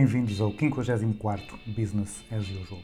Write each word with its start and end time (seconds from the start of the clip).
Bem-vindos 0.00 0.40
ao 0.40 0.50
54º 0.50 1.58
Business 1.66 2.24
as 2.32 2.48
Usual. 2.48 2.80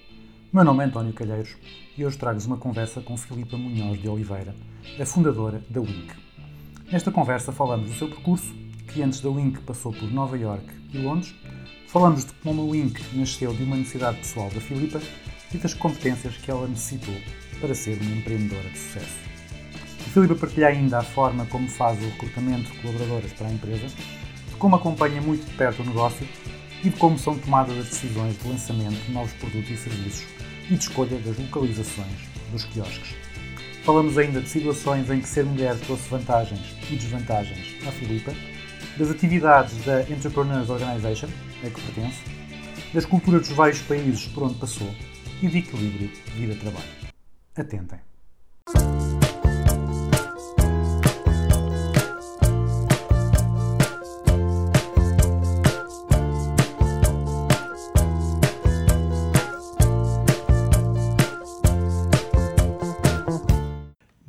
Meu 0.53 0.63
nome 0.63 0.85
é 0.85 0.87
António 0.87 1.15
Calheiros 1.15 1.57
e 1.97 2.05
hoje 2.05 2.19
trago-vos 2.19 2.45
uma 2.45 2.59
conversa 2.59 3.01
com 3.01 3.17
Filipa 3.17 3.57
Munhoz 3.57 3.99
de 3.99 4.07
Oliveira, 4.07 4.55
a 5.01 5.07
fundadora 5.07 5.63
da 5.71 5.81
Wink. 5.81 6.13
Nesta 6.93 7.11
conversa 7.11 7.53
falamos 7.53 7.89
do 7.89 7.97
seu 7.97 8.07
percurso, 8.07 8.55
que 8.89 9.03
antes 9.03 9.23
da 9.23 9.31
Wink 9.31 9.63
passou 9.63 9.95
por 9.95 10.13
Nova 10.13 10.37
York 10.37 10.67
e 10.93 10.99
Londres, 10.99 11.35
falamos 11.89 12.27
de 12.27 12.35
como 12.35 12.61
a 12.61 12.65
Wink 12.67 13.03
nasceu 13.17 13.55
de 13.55 13.63
uma 13.63 13.77
necessidade 13.77 14.19
pessoal 14.19 14.51
da 14.51 14.61
Filipa 14.61 15.01
e 15.55 15.57
das 15.57 15.73
competências 15.73 16.37
que 16.37 16.51
ela 16.51 16.69
necessitou 16.69 17.15
para 17.63 17.75
ser 17.75 17.99
uma 17.99 18.15
empreendedora 18.15 18.69
de 18.69 18.79
sucesso. 18.79 19.17
A 20.01 20.11
Filipa 20.11 20.35
partilha 20.35 20.67
ainda 20.67 20.99
a 20.99 21.03
forma 21.03 21.47
como 21.47 21.67
faz 21.67 21.99
o 21.99 22.11
recrutamento 22.11 22.71
de 22.71 22.79
colaboradoras 22.79 23.33
para 23.33 23.49
a 23.49 23.53
empresa, 23.53 23.87
de 23.87 24.57
como 24.59 24.77
acompanha 24.77 25.23
muito 25.23 25.47
de 25.47 25.55
perto 25.55 25.81
o 25.81 25.87
negócio 25.87 26.29
e 26.85 26.91
de 26.91 26.97
como 26.97 27.19
são 27.19 27.39
tomadas 27.39 27.77
as 27.79 27.87
decisões 27.87 28.39
de 28.39 28.49
lançamento 28.49 29.05
de 29.07 29.13
novos 29.13 29.33
produtos 29.35 29.71
e 29.71 29.77
serviços 29.77 30.27
e 30.71 30.75
de 30.75 30.83
escolha 30.83 31.19
das 31.19 31.39
localizações 31.39 32.29
dos 32.53 32.65
quiosques. 32.65 33.15
Falamos 33.85 34.19
ainda 34.19 34.41
de 34.41 34.49
situações 34.49 35.09
em 35.11 35.21
que 35.21 35.29
ser 35.29 35.45
mulher 35.45 35.77
trouxe 35.79 36.09
vantagens 36.09 36.75
e 36.91 36.97
desvantagens 36.97 37.77
à 37.87 37.93
Filipa, 37.93 38.33
das 38.97 39.11
atividades 39.11 39.85
da 39.85 40.03
Entrepreneurs 40.03 40.71
Organization, 40.71 41.29
a 41.65 41.71
que 41.71 41.81
pertence, 41.81 42.21
das 42.93 43.05
culturas 43.05 43.43
dos 43.43 43.57
vários 43.57 43.81
países 43.83 44.27
por 44.27 44.45
onde 44.45 44.55
passou 44.55 44.93
e 45.41 45.47
de 45.47 45.59
equilíbrio 45.59 46.11
vida-trabalho. 46.35 46.85
Atentem! 47.55 48.01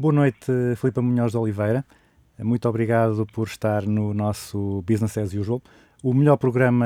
Boa 0.08 0.16
noite, 0.16 0.50
Filipe 0.78 1.02
Munhoz 1.02 1.34
de 1.34 1.38
Oliveira. 1.38 1.84
Muito 2.40 2.70
obrigado 2.70 3.26
por 3.26 3.46
estar 3.46 3.86
no 3.86 4.14
nosso 4.14 4.82
Business 4.88 5.18
as 5.18 5.34
Usual, 5.34 5.62
o 6.02 6.14
melhor 6.14 6.38
programa 6.38 6.86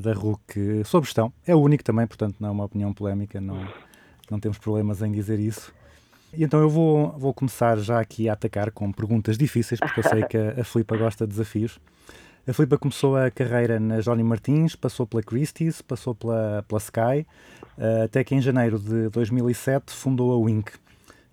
da 0.00 0.14
RUC 0.14 0.82
sobre 0.82 1.04
gestão. 1.04 1.30
É 1.46 1.54
o 1.54 1.58
único 1.58 1.84
também, 1.84 2.06
portanto, 2.06 2.36
não 2.40 2.48
é 2.48 2.50
uma 2.50 2.64
opinião 2.64 2.94
polémica, 2.94 3.42
não, 3.42 3.68
não 4.30 4.40
temos 4.40 4.56
problemas 4.56 5.02
em 5.02 5.12
dizer 5.12 5.38
isso. 5.38 5.70
E 6.32 6.42
então 6.42 6.60
eu 6.60 6.70
vou, 6.70 7.12
vou 7.18 7.34
começar 7.34 7.76
já 7.76 8.00
aqui 8.00 8.26
a 8.26 8.32
atacar 8.32 8.70
com 8.70 8.90
perguntas 8.90 9.36
difíceis, 9.36 9.78
porque 9.78 10.00
eu 10.00 10.04
sei 10.04 10.22
que 10.22 10.38
a, 10.38 10.54
a 10.62 10.96
gosta 10.96 11.26
de 11.26 11.30
desafios. 11.30 11.78
A 12.48 12.54
Filipa 12.54 12.78
começou 12.78 13.18
a 13.18 13.30
carreira 13.30 13.78
na 13.78 14.00
Johnny 14.00 14.24
Martins, 14.24 14.74
passou 14.74 15.06
pela 15.06 15.22
Christie's, 15.22 15.82
passou 15.82 16.14
pela, 16.14 16.64
pela 16.66 16.78
Sky, 16.78 17.26
eh, 17.76 18.02
até 18.04 18.24
que 18.24 18.34
em 18.34 18.40
janeiro 18.40 18.78
de 18.78 19.10
2007 19.10 19.92
fundou 19.92 20.32
a 20.32 20.36
Wink, 20.36 20.72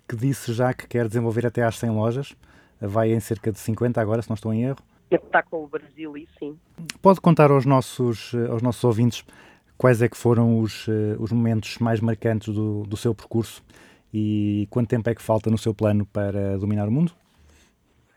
que 0.10 0.16
disse 0.16 0.52
já 0.52 0.74
que 0.74 0.88
quer 0.88 1.08
desenvolver 1.08 1.46
até 1.46 1.64
às 1.64 1.78
100 1.78 1.92
lojas. 1.92 2.36
Vai 2.82 3.12
em 3.12 3.20
cerca 3.20 3.52
de 3.52 3.60
50 3.60 4.02
agora, 4.02 4.22
se 4.24 4.30
não 4.30 4.34
estou 4.34 4.52
em 4.52 4.64
erro. 4.64 4.80
Está 5.12 5.44
com 5.44 5.64
o 5.64 5.68
Brasil 5.68 6.18
e 6.18 6.28
sim. 6.40 6.58
Pode 7.02 7.22
contar 7.22 7.52
aos 7.52 7.66
nossos, 7.66 8.34
eh, 8.34 8.48
aos 8.48 8.62
nossos 8.62 8.84
ouvintes 8.84 9.24
quais 9.78 10.02
é 10.02 10.10
que 10.10 10.18
foram 10.18 10.60
os, 10.60 10.88
eh, 10.88 11.16
os 11.20 11.32
momentos 11.32 11.78
mais 11.78 12.00
marcantes 12.00 12.54
do, 12.54 12.84
do 12.84 12.98
seu 12.98 13.14
percurso 13.14 13.64
e 14.14 14.68
quanto 14.70 14.90
tempo 14.90 15.10
é 15.10 15.16
que 15.16 15.22
falta 15.22 15.50
no 15.50 15.58
seu 15.58 15.74
plano 15.74 16.06
para 16.06 16.58
dominar 16.58 16.88
o 16.88 16.92
mundo? 16.92 17.12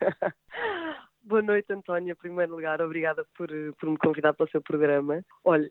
Boa 1.22 1.42
noite, 1.42 1.72
António. 1.72 2.12
Em 2.12 2.16
primeiro 2.16 2.54
lugar, 2.54 2.80
obrigada 2.80 3.24
por, 3.36 3.50
eh, 3.50 3.72
por 3.78 3.90
me 3.90 3.98
convidar 3.98 4.32
para 4.32 4.46
o 4.46 4.50
seu 4.50 4.62
programa. 4.62 5.22
Olha, 5.44 5.70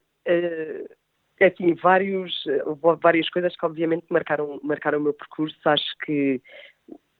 assim, 1.46 1.74
vários, 1.76 2.46
eh, 2.48 2.64
várias 3.02 3.30
coisas 3.30 3.56
que 3.56 3.66
obviamente 3.66 4.06
marcaram, 4.10 4.60
marcaram 4.64 5.00
o 5.00 5.02
meu 5.02 5.14
percurso. 5.14 5.58
Acho 5.66 5.98
que 6.06 6.42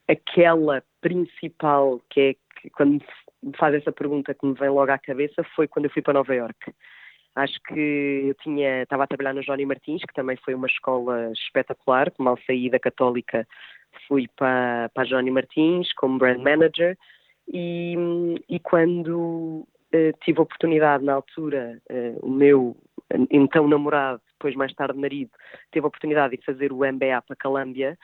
aquela 0.08 0.82
principal, 1.00 2.00
que 2.10 2.20
é 2.20 2.34
que 2.60 2.70
quando 2.70 3.02
me 3.42 3.56
faz 3.56 3.74
essa 3.74 3.90
pergunta 3.92 4.34
que 4.34 4.46
me 4.46 4.54
vem 4.54 4.68
logo 4.68 4.90
à 4.90 4.98
cabeça, 4.98 5.42
foi 5.56 5.66
quando 5.66 5.86
eu 5.86 5.90
fui 5.90 6.02
para 6.02 6.14
Nova 6.14 6.34
Iorque. 6.34 6.72
Acho 7.34 7.58
que 7.62 8.24
eu 8.28 8.34
tinha, 8.42 8.82
estava 8.82 9.04
a 9.04 9.06
trabalhar 9.06 9.32
no 9.32 9.42
Johnny 9.42 9.64
Martins, 9.64 10.02
que 10.02 10.14
também 10.14 10.36
foi 10.36 10.54
uma 10.54 10.66
escola 10.66 11.32
espetacular. 11.32 12.12
Mal 12.18 12.38
saí 12.46 12.68
da 12.68 12.78
Católica, 12.78 13.48
fui 14.06 14.28
para, 14.36 14.90
para 14.94 15.04
Johnny 15.04 15.30
Martins 15.30 15.92
como 15.94 16.18
brand 16.18 16.40
manager. 16.40 16.96
E, 17.48 17.96
e 18.48 18.60
quando 18.60 19.66
eh, 19.92 20.12
tive 20.24 20.40
a 20.40 20.42
oportunidade, 20.42 21.04
na 21.04 21.14
altura, 21.14 21.80
eh, 21.88 22.14
o 22.22 22.30
meu 22.30 22.76
então 23.30 23.68
namorado, 23.68 24.22
depois 24.32 24.54
mais 24.54 24.72
tarde 24.74 24.98
marido, 24.98 25.30
teve 25.70 25.84
a 25.84 25.88
oportunidade 25.88 26.36
de 26.36 26.44
fazer 26.44 26.72
o 26.72 26.78
MBA 26.78 27.22
para 27.26 27.36
Calâmbia, 27.36 27.98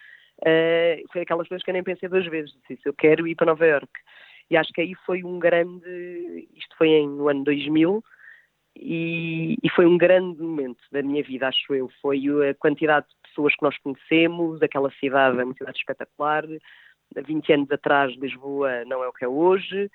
eh, 0.45 1.03
foi 1.13 1.23
aquelas 1.23 1.49
coisas 1.49 1.65
que 1.65 1.71
eu 1.71 1.75
nem 1.75 1.83
pensei 1.83 2.09
duas 2.09 2.27
vezes. 2.27 2.53
Disse, 2.69 2.83
eu 2.85 2.95
quero 2.95 3.27
ir 3.27 3.35
para 3.35 3.47
Nova 3.47 3.67
Iorque. 3.67 4.01
E 4.51 4.57
acho 4.57 4.73
que 4.73 4.81
aí 4.81 4.95
foi 5.07 5.23
um 5.25 5.39
grande. 5.39 6.49
Isto 6.57 6.77
foi 6.77 6.89
em, 6.89 7.09
no 7.09 7.29
ano 7.29 7.45
2000 7.45 8.03
e, 8.77 9.57
e 9.63 9.71
foi 9.71 9.87
um 9.87 9.99
grande 9.99 10.41
momento 10.41 10.81
da 10.93 11.03
minha 11.03 11.23
vida, 11.23 11.49
acho 11.49 11.75
eu. 11.75 11.91
Foi 12.01 12.23
a 12.49 12.55
quantidade 12.55 13.07
de 13.09 13.29
pessoas 13.29 13.55
que 13.55 13.63
nós 13.63 13.77
conhecemos, 13.79 14.63
aquela 14.63 14.91
cidade 14.93 15.39
é 15.39 15.45
uma 15.45 15.55
cidade 15.55 15.79
espetacular. 15.79 16.45
Há 17.17 17.21
20 17.21 17.53
anos 17.53 17.71
atrás, 17.71 18.15
Lisboa 18.17 18.85
não 18.87 19.03
é 19.03 19.09
o 19.09 19.13
que 19.13 19.25
é 19.25 19.29
hoje. 19.29 19.91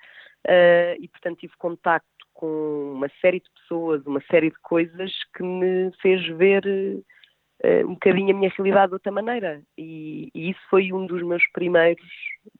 Eh, 0.46 0.96
e, 1.00 1.08
portanto, 1.08 1.38
tive 1.38 1.54
contacto 1.56 2.08
com 2.34 2.92
uma 2.94 3.08
série 3.20 3.40
de 3.40 3.50
pessoas, 3.50 4.04
uma 4.06 4.20
série 4.30 4.50
de 4.50 4.58
coisas 4.60 5.12
que 5.34 5.42
me 5.42 5.90
fez 6.02 6.26
ver 6.36 6.64
eh, 7.62 7.84
um 7.84 7.94
bocadinho 7.94 8.34
a 8.34 8.38
minha 8.38 8.52
realidade 8.54 8.88
de 8.88 8.94
outra 8.94 9.12
maneira. 9.12 9.62
E, 9.78 10.30
e 10.34 10.50
isso 10.50 10.60
foi 10.68 10.92
um 10.92 11.06
dos 11.06 11.22
meus 11.22 11.42
primeiros 11.52 12.04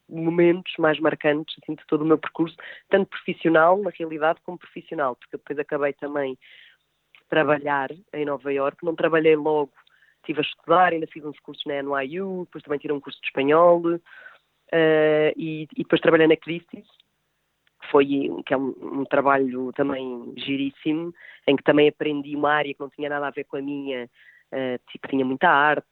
momentos 0.09 0.73
mais 0.79 0.99
marcantes 0.99 1.55
assim, 1.61 1.75
de 1.75 1.85
todo 1.87 2.01
o 2.01 2.05
meu 2.05 2.17
percurso, 2.17 2.55
tanto 2.89 3.09
profissional, 3.09 3.77
na 3.81 3.91
realidade, 3.91 4.39
como 4.43 4.57
profissional, 4.57 5.15
porque 5.15 5.37
depois 5.37 5.59
acabei 5.59 5.93
também 5.93 6.33
de 6.33 7.27
trabalhar 7.29 7.89
em 8.13 8.25
Nova 8.25 8.51
Iorque, 8.51 8.85
não 8.85 8.95
trabalhei 8.95 9.35
logo, 9.35 9.71
estive 10.21 10.39
a 10.39 10.43
estudar, 10.43 10.93
ainda 10.93 11.07
fiz 11.07 11.23
uns 11.23 11.39
cursos 11.39 11.63
na 11.65 11.83
NYU, 11.83 12.45
depois 12.45 12.63
também 12.63 12.79
tirei 12.79 12.95
um 12.95 13.01
curso 13.01 13.19
de 13.21 13.27
espanhol, 13.27 13.83
eh, 14.71 15.33
e, 15.37 15.67
e 15.75 15.83
depois 15.83 16.01
trabalhei 16.01 16.27
na 16.27 16.37
Christie's, 16.37 16.87
foi 17.91 18.05
que 18.45 18.53
é 18.53 18.57
um, 18.57 18.73
um 18.81 19.05
trabalho 19.05 19.71
também 19.73 20.33
giríssimo, 20.37 21.13
em 21.47 21.55
que 21.55 21.63
também 21.63 21.87
aprendi 21.87 22.35
uma 22.35 22.51
área 22.51 22.73
que 22.73 22.79
não 22.79 22.89
tinha 22.89 23.09
nada 23.09 23.27
a 23.27 23.31
ver 23.31 23.43
com 23.45 23.57
a 23.57 23.61
minha, 23.61 24.09
eh, 24.51 24.79
tipo, 24.91 25.07
tinha 25.07 25.25
muita 25.25 25.49
arte, 25.49 25.85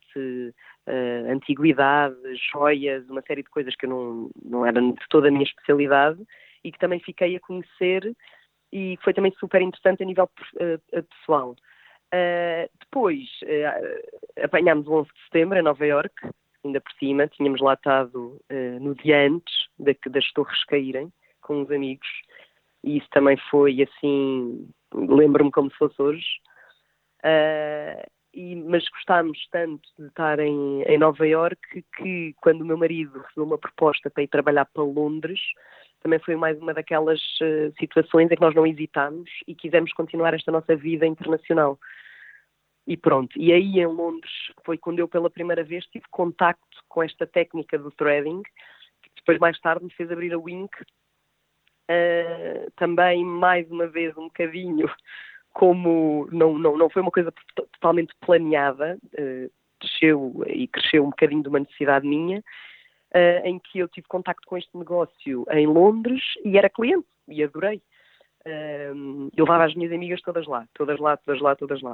eh, 0.88 1.26
antiguidade, 1.30 2.16
joias, 2.52 3.10
uma 3.10 3.22
série 3.22 3.44
de 3.44 3.50
coisas 3.50 3.76
que 3.76 3.86
eu 3.86 3.90
não, 3.90 4.30
não 4.44 4.66
era 4.66 4.82
de 4.82 4.96
toda 5.10 5.28
a 5.28 5.32
minha 5.32 5.44
especialidade 5.44 6.22
e 6.64 6.72
que 6.72 6.80
também 6.80 7.00
fiquei 7.00 7.36
a 7.36 7.40
conhecer 7.40 8.16
e 8.74 8.98
foi 9.04 9.14
também 9.14 9.32
super 9.40 9.62
interessante 9.62 10.02
a 10.02 10.06
nível 10.06 10.30
eh, 10.60 10.80
pessoal. 11.20 11.56
Eh, 12.12 12.70
depois 12.80 13.24
eh, 13.44 14.02
apanhámos 14.44 14.88
o 14.88 14.94
11 14.94 15.10
de 15.10 15.24
setembro 15.26 15.60
em 15.60 15.62
Nova 15.62 15.86
Iorque, 15.86 16.30
ainda 16.66 16.82
por 16.82 16.92
cima, 16.94 17.28
tínhamos 17.28 17.62
lá 17.62 17.74
estado 17.74 18.40
no 18.80 18.96
dia 18.96 19.28
antes 19.28 19.54
de, 19.78 19.96
das 20.10 20.32
torres 20.32 20.64
caírem 20.66 21.12
com 21.44 21.62
uns 21.62 21.72
amigos 21.72 22.08
e 22.84 22.98
isso 22.98 23.08
também 23.12 23.38
foi 23.50 23.82
assim, 23.82 24.68
lembro-me 24.94 25.52
como 25.52 25.72
se 25.72 25.78
fosse 25.78 26.02
hoje. 26.02 26.26
Ah, 27.24 28.06
e, 28.34 28.56
mas 28.56 28.88
gostámos 28.90 29.38
tanto 29.52 29.88
de 29.98 30.08
estar 30.08 30.40
em, 30.40 30.82
em 30.84 30.98
Nova 30.98 31.26
Iorque 31.26 31.86
que 31.96 32.34
quando 32.42 32.62
o 32.62 32.66
meu 32.66 32.78
marido 32.78 33.20
recebeu 33.20 33.46
uma 33.46 33.60
proposta 33.60 34.10
para 34.10 34.24
ir 34.24 34.28
trabalhar 34.28 34.66
para 34.66 34.84
Londres, 34.84 35.40
também 36.02 36.20
foi 36.20 36.36
mais 36.36 36.58
uma 36.60 36.74
daquelas 36.74 37.22
eh, 37.42 37.72
situações 37.80 38.30
em 38.30 38.36
que 38.36 38.42
nós 38.42 38.56
não 38.56 38.68
hesitámos 38.68 39.30
e 39.48 39.56
quisemos 39.56 39.94
continuar 39.94 40.34
esta 40.34 40.52
nossa 40.52 40.76
vida 40.76 41.06
internacional. 41.06 41.80
E 42.86 42.98
pronto, 42.98 43.40
e 43.40 43.54
aí 43.54 43.80
em 43.80 43.86
Londres 43.86 44.32
foi 44.66 44.78
quando 44.78 45.00
eu 45.00 45.08
pela 45.08 45.30
primeira 45.30 45.64
vez 45.64 45.86
tive 45.86 46.06
contacto 46.10 46.84
com 46.90 47.04
esta 47.04 47.26
técnica 47.26 47.78
do 47.78 47.92
threading, 47.92 48.42
que 48.44 49.12
depois 49.16 49.38
mais 49.40 49.58
tarde 49.60 49.86
me 49.86 49.94
fez 49.94 50.12
abrir 50.12 50.34
a 50.34 50.40
Wink 50.40 50.76
Uh, 51.90 52.72
também, 52.78 53.26
mais 53.26 53.70
uma 53.70 53.88
vez, 53.88 54.16
um 54.18 54.24
bocadinho 54.24 54.90
como 55.54 56.28
não, 56.32 56.58
não, 56.58 56.78
não 56.78 56.90
foi 56.90 57.02
uma 57.02 57.12
coisa 57.12 57.32
to- 57.32 57.68
totalmente 57.74 58.14
planeada, 58.22 58.98
uh, 59.20 59.52
desceu 59.80 60.44
e 60.48 60.68
cresceu 60.68 61.04
um 61.04 61.10
bocadinho 61.10 61.44
de 61.44 61.50
uma 61.50 61.60
necessidade 61.60 62.08
minha, 62.08 62.40
uh, 62.40 63.46
em 63.46 63.60
que 63.60 63.80
eu 63.80 63.88
tive 63.88 64.08
contacto 64.08 64.48
com 64.48 64.58
este 64.58 64.76
negócio 64.76 65.46
em 65.52 65.68
Londres 65.68 66.24
e 66.44 66.58
era 66.58 66.70
cliente, 66.70 67.08
e 67.28 67.44
adorei. 67.44 67.82
Um, 68.46 69.30
eu 69.38 69.46
levava 69.46 69.66
as 69.66 69.76
minhas 69.76 69.94
amigas 69.94 70.22
todas 70.22 70.46
lá, 70.48 70.68
todas 70.74 71.00
lá, 71.00 71.16
todas 71.16 71.42
lá, 71.42 71.56
todas 71.56 71.82
lá. 71.82 71.94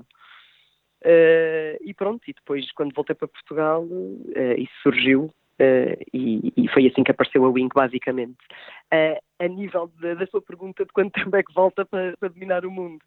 Uh, 1.01 1.77
e 1.81 1.93
pronto, 1.93 2.23
e 2.27 2.33
depois 2.33 2.71
quando 2.71 2.93
voltei 2.93 3.15
para 3.15 3.27
Portugal, 3.27 3.83
uh, 3.83 4.53
isso 4.57 4.73
surgiu 4.81 5.31
uh, 5.59 6.05
e, 6.13 6.53
e 6.55 6.67
foi 6.69 6.87
assim 6.87 7.03
que 7.03 7.11
apareceu 7.11 7.45
a 7.45 7.49
Wink, 7.49 7.73
basicamente. 7.73 8.37
Uh, 8.93 9.19
a 9.39 9.47
nível 9.47 9.91
da, 10.01 10.13
da 10.15 10.27
sua 10.27 10.41
pergunta 10.41 10.85
de 10.85 10.91
quanto 10.91 11.13
tempo 11.23 11.35
é 11.35 11.43
que 11.43 11.53
volta 11.53 11.85
para, 11.85 12.15
para 12.17 12.29
dominar 12.29 12.65
o 12.65 12.71
mundo, 12.71 12.99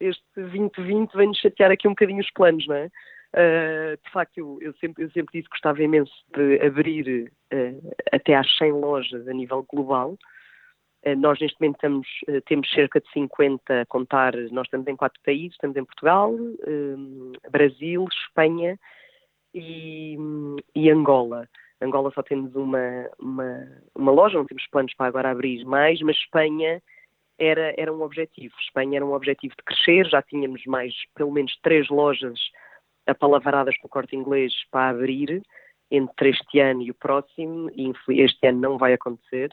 este 0.00 0.22
2020 0.36 1.14
vem-nos 1.14 1.38
chatear 1.38 1.70
aqui 1.70 1.88
um 1.88 1.92
bocadinho 1.92 2.20
os 2.20 2.30
planos, 2.30 2.66
não 2.66 2.76
é? 2.76 2.90
Uh, 3.34 3.96
de 4.02 4.10
facto, 4.12 4.38
eu, 4.38 4.58
eu, 4.60 4.72
sempre, 4.74 5.04
eu 5.04 5.10
sempre 5.10 5.32
disse 5.32 5.48
que 5.48 5.56
gostava 5.56 5.82
imenso 5.82 6.12
de 6.34 6.60
abrir 6.64 7.30
até 8.12 8.34
às 8.34 8.56
100 8.56 8.72
lojas 8.72 9.28
a 9.28 9.32
nível 9.32 9.66
global. 9.70 10.16
Nós, 11.18 11.38
neste 11.38 11.60
momento, 11.60 11.76
estamos, 11.76 12.08
temos 12.46 12.68
cerca 12.72 13.00
de 13.00 13.08
50 13.12 13.82
a 13.82 13.86
contar. 13.86 14.34
Nós 14.50 14.66
estamos 14.66 14.88
em 14.88 14.96
quatro 14.96 15.20
países: 15.24 15.52
estamos 15.52 15.76
em 15.76 15.84
Portugal, 15.84 16.34
Brasil, 17.52 18.04
Espanha 18.10 18.76
e, 19.56 20.16
e, 20.74 20.90
Angola. 20.90 21.48
Angola 21.80 22.10
só 22.14 22.22
temos 22.22 22.54
uma, 22.54 23.10
uma, 23.18 23.82
uma 23.94 24.12
loja, 24.12 24.38
não 24.38 24.46
temos 24.46 24.66
planos 24.68 24.94
para 24.94 25.06
agora 25.06 25.30
abrir 25.30 25.64
mais, 25.64 26.00
mas 26.00 26.16
Espanha 26.16 26.82
era, 27.38 27.74
era 27.76 27.92
um 27.92 28.02
objetivo. 28.02 28.54
Espanha 28.60 28.98
era 28.98 29.06
um 29.06 29.12
objetivo 29.12 29.54
de 29.56 29.62
crescer, 29.62 30.06
já 30.06 30.22
tínhamos 30.22 30.64
mais, 30.66 30.94
pelo 31.14 31.32
menos, 31.32 31.56
três 31.62 31.88
lojas 31.88 32.38
apalavaradas 33.06 33.76
pelo 33.76 33.88
corte 33.88 34.16
inglês 34.16 34.52
para 34.70 34.90
abrir 34.90 35.42
entre 35.90 36.30
este 36.30 36.58
ano 36.60 36.82
e 36.82 36.90
o 36.90 36.94
próximo, 36.94 37.70
e 37.74 37.92
este 38.20 38.46
ano 38.46 38.60
não 38.60 38.78
vai 38.78 38.92
acontecer, 38.92 39.50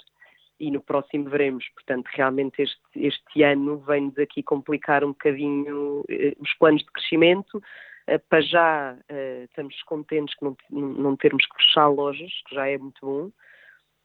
e 0.59 0.71
no 0.71 0.81
próximo 0.81 1.29
veremos. 1.29 1.67
Portanto, 1.75 2.07
realmente 2.13 2.61
este, 2.61 2.79
este 2.95 3.43
ano 3.43 3.77
vem-nos 3.79 4.17
aqui 4.17 4.41
complicar 4.41 5.03
um 5.03 5.09
bocadinho 5.09 6.03
eh, 6.09 6.33
os 6.39 6.53
planos 6.53 6.81
de 6.81 6.91
crescimento. 6.91 7.61
Eh, 8.07 8.17
para 8.17 8.41
já 8.41 8.97
eh, 9.09 9.45
estamos 9.45 9.81
contentes 9.83 10.35
que 10.35 10.45
não, 10.71 11.15
termos 11.15 11.45
que 11.45 11.63
fechar 11.63 11.87
lojas, 11.87 12.31
que 12.47 12.55
já 12.55 12.67
é 12.67 12.77
muito 12.77 13.05
bom, 13.05 13.31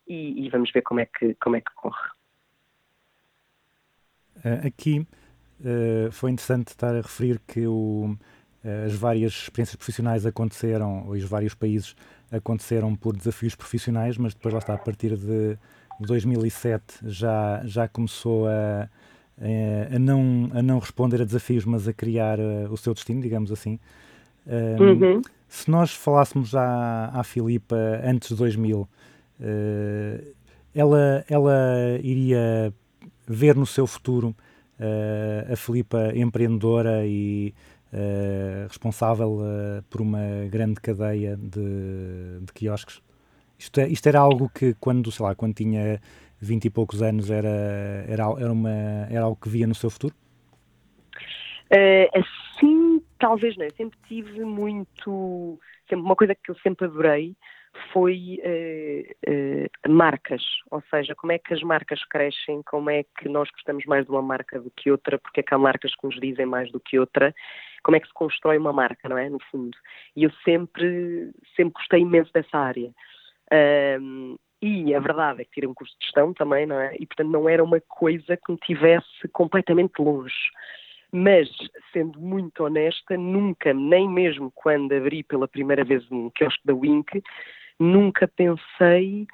e, 0.06 0.46
e 0.46 0.50
vamos 0.50 0.70
ver 0.72 0.82
como 0.82 1.00
é 1.00 1.06
que, 1.06 1.34
como 1.34 1.56
é 1.56 1.60
que 1.60 1.72
corre. 1.74 2.10
Aqui 4.64 5.04
foi 6.12 6.30
interessante 6.30 6.68
estar 6.68 6.94
a 6.94 7.00
referir 7.00 7.40
que 7.40 7.66
o, 7.66 8.16
as 8.86 8.94
várias 8.94 9.32
experiências 9.32 9.74
profissionais 9.74 10.24
aconteceram, 10.24 11.08
os 11.08 11.24
vários 11.24 11.54
países 11.54 11.96
aconteceram 12.30 12.94
por 12.94 13.16
desafios 13.16 13.56
profissionais, 13.56 14.16
mas 14.16 14.34
depois 14.34 14.54
lá 14.54 14.60
está, 14.60 14.74
a 14.74 14.78
partir 14.78 15.16
de 15.16 15.58
2007 16.00 17.00
já, 17.02 17.60
já 17.64 17.88
começou 17.88 18.46
a, 18.46 18.88
a, 19.40 19.96
a 19.96 19.98
não, 19.98 20.50
a 20.52 20.62
não 20.62 20.78
responder 20.78 21.22
a 21.22 21.24
desafios, 21.24 21.64
mas 21.64 21.86
a 21.86 21.92
criar 21.92 22.38
uh, 22.38 22.70
o 22.70 22.76
seu 22.76 22.94
destino, 22.94 23.20
digamos 23.20 23.52
assim. 23.52 23.78
Um, 24.46 24.82
uhum. 24.82 25.22
Se 25.48 25.70
nós 25.70 25.92
falássemos 25.92 26.54
à, 26.54 27.10
à 27.12 27.22
Filipa 27.22 27.76
antes 28.04 28.30
de 28.30 28.36
2000, 28.36 28.80
uh, 28.80 28.88
ela, 30.74 31.24
ela 31.28 31.98
iria 32.02 32.72
ver 33.26 33.54
no 33.56 33.66
seu 33.66 33.86
futuro 33.86 34.34
uh, 34.78 35.52
a 35.52 35.56
Filipa 35.56 36.12
empreendedora 36.14 37.06
e 37.06 37.54
responsável 38.68 39.38
por 39.88 40.02
uma 40.02 40.20
grande 40.50 40.78
cadeia 40.78 41.38
de, 41.38 42.38
de 42.44 42.52
quiosques. 42.52 43.00
Isto, 43.58 43.80
é, 43.80 43.88
isto, 43.88 44.06
era 44.06 44.20
algo 44.20 44.50
que 44.54 44.74
quando, 44.78 45.10
sei 45.10 45.24
lá, 45.24 45.34
quando 45.34 45.54
tinha 45.54 45.98
20 46.40 46.64
e 46.64 46.70
poucos 46.70 47.02
anos 47.02 47.30
era, 47.30 47.48
era, 48.08 48.24
era, 48.38 48.52
uma, 48.52 48.70
era 49.10 49.22
algo 49.22 49.38
que 49.40 49.48
via 49.48 49.66
no 49.66 49.74
seu 49.74 49.90
futuro? 49.90 50.14
assim, 52.14 53.02
talvez 53.18 53.56
não. 53.56 53.66
Eu 53.66 53.74
sempre 53.76 53.98
tive 54.08 54.44
muito. 54.44 55.58
Sempre, 55.88 56.04
uma 56.04 56.16
coisa 56.16 56.34
que 56.34 56.50
eu 56.50 56.56
sempre 56.60 56.86
adorei 56.86 57.36
foi 57.92 58.38
uh, 58.42 59.30
uh, 59.30 59.92
marcas, 59.92 60.42
ou 60.70 60.82
seja, 60.90 61.14
como 61.14 61.32
é 61.32 61.38
que 61.38 61.54
as 61.54 61.62
marcas 61.62 62.04
crescem, 62.04 62.62
como 62.64 62.90
é 62.90 63.04
que 63.18 63.28
nós 63.28 63.50
gostamos 63.50 63.84
mais 63.86 64.04
de 64.04 64.10
uma 64.10 64.22
marca 64.22 64.60
do 64.60 64.70
que 64.70 64.90
outra, 64.90 65.18
porque 65.18 65.40
é 65.40 65.42
que 65.42 65.54
há 65.54 65.58
marcas 65.58 65.94
que 65.94 66.06
nos 66.06 66.18
dizem 66.18 66.46
mais 66.46 66.70
do 66.72 66.80
que 66.80 66.98
outra, 66.98 67.34
como 67.82 67.96
é 67.96 68.00
que 68.00 68.08
se 68.08 68.14
constrói 68.14 68.58
uma 68.58 68.72
marca, 68.72 69.08
não 69.08 69.18
é, 69.18 69.28
no 69.28 69.38
fundo. 69.50 69.76
E 70.16 70.24
eu 70.24 70.32
sempre, 70.44 71.30
sempre 71.56 71.74
gostei 71.74 72.00
imenso 72.00 72.32
dessa 72.32 72.58
área. 72.58 72.92
Um, 74.00 74.36
e 74.60 74.94
a 74.94 75.00
verdade 75.00 75.42
é 75.42 75.44
que 75.44 75.52
tirei 75.52 75.68
um 75.68 75.74
curso 75.74 75.94
de 75.98 76.06
gestão 76.06 76.34
também, 76.34 76.66
não 76.66 76.80
é? 76.80 76.94
E 76.98 77.06
portanto 77.06 77.30
não 77.30 77.48
era 77.48 77.62
uma 77.62 77.80
coisa 77.80 78.36
que 78.36 78.52
me 78.52 78.58
tivesse 78.58 79.28
completamente 79.32 80.00
longe. 80.00 80.34
Mas, 81.10 81.48
sendo 81.92 82.20
muito 82.20 82.64
honesta, 82.64 83.16
nunca, 83.16 83.72
nem 83.72 84.08
mesmo 84.08 84.52
quando 84.54 84.92
abri 84.92 85.22
pela 85.22 85.48
primeira 85.48 85.82
vez 85.82 86.04
um 86.10 86.28
quiosque 86.30 86.60
da 86.66 86.74
Wink, 86.74 87.22
nunca 87.78 88.28
pensei, 88.28 89.26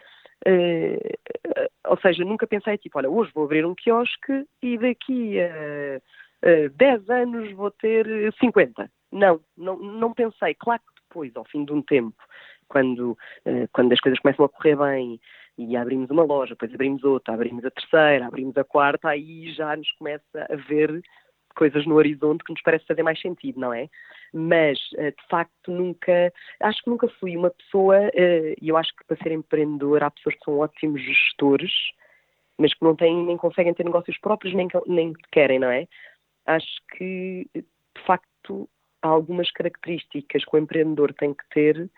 uh, 0.47 1.69
ou 1.89 1.99
seja, 1.99 2.25
nunca 2.25 2.47
pensei 2.47 2.79
tipo, 2.79 2.99
olha, 2.99 3.11
hoje 3.11 3.33
vou 3.35 3.45
abrir 3.45 3.67
um 3.67 3.75
quiosque 3.75 4.47
e 4.63 4.79
daqui 4.79 5.41
a 5.41 6.01
uh, 6.47 6.71
10 6.77 7.11
anos 7.11 7.53
vou 7.53 7.73
ter 7.73 8.07
50. 8.39 8.89
Não, 9.11 9.41
não, 9.57 9.77
não 9.77 10.15
pensei. 10.15 10.55
Claro 10.55 10.81
que 10.81 11.03
depois, 11.09 11.35
ao 11.35 11.45
fim 11.45 11.65
de 11.65 11.73
um 11.73 11.83
tempo, 11.83 12.23
quando, 12.69 13.13
uh, 13.47 13.69
quando 13.73 13.93
as 13.93 14.01
coisas 14.01 14.19
começam 14.21 14.45
a 14.45 14.49
correr 14.49 14.77
bem 14.77 15.21
e 15.57 15.77
abrimos 15.77 16.11
uma 16.11 16.25
loja, 16.25 16.55
depois 16.55 16.75
abrimos 16.75 17.05
outra, 17.05 17.35
abrimos 17.35 17.65
a 17.65 17.71
terceira, 17.71 18.27
abrimos 18.27 18.57
a 18.57 18.65
quarta, 18.65 19.09
aí 19.09 19.53
já 19.53 19.77
nos 19.77 19.91
começa 19.93 20.47
a 20.51 20.57
ver 20.57 21.03
coisas 21.55 21.87
no 21.87 21.95
horizonte 21.95 22.45
que 22.45 22.53
nos 22.53 22.63
parece 22.63 22.87
fazer 22.87 23.03
mais 23.03 23.21
sentido, 23.21 23.61
não 23.61 23.73
é? 23.73 23.89
Mas, 24.33 24.79
eh, 24.97 25.13
de 25.13 25.29
facto, 25.29 25.71
nunca, 25.71 26.33
acho 26.61 26.83
que 26.83 26.91
nunca 26.91 27.09
fui 27.21 27.37
uma 27.37 27.51
pessoa, 27.51 27.97
eh, 28.13 28.55
e 28.61 28.69
eu 28.69 28.77
acho 28.77 28.95
que 28.97 29.05
para 29.05 29.17
ser 29.23 29.33
empreendedor 29.33 30.03
há 30.03 30.11
pessoas 30.11 30.35
que 30.35 30.45
são 30.45 30.59
ótimos 30.59 31.01
gestores, 31.01 31.73
mas 32.59 32.75
que 32.75 32.85
não 32.85 32.97
têm, 32.97 33.25
nem 33.25 33.37
conseguem 33.37 33.75
ter 33.75 33.85
negócios 33.85 34.19
próprios, 34.19 34.55
nem, 34.55 34.69
nem 34.87 35.13
querem, 35.33 35.59
não 35.59 35.71
é? 35.71 35.87
Acho 36.47 36.81
que, 36.97 37.49
de 37.55 38.03
facto, 38.05 38.69
há 39.03 39.09
algumas 39.09 39.51
características 39.53 40.45
que 40.45 40.57
o 40.57 40.59
empreendedor 40.59 41.13
tem 41.15 41.33
que 41.35 41.45
ter 41.51 41.91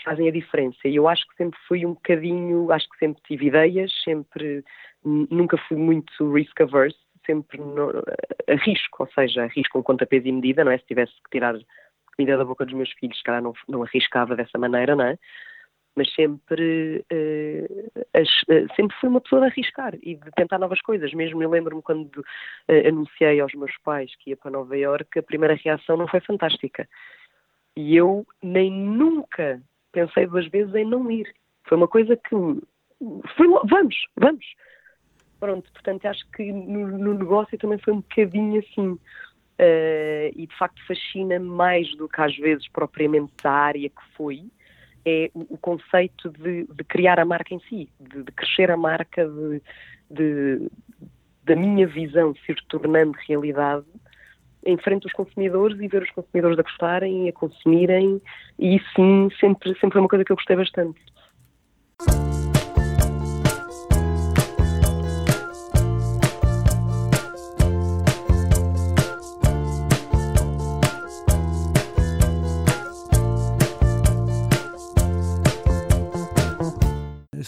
que 0.00 0.04
fazem 0.04 0.28
a 0.28 0.32
diferença. 0.32 0.78
E 0.86 0.96
eu 0.96 1.08
acho 1.08 1.26
que 1.28 1.36
sempre 1.36 1.58
fui 1.68 1.84
um 1.84 1.94
bocadinho, 1.94 2.72
acho 2.72 2.88
que 2.88 2.98
sempre 2.98 3.22
tive 3.22 3.46
ideias, 3.46 3.92
sempre, 4.02 4.64
nunca 5.04 5.56
fui 5.68 5.76
muito 5.76 6.32
risk 6.32 6.60
averse, 6.60 6.98
sempre 7.26 7.58
no, 7.58 8.02
arrisco, 8.48 9.02
ou 9.02 9.08
seja, 9.12 9.44
arrisco 9.44 9.78
um 9.78 9.82
conta 9.82 10.06
peso 10.06 10.26
e 10.26 10.32
medida, 10.32 10.64
não 10.64 10.72
é? 10.72 10.78
Se 10.78 10.86
tivesse 10.86 11.12
que 11.24 11.30
tirar 11.30 11.54
comida 12.16 12.36
da 12.36 12.44
boca 12.44 12.64
dos 12.64 12.74
meus 12.74 12.90
filhos, 12.92 13.18
se 13.18 13.22
calhar 13.22 13.42
não, 13.42 13.52
não 13.68 13.82
arriscava 13.82 14.34
dessa 14.34 14.58
maneira, 14.58 14.96
não 14.96 15.04
é? 15.04 15.18
Mas 15.96 16.12
sempre, 16.14 17.04
uh, 17.12 18.06
as, 18.14 18.28
uh, 18.42 18.74
sempre 18.74 18.96
fui 19.00 19.08
uma 19.08 19.20
pessoa 19.20 19.42
de 19.42 19.48
arriscar 19.48 19.94
e 20.02 20.14
de 20.14 20.30
tentar 20.36 20.58
novas 20.58 20.80
coisas. 20.80 21.12
Mesmo 21.12 21.42
eu 21.42 21.50
lembro-me 21.50 21.82
quando 21.82 22.16
uh, 22.16 22.88
anunciei 22.88 23.40
aos 23.40 23.52
meus 23.54 23.76
pais 23.78 24.14
que 24.16 24.30
ia 24.30 24.36
para 24.36 24.52
Nova 24.52 24.76
Iorque, 24.76 25.18
a 25.18 25.22
primeira 25.22 25.54
reação 25.54 25.96
não 25.96 26.06
foi 26.06 26.20
fantástica. 26.20 26.88
E 27.76 27.96
eu 27.96 28.26
nem 28.42 28.70
nunca 28.70 29.60
pensei 29.92 30.26
duas 30.26 30.46
vezes 30.48 30.74
em 30.74 30.84
não 30.84 31.10
ir. 31.10 31.32
Foi 31.64 31.76
uma 31.76 31.88
coisa 31.88 32.16
que 32.16 32.34
foi, 33.36 33.46
vamos, 33.68 33.96
vamos. 34.16 34.44
Pronto, 35.38 35.72
portanto, 35.72 36.04
acho 36.06 36.30
que 36.32 36.52
no, 36.52 36.98
no 36.98 37.14
negócio 37.14 37.56
também 37.58 37.78
foi 37.78 37.94
um 37.94 38.00
bocadinho 38.00 38.60
assim. 38.60 38.98
Uh, 39.60 40.32
e 40.36 40.46
de 40.46 40.56
facto 40.56 40.80
fascina 40.86 41.38
mais 41.38 41.94
do 41.96 42.08
que 42.08 42.18
às 42.18 42.34
vezes 42.34 42.66
propriamente 42.68 43.34
a 43.44 43.50
área 43.50 43.90
que 43.90 44.16
foi, 44.16 44.44
é 45.04 45.30
o, 45.34 45.54
o 45.54 45.58
conceito 45.58 46.30
de, 46.30 46.64
de, 46.64 46.84
criar 46.84 47.20
a 47.20 47.26
marca 47.26 47.54
em 47.54 47.60
si, 47.68 47.90
de, 48.00 48.22
de 48.22 48.32
crescer 48.32 48.70
a 48.70 48.76
marca, 48.76 49.28
de, 49.28 49.62
de, 50.10 50.70
da 51.44 51.54
minha 51.54 51.86
visão 51.86 52.34
se 52.46 52.54
tornando 52.68 53.18
realidade 53.28 53.84
em 54.64 54.76
frente 54.78 55.04
aos 55.04 55.12
consumidores 55.12 55.78
e 55.80 55.88
ver 55.88 56.02
os 56.02 56.10
consumidores 56.10 56.58
a 56.58 56.62
gostarem 56.62 57.28
a 57.28 57.32
consumirem, 57.32 58.20
e 58.58 58.76
isso 58.76 58.86
sim 58.94 59.28
sempre, 59.38 59.70
sempre 59.74 59.92
foi 59.92 60.00
uma 60.00 60.08
coisa 60.08 60.24
que 60.24 60.32
eu 60.32 60.36
gostei 60.36 60.56
bastante. 60.56 61.00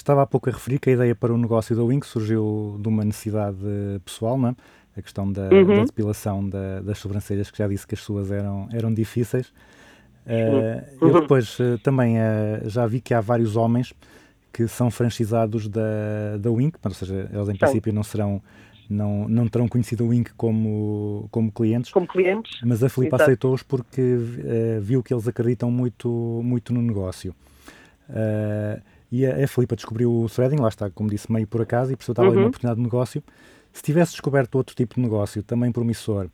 estava 0.03 0.27
pouco 0.27 0.51
a 0.51 0.53
referir 0.53 0.79
que 0.79 0.91
a 0.91 0.93
ideia 0.93 1.15
para 1.15 1.33
o 1.33 1.39
negócio 1.39 1.75
da 1.77 1.83
Wink 1.83 2.07
surgiu 2.07 2.77
de 2.81 2.89
uma 2.89 3.05
necessidade 3.05 3.59
pessoal, 4.05 4.37
não 4.37 4.49
é? 4.51 4.55
A 4.97 5.01
questão 5.03 5.31
da, 5.33 5.51
Uhum. 5.51 5.77
da 5.77 5.83
depilação 5.85 6.47
da- 6.49 6.81
das 6.83 6.99
sobrancelhas, 6.99 7.51
que 7.51 7.59
já 7.59 7.67
disse 7.67 7.87
que 7.87 7.95
as 7.95 8.01
suas 8.03 8.31
eram, 8.31 8.69
eram 8.73 8.93
difíceis. 8.93 9.53
Eh, 10.27 10.85
Eu 11.01 11.09
Uhum. 11.15 11.21
depois 11.21 11.59
eh, 11.61 11.79
também 11.83 12.19
eh, 12.19 12.63
já 12.67 12.87
vi 12.87 13.01
que 13.01 13.13
há 13.15 13.21
vários 13.21 13.57
homens 13.57 13.93
que 14.53 14.69
são 14.69 14.91
franchisados 14.91 15.67
da, 15.69 16.37
da 16.39 16.51
Wink, 16.51 16.77
ou 16.85 16.91
seja, 16.93 17.15
eles 17.33 17.49
em 17.49 17.53
São. 17.53 17.57
princípio 17.59 17.93
não 17.93 18.03
serão, 18.03 18.41
não, 18.89 19.27
não 19.29 19.49
terão 19.49 19.67
conhecido 19.67 20.05
a 20.05 20.09
Wink 20.09 20.33
como, 20.35 21.27
como 21.31 21.51
clientes, 21.51 21.91
Como 21.91 22.07
clientes, 22.07 22.61
mas 22.63 22.85
a 22.85 22.89
Filipe 22.91 23.15
aceitou-os 23.15 23.63
porque 23.63 24.17
viu 24.81 25.03
que 25.03 25.13
eles 25.15 25.27
acreditam 25.27 25.71
muito, 25.71 26.41
muito 26.45 26.73
no 26.75 26.83
negócio. 26.83 27.35
E 29.11 29.27
a, 29.27 29.45
a 29.45 29.47
Filipe 29.49 29.75
descobriu 29.77 30.11
o 30.13 30.29
threading, 30.29 30.57
lá 30.57 30.69
está, 30.69 30.89
como 30.91 31.09
disse, 31.11 31.31
meio 31.31 31.47
por 31.47 31.61
acaso, 31.63 31.93
e 31.93 31.97
percebeu 31.97 32.13
que 32.15 32.21
estava 32.21 32.29
ali 32.29 32.37
uma 32.39 32.43
Uhum. 32.45 32.49
oportunidade 32.49 32.77
de 32.79 32.83
negócio. 32.85 33.23
Se 33.73 33.83
tivesse 33.83 34.13
descoberto 34.13 34.55
outro 34.57 34.75
tipo 34.75 34.97
de 34.97 35.01
negócio, 35.01 35.43
também 35.43 35.73
promissor, 35.73 36.29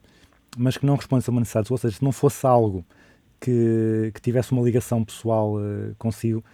mas 0.57 0.77
que 0.77 0.85
não 0.85 0.97
respondesse 0.97 1.31
a 1.31 1.33
uma 1.33 1.41
necessidade, 1.41 1.73
ou 1.73 1.79
seja, 1.79 1.97
se 1.97 2.05
não 2.05 2.13
fosse 2.13 2.47
algo 2.47 2.85
que, 3.41 4.11
que 4.15 4.21
tivesse 4.21 4.53
uma 4.53 4.63
ligação 4.63 5.05
pessoal 5.05 5.55
eh, 5.61 5.95
consigo, 5.99 6.45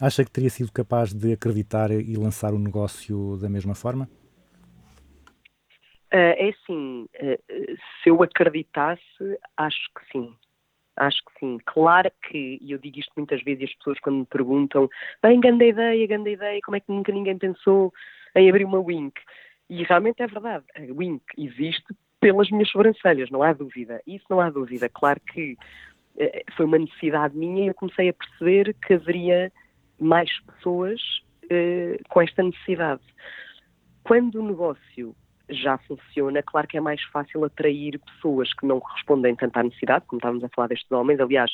acha 0.00 0.24
que 0.24 0.30
teria 0.30 0.50
sido 0.50 0.72
capaz 0.72 1.12
de 1.12 1.32
acreditar 1.32 1.90
e 1.90 2.16
lançar 2.16 2.52
o 2.52 2.58
negócio 2.58 3.36
da 3.40 3.48
mesma 3.48 3.74
forma? 3.74 4.08
Ah, 6.10 6.16
é 6.16 6.50
assim, 6.50 7.06
ah, 7.20 7.38
se 8.02 8.10
eu 8.10 8.22
acreditasse, 8.22 9.02
acho 9.56 9.90
que 9.98 10.12
sim. 10.12 10.34
Acho 10.96 11.18
que 11.24 11.40
sim. 11.40 11.58
Claro 11.66 12.10
que, 12.22 12.58
e 12.60 12.70
eu 12.70 12.78
digo 12.78 13.00
isto 13.00 13.12
muitas 13.16 13.42
vezes, 13.42 13.62
e 13.62 13.64
as 13.64 13.74
pessoas 13.74 13.98
quando 14.00 14.18
me 14.18 14.26
perguntam, 14.26 14.88
bem, 15.22 15.40
grande 15.40 15.68
ideia, 15.68 16.06
grande 16.06 16.30
ideia, 16.30 16.60
como 16.64 16.76
é 16.76 16.80
que 16.80 16.92
nunca 16.92 17.12
ninguém 17.12 17.36
pensou 17.36 17.92
em 18.36 18.48
abrir 18.48 18.64
uma 18.64 18.78
Wink? 18.78 19.20
E 19.68 19.82
realmente 19.82 20.22
é 20.22 20.26
verdade, 20.26 20.64
a 20.76 20.80
Wink 20.92 21.24
existe 21.38 21.94
pelas 22.20 22.50
minhas 22.50 22.70
sobrancelhas, 22.70 23.30
não 23.30 23.42
há 23.42 23.52
dúvida. 23.52 24.00
Isso 24.06 24.24
não 24.30 24.40
há 24.40 24.48
dúvida. 24.50 24.88
Claro 24.88 25.20
que 25.32 25.56
eh, 26.18 26.44
foi 26.56 26.64
uma 26.64 26.78
necessidade 26.78 27.36
minha 27.36 27.64
e 27.64 27.68
eu 27.68 27.74
comecei 27.74 28.08
a 28.08 28.14
perceber 28.14 28.74
que 28.74 28.94
haveria 28.94 29.52
mais 30.00 30.30
pessoas 30.40 31.00
eh, 31.50 31.98
com 32.08 32.22
esta 32.22 32.42
necessidade. 32.42 33.02
Quando 34.02 34.36
o 34.36 34.46
negócio 34.46 35.14
já 35.50 35.76
funciona, 35.78 36.42
claro 36.42 36.66
que 36.66 36.78
é 36.78 36.80
mais 36.80 37.02
fácil 37.04 37.44
atrair 37.44 37.98
pessoas 37.98 38.52
que 38.54 38.66
não 38.66 38.78
respondem 38.78 39.36
tanto 39.36 39.58
à 39.58 39.62
necessidade, 39.62 40.06
como 40.06 40.18
estávamos 40.18 40.44
a 40.44 40.48
falar 40.48 40.68
destes 40.68 40.90
homens. 40.90 41.20
Aliás, 41.20 41.50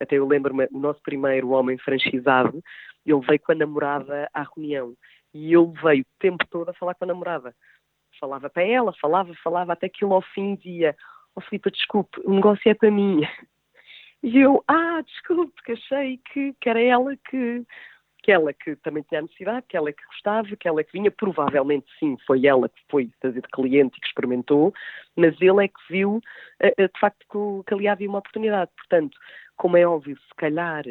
até 0.00 0.16
eu 0.16 0.26
lembro-me, 0.26 0.68
o 0.72 0.78
nosso 0.78 1.00
primeiro 1.02 1.50
homem 1.50 1.78
franchisado, 1.78 2.62
ele 3.04 3.20
veio 3.26 3.40
com 3.40 3.52
a 3.52 3.56
namorada 3.56 4.28
à 4.32 4.42
reunião 4.42 4.94
e 5.34 5.54
ele 5.54 5.72
veio 5.82 6.02
o 6.02 6.18
tempo 6.20 6.46
todo 6.50 6.68
a 6.68 6.74
falar 6.74 6.94
com 6.94 7.04
a 7.04 7.08
namorada. 7.08 7.54
Falava 8.20 8.50
para 8.50 8.62
ela, 8.62 8.92
falava, 9.00 9.34
falava, 9.42 9.72
até 9.72 9.88
que 9.88 10.04
ele 10.04 10.12
ao 10.12 10.22
fim 10.22 10.54
dizia: 10.56 10.96
Ó 11.34 11.40
oh, 11.40 11.40
Filipe, 11.40 11.70
desculpe, 11.70 12.20
o 12.24 12.34
negócio 12.34 12.70
é 12.70 12.74
para 12.74 12.90
mim. 12.90 13.20
E 14.24 14.38
eu, 14.38 14.62
ah, 14.68 15.02
desculpe, 15.04 15.52
porque 15.52 15.72
achei 15.72 16.16
que, 16.32 16.54
que 16.60 16.68
era 16.68 16.80
ela 16.80 17.16
que, 17.28 17.66
que 18.22 18.30
ela 18.30 18.52
que 18.52 18.76
também 18.76 19.02
tinha 19.02 19.18
a 19.18 19.22
necessidade, 19.22 19.66
que 19.68 19.76
ela 19.76 19.92
que 19.92 20.04
gostava, 20.06 20.56
que 20.56 20.68
ela 20.68 20.84
que 20.84 20.92
vinha, 20.92 21.10
provavelmente 21.10 21.86
sim, 21.98 22.16
foi 22.24 22.46
ela 22.46 22.68
que 22.68 22.80
foi 22.88 23.10
fazer 23.20 23.40
de 23.40 23.48
cliente 23.48 23.98
e 23.98 24.00
que 24.00 24.06
experimentou, 24.06 24.72
mas 25.16 25.34
ele 25.40 25.64
é 25.64 25.66
que 25.66 25.80
viu 25.90 26.20
eh, 26.60 26.72
eh, 26.78 26.86
de 26.86 27.00
facto 27.00 27.26
que, 27.28 27.66
que 27.66 27.74
ali 27.74 27.88
havia 27.88 28.08
uma 28.08 28.20
oportunidade. 28.20 28.70
Portanto, 28.76 29.18
como 29.56 29.76
é 29.76 29.84
óbvio, 29.84 30.16
se 30.16 30.34
calhar 30.36 30.84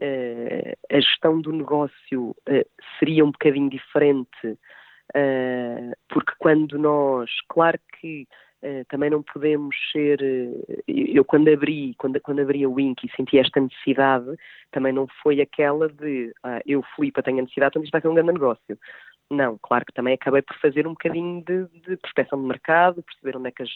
eh, 0.00 0.76
a 0.90 1.00
gestão 1.00 1.40
do 1.40 1.52
negócio 1.52 2.34
eh, 2.48 2.66
seria 2.98 3.24
um 3.24 3.30
bocadinho 3.30 3.68
diferente, 3.68 4.58
eh, 5.14 5.92
porque 6.08 6.32
quando 6.38 6.78
nós, 6.78 7.30
claro 7.48 7.78
que 8.00 8.26
também 8.88 9.10
não 9.10 9.24
podemos 9.24 9.74
ser. 9.90 10.20
eu 10.86 11.24
quando 11.24 11.48
abri, 11.48 11.96
quando, 11.98 12.20
quando 12.20 12.42
abri 12.42 12.62
a 12.62 12.68
Wink 12.68 13.04
e 13.04 13.16
senti 13.16 13.36
esta 13.36 13.60
necessidade, 13.60 14.36
também 14.70 14.92
não 14.92 15.08
foi 15.20 15.40
aquela 15.40 15.88
de 15.88 16.32
ah, 16.44 16.60
eu 16.64 16.80
Filipe 16.94 17.20
tenho 17.24 17.38
a 17.38 17.42
necessidade, 17.42 17.72
então 17.72 17.82
isto 17.82 17.90
vai 17.90 18.00
ser 18.00 18.06
um 18.06 18.14
grande 18.14 18.32
negócio. 18.32 18.78
Não, 19.28 19.58
claro 19.60 19.84
que 19.84 19.92
também 19.92 20.14
acabei 20.14 20.42
por 20.42 20.56
fazer 20.58 20.86
um 20.86 20.90
bocadinho 20.90 21.42
de, 21.42 21.66
de 21.80 21.96
prospecção 21.96 22.40
de 22.40 22.46
mercado, 22.46 23.02
perceber 23.02 23.36
onde 23.36 23.48
é 23.48 23.50
que 23.50 23.64
as, 23.64 23.70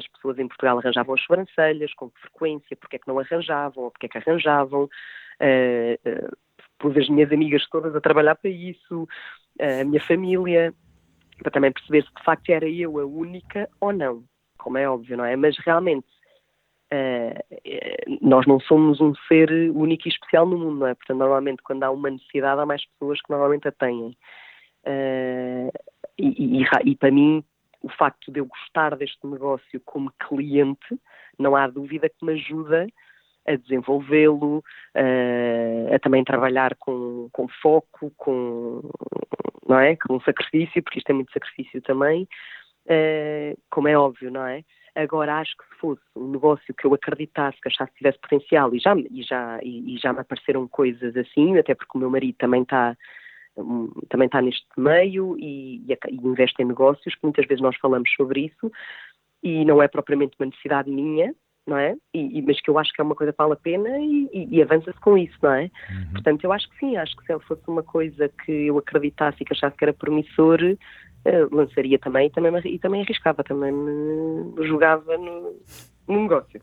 as 0.00 0.08
pessoas 0.08 0.38
em 0.38 0.48
Portugal 0.48 0.78
arranjavam 0.78 1.14
as 1.14 1.22
sobrancelhas, 1.22 1.94
com 1.94 2.10
que 2.10 2.20
frequência, 2.20 2.76
porque 2.76 2.96
é 2.96 2.98
que 2.98 3.08
não 3.08 3.18
arranjavam, 3.18 3.84
ou 3.84 3.90
porque 3.90 4.06
é 4.06 4.08
que 4.08 4.18
arranjavam. 4.18 4.88
eh, 5.40 5.98
eh, 6.04 6.28
pus 6.78 6.96
as 6.96 7.08
minhas 7.08 7.30
amigas 7.32 7.66
todas 7.68 7.94
a 7.94 8.00
trabalhar 8.00 8.34
para 8.36 8.50
isso, 8.50 9.06
eh, 9.58 9.82
a 9.82 9.84
minha 9.84 10.00
família, 10.02 10.74
para 11.42 11.50
também 11.50 11.72
perceber 11.72 12.02
se 12.04 12.14
de 12.14 12.24
facto 12.24 12.50
era 12.50 12.68
eu 12.68 12.98
a 12.98 13.04
única 13.04 13.68
ou 13.80 13.92
não, 13.92 14.24
como 14.58 14.78
é 14.78 14.88
óbvio, 14.88 15.16
não 15.16 15.24
é? 15.24 15.36
Mas 15.36 15.56
realmente 15.58 16.06
eh, 16.90 17.44
nós 18.20 18.46
não 18.46 18.58
somos 18.60 19.00
um 19.00 19.14
ser 19.28 19.50
único 19.72 20.08
e 20.08 20.10
especial 20.10 20.46
no 20.46 20.58
mundo, 20.58 20.80
não 20.80 20.86
é? 20.88 20.94
Portanto, 20.94 21.18
normalmente 21.18 21.62
quando 21.62 21.82
há 21.84 21.90
uma 21.90 22.10
necessidade 22.10 22.60
há 22.60 22.66
mais 22.66 22.84
pessoas 22.86 23.20
que 23.20 23.30
normalmente 23.30 23.68
a 23.68 23.72
têm. 23.72 24.16
Eh, 24.84 25.70
e, 26.18 26.62
e- 26.62 26.66
e 26.84 26.96
para 26.96 27.10
mim, 27.10 27.44
o 27.82 27.88
facto 27.88 28.30
de 28.30 28.40
eu 28.40 28.46
gostar 28.46 28.96
deste 28.96 29.26
negócio 29.26 29.80
como 29.84 30.12
cliente, 30.18 31.00
não 31.38 31.56
há 31.56 31.66
dúvida 31.66 32.08
que 32.08 32.24
me 32.24 32.32
ajuda 32.32 32.86
a 33.46 33.56
desenvolvê-lo, 33.56 34.62
eh, 34.94 35.90
a 35.94 35.98
também 35.98 36.22
trabalhar 36.22 36.76
com, 36.76 37.28
com 37.32 37.48
foco, 37.62 38.12
com, 38.16 38.82
não 39.66 39.78
é? 39.78 39.96
com 39.96 40.20
sacrifício, 40.20 40.82
porque 40.82 40.98
isto 40.98 41.10
é 41.10 41.14
muito 41.14 41.32
sacrifício 41.32 41.80
também, 41.82 42.28
eh, 42.86 43.56
como 43.70 43.88
é 43.88 43.96
óbvio, 43.96 44.30
não 44.30 44.46
é? 44.46 44.62
Agora, 44.94 45.38
acho 45.38 45.56
que 45.56 45.64
se 45.68 45.80
fosse 45.80 46.02
um 46.16 46.30
negócio 46.30 46.74
que 46.74 46.86
eu 46.86 46.92
acreditasse, 46.92 47.60
que 47.60 47.68
achasse 47.68 47.92
que 47.92 47.98
tivesse 47.98 48.18
potencial, 48.18 48.74
e 48.74 48.78
já, 48.78 48.94
e 48.96 49.22
já, 49.22 49.58
e, 49.62 49.94
e 49.94 49.98
já 49.98 50.12
me 50.12 50.20
apareceram 50.20 50.66
coisas 50.68 51.16
assim, 51.16 51.56
até 51.58 51.74
porque 51.74 51.96
o 51.96 52.00
meu 52.00 52.10
marido 52.10 52.36
também 52.38 52.62
está 52.62 52.96
também 54.08 54.26
está 54.26 54.40
neste 54.42 54.66
meio 54.76 55.36
e, 55.38 55.82
e 55.88 55.92
e 56.10 56.14
investe 56.16 56.62
em 56.62 56.66
negócios, 56.66 57.14
que 57.14 57.20
muitas 57.22 57.46
vezes 57.46 57.62
nós 57.62 57.76
falamos 57.76 58.10
sobre 58.16 58.46
isso, 58.46 58.70
e 59.42 59.64
não 59.64 59.82
é 59.82 59.88
propriamente 59.88 60.36
uma 60.38 60.46
necessidade 60.46 60.90
minha, 60.90 61.34
não 61.66 61.76
é? 61.76 61.96
E, 62.14 62.38
e- 62.38 62.42
mas 62.42 62.60
que 62.60 62.68
eu 62.70 62.78
acho 62.78 62.92
que 62.92 63.00
é 63.00 63.04
uma 63.04 63.14
coisa 63.14 63.32
que 63.32 63.38
vale 63.38 63.52
a 63.52 63.56
pena 63.56 63.98
e, 63.98 64.28
e- 64.32 64.48
e 64.56 64.62
avança-se 64.62 64.98
com 65.00 65.16
isso, 65.16 65.36
não 65.42 65.52
é? 65.52 65.70
Portanto, 66.12 66.44
eu 66.44 66.52
acho 66.52 66.68
que 66.70 66.78
sim, 66.78 66.96
acho 66.96 67.16
que 67.16 67.24
se 67.26 67.38
fosse 67.46 67.62
uma 67.68 67.82
coisa 67.82 68.28
que 68.44 68.52
eu 68.66 68.78
acreditasse 68.78 69.38
e 69.40 69.44
que 69.44 69.52
achasse 69.52 69.76
que 69.76 69.84
era 69.84 69.92
promissor, 69.92 70.58
eh, 70.62 71.46
lançaria 71.52 71.98
também 71.98 72.26
e 72.26 72.30
também, 72.30 72.52
e 72.64 72.78
também 72.78 73.02
arriscava, 73.02 73.44
também 73.44 73.72
me 73.72 74.66
jogava 74.66 75.16
no, 75.16 75.54
no 76.08 76.22
negócio. 76.22 76.60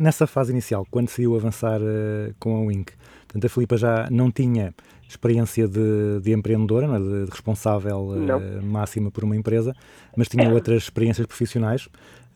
Nessa 0.00 0.26
fase 0.26 0.52
inicial, 0.52 0.86
quando 0.90 1.06
decidiu 1.06 1.36
avançar 1.36 1.80
eh, 1.82 2.32
com 2.38 2.56
a 2.56 2.60
Wink, 2.60 2.92
portanto, 3.26 3.44
a 3.44 3.48
Filipa 3.48 3.76
já 3.76 4.08
não 4.10 4.30
tinha 4.30 4.74
experiência 5.08 5.66
de, 5.66 6.20
de 6.22 6.32
empreendedora, 6.32 6.86
é? 6.86 6.98
de, 6.98 7.24
de 7.24 7.30
responsável 7.30 8.14
Não. 8.16 8.62
máxima 8.62 9.10
por 9.10 9.24
uma 9.24 9.36
empresa, 9.36 9.74
mas 10.16 10.28
tinha 10.28 10.50
outras 10.50 10.84
experiências 10.84 11.26
profissionais. 11.26 11.88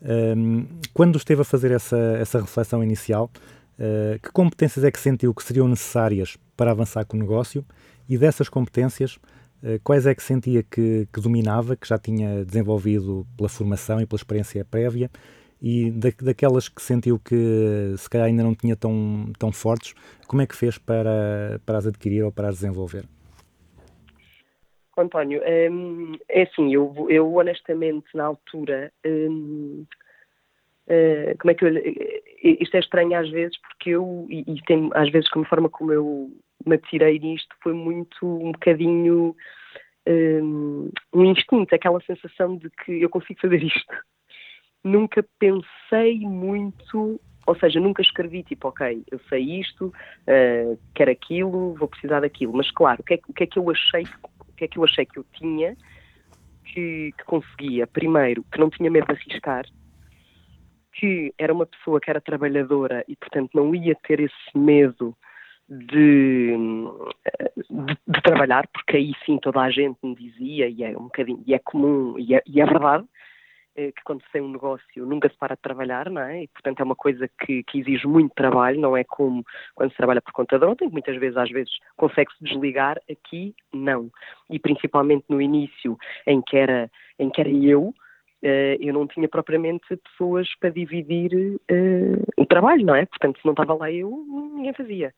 Ahm, 0.03 0.65
quando 0.93 1.17
esteve 1.17 1.41
a 1.41 1.45
fazer 1.45 1.71
essa, 1.71 1.97
essa 2.19 2.41
reflexão 2.41 2.83
inicial, 2.83 3.29
eh, 3.79 4.19
que 4.21 4.31
competências 4.31 4.83
é 4.83 4.91
que 4.91 4.99
sentiu 4.99 5.33
que 5.33 5.43
seriam 5.43 5.67
necessárias 5.67 6.37
para 6.55 6.71
avançar 6.71 7.05
com 7.05 7.17
o 7.17 7.19
negócio 7.19 7.65
e 8.07 8.17
dessas 8.17 8.49
competências, 8.49 9.17
eh, 9.63 9.79
quais 9.83 10.05
é 10.05 10.13
que 10.13 10.21
sentia 10.21 10.63
que, 10.63 11.07
que 11.11 11.21
dominava, 11.21 11.75
que 11.75 11.87
já 11.87 11.97
tinha 11.97 12.43
desenvolvido 12.45 13.25
pela 13.37 13.49
formação 13.49 14.01
e 14.01 14.05
pela 14.05 14.17
experiência 14.17 14.65
prévia 14.65 15.09
e 15.63 15.89
da, 15.89 16.09
daquelas 16.21 16.67
que 16.67 16.81
sentiu 16.81 17.17
que 17.17 17.95
se 17.97 18.09
calhar 18.09 18.27
ainda 18.27 18.43
não 18.43 18.53
tinha 18.53 18.75
tão, 18.75 19.31
tão 19.39 19.49
fortes, 19.49 19.95
como 20.27 20.41
é 20.41 20.45
que 20.45 20.55
fez 20.55 20.77
para, 20.77 21.61
para 21.65 21.77
as 21.77 21.87
adquirir 21.87 22.21
ou 22.23 22.31
para 22.33 22.49
as 22.49 22.55
desenvolver? 22.55 23.05
António, 24.97 25.41
hum, 25.71 26.17
é 26.29 26.43
assim, 26.43 26.73
eu, 26.73 27.07
eu 27.09 27.33
honestamente 27.33 28.05
na 28.13 28.25
altura, 28.25 28.91
hum, 29.05 29.85
eh, 30.87 31.33
como 31.39 31.51
é 31.51 31.55
que 31.55 31.65
eu, 31.65 31.77
eh, 31.77 32.21
isto 32.59 32.75
é 32.75 32.79
estranho 32.79 33.17
às 33.17 33.29
vezes 33.29 33.57
porque 33.61 33.91
eu, 33.91 34.27
e, 34.29 34.41
e 34.41 34.61
tem 34.63 34.89
às 34.93 35.09
vezes 35.09 35.29
como 35.29 35.45
forma 35.45 35.69
como 35.69 35.93
eu 35.93 36.29
me 36.65 36.75
atirei 36.75 37.17
nisto 37.19 37.55
foi 37.63 37.73
muito 37.73 38.25
um 38.25 38.51
bocadinho 38.51 39.35
hum, 40.07 40.91
um 41.13 41.25
instinto, 41.25 41.73
aquela 41.73 42.01
sensação 42.01 42.57
de 42.57 42.69
que 42.69 43.01
eu 43.01 43.09
consigo 43.09 43.39
fazer 43.39 43.63
isto. 43.63 43.93
Nunca 44.83 45.25
pensei 45.39 46.19
muito, 46.19 47.19
ou 47.47 47.55
seja, 47.55 47.79
nunca 47.79 48.01
escrevi 48.01 48.43
tipo, 48.43 48.67
ok, 48.67 49.03
eu 49.09 49.19
sei 49.29 49.59
isto, 49.59 49.93
eh, 50.27 50.77
quero 50.93 51.11
aquilo, 51.11 51.73
vou 51.75 51.87
precisar 51.87 52.19
daquilo. 52.19 52.53
Mas 52.53 52.69
claro, 52.71 53.01
o 53.01 53.03
que 53.03 53.13
é, 53.13 53.19
o 53.27 53.33
que, 53.33 53.43
é 53.43 53.47
que 53.47 53.59
eu 53.59 53.69
achei 53.69 54.03
que 54.03 54.33
que 54.63 54.65
é 54.65 54.67
que 54.67 54.77
eu 54.79 54.83
achei 54.83 55.05
que 55.05 55.19
eu 55.19 55.25
tinha 55.33 55.75
que, 56.65 57.13
que 57.17 57.23
conseguia? 57.25 57.85
Primeiro, 57.87 58.45
que 58.51 58.59
não 58.59 58.69
tinha 58.69 58.89
medo 58.89 59.07
de 59.07 59.13
arriscar, 59.13 59.65
que 60.93 61.33
era 61.37 61.53
uma 61.53 61.65
pessoa 61.65 61.99
que 61.99 62.09
era 62.09 62.21
trabalhadora 62.21 63.03
e, 63.07 63.15
portanto, 63.15 63.51
não 63.53 63.73
ia 63.75 63.95
ter 63.95 64.19
esse 64.19 64.57
medo 64.57 65.15
de, 65.67 66.55
de, 67.69 67.97
de 68.07 68.21
trabalhar, 68.21 68.67
porque 68.67 68.97
aí 68.97 69.13
sim 69.25 69.37
toda 69.37 69.61
a 69.61 69.69
gente 69.69 69.97
me 70.03 70.15
dizia, 70.15 70.69
e 70.69 70.83
é 70.83 70.89
um 70.91 71.05
bocadinho, 71.05 71.43
e 71.45 71.53
é 71.53 71.59
comum, 71.59 72.17
e 72.19 72.35
é, 72.35 72.43
e 72.45 72.61
é 72.61 72.65
verdade, 72.65 73.05
que 73.75 74.03
quando 74.03 74.21
se 74.23 74.31
tem 74.31 74.41
um 74.41 74.51
negócio 74.51 75.05
nunca 75.05 75.29
se 75.29 75.35
para 75.37 75.55
de 75.55 75.61
trabalhar, 75.61 76.09
não 76.09 76.21
é? 76.21 76.43
E, 76.43 76.47
portanto, 76.47 76.79
é 76.79 76.83
uma 76.83 76.95
coisa 76.95 77.27
que, 77.39 77.63
que 77.63 77.79
exige 77.79 78.07
muito 78.07 78.33
trabalho, 78.35 78.79
não 78.79 78.95
é 78.95 79.03
como 79.03 79.43
quando 79.73 79.91
se 79.91 79.97
trabalha 79.97 80.21
por 80.21 80.31
conta 80.31 80.59
de 80.59 80.65
outra, 80.65 80.85
que 80.85 80.93
muitas 80.93 81.17
vezes, 81.17 81.37
às 81.37 81.49
vezes, 81.49 81.73
consegue-se 81.97 82.43
desligar, 82.43 82.99
aqui 83.09 83.55
não. 83.73 84.11
E 84.49 84.59
principalmente 84.59 85.25
no 85.29 85.41
início, 85.41 85.97
em 86.27 86.41
que 86.41 86.57
era, 86.57 86.89
em 87.17 87.29
que 87.29 87.41
era 87.41 87.49
eu, 87.49 87.93
eh, 88.43 88.77
eu 88.81 88.93
não 88.93 89.07
tinha 89.07 89.27
propriamente 89.29 89.95
pessoas 89.95 90.53
para 90.59 90.69
dividir 90.69 91.31
eh, 91.69 92.21
o 92.37 92.45
trabalho, 92.45 92.85
não 92.85 92.93
é? 92.93 93.05
Portanto, 93.05 93.39
se 93.39 93.45
não 93.45 93.53
estava 93.53 93.73
lá 93.73 93.89
eu, 93.89 94.11
ninguém 94.53 94.73
fazia. 94.73 95.13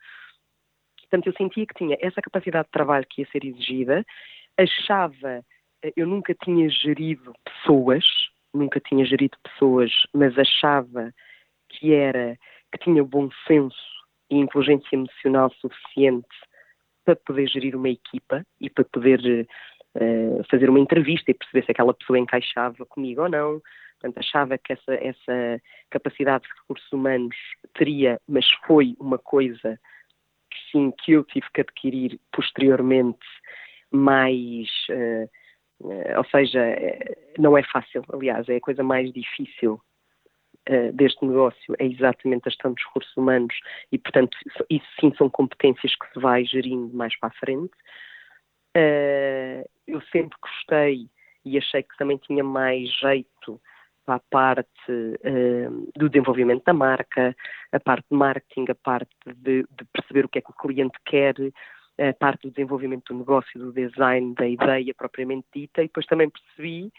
Portanto, 1.01 1.27
eu 1.27 1.33
sentia 1.33 1.65
que 1.65 1.73
tinha 1.73 1.97
essa 1.99 2.21
capacidade 2.21 2.65
de 2.67 2.71
trabalho 2.71 3.05
que 3.09 3.21
ia 3.21 3.27
ser 3.31 3.43
exigida, 3.43 4.05
achava, 4.57 5.43
eh, 5.83 5.93
eu 5.97 6.05
nunca 6.05 6.35
tinha 6.35 6.69
gerido 6.69 7.33
pessoas, 7.43 8.05
nunca 8.55 8.79
tinha 8.79 9.05
gerido 9.05 9.37
pessoas, 9.43 9.91
mas 10.13 10.37
achava 10.37 11.13
que 11.69 11.93
era, 11.93 12.37
que 12.71 12.79
tinha 12.79 13.03
bom 13.03 13.29
senso 13.47 13.75
e 14.29 14.37
inteligência 14.37 14.95
emocional 14.95 15.51
suficiente 15.59 16.27
para 17.03 17.15
poder 17.15 17.47
gerir 17.47 17.75
uma 17.75 17.89
equipa 17.89 18.45
e 18.59 18.69
para 18.69 18.83
poder 18.85 19.47
uh, 19.95 20.43
fazer 20.49 20.69
uma 20.69 20.79
entrevista 20.79 21.29
e 21.29 21.33
perceber 21.33 21.65
se 21.65 21.71
aquela 21.71 21.93
pessoa 21.93 22.17
encaixava 22.17 22.85
comigo 22.85 23.21
ou 23.21 23.29
não. 23.29 23.61
Portanto, 23.99 24.17
achava 24.17 24.57
que 24.57 24.73
essa, 24.73 24.93
essa 24.95 25.61
capacidade 25.89 26.43
de 26.45 26.53
recursos 26.59 26.91
humanos 26.91 27.35
teria, 27.73 28.19
mas 28.27 28.45
foi 28.65 28.95
uma 28.99 29.17
coisa 29.17 29.79
que 30.49 30.71
sim, 30.71 30.91
que 30.91 31.13
eu 31.13 31.23
tive 31.23 31.45
que 31.53 31.61
adquirir 31.61 32.19
posteriormente 32.31 33.25
mais. 33.91 34.67
Uh, 34.89 35.29
ou 35.81 36.25
seja, 36.31 36.59
não 37.37 37.57
é 37.57 37.63
fácil, 37.63 38.03
aliás, 38.11 38.47
é 38.49 38.55
a 38.55 38.61
coisa 38.61 38.83
mais 38.83 39.11
difícil 39.11 39.81
deste 40.93 41.23
negócio 41.23 41.75
é 41.77 41.85
exatamente 41.85 42.47
a 42.47 42.49
gestão 42.49 42.73
dos 42.73 42.83
recursos 42.85 43.15
humanos 43.15 43.55
e, 43.91 43.99
portanto, 43.99 44.35
isso 44.69 44.87
sim 44.99 45.13
são 45.15 45.29
competências 45.29 45.95
que 45.95 46.11
se 46.11 46.19
vai 46.19 46.43
gerindo 46.43 46.91
mais 46.95 47.15
para 47.19 47.29
a 47.29 47.39
frente. 47.39 47.73
Eu 49.85 50.01
sempre 50.11 50.35
gostei 50.41 51.07
e 51.45 51.57
achei 51.57 51.83
que 51.83 51.95
também 51.97 52.17
tinha 52.17 52.43
mais 52.43 52.89
jeito 52.97 53.61
para 54.05 54.15
a 54.15 54.21
parte 54.29 55.19
do 55.95 56.09
desenvolvimento 56.09 56.63
da 56.63 56.73
marca, 56.73 57.35
a 57.71 57.79
parte 57.79 58.05
de 58.09 58.17
marketing, 58.17 58.65
a 58.69 58.75
parte 58.75 59.15
de, 59.25 59.63
de, 59.63 59.85
perceber 59.93 60.25
o 60.25 60.29
que 60.29 60.39
é 60.39 60.41
que 60.41 60.51
o 60.51 60.53
cliente 60.53 60.97
quer, 61.05 61.35
a 61.97 62.13
parte 62.13 62.43
do 62.43 62.51
desenvolvimento 62.51 63.13
do 63.13 63.19
negócio, 63.19 63.59
do 63.59 63.71
design, 63.71 64.33
da 64.35 64.47
ideia 64.47 64.93
propriamente 64.93 65.47
dita, 65.53 65.81
e 65.81 65.87
depois 65.87 66.05
também 66.05 66.29
percebi 66.29 66.91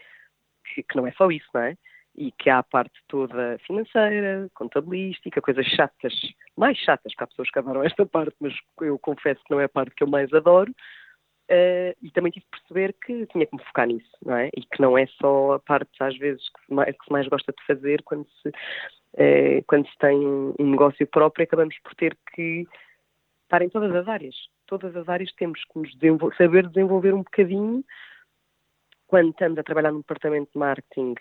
que, 0.64 0.82
que 0.82 0.96
não 0.96 1.06
é 1.06 1.12
só 1.12 1.30
isso, 1.30 1.48
não 1.54 1.62
é? 1.62 1.76
E 2.16 2.32
que 2.32 2.48
há 2.48 2.58
a 2.58 2.62
parte 2.62 2.94
toda 3.06 3.58
financeira, 3.66 4.48
contabilística, 4.54 5.42
coisas 5.42 5.66
chatas, 5.66 6.14
mais 6.56 6.78
chatas, 6.78 7.12
porque 7.12 7.24
há 7.24 7.26
pessoas 7.26 7.50
que 7.50 7.58
adoram 7.58 7.84
esta 7.84 8.06
parte, 8.06 8.34
mas 8.40 8.54
eu 8.80 8.98
confesso 8.98 9.42
que 9.44 9.50
não 9.50 9.60
é 9.60 9.64
a 9.64 9.68
parte 9.68 9.94
que 9.94 10.02
eu 10.02 10.08
mais 10.08 10.32
adoro, 10.32 10.72
Uh, 11.48 11.94
e 12.02 12.10
também 12.10 12.32
tive 12.32 12.44
de 12.44 12.50
perceber 12.50 12.92
que 13.04 13.24
tinha 13.26 13.46
que 13.46 13.54
me 13.56 13.62
focar 13.62 13.86
nisso, 13.86 14.10
não 14.24 14.36
é? 14.36 14.48
E 14.48 14.62
que 14.62 14.80
não 14.80 14.98
é 14.98 15.06
só 15.06 15.52
a 15.52 15.60
parte, 15.60 15.92
às 16.00 16.16
vezes, 16.18 16.42
que 16.48 16.66
se 16.66 16.74
mais, 16.74 16.96
que 16.96 17.04
se 17.04 17.12
mais 17.12 17.28
gosta 17.28 17.52
de 17.52 17.64
fazer 17.64 18.02
quando 18.02 18.26
se, 18.42 18.48
uh, 18.48 19.64
quando 19.68 19.86
se 19.86 19.96
tem 19.98 20.18
um 20.26 20.70
negócio 20.70 21.06
próprio, 21.06 21.44
acabamos 21.44 21.78
por 21.84 21.94
ter 21.94 22.18
que 22.34 22.66
estar 23.44 23.62
em 23.62 23.68
todas 23.68 23.94
as 23.94 24.08
áreas. 24.08 24.34
Todas 24.66 24.94
as 24.96 25.08
áreas 25.08 25.32
temos 25.34 25.62
que 25.64 25.78
nos 25.78 26.36
saber 26.36 26.68
desenvolver 26.68 27.14
um 27.14 27.22
bocadinho. 27.22 27.84
Quando 29.06 29.30
estamos 29.30 29.58
a 29.58 29.62
trabalhar 29.62 29.92
num 29.92 30.00
departamento 30.00 30.50
de 30.52 30.58
marketing, 30.58 31.14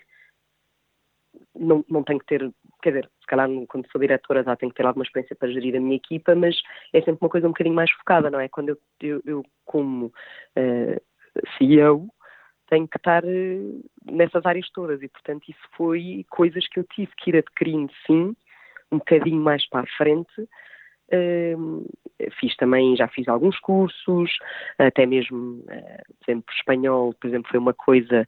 não, 1.54 1.84
não 1.88 2.02
tenho 2.02 2.18
que 2.18 2.26
ter, 2.26 2.50
quer 2.82 2.90
dizer, 2.90 3.10
se 3.20 3.26
calhar 3.26 3.48
quando 3.68 3.90
sou 3.90 4.00
diretora 4.00 4.42
já 4.42 4.56
tenho 4.56 4.70
que 4.70 4.76
ter 4.76 4.86
alguma 4.86 5.04
experiência 5.04 5.36
para 5.36 5.50
gerir 5.50 5.76
a 5.76 5.80
minha 5.80 5.96
equipa, 5.96 6.34
mas 6.34 6.56
é 6.92 7.00
sempre 7.00 7.18
uma 7.20 7.30
coisa 7.30 7.46
um 7.46 7.50
bocadinho 7.50 7.74
mais 7.74 7.90
focada, 7.92 8.30
não 8.30 8.40
é? 8.40 8.48
Quando 8.48 8.70
eu, 8.70 8.78
eu, 9.00 9.22
eu 9.24 9.42
como 9.64 10.06
uh, 10.06 11.00
CEO, 11.56 12.08
tenho 12.68 12.88
que 12.88 12.96
estar 12.96 13.24
uh, 13.24 13.84
nessas 14.04 14.44
áreas 14.44 14.68
todas 14.70 15.02
e, 15.02 15.08
portanto, 15.08 15.48
isso 15.48 15.68
foi 15.76 16.24
coisas 16.30 16.66
que 16.68 16.80
eu 16.80 16.84
tive 16.84 17.12
que 17.16 17.30
ir 17.30 17.36
adquirindo, 17.36 17.92
sim, 18.06 18.36
um 18.90 18.98
bocadinho 18.98 19.40
mais 19.40 19.68
para 19.68 19.80
a 19.80 19.96
frente. 19.96 20.48
Fiz 22.40 22.56
também, 22.56 22.96
já 22.96 23.06
fiz 23.08 23.28
alguns 23.28 23.58
cursos, 23.60 24.38
até 24.78 25.06
mesmo, 25.06 25.58
uh, 25.60 26.14
por 26.18 26.30
exemplo, 26.30 26.54
espanhol, 26.54 27.14
por 27.14 27.28
exemplo, 27.28 27.50
foi 27.50 27.60
uma 27.60 27.74
coisa 27.74 28.26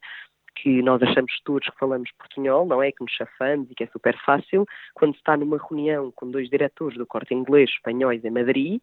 que 0.55 0.81
nós 0.81 1.01
achamos 1.01 1.33
todos 1.43 1.67
que 1.69 1.77
falamos 1.77 2.11
portunhol, 2.17 2.65
não 2.65 2.83
é? 2.83 2.91
Que 2.91 3.01
nos 3.01 3.11
chafamos 3.13 3.69
e 3.71 3.75
que 3.75 3.83
é 3.83 3.87
super 3.87 4.17
fácil. 4.25 4.65
Quando 4.93 5.13
se 5.13 5.19
está 5.19 5.37
numa 5.37 5.57
reunião 5.57 6.11
com 6.15 6.29
dois 6.29 6.49
diretores 6.49 6.97
do 6.97 7.05
corte 7.05 7.33
inglês 7.33 7.69
espanhóis 7.69 8.23
em 8.23 8.29
Madrid, 8.29 8.81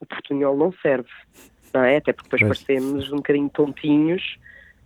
o 0.00 0.06
portunhol 0.06 0.56
não 0.56 0.72
serve, 0.82 1.08
não 1.72 1.82
é? 1.82 1.96
Até 1.96 2.12
porque 2.12 2.28
depois 2.28 2.42
Pois. 2.42 2.62
parecemos 2.64 3.12
um 3.12 3.16
bocadinho 3.16 3.48
tontinhos, 3.48 4.38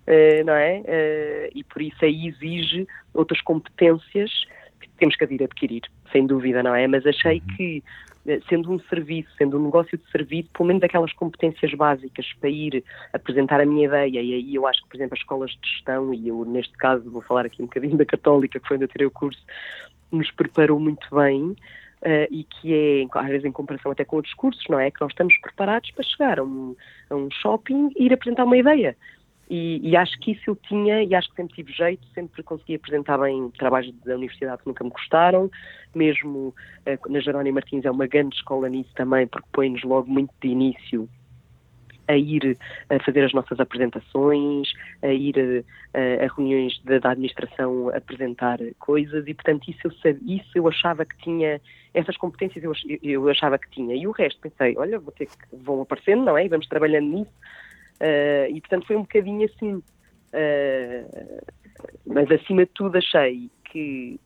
eh, 0.07 0.43
não 0.45 0.55
é? 0.55 0.83
Eh, 0.87 1.51
e 1.55 1.65
por 1.65 1.83
isso 1.83 2.05
aí 2.05 2.29
exige 2.29 2.87
outras 3.15 3.41
competências 3.41 4.31
que 4.81 4.89
temos 4.99 5.17
que 5.17 5.25
ir 5.25 5.43
adquirir, 5.43 5.83
sem 6.13 6.27
dúvida, 6.27 6.63
não 6.63 6.75
é? 6.75 6.87
Mas 6.87 7.07
achei 7.07 7.41
que, 7.41 7.83
eh, 7.83 8.08
sendo 8.49 8.73
um 8.73 8.79
serviço, 8.81 9.31
sendo 9.37 9.59
um 9.59 9.65
negócio 9.65 9.97
de 9.97 10.11
serviço, 10.11 10.51
pelo 10.53 10.67
menos 10.67 10.83
aquelas 10.83 11.13
competências 11.13 11.73
básicas 11.75 12.27
para 12.41 12.51
ir 12.51 12.85
apresentar 13.13 13.61
a 13.61 13.67
minha 13.67 13.87
ideia, 13.87 14.21
e 14.21 14.35
aí 14.35 14.55
eu 14.55 14.67
acho 14.67 14.83
que, 14.83 14.89
por 14.89 14.97
exemplo, 14.97 15.15
as 15.15 15.21
escolas 15.21 15.51
de 15.51 15.69
gestão, 15.69 16.13
e 16.13 16.29
eu 16.29 16.45
neste 16.45 16.77
caso 16.77 17.11
vou 17.11 17.23
falar 17.23 17.47
aqui 17.47 17.63
um 17.63 17.67
bocadinho 17.67 17.97
da 17.97 18.05
Católica, 18.05 18.61
que 18.61 18.69
foi 18.69 18.77
onde 18.77 18.85
eu 18.85 18.89
tirei 18.89 19.07
o 19.07 19.11
curso, 19.11 19.41
nos 20.13 20.31
preparou 20.31 20.79
muito 20.79 21.07
bem. 21.15 21.57
eh, 22.03 22.29
e 22.31 22.45
que 22.45 22.73
é, 22.73 23.19
às 23.19 23.27
vezes, 23.27 23.45
em 23.45 23.53
comparação 23.53 23.91
até 23.93 24.05
com 24.05 24.17
outros 24.17 24.35
cursos, 24.35 24.63
não 24.69 24.79
é? 24.79 24.91
Que 24.91 25.01
nós 25.01 25.11
estamos 25.11 25.37
preparados 25.41 25.91
para 25.91 26.05
chegar 26.05 26.39
a 26.39 26.45
um, 26.45 26.77
a 27.11 27.15
um 27.15 27.29
shopping 27.31 27.91
e 27.97 28.07
ir 28.07 28.13
apresentar 28.13 28.45
uma 28.45 28.57
ideia. 28.57 28.97
E, 29.51 29.81
e 29.83 29.97
acho 29.97 30.19
que 30.21 30.33
isso 30.33 30.43
eu 30.47 30.57
tinha, 30.57 31.03
e 31.03 31.15
acho 31.15 31.31
que 31.31 31.37
sempre 31.37 31.55
tive 31.55 31.73
jeito, 31.73 32.07
sempre 32.15 32.43
consegui 32.43 32.75
apresentar 32.75 33.17
bem 33.19 33.51
trabalhos 33.59 33.95
da 34.05 34.15
universidade 34.15 34.63
que 34.63 34.69
nunca 34.69 34.85
me 34.85 34.91
gostaram, 34.91 35.51
mesmo 35.95 36.55
eh, 36.85 36.99
na 37.09 37.19
Jerónimo 37.21 37.55
Martins 37.55 37.85
é 37.87 37.91
uma 37.91 38.07
grande 38.07 38.37
escola 38.37 38.69
nisso 38.69 38.91
também, 38.95 39.27
porque 39.27 39.49
põe-nos 39.51 39.83
logo 39.85 40.11
muito 40.11 40.33
de 40.43 40.49
início 40.49 41.09
a 42.09 42.17
ir 42.17 42.59
a 42.89 42.99
fazer 43.05 43.25
as 43.25 43.33
nossas 43.33 43.61
apresentações, 43.61 44.73
a 45.03 45.09
ir 45.09 45.65
eh, 45.95 46.25
a, 46.25 46.35
reuniões 46.35 46.81
da, 46.83 46.99
da 46.99 47.11
administração 47.11 47.91
apresentar 47.91 48.59
coisas 48.79 49.27
e, 49.27 49.35
portanto, 49.35 49.71
isso 49.71 49.81
eu, 49.85 50.19
isso 50.27 50.51
eu 50.55 50.67
achava 50.69 51.05
que 51.05 51.17
tinha, 51.19 51.61
essas 51.95 52.17
competências 52.17 52.65
eu, 52.65 52.73
eu 53.03 53.29
achava 53.29 53.59
que 53.59 53.71
tinha. 53.71 53.95
E 53.95 54.07
o 54.07 54.11
resto 54.11 54.41
pensei, 54.41 54.77
olha, 54.77 54.99
vou 54.99 55.13
ter 55.13 55.27
que, 55.27 55.57
vão 55.57 55.83
aparecendo, 55.83 56.25
não 56.25 56.37
é? 56.37 56.47
E 56.47 56.49
vamos 56.49 56.67
trabalhando 56.67 57.09
nisso. 57.09 57.33
Eh, 58.01 58.49
e, 58.51 58.61
portanto, 58.61 58.87
foi 58.87 58.97
um 58.97 59.03
bocadinho 59.03 59.47
assim. 59.47 59.83
Eh, 60.33 61.05
mas, 62.07 62.31
acima 62.31 62.65
de 62.65 62.73
tudo, 62.75 62.97
achei 62.99 63.51
que 63.71 64.21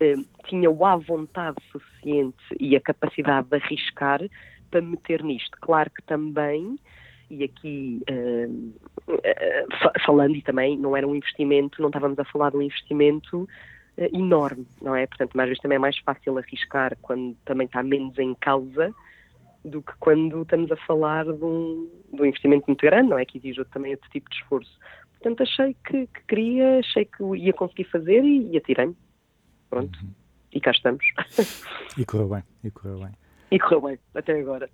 eh, 0.00 0.16
tinha 0.46 0.70
o 0.70 0.84
à 0.84 0.96
vontade 0.96 1.56
suficiente 1.70 2.42
e 2.58 2.76
a 2.76 2.80
capacidade 2.80 3.48
de 3.48 3.56
arriscar 3.56 4.20
para 4.70 4.80
me 4.80 4.92
meter 4.92 5.22
nisto. 5.22 5.56
Claro 5.60 5.90
que 5.90 6.02
também, 6.02 6.78
e 7.30 7.44
aqui 7.44 8.00
fa- 9.80 9.92
falando, 10.04 10.36
e 10.36 10.42
também 10.42 10.78
não 10.78 10.96
era 10.96 11.06
um 11.06 11.14
investimento, 11.14 11.80
não 11.80 11.88
estávamos 11.88 12.18
a 12.18 12.24
falar 12.24 12.50
de 12.50 12.56
um 12.56 12.62
investimento 12.62 13.48
enorme, 14.12 14.66
não 14.80 14.94
é? 14.96 15.06
Portanto, 15.06 15.34
mais 15.34 15.48
vezes 15.48 15.60
também 15.62 15.76
é 15.76 15.78
mais 15.78 15.98
fácil 15.98 16.38
arriscar 16.38 16.96
quando 17.02 17.36
também 17.44 17.66
está 17.66 17.82
menos 17.82 18.18
em 18.18 18.34
causa 18.34 18.94
do 19.64 19.82
que 19.82 19.92
quando 20.00 20.42
estamos 20.42 20.70
a 20.70 20.76
falar 20.76 21.24
de 21.24 21.44
um, 21.44 21.88
de 22.12 22.22
um 22.22 22.24
investimento 22.24 22.64
muito 22.66 22.80
grande, 22.80 23.10
não 23.10 23.18
é? 23.18 23.24
Que 23.24 23.38
exige 23.38 23.64
também 23.66 23.92
outro 23.92 24.08
tipo 24.10 24.28
de 24.30 24.36
esforço. 24.36 24.78
Portanto, 25.12 25.42
achei 25.42 25.76
que, 25.86 26.06
que 26.08 26.20
queria, 26.26 26.80
achei 26.80 27.04
que 27.04 27.22
ia 27.36 27.52
conseguir 27.52 27.84
fazer 27.84 28.24
e, 28.24 28.50
e 28.50 28.56
atirei-me. 28.56 28.96
Pronto. 29.70 29.98
E 30.52 30.60
cá 30.60 30.70
estamos. 30.72 31.04
E 31.96 32.04
correu 32.04 32.28
bem, 32.28 32.42
e 32.64 32.70
correu 32.70 32.98
bem. 32.98 33.12
e 33.50 33.58
correu 33.58 33.80
bem, 33.82 33.98
até 34.14 34.38
agora. 34.38 34.68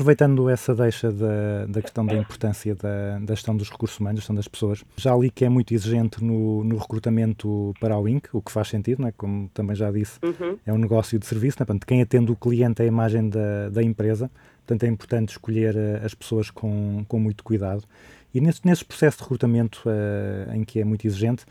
Aproveitando 0.00 0.48
essa 0.48 0.74
deixa 0.74 1.12
da, 1.12 1.66
da 1.68 1.82
questão 1.82 2.06
da 2.06 2.14
importância 2.14 2.74
da, 2.74 3.18
da 3.18 3.34
gestão 3.34 3.54
dos 3.54 3.68
recursos 3.68 4.00
humanos, 4.00 4.16
da 4.16 4.20
gestão 4.20 4.34
das 4.34 4.48
pessoas, 4.48 4.82
já 4.96 5.14
li 5.14 5.28
que 5.30 5.44
é 5.44 5.48
muito 5.50 5.74
exigente 5.74 6.24
no, 6.24 6.64
no 6.64 6.78
recrutamento 6.78 7.74
para 7.78 7.96
a 7.96 7.98
Wink, 7.98 8.30
o 8.32 8.40
que 8.40 8.50
faz 8.50 8.68
sentido, 8.68 9.02
não 9.02 9.08
é? 9.08 9.12
como 9.12 9.50
também 9.52 9.76
já 9.76 9.90
disse, 9.90 10.18
Uhum. 10.22 10.56
é 10.64 10.72
um 10.72 10.78
negócio 10.78 11.18
de 11.18 11.26
serviço, 11.26 11.58
não 11.60 11.64
é? 11.64 11.66
Portanto, 11.66 11.86
quem 11.86 12.00
atende 12.00 12.32
o 12.32 12.34
cliente 12.36 12.80
é 12.80 12.86
a 12.86 12.88
imagem 12.88 13.28
da, 13.28 13.68
da 13.68 13.82
empresa, 13.82 14.30
portanto 14.66 14.84
é 14.84 14.88
importante 14.88 15.28
escolher 15.32 15.76
eh, 15.76 16.00
as 16.02 16.14
pessoas 16.14 16.48
com, 16.50 17.04
com 17.06 17.20
muito 17.20 17.44
cuidado. 17.44 17.84
E 18.32 18.40
nesse, 18.40 18.62
nesse 18.64 18.82
processo 18.86 19.18
de 19.18 19.24
recrutamento 19.24 19.82
eh, 19.84 20.56
em 20.56 20.64
que 20.64 20.80
é 20.80 20.84
muito 20.84 21.06
exigente, 21.06 21.44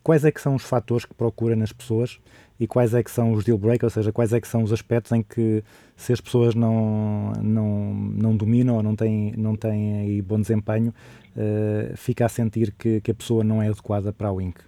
quais 0.00 0.24
é 0.24 0.30
que 0.30 0.40
são 0.40 0.54
os 0.54 0.62
fatores 0.62 1.04
que 1.04 1.12
procura 1.12 1.56
nas 1.56 1.72
pessoas 1.72 2.20
e 2.58 2.66
quais 2.66 2.94
é 2.94 3.02
que 3.02 3.10
são 3.10 3.32
os 3.32 3.44
deal 3.44 3.58
breakers, 3.58 3.96
ou 3.96 4.02
seja, 4.02 4.12
quais 4.12 4.32
é 4.32 4.40
que 4.40 4.48
são 4.48 4.62
os 4.62 4.72
aspectos 4.72 5.12
em 5.12 5.22
que 5.22 5.62
se 5.96 6.12
as 6.12 6.20
pessoas 6.20 6.54
não, 6.54 7.32
não, 7.42 7.94
não 7.94 8.36
dominam 8.36 8.76
ou 8.76 8.82
não 8.82 8.96
têm, 8.96 9.32
não 9.36 9.56
têm 9.56 10.00
aí 10.00 10.22
bom 10.22 10.40
desempenho, 10.40 10.92
eh, 11.36 11.92
fica 11.96 12.24
a 12.24 12.28
sentir 12.28 12.74
que, 12.74 13.00
que 13.00 13.10
a 13.10 13.14
pessoa 13.14 13.44
não 13.44 13.62
é 13.62 13.68
adequada 13.68 14.12
para 14.12 14.28
a 14.28 14.32
Wink. 14.32 14.60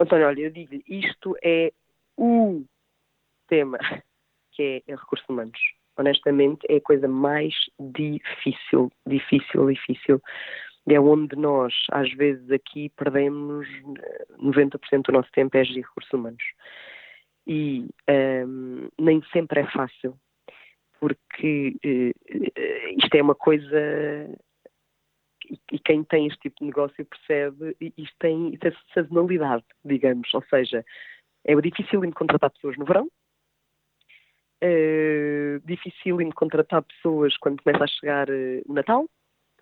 António, 0.00 0.26
olha, 0.26 0.40
eu 0.40 0.50
digo-lhe, 0.50 0.82
isto 0.88 1.36
é 1.42 1.72
o 2.16 2.64
tema 3.48 3.78
que 4.52 4.62
é, 4.62 4.92
é 4.92 4.96
recursos 4.96 5.28
humanos. 5.28 5.58
Honestamente, 5.96 6.66
é 6.68 6.76
a 6.76 6.80
coisa 6.80 7.06
mais 7.06 7.54
difícil, 7.78 8.90
difícil, 9.06 9.66
difícil. 9.66 10.22
É 10.88 10.98
onde 10.98 11.36
nós, 11.36 11.72
às 11.90 12.12
vezes, 12.12 12.50
aqui 12.50 12.88
perdemos 12.90 13.68
eh, 13.98 14.26
90% 14.38 15.02
do 15.06 15.12
nosso 15.12 15.30
tempo 15.32 15.56
é 15.56 15.64
gerir 15.64 15.84
recursos 15.84 16.12
humanos. 16.12 16.42
E 17.46 17.88
ehm, 18.08 18.88
nem 18.98 19.22
sempre 19.32 19.60
é 19.60 19.66
fácil, 19.70 20.18
porque 21.00 21.76
eh, 21.84 22.12
eh, 22.56 22.94
isto 22.96 23.14
é 23.14 23.22
uma 23.22 23.34
coisa 23.34 23.78
e, 25.70 25.78
quem 25.78 26.04
tem 26.04 26.26
este 26.26 26.40
tipo 26.40 26.56
de 26.60 26.66
negócio 26.66 27.04
percebe, 27.04 27.76
isto 27.96 28.16
tem, 28.18 28.54
isto 28.54 28.72
sazonalidade, 28.94 29.64
digamos, 29.84 30.32
ou 30.34 30.42
seja, 30.44 30.84
é 31.44 31.54
difícil 31.60 32.00
de 32.00 32.12
contratar 32.12 32.50
pessoas 32.50 32.76
no 32.76 32.84
verão, 32.84 33.08
é 34.60 35.58
difícil 35.64 36.16
de 36.18 36.30
contratar 36.32 36.82
pessoas 36.82 37.36
quando 37.38 37.62
começa 37.62 37.84
a 37.84 37.88
chegar 37.88 38.28
eh, 38.30 38.62
o 38.66 38.72
Natal, 38.72 39.08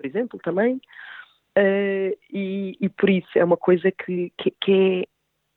por 0.01 0.07
exemplo, 0.07 0.41
também, 0.43 0.81
Eh, 1.57 2.17
e, 2.33 2.77
e 2.81 2.89
por 2.89 3.11
isso 3.11 3.29
é 3.37 3.45
uma 3.45 3.57
coisa 3.57 3.91
que, 3.91 4.33
que, 4.39 4.55
que 4.61 5.09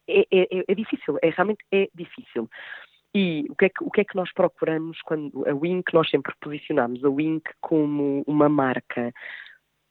é, 0.07 0.21
é, 0.31 0.59
é, 0.59 0.63
é 0.67 0.75
difícil, 0.75 1.17
é 1.21 1.29
realmente 1.29 1.63
é 1.71 1.87
difícil. 1.93 2.49
E 3.15 3.45
o 3.47 3.55
que, 3.55 3.65
é 3.65 3.69
que, 3.69 3.83
o 3.83 3.91
que 3.91 4.01
é 4.01 4.03
que 4.03 4.15
nós 4.15 4.33
procuramos 4.33 4.99
quando 5.03 5.47
a 5.47 5.53
Wink, 5.53 5.93
nós 5.93 6.09
sempre 6.09 6.33
posicionamos 6.41 7.05
a 7.05 7.09
Wink 7.09 7.47
como 7.61 8.23
uma 8.25 8.49
marca 8.49 9.13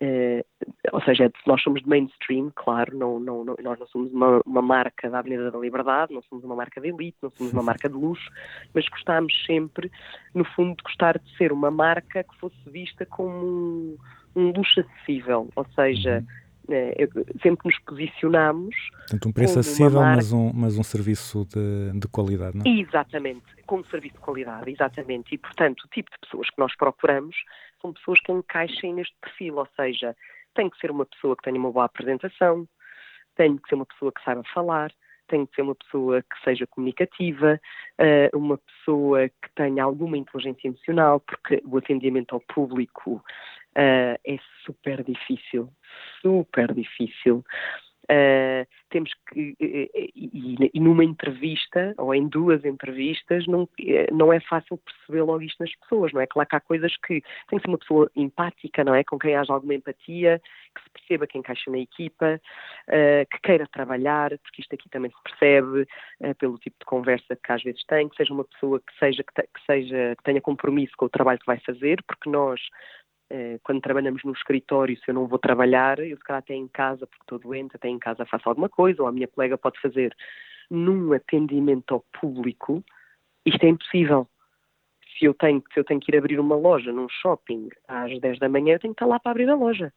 eh, 0.01 0.45
ou 0.93 1.01
seja, 1.03 1.31
nós 1.47 1.63
somos 1.63 1.81
de 1.81 1.89
mainstream, 1.89 2.51
claro, 2.57 2.99
não, 2.99 3.21
não, 3.21 3.45
não- 3.45 3.57
nós 3.63 3.79
não 3.79 3.87
somos 3.87 4.13
uma, 4.13 4.41
uma 4.45 4.61
marca 4.61 5.09
da 5.09 5.21
Avenida 5.21 5.53
da 5.53 5.59
Liberdade, 5.61 6.13
não 6.13 6.23
somos 6.23 6.45
uma 6.45 6.57
marca 6.57 6.81
de 6.81 6.89
elite, 6.89 7.19
não 7.23 7.31
somos 7.31 7.53
uma 7.53 7.63
marca 7.63 7.89
de 7.89 7.95
luxo, 7.95 8.29
mas 8.75 8.89
gostámos 8.89 9.33
sempre, 9.47 9.93
no 10.35 10.45
fundo, 10.45 10.75
de 10.77 10.83
gostar 10.83 11.17
de 11.21 11.37
ser 11.37 11.53
uma 11.53 11.71
marca 11.71 12.25
que 12.25 12.37
fosse 12.41 12.59
vista 12.69 13.07
como 13.07 13.97
um, 14.37 14.51
luxo 14.53 14.81
acessível, 14.81 15.49
ou 15.55 15.67
seja, 15.75 16.25
eh, 16.71 16.95
eu- 16.99 17.09
sempre 17.43 17.67
nos 17.69 17.79
posicionamos 17.81 18.75
Portanto, 18.99 19.29
um 19.29 19.33
preço 19.33 19.59
acessível, 19.59 20.01
marca- 20.01 20.17
mas, 20.17 20.33
um, 20.33 20.53
mas 20.55 20.79
um 20.79 20.83
serviço 20.83 21.45
de, 21.47 21.99
de 21.99 22.09
qualidade, 22.09 22.57
não 22.57 22.65
é? 22.67 22.69
Exatamente, 22.81 23.45
com 23.67 23.79
um 23.79 23.85
serviço 23.85 24.15
de 24.15 24.21
qualidade, 24.21 24.71
exatamente. 24.71 25.35
E, 25.35 25.39
portanto, 25.39 25.83
o 25.85 25.89
tipo 25.89 26.11
de 26.11 26.19
pessoas 26.21 26.49
que 26.49 26.59
nós 26.59 26.75
procuramos 26.77 27.37
são 27.81 27.93
pessoas 27.93 28.21
que 28.21 28.33
encaixem 28.33 28.95
neste 28.95 29.15
perfil, 29.21 29.57
ou 29.57 29.69
seja, 29.77 30.17
tem 30.55 30.71
que 30.71 30.79
ser 30.79 30.91
uma 30.91 31.05
pessoa 31.05 31.37
que 31.37 31.43
tenha 31.43 31.59
uma 31.59 31.73
boa 31.73 31.85
apresentação, 31.87 32.67
tem 33.35 33.57
que 33.57 33.69
ser 33.69 33.75
uma 33.75 33.87
pessoa 33.87 34.13
que 34.13 34.23
saiba 34.23 34.43
falar, 34.55 34.93
tem 35.29 35.47
que 35.47 35.55
ser 35.55 35.63
uma 35.63 35.75
pessoa 35.75 36.23
que 36.23 36.45
seja 36.45 36.67
comunicativa, 36.67 37.59
eh, 37.99 38.31
uma 38.35 38.59
pessoa 38.59 39.29
que 39.29 39.49
tenha 39.55 39.83
alguma 39.83 40.17
inteligência 40.19 40.69
emocional, 40.69 41.21
porque 41.21 41.63
o 41.65 41.79
atendimento 41.79 42.35
ao 42.35 42.41
público 42.41 43.25
eh, 43.75 44.19
é 44.27 44.37
super 44.65 45.03
difícil, 45.03 45.69
super 46.21 46.73
difícil. 46.75 47.45
Uh, 48.11 48.67
temos 48.91 49.11
que, 49.31 49.55
e, 49.61 50.13
e- 50.15 50.71
e 50.75 50.81
numa 50.81 51.05
entrevista, 51.05 51.95
ou 51.97 52.13
em 52.13 52.27
duas 52.29 52.65
entrevistas, 52.65 53.47
não, 53.47 53.67
eh, 53.81 54.09
não 54.13 54.33
é 54.33 54.41
fácil 54.41 54.77
perceber 54.79 55.23
logo 55.23 55.41
isto 55.41 55.61
nas 55.61 55.75
pessoas, 55.77 56.13
não 56.13 56.21
é? 56.21 56.27
Claro 56.27 56.49
que 56.49 56.57
há 56.57 56.61
coisas 56.61 56.95
que 56.97 57.23
tem 57.49 57.59
que 57.59 57.61
ser 57.61 57.69
uma 57.69 57.79
pessoa 57.79 58.11
empática, 58.17 58.83
não 58.83 58.95
é? 58.95 59.05
Com 59.05 59.19
quem 59.21 59.37
haja 59.37 59.53
alguma 59.55 59.75
empatia, 59.75 60.43
que 60.75 60.83
se 60.83 60.91
perceba 60.91 61.27
que 61.29 61.39
encaixa 61.39 61.71
na 61.71 61.79
equipa, 61.79 62.41
uh, 62.89 63.27
que 63.31 63.41
queira 63.41 63.69
trabalhar, 63.69 64.31
porque 64.41 64.63
isto 64.63 64.75
aqui 64.75 64.89
também 64.91 65.11
se 65.11 65.23
percebe 65.23 65.83
uh, 66.23 66.35
pelo 66.39 66.59
tipo 66.59 66.77
de 66.81 66.85
conversa 66.87 67.37
que 67.37 67.53
às 67.53 67.63
vezes 67.63 67.85
tem, 67.87 68.09
que 68.09 68.17
seja 68.17 68.35
uma 68.35 68.45
pessoa 68.45 68.81
que 68.81 68.99
seja, 68.99 69.23
que, 69.23 69.33
te- 69.33 69.49
que 69.55 69.65
seja, 69.65 70.17
que 70.19 70.25
tenha 70.25 70.41
compromisso 70.41 70.93
com 70.99 71.07
o 71.07 71.09
trabalho 71.11 71.39
que 71.39 71.47
vai 71.47 71.61
fazer, 71.61 72.03
porque 72.07 72.29
nós 72.29 72.61
eh, 72.61 73.02
quando 73.63 73.81
trabalhamos 73.81 74.23
no 74.25 74.33
escritório, 74.33 74.97
se 74.99 75.09
eu 75.09 75.15
não 75.15 75.27
vou 75.27 75.39
trabalhar, 75.39 75.99
eu 75.99 76.17
se 76.17 76.23
calhar 76.23 76.41
até 76.41 76.55
em 76.55 76.69
casa, 76.69 77.07
porque 77.07 77.23
estou 77.23 77.39
doente, 77.39 77.77
até 77.77 77.89
em 77.89 77.99
casa 77.99 78.27
faço 78.27 78.49
alguma 78.49 78.69
coisa, 78.69 79.03
ou 79.03 79.09
a 79.09 79.13
minha 79.13 79.29
colega 79.29 79.57
pode 79.57 79.81
fazer. 79.81 80.15
Num 80.71 81.13
atendimento 81.13 81.95
ao 81.95 82.05
público, 82.21 82.85
isto 83.45 83.65
é 83.65 83.69
impossível. 83.69 84.29
Se 85.19 85.25
eu 85.25 85.35
tenho, 85.35 85.63
se 85.73 85.79
eu 85.79 85.85
tenho 85.85 86.01
que 86.01 86.11
ir 86.13 86.19
abrir 86.19 86.39
uma 86.41 86.57
loja 86.57 86.93
num 86.93 87.09
shopping 87.09 87.69
às 87.87 88.19
10 88.21 88.39
da 88.39 88.49
manhã, 88.49 88.75
eu 88.75 88.81
tenho 88.81 88.95
que 88.95 89.03
estar 89.03 89.07
lá 89.07 89.19
para 89.19 89.33
abrir 89.33 89.49
a 89.49 89.55
loja. 89.55 89.93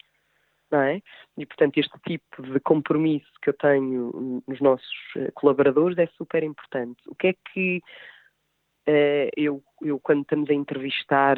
Não 0.71 0.81
é? 0.81 1.01
E, 1.37 1.45
portanto, 1.45 1.77
este 1.77 1.97
tipo 2.07 2.41
de 2.41 2.59
compromisso 2.59 3.31
que 3.41 3.49
eu 3.49 3.53
tenho 3.53 4.41
nos 4.47 4.59
nossos 4.59 4.95
eh, 5.15 5.31
colaboradores 5.35 5.97
é 5.97 6.07
super 6.17 6.43
importante. 6.43 7.01
O 7.07 7.15
que 7.15 7.27
é 7.27 7.33
que 7.53 7.81
eh, 8.87 9.29
eu, 9.37 9.63
eu, 9.81 9.99
quando 9.99 10.21
estamos 10.21 10.49
a 10.49 10.53
entrevistar, 10.53 11.37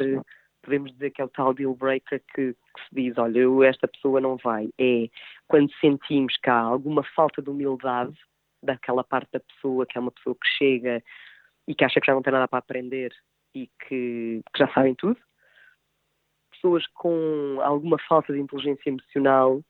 podemos 0.68 0.92
dizer 0.92 1.10
que 1.10 1.22
é 1.22 1.24
o 1.24 1.28
tal 1.28 1.54
deal 1.54 1.74
breaker 1.74 2.22
que, 2.34 2.52
que 2.52 2.80
se 2.88 2.94
diz, 2.94 3.16
olha, 3.16 3.38
eu, 3.38 3.64
esta 3.64 3.88
pessoa 3.88 4.20
não 4.20 4.36
vai. 4.36 4.68
É 4.78 5.08
quando 5.48 5.72
sentimos 5.80 6.36
que 6.36 6.50
há 6.50 6.58
alguma 6.58 7.02
falta 7.02 7.40
de 7.40 7.48
humildade 7.48 8.14
daquela 8.62 9.02
parte 9.02 9.30
da 9.32 9.40
pessoa, 9.40 9.86
que 9.86 9.96
é 9.96 10.00
uma 10.00 10.10
pessoa 10.10 10.36
que 10.36 10.46
chega 10.58 11.02
e 11.66 11.74
que 11.74 11.84
acha 11.84 11.98
que 12.00 12.06
já 12.06 12.12
não 12.12 12.22
tem 12.22 12.32
nada 12.32 12.46
para 12.46 12.58
aprender 12.58 13.14
e 13.54 13.66
que, 13.80 14.42
que 14.52 14.58
já 14.58 14.68
sabem 14.74 14.94
tudo. 14.94 15.18
Pessoas 16.50 16.86
com 16.88 17.58
alguma 17.62 17.96
falta 18.06 18.32
de 18.32 18.38
inteligência 18.38 18.90
emocional 18.90 19.62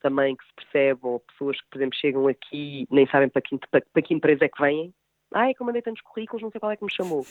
também 0.00 0.36
que 0.36 0.44
se 0.44 0.54
percebe, 0.54 1.00
ou 1.02 1.18
pessoas 1.20 1.60
que, 1.60 1.66
por 1.70 1.78
exemplo, 1.78 1.98
chegam 1.98 2.28
aqui 2.28 2.86
nem 2.88 3.08
sabem 3.08 3.28
para 3.28 3.42
que, 3.42 3.58
para, 3.68 3.80
para 3.92 4.02
que 4.02 4.14
empresa 4.14 4.44
é 4.44 4.48
que 4.48 4.62
vêm. 4.62 4.94
Ah, 5.34 5.50
é 5.50 5.54
que 5.54 5.60
eu 5.60 5.66
mandei 5.66 5.82
tantos 5.82 6.02
currículos, 6.02 6.42
não 6.42 6.52
sei 6.52 6.60
qual 6.60 6.70
é 6.70 6.76
que 6.76 6.84
me 6.84 6.92
chamou. 6.92 7.26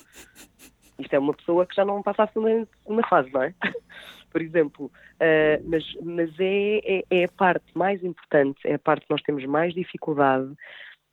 Isto 0.97 1.13
é 1.13 1.19
uma 1.19 1.33
pessoa 1.33 1.65
que 1.65 1.75
já 1.75 1.83
não 1.83 2.01
passa 2.01 2.23
a 2.23 2.27
segunda, 2.27 2.67
fase, 3.09 3.31
não 3.31 3.43
é? 3.43 3.53
Por 4.31 4.41
exemplo. 4.41 4.91
Uh, 5.15 5.63
mas 5.65 5.83
mas 6.03 6.29
é, 6.39 6.79
é, 6.83 7.03
é 7.09 7.23
a 7.25 7.29
parte 7.29 7.65
mais 7.73 8.03
importante, 8.03 8.59
é 8.65 8.75
a 8.75 8.79
parte 8.79 9.05
que 9.05 9.11
nós 9.11 9.21
temos 9.21 9.45
mais 9.45 9.73
dificuldade, 9.73 10.53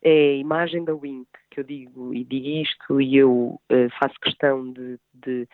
é 0.01 0.31
a 0.31 0.35
imagem 0.35 0.83
da 0.83 0.93
Wink, 0.93 1.27
que 1.49 1.61
eu 1.61 1.63
digo 1.63 2.13
e 2.13 2.23
digo 2.23 2.47
isto, 2.47 3.01
e 3.01 3.17
eu 3.17 3.31
uh, 3.31 3.89
faço 3.99 4.19
questão 4.19 4.71
de, 4.71 4.99
de 5.13 5.47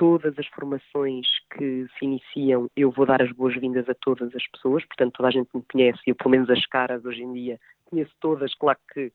todas 0.00 0.38
as 0.38 0.46
formações 0.46 1.26
que 1.54 1.86
se 1.98 2.04
iniciam, 2.06 2.70
eu 2.74 2.90
vou 2.90 3.04
dar 3.04 3.20
as 3.20 3.30
boas-vindas 3.32 3.86
a 3.86 3.94
todas 3.94 4.34
as 4.34 4.46
pessoas, 4.48 4.82
portanto 4.86 5.12
toda 5.12 5.28
a 5.28 5.32
gente 5.32 5.50
me 5.54 5.62
conhece, 5.70 6.00
eu 6.06 6.14
pelo 6.14 6.30
menos 6.30 6.48
as 6.48 6.64
caras 6.64 7.04
hoje 7.04 7.22
em 7.22 7.32
dia 7.34 7.60
conheço 7.84 8.12
todas, 8.18 8.54
claro 8.54 8.78
que 8.94 9.12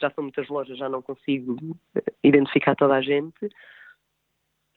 já 0.00 0.10
são 0.10 0.22
muitas 0.22 0.48
lojas, 0.48 0.78
já 0.78 0.88
não 0.88 1.02
consigo 1.02 1.56
identificar 2.22 2.76
toda 2.76 2.94
a 2.94 3.00
gente, 3.00 3.48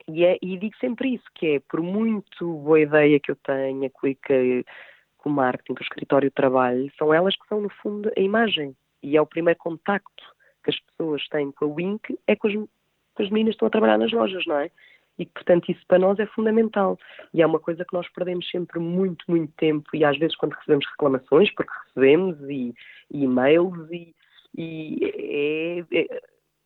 e, 0.08 0.26
é, 0.26 0.38
e 0.42 0.58
digo 0.58 0.76
sempre 0.78 1.16
isso, 1.16 1.26
que 1.36 1.56
é, 1.56 1.60
por 1.60 1.82
muito 1.82 2.46
boa 2.58 2.80
ideia 2.80 3.20
que 3.20 3.32
eu 3.32 3.36
tenha 3.36 3.90
com, 3.90 5.30
o 5.30 5.30
marketing, 5.30 5.74
com 5.74 5.80
o 5.80 5.84
escritório 5.84 6.30
de 6.30 6.36
trabalho, 6.36 6.92
são 6.98 7.14
elas 7.14 7.36
que 7.36 7.48
são, 7.48 7.62
no 7.62 7.70
fundo, 7.70 8.12
a 8.16 8.20
imagem. 8.20 8.76
E 9.04 9.18
é 9.18 9.22
o 9.22 9.26
primeiro 9.26 9.60
contacto 9.60 10.24
que 10.64 10.70
as 10.70 10.80
pessoas 10.80 11.28
têm 11.30 11.52
com 11.52 11.66
a 11.66 11.68
Wink, 11.68 12.20
é 12.28 12.36
com 12.36 12.48
as, 12.48 12.54
com 12.54 13.24
as 13.24 13.30
meninas 13.30 13.54
que 13.54 13.56
estão 13.58 13.68
a 13.68 13.72
trabalhar 13.72 13.98
nas 13.98 14.12
lojas, 14.12 14.46
não 14.46 14.58
é? 14.58 14.70
E, 15.18 15.26
portanto, 15.26 15.72
isso 15.72 15.82
para 15.88 16.00
nós 16.00 16.18
é 16.20 16.26
fundamental. 16.26 16.98
E 17.34 17.42
é 17.42 17.46
uma 17.46 17.60
coisa 17.60 17.86
que 17.86 17.94
nós 17.94 18.08
perdemos 18.10 18.50
sempre 18.50 18.80
muito, 18.80 19.24
muito 19.28 19.54
tempo. 19.54 19.88
E 19.94 20.04
às 20.04 20.18
vezes, 20.18 20.36
quando 20.36 20.54
recebemos 20.54 20.86
reclamações, 20.88 21.54
porque 21.54 21.72
recebemos, 21.86 22.40
e, 22.50 22.74
e 23.12 23.24
e-mails, 23.24 23.92
e, 23.92 24.16
e 24.58 25.00
é, 25.04 26.00
é, 26.00 26.22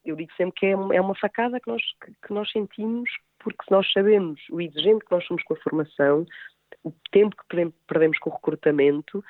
eu 0.06 0.16
digo 0.16 0.32
sempre 0.38 0.60
que 0.60 0.66
é, 0.68 0.72
é 0.72 1.02
uma 1.02 1.16
facada 1.16 1.60
que 1.60 1.68
nós, 1.68 1.82
que 2.26 2.34
nós 2.34 2.50
sentimos, 2.52 3.10
porque 3.40 3.64
nós 3.72 3.92
sabemos 3.92 4.40
o 4.52 4.62
exigente 4.62 5.04
que 5.06 5.12
nós 5.12 5.26
somos 5.26 5.44
com 5.44 5.54
a 5.54 5.58
formação, 5.58 6.26
o 6.84 6.94
tempo 7.12 7.36
que 7.36 7.72
perdemos 7.88 8.20
com 8.20 8.30
o 8.30 8.34
recrutamento, 8.34 9.24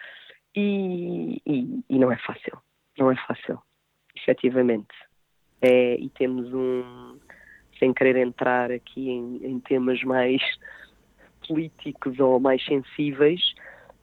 e, 0.56 1.42
e, 1.46 1.84
e 1.90 2.00
não 2.00 2.12
é 2.12 2.18
fácil. 2.18 2.58
Não 2.98 3.12
é 3.12 3.16
fácil, 3.28 3.60
efetivamente. 4.16 4.96
É, 5.62 5.96
e 5.96 6.10
temos 6.10 6.54
um. 6.54 7.20
sem 7.78 7.94
querer 7.94 8.18
entrar 8.18 8.72
aqui 8.72 9.10
em, 9.10 9.46
em 9.46 9.60
temas 9.60 10.02
mais 10.04 10.42
políticos 11.48 12.20
ou 12.20 12.40
mais 12.40 12.64
sensíveis, 12.66 13.54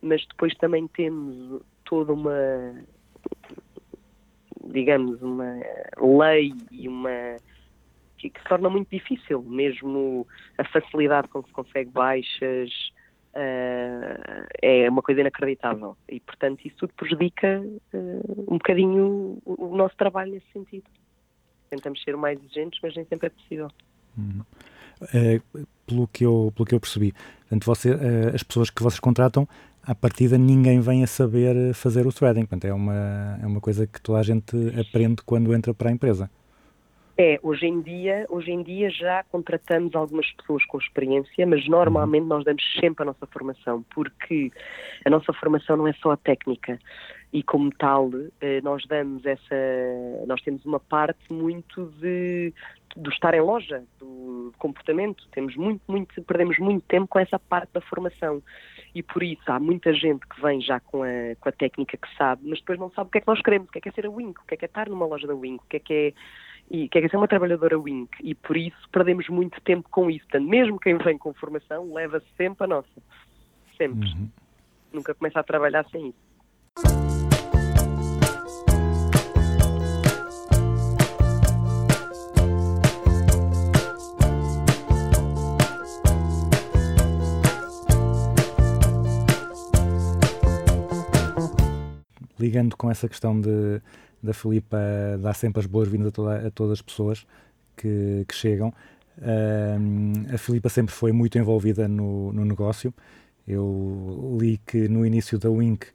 mas 0.00 0.26
depois 0.26 0.54
também 0.56 0.86
temos 0.88 1.62
toda 1.84 2.12
uma, 2.12 2.74
digamos, 4.68 5.20
uma 5.22 5.60
lei 6.00 6.52
e 6.70 6.88
uma 6.88 7.36
que, 8.18 8.30
que 8.30 8.44
torna 8.48 8.70
muito 8.70 8.88
difícil, 8.88 9.42
mesmo 9.42 10.26
a 10.56 10.64
facilidade 10.64 11.28
com 11.28 11.42
que 11.42 11.48
se 11.48 11.54
consegue 11.54 11.90
baixas 11.90 12.70
eh, 13.34 14.46
é 14.62 14.90
uma 14.90 15.02
coisa 15.02 15.22
inacreditável 15.22 15.96
e 16.08 16.20
portanto 16.20 16.66
isso 16.66 16.76
tudo 16.76 16.92
prejudica 16.94 17.64
eh, 17.92 18.20
um 18.46 18.58
bocadinho 18.58 19.38
o, 19.44 19.72
o 19.72 19.76
nosso 19.76 19.96
trabalho 19.96 20.32
nesse 20.32 20.46
sentido. 20.52 20.84
Tentamos 21.68 22.02
ser 22.02 22.16
mais 22.16 22.38
exigentes, 22.38 22.78
mas 22.82 22.94
nem 22.94 23.04
sempre 23.06 23.26
é 23.26 23.30
possível. 23.30 23.70
Eh, 25.14 25.40
pelo, 25.86 26.06
que 26.08 26.24
eu, 26.24 26.52
pelo 26.54 26.66
que 26.66 26.74
eu 26.74 26.80
percebi. 26.80 27.12
Portanto, 27.40 27.64
você, 27.64 27.90
as 28.34 28.42
pessoas 28.42 28.70
que 28.70 28.82
vocês 28.82 29.00
contratam, 29.00 29.48
à 29.84 29.94
partida 29.94 30.38
ninguém 30.38 30.80
vem 30.80 31.02
a 31.02 31.06
saber 31.06 31.74
fazer 31.74 32.06
o 32.06 32.12
threading. 32.12 32.46
Portanto, 32.46 32.64
é 32.66 32.74
uma, 32.74 33.38
é 33.42 33.46
uma 33.46 33.60
coisa 33.60 33.86
que 33.86 34.00
toda 34.00 34.18
a 34.18 34.22
gente 34.22 34.56
aprende 34.78 35.22
quando 35.24 35.54
entra 35.54 35.74
para 35.74 35.90
a 35.90 35.92
empresa. 35.92 36.30
É, 37.18 37.38
hoje 37.42 37.66
em 37.66 37.82
dia, 37.82 38.26
hoje 38.30 38.50
em 38.50 38.62
dia 38.62 38.88
já 38.90 39.22
contratamos 39.24 39.94
algumas 39.94 40.30
pessoas 40.32 40.64
com 40.64 40.78
experiência, 40.78 41.46
mas 41.46 41.68
normalmente 41.68 42.24
nós 42.24 42.42
damos 42.42 42.62
sempre 42.80 43.02
a 43.02 43.06
nossa 43.06 43.26
formação, 43.26 43.84
porque 43.94 44.50
a 45.04 45.10
nossa 45.10 45.30
formação 45.34 45.76
não 45.76 45.86
é 45.86 45.92
só 45.92 46.12
a 46.12 46.16
técnica 46.16 46.78
e 47.30 47.42
como 47.42 47.70
tal 47.70 48.10
eh, 48.40 48.62
nós 48.62 48.86
damos 48.86 49.26
essa, 49.26 49.54
nós 50.26 50.40
temos 50.40 50.64
uma 50.64 50.80
parte 50.80 51.30
muito 51.30 51.92
de 52.00 52.52
do 52.96 53.10
estar 53.10 53.34
em 53.34 53.40
loja, 53.40 53.82
do 53.98 54.52
comportamento, 54.58 55.26
temos 55.32 55.56
muito, 55.56 55.80
muito, 55.88 56.22
perdemos 56.22 56.58
muito 56.58 56.84
tempo 56.86 57.06
com 57.06 57.18
essa 57.18 57.38
parte 57.38 57.70
da 57.72 57.80
formação 57.80 58.42
e 58.94 59.02
por 59.02 59.22
isso 59.22 59.42
há 59.46 59.58
muita 59.58 59.92
gente 59.94 60.26
que 60.26 60.40
vem 60.40 60.60
já 60.60 60.80
com 60.80 61.02
a, 61.02 61.34
com 61.40 61.48
a 61.48 61.52
técnica 61.52 61.96
que 61.96 62.16
sabe, 62.16 62.42
mas 62.44 62.58
depois 62.60 62.78
não 62.78 62.90
sabe 62.90 63.08
o 63.08 63.10
que 63.10 63.18
é 63.18 63.20
que 63.20 63.28
nós 63.28 63.40
queremos, 63.40 63.68
o 63.68 63.72
que 63.72 63.78
é 63.78 63.80
que 63.80 63.88
é 63.88 63.92
ser 63.92 64.06
a 64.06 64.10
Wink, 64.10 64.40
o 64.40 64.46
que 64.46 64.54
é 64.54 64.56
que 64.56 64.64
é 64.64 64.66
estar 64.66 64.88
numa 64.88 65.06
loja 65.06 65.26
da 65.26 65.34
Wink, 65.34 65.64
o 65.64 65.68
que 65.68 65.76
é 65.76 65.80
que 65.80 65.94
é 65.94 66.12
e 66.70 66.88
quer 66.88 67.08
ser 67.10 67.16
uma 67.16 67.28
trabalhadora 67.28 67.78
Wink 67.78 68.16
e 68.22 68.34
por 68.34 68.56
isso 68.56 68.88
perdemos 68.90 69.28
muito 69.28 69.60
tempo 69.60 69.88
com 69.90 70.10
isso. 70.10 70.24
Portanto, 70.24 70.48
mesmo 70.48 70.78
quem 70.78 70.96
vem 70.96 71.18
com 71.18 71.34
formação 71.34 71.92
leva 71.92 72.22
sempre 72.36 72.64
a 72.64 72.66
nossa. 72.66 73.02
Sempre. 73.76 74.08
Nunca 74.92 75.14
começa 75.14 75.40
a 75.40 75.42
trabalhar 75.42 75.84
sem 75.90 76.08
isso. 76.08 77.11
Ligando 92.42 92.76
com 92.76 92.90
essa 92.90 93.08
questão 93.08 93.40
de, 93.40 93.80
da 94.22 94.32
Filipa 94.34 94.76
dar 95.20 95.34
sempre 95.34 95.60
as 95.60 95.66
boas-vindas 95.66 96.08
a, 96.08 96.10
toda- 96.10 96.46
a 96.48 96.50
todas 96.50 96.72
as 96.72 96.82
pessoas 96.82 97.24
que, 97.76 98.24
que 98.28 98.34
chegam, 98.34 98.72
ahm, 99.20 100.26
a 100.34 100.38
Filipa 100.38 100.68
sempre 100.68 100.92
foi 100.94 101.12
muito 101.12 101.38
envolvida 101.38 101.86
no, 101.88 102.32
no 102.32 102.44
negócio. 102.44 102.92
Eu 103.46 104.36
li 104.40 104.60
que 104.66 104.88
no 104.88 105.04
início 105.04 105.38
da 105.38 105.50
Wink 105.50 105.86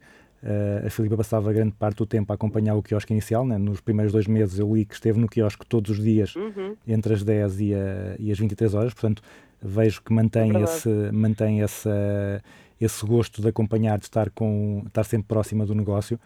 ah, 0.42 0.86
a 0.86 0.90
Filipa 0.90 1.16
passava 1.16 1.52
grande 1.52 1.72
parte 1.72 1.96
do 1.98 2.06
tempo 2.06 2.32
a 2.32 2.34
acompanhar 2.34 2.74
o 2.76 2.82
quiosque 2.82 3.12
inicial. 3.12 3.46
né? 3.46 3.58
Nos 3.58 3.80
primeiros 3.80 4.12
dois 4.12 4.26
meses 4.26 4.58
eu 4.58 4.74
li 4.74 4.84
que 4.84 4.94
esteve 4.94 5.18
no 5.18 5.28
quiosque 5.28 5.66
todos 5.66 5.90
os 5.98 6.02
dias 6.02 6.34
Uhum. 6.36 6.76
entre 6.86 7.14
as 7.14 7.22
10 7.22 7.60
e, 7.60 7.74
a- 7.74 8.16
e 8.18 8.30
as 8.30 8.38
23 8.38 8.74
horas, 8.74 8.92
portanto 8.94 9.22
vejo 9.60 10.00
que 10.02 10.12
mantém, 10.12 10.62
esse, 10.62 10.88
mantém 11.12 11.62
essa, 11.62 12.40
esse 12.80 13.04
gosto 13.06 13.40
de 13.42 13.48
acompanhar, 13.48 13.98
de 13.98 14.04
estar, 14.04 14.30
com, 14.30 14.82
estar 14.86 15.04
sempre 15.04 15.28
próxima 15.28 15.64
do 15.66 15.74
negócio. 15.74 16.18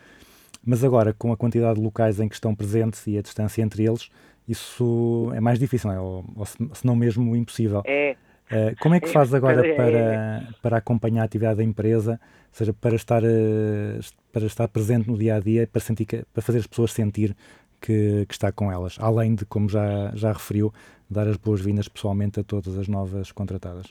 Mas 0.65 0.85
agora, 0.85 1.13
com 1.13 1.33
a 1.33 1.37
quantidade 1.37 1.79
de 1.79 1.85
locais 1.85 2.21
em 2.21 2.29
que 2.29 2.35
estão 2.35 2.55
presentes 2.55 3.07
e 3.07 3.19
a 3.19 3.23
distância 3.23 3.63
entre 3.63 3.85
eles, 3.85 4.11
isso 4.47 5.31
é 5.35 5.41
mais 5.41 5.59
difícil, 5.59 5.91
não 5.91 5.97
é? 5.97 6.01
ou, 6.01 6.25
ou 6.37 6.47
se, 6.47 6.57
se 6.75 6.87
não 6.87 6.95
mesmo 6.97 7.35
impossível. 7.37 7.83
É, 7.87 8.17
Eh, 8.51 8.75
como 8.79 8.95
é 8.95 9.01
que 9.01 9.09
É, 9.09 9.13
faz 9.13 9.33
agora 9.33 9.63
é, 9.67 9.75
para, 9.77 10.55
para 10.61 10.77
acompanhar 10.77 11.23
a 11.23 11.25
atividade 11.25 11.57
da 11.57 11.65
empresa, 11.65 12.21
ou 12.23 12.49
seja, 12.53 12.73
para 12.75 12.95
estar, 12.95 13.23
eh, 13.25 13.99
para 14.31 14.45
estar 14.45 14.69
presente 14.69 15.09
no 15.09 15.17
dia 15.17 15.37
a 15.37 15.41
dia, 15.41 15.67
para, 15.67 15.81
sentir 15.81 16.05
que- 16.05 16.23
para 16.35 16.43
fazer 16.43 16.59
as 16.59 16.67
pessoas 16.67 16.93
sentir 16.93 17.35
que, 17.81 18.27
que 18.27 18.35
está 18.35 18.53
com 18.53 18.71
elas, 18.71 18.97
além 19.01 19.35
de, 19.35 19.47
como 19.47 19.69
já, 19.71 20.13
já 20.15 20.33
referiu, 20.33 20.73
dar 21.09 21.27
as 21.27 21.37
boas-vindas 21.37 21.89
pessoalmente 21.89 22.41
a 22.41 22.45
todas 22.45 22.77
as 22.79 22.89
novas 22.89 23.33
contratadas? 23.33 23.87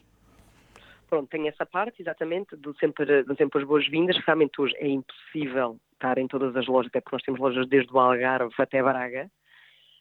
Pronto, 1.11 1.29
tem 1.29 1.49
essa 1.49 1.65
parte, 1.65 2.01
exatamente, 2.01 2.55
do 2.55 2.73
sempre, 2.77 3.23
do 3.23 3.35
sempre 3.35 3.61
as 3.61 3.67
boas-vindas. 3.67 4.17
Realmente 4.25 4.61
hoje 4.61 4.73
é 4.77 4.87
impossível 4.87 5.77
estar 5.91 6.17
em 6.17 6.25
todas 6.25 6.55
as 6.55 6.65
lojas, 6.67 6.87
até 6.87 7.01
porque 7.01 7.15
nós 7.17 7.23
temos 7.23 7.39
lojas 7.41 7.67
desde 7.67 7.93
o 7.93 7.99
Algarve 7.99 8.55
até 8.57 8.81
Braga. 8.81 9.29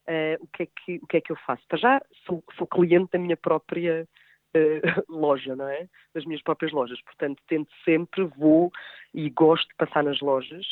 Eh, 0.07 0.39
o, 0.41 0.47
que 0.47 0.63
é 0.63 0.67
que, 0.67 1.01
o 1.03 1.07
que 1.09 1.17
é 1.17 1.21
que 1.21 1.33
eu 1.33 1.37
faço? 1.45 1.63
Para 1.69 1.79
já 1.79 2.01
sou, 2.25 2.45
sou 2.57 2.65
cliente 2.65 3.11
da 3.13 3.19
minha 3.19 3.37
própria 3.37 4.09
eh, 4.55 4.81
loja, 5.11 5.57
não 5.57 5.67
é? 5.69 5.89
Das 6.15 6.25
minhas 6.25 6.43
próprias 6.43 6.71
lojas. 6.71 7.03
Portanto, 7.03 7.43
tento 7.49 7.73
sempre, 7.85 8.23
vou 8.39 8.71
e 9.13 9.29
gosto 9.31 9.69
de 9.69 9.75
passar 9.75 10.05
nas 10.05 10.21
lojas, 10.21 10.65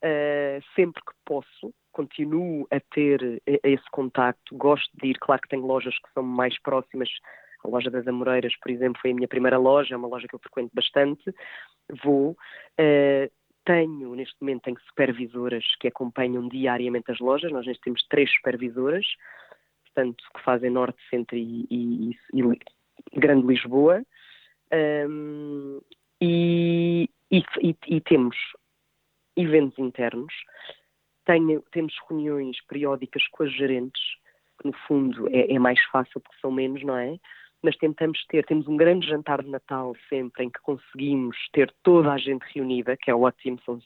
eh, 0.00 0.60
sempre 0.76 1.02
que 1.04 1.12
posso. 1.24 1.74
Continuo 1.90 2.68
a 2.70 2.78
ter 2.78 3.42
esse 3.46 3.90
contacto, 3.90 4.56
gosto 4.56 4.90
de 4.94 5.08
ir. 5.08 5.18
Claro 5.18 5.42
que 5.42 5.48
tenho 5.48 5.66
lojas 5.66 5.94
que 5.98 6.12
são 6.14 6.22
mais 6.22 6.56
próximas. 6.62 7.10
A 7.64 7.68
loja 7.68 7.90
das 7.90 8.06
Amoreiras, 8.06 8.54
por 8.56 8.70
exemplo, 8.70 9.00
foi 9.00 9.12
a 9.12 9.14
minha 9.14 9.28
primeira 9.28 9.58
loja, 9.58 9.94
é 9.94 9.96
uma 9.96 10.08
loja 10.08 10.26
que 10.28 10.34
eu 10.34 10.38
frequento 10.40 10.70
bastante. 10.74 11.22
Vou. 12.02 12.36
eh, 12.78 13.30
tenho, 13.64 14.14
neste 14.16 14.34
momento, 14.40 14.62
tenho 14.62 14.80
supervisoras 14.80 15.64
que 15.78 15.86
acompanham 15.86 16.48
diariamente 16.48 17.12
as 17.12 17.20
lojas. 17.20 17.52
Nós 17.52 17.64
neste 17.64 17.82
temos 17.82 18.02
três 18.08 18.28
supervisoras, 18.34 19.06
portanto, 19.84 20.24
que 20.34 20.42
fazem 20.42 20.68
Norte, 20.70 21.00
Centro 21.08 21.36
e, 21.36 21.66
e- 21.70 22.18
e- 22.34 23.18
Grande 23.18 23.46
Lisboa. 23.46 24.04
E, 26.20 27.08
e- 27.30 27.44
e- 27.60 27.76
e 27.86 28.00
temos 28.00 28.36
eventos 29.36 29.78
internos, 29.78 30.32
tenho- 31.24 31.62
temos 31.72 31.94
reuniões 32.08 32.60
periódicas 32.66 33.26
com 33.28 33.44
as 33.44 33.52
gerentes, 33.52 34.02
que 34.60 34.66
no 34.68 34.72
fundo 34.88 35.28
é, 35.28 35.52
é 35.52 35.58
mais 35.58 35.80
fácil 35.90 36.20
porque 36.20 36.40
são 36.40 36.50
menos, 36.50 36.82
não 36.82 36.96
é? 36.96 37.16
Mas 37.62 37.76
tentamos 37.76 38.24
ter, 38.26 38.44
temos 38.44 38.66
um 38.66 38.76
grande 38.76 39.06
jantar 39.06 39.42
de 39.42 39.48
Natal 39.48 39.94
sempre 40.08 40.44
em 40.44 40.50
que 40.50 40.60
conseguimos 40.60 41.36
ter 41.52 41.72
toda 41.82 42.12
a 42.12 42.18
gente 42.18 42.42
reunida, 42.52 42.96
que 42.96 43.10
é 43.10 43.14
ótimo. 43.14 43.58
São, 43.64 43.78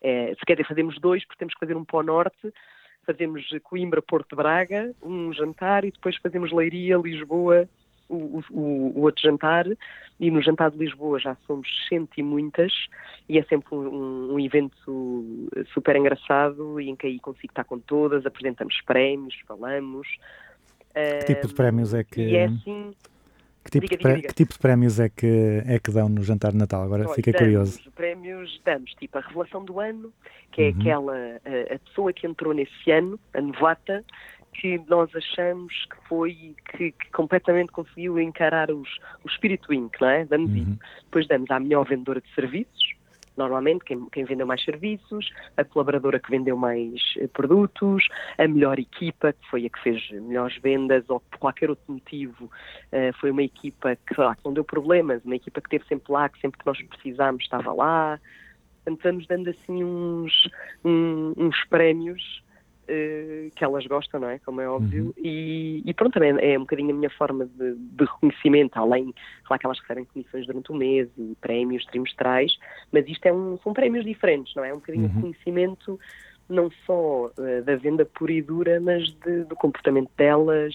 é, 0.00 0.34
se 0.34 0.40
quer 0.46 0.54
dizer, 0.54 0.68
fazemos 0.68 0.98
dois, 1.00 1.24
porque 1.24 1.38
temos 1.38 1.54
que 1.54 1.60
fazer 1.60 1.76
um 1.76 1.84
para 1.84 1.98
o 1.98 2.02
norte, 2.02 2.54
fazemos 3.04 3.44
Coimbra, 3.64 4.00
Porto 4.00 4.36
Braga, 4.36 4.94
um 5.02 5.32
jantar, 5.32 5.84
e 5.84 5.90
depois 5.90 6.16
fazemos 6.18 6.52
Leiria, 6.52 6.96
Lisboa, 6.96 7.68
o- 8.08 8.40
o- 8.50 8.92
o 8.98 9.00
outro 9.00 9.22
jantar, 9.22 9.66
e 10.20 10.30
no 10.30 10.40
jantar 10.40 10.70
de 10.70 10.78
Lisboa 10.78 11.18
já 11.18 11.34
somos 11.46 11.68
cento 11.88 12.12
e 12.18 12.22
muitas, 12.22 12.72
e 13.28 13.38
é 13.38 13.42
sempre 13.44 13.74
um, 13.74 14.34
um 14.34 14.38
evento 14.38 15.48
super 15.72 15.96
engraçado, 15.96 16.80
e 16.80 16.88
em 16.88 16.94
que 16.94 17.06
aí 17.08 17.18
consigo 17.18 17.50
estar 17.50 17.64
com 17.64 17.80
todas, 17.80 18.24
apresentamos 18.26 18.80
prémios, 18.82 19.34
falamos. 19.48 20.06
Que 20.94 21.34
tipo 21.34 21.46
de 21.48 21.54
prémios 21.54 21.94
é 21.94 22.04
que, 22.04 22.36
é 22.36 22.44
assim, 22.44 22.94
que, 23.64 23.70
tipo, 23.70 23.86
diga, 23.86 23.96
diga, 23.96 24.14
diga. 24.16 24.28
que 24.28 24.34
tipo 24.34 24.52
de 24.52 24.58
prémios 24.58 25.00
é 25.00 25.08
que, 25.08 25.62
é 25.66 25.78
que 25.78 25.90
dão 25.90 26.08
no 26.08 26.22
jantar 26.22 26.52
de 26.52 26.58
Natal? 26.58 26.82
Agora 26.82 27.04
Olha, 27.06 27.14
fiquei 27.14 27.32
damos 27.32 27.46
curioso. 27.46 27.80
prémios, 27.94 28.60
damos 28.64 28.90
tipo 28.94 29.18
a 29.18 29.20
revelação 29.20 29.64
do 29.64 29.80
ano, 29.80 30.12
que 30.50 30.62
é 30.62 30.64
Uhum. 30.70 30.80
aquela, 30.80 31.14
a, 31.14 31.74
a 31.74 31.78
pessoa 31.78 32.12
que 32.12 32.26
entrou 32.26 32.52
nesse 32.52 32.90
ano, 32.90 33.18
a 33.34 33.40
novata, 33.40 34.04
que 34.54 34.78
nós 34.86 35.08
achamos 35.16 35.72
que 35.86 36.08
foi, 36.08 36.54
que, 36.76 36.92
que 36.92 37.10
completamente 37.12 37.72
conseguiu 37.72 38.20
encarar 38.20 38.70
os, 38.70 38.88
o 39.24 39.28
espírito 39.28 39.72
Inc, 39.72 39.98
não 40.00 40.08
é? 40.08 40.24
Damos 40.26 40.50
Uhum. 40.50 40.56
isso. 40.58 40.78
Depois 41.04 41.26
damos 41.26 41.50
à 41.50 41.58
melhor 41.58 41.86
vendedora 41.88 42.20
de 42.20 42.34
serviços, 42.34 42.92
normalmente 43.36 43.84
quem, 43.84 44.06
quem 44.10 44.24
vendeu 44.24 44.46
mais 44.46 44.62
serviços, 44.64 45.30
a 45.56 45.64
colaboradora 45.64 46.18
que 46.20 46.30
vendeu 46.30 46.56
mais 46.56 47.00
eh, 47.18 47.26
produtos, 47.26 48.06
a 48.38 48.46
melhor 48.46 48.78
equipa, 48.78 49.32
que 49.32 49.48
foi 49.50 49.66
a 49.66 49.70
que 49.70 49.80
fez 49.82 50.10
melhores 50.10 50.56
vendas, 50.58 51.04
ou 51.08 51.20
por 51.20 51.38
qualquer 51.38 51.70
outro 51.70 51.92
motivo, 51.92 52.50
eh, 52.90 53.12
foi 53.20 53.30
uma 53.30 53.42
equipa 53.42 53.96
que, 53.96 54.20
lá, 54.20 54.34
que 54.34 54.44
não 54.44 54.52
deu 54.52 54.64
problemas, 54.64 55.24
uma 55.24 55.36
equipa 55.36 55.60
que 55.60 55.66
esteve 55.68 55.86
sempre 55.88 56.12
lá, 56.12 56.28
que 56.28 56.40
sempre 56.40 56.58
que 56.58 56.66
nós 56.66 56.80
precisámos 56.82 57.42
estava 57.42 57.72
lá. 57.72 58.20
Portanto, 58.84 59.02
vamos 59.04 59.26
dando 59.26 59.48
assim 59.50 59.84
uns, 59.84 60.48
um- 60.84 61.32
uns 61.36 61.64
prémios 61.66 62.42
que 63.54 63.64
elas 63.64 63.86
gostam, 63.86 64.20
não 64.20 64.28
é? 64.28 64.38
Como 64.40 64.60
é 64.60 64.68
óbvio. 64.68 65.14
E, 65.16 65.82
e 65.84 65.94
pronto, 65.94 66.14
também 66.14 66.34
é 66.40 66.56
um 66.56 66.62
bocadinho 66.62 66.90
a 66.90 66.94
minha 66.94 67.10
forma 67.10 67.46
de, 67.46 67.74
de 67.74 68.04
reconhecimento, 68.04 68.76
além, 68.76 69.14
claro 69.44 69.60
que 69.60 69.66
elas 69.66 69.80
recebem 69.80 70.04
comissões 70.04 70.46
durante 70.46 70.70
o 70.72 70.74
mês 70.74 71.08
e 71.16 71.36
prémios 71.40 71.84
trimestrais, 71.86 72.56
mas 72.90 73.06
isto 73.08 73.26
é 73.26 73.32
um, 73.32 73.58
são 73.58 73.72
prémios 73.72 74.04
diferentes, 74.04 74.54
não 74.54 74.64
é? 74.64 74.70
É 74.70 74.72
um 74.72 74.78
bocadinho 74.78 75.08
de 75.08 75.14
reconhecimento 75.14 75.98
não 76.48 76.70
só 76.84 77.30
eh, 77.38 77.62
da 77.62 77.76
venda 77.76 78.04
pura 78.04 78.32
e 78.32 78.42
dura, 78.42 78.80
mas 78.80 79.04
de- 79.24 79.44
do 79.44 79.54
comportamento 79.56 80.10
delas, 80.16 80.74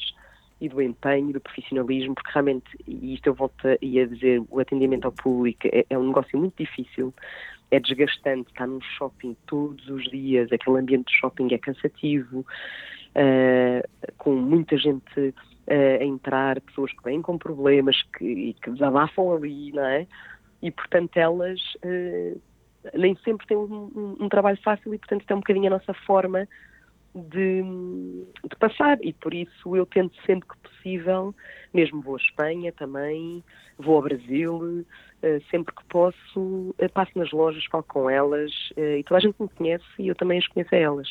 e 0.60 0.67
do 0.67 0.82
empenho 0.82 1.34
do 1.34 1.39
profissionalismo, 1.39 2.15
porque 2.15 2.32
realmente, 2.32 2.65
e 2.88 3.13
isto 3.13 3.28
eu 3.28 3.34
volto 3.34 3.67
a, 3.67 3.74
a 3.74 4.06
dizer, 4.06 4.41
o 4.50 4.60
atendimento 4.60 5.06
ao 5.06 5.12
público 5.12 5.67
é, 5.72 5.86
é 5.89 5.98
um 5.98 6.08
negócio 6.08 6.38
muito 6.38 6.56
difícil, 6.58 7.13
é 7.72 7.80
desgastante, 7.80 8.50
estar 8.50 8.68
num 8.68 8.82
shopping 8.82 9.36
todos 9.46 9.88
os 9.90 10.04
dias, 10.06 10.52
aquele 10.52 10.80
ambiente 10.80 11.12
de 11.12 11.20
shopping 11.20 11.54
é 11.54 11.58
cansativo, 11.58 12.40
uh, 12.40 14.14
com 14.18 14.36
muita 14.36 14.78
gente 14.78 15.20
uh, 15.20 16.02
a 16.02 16.04
entrar, 16.04 16.62
pessoas 16.62 16.92
que 16.94 17.04
vêm 17.04 17.22
com 17.22 17.38
problemas 17.38 18.02
que, 18.18 18.26
e 18.26 18.54
que 18.54 18.72
desabafam 18.72 19.36
ali, 19.36 19.72
não 19.74 19.86
é? 19.86 20.08
E, 20.62 20.72
portanto, 20.72 21.18
elas 21.18 21.60
uh, 21.84 22.42
nem 22.94 23.16
sempre 23.18 23.46
têm 23.48 23.58
um, 23.58 23.92
um, 23.96 24.16
um, 24.22 24.30
trabalho 24.30 24.58
fácil 24.64 24.94
e, 24.94 24.98
portanto, 24.98 25.26
é 25.30 25.36
um 25.36 25.40
bocadinho 25.40 25.68
a 25.68 25.78
nossa 25.78 25.94
forma 25.94 26.48
de, 27.14 27.64
de, 28.50 28.56
passar. 28.60 28.98
E, 29.02 29.14
por 29.14 29.34
isso, 29.34 29.76
eu 29.76 29.86
tento 29.86 30.16
sempre 30.26 30.48
que 30.48 30.70
possível, 30.70 31.36
mesmo 31.74 32.02
vou 32.02 32.16
à 32.16 32.18
Espanha 32.18 32.72
também, 32.72 33.44
vou 33.78 33.98
ao 33.98 34.02
Brasil, 34.04 34.86
sempre 35.50 35.74
que 35.76 35.84
posso, 35.86 36.76
passo 36.94 37.12
nas 37.16 37.32
lojas, 37.32 37.66
falo 37.66 37.84
com 37.84 38.10
elas 38.10 38.52
e 38.78 39.04
toda 39.04 39.18
a 39.18 39.22
gente 39.22 39.42
me 39.42 39.50
conhece 39.50 39.86
e 39.98 40.08
eu 40.08 40.16
também 40.16 40.38
as 40.38 40.48
conheço 40.48 40.74
a 40.76 40.78
elas 40.78 41.10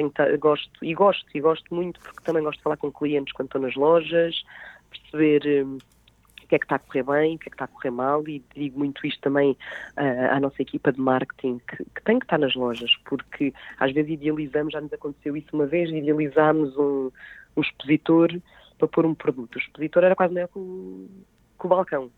tenho, 0.00 0.38
gosto, 0.38 0.84
e 0.84 0.94
gosto, 0.94 1.26
e 1.34 1.40
gosto 1.40 1.74
muito, 1.74 2.00
porque 2.00 2.22
também 2.24 2.42
gosto 2.42 2.58
de 2.58 2.62
falar 2.62 2.76
com 2.76 2.90
clientes 2.90 3.32
quando 3.32 3.48
estou 3.48 3.60
nas 3.60 3.74
lojas, 3.74 4.42
perceber 4.90 5.64
um, 5.64 5.76
o 5.76 6.46
que 6.50 6.54
é 6.54 6.58
que 6.58 6.64
está 6.64 6.76
a 6.76 6.78
correr 6.78 7.02
bem, 7.04 7.36
o 7.36 7.38
que 7.38 7.48
é 7.48 7.50
que 7.50 7.54
está 7.54 7.64
a 7.64 7.68
correr 7.68 7.90
mal, 7.90 8.26
e 8.26 8.42
digo 8.54 8.78
muito 8.78 9.06
isto 9.06 9.20
também 9.20 9.56
à 9.96 10.40
nossa 10.40 10.60
equipa 10.62 10.92
de 10.92 11.00
marketing, 11.00 11.60
que, 11.68 11.76
que, 11.76 12.02
tem 12.04 12.18
que 12.18 12.24
estar 12.24 12.38
nas 12.38 12.54
lojas, 12.54 12.90
porque 13.04 13.52
às 13.78 13.92
vezes 13.92 14.10
idealizamos, 14.12 14.72
já 14.72 14.80
nos 14.80 14.92
aconteceu 14.92 15.36
isso 15.36 15.48
uma 15.52 15.66
vez, 15.66 15.90
idealizámos 15.90 16.76
um, 16.76 17.10
um 17.56 17.60
expositor 17.60 18.30
para 18.78 18.88
pôr 18.88 19.06
um 19.06 19.14
produto. 19.14 19.56
O 19.56 19.58
expositor 19.58 20.04
era 20.04 20.16
quase 20.16 20.34
maior 20.34 20.48
que 20.48 20.58
o, 20.58 21.08
com 21.60 21.68
o 21.68 21.70
balcão. 21.70 22.10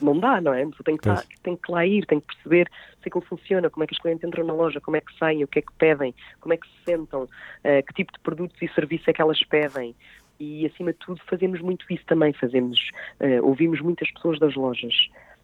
Não 0.00 0.18
dá, 0.18 0.40
não 0.40 0.54
é? 0.54 0.64
Tem 0.84 0.96
que, 0.96 1.02
tá, 1.02 1.22
tem 1.42 1.56
que 1.56 1.70
lá 1.70 1.84
ir, 1.84 2.06
tem 2.06 2.20
que 2.20 2.26
perceber 2.28 2.70
se 3.02 3.08
aquilo 3.08 3.24
funciona, 3.24 3.68
como 3.68 3.84
é 3.84 3.86
que 3.86 3.92
os 3.92 3.98
clientes 3.98 4.24
entram 4.24 4.46
na 4.46 4.54
loja, 4.54 4.80
como 4.80 4.96
é 4.96 5.00
que 5.00 5.18
saem, 5.18 5.44
o 5.44 5.48
que 5.48 5.58
é 5.58 5.62
que 5.62 5.72
pedem, 5.76 6.14
como 6.40 6.54
é 6.54 6.56
que 6.56 6.66
se 6.68 6.84
sentam, 6.84 7.24
uh, 7.24 7.86
que 7.86 7.94
tipo 7.94 8.12
de 8.12 8.20
produtos 8.20 8.56
e 8.62 8.68
serviços 8.68 9.08
é 9.08 9.12
que 9.12 9.20
elas 9.20 9.42
pedem. 9.44 9.94
E, 10.40 10.64
acima 10.66 10.92
de 10.92 10.98
tudo, 10.98 11.20
fazemos 11.28 11.60
muito 11.60 11.84
isso 11.90 12.04
também. 12.06 12.32
Fazemos, 12.32 12.78
uh, 13.20 13.44
ouvimos 13.46 13.80
muitas 13.80 14.10
pessoas 14.12 14.38
das 14.38 14.54
lojas. 14.54 14.94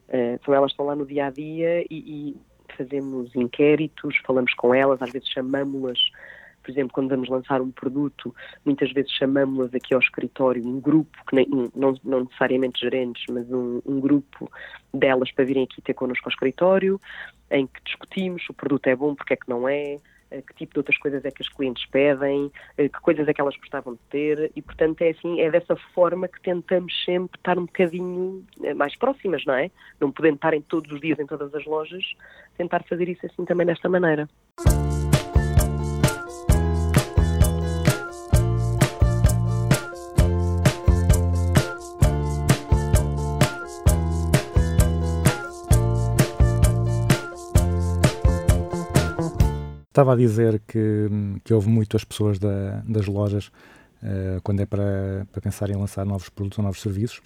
Uh, 0.09 0.38
então, 0.40 0.55
elas 0.55 0.70
estão 0.70 0.87
lá 0.87 0.96
no 0.96 1.05
dia 1.05 1.27
a 1.27 1.31
dia 1.31 1.83
e, 1.83 1.87
e 1.90 2.37
fazemos 2.77 3.35
inquéritos, 3.35 4.16
falamos 4.24 4.55
com 4.55 4.74
elas, 4.74 5.03
às 5.03 5.11
vezes 5.11 5.29
chamamos-las 5.29 5.98
por 6.68 6.72
exemplo, 6.72 6.92
quando 6.92 7.09
vamos 7.09 7.31
lançar 7.31 7.62
um 7.62 7.70
produto, 7.70 8.35
muitas 8.62 8.92
vezes 8.92 9.11
chamamos-las 9.12 9.74
aqui 9.74 9.94
ao 9.94 10.00
escritório, 10.00 10.62
um 10.66 10.78
grupo, 10.78 11.16
que 11.26 11.35
nem, 11.35 11.48
não, 11.74 11.94
não 12.04 12.24
necessariamente 12.24 12.81
gerentes, 12.81 13.24
mas 13.31 13.50
um, 13.50 13.81
um, 13.87 13.98
grupo 13.98 14.50
delas 14.92 15.33
para 15.33 15.46
virem 15.46 15.64
aqui 15.64 15.81
ter 15.81 15.94
connosco 15.94 16.28
ao 16.28 16.31
escritório, 16.31 17.00
em 17.50 17.66
que 17.66 17.83
discutimos 17.83 18.44
se 18.44 18.50
o 18.50 18.54
produto 18.54 18.87
é 18.87 18.94
bom, 18.94 19.14
porque 19.14 19.33
é 19.33 19.37
que 19.37 19.48
não 19.48 19.66
é, 19.66 19.98
eh, 20.31 20.42
que 20.42 20.54
tipo 20.57 20.74
de 20.74 20.81
outras 20.81 20.98
coisas 20.98 21.24
é 21.24 21.31
que 21.31 21.40
os 21.40 21.48
clientes 21.48 21.87
pedem, 21.87 22.52
eh, 22.76 22.90
que 22.90 23.00
coisas 23.00 23.26
é 23.26 23.33
que 23.33 23.40
elas 23.40 23.57
gostavam 23.57 23.94
de 23.94 24.00
ter 24.11 24.52
e, 24.54 24.61
portanto, 24.61 25.00
é 25.00 25.09
assim, 25.09 25.40
é 25.40 25.50
dessa 25.50 25.74
forma 25.94 26.28
que 26.28 26.42
tentamos 26.42 26.92
sempre 27.02 27.38
estar 27.38 27.59
um 27.59 27.64
bocadinho 27.64 28.44
eh, 28.62 28.74
mais 28.74 28.94
próximas, 28.94 29.42
não 29.46 29.54
é? 29.54 29.70
Não 29.98 30.12
podendo 30.12 30.35
estar 30.35 30.52
em 30.52 30.61
todos 30.61 30.92
os 30.92 31.00
dias 31.00 31.18
em 31.18 31.24
todas 31.24 31.54
as 31.54 31.64
lojas, 31.64 32.04
tentar 32.59 32.83
fazer 32.83 33.09
isso 33.09 33.24
assim 33.24 33.46
também 33.46 33.66
desta 33.66 33.88
maneira. 33.88 34.28
Estava 49.99 50.13
a 50.13 50.17
dizer 50.17 50.63
que, 50.65 51.11
que 51.43 51.53
houve 51.53 51.69
muitas 51.69 52.05
pessoas 52.05 52.39
da, 52.39 52.85
das 52.87 53.07
lojas 53.07 53.49
uh, 54.01 54.41
quando 54.45 54.61
é 54.61 54.65
para, 54.65 55.27
para 55.33 55.43
pensar 55.43 55.71
em 55.71 55.75
lançar 55.75 56.07
novos 56.07 56.29
produtos 56.29 56.57
ou 56.57 56.65
novos 56.65 56.81
serviços. 56.81 57.19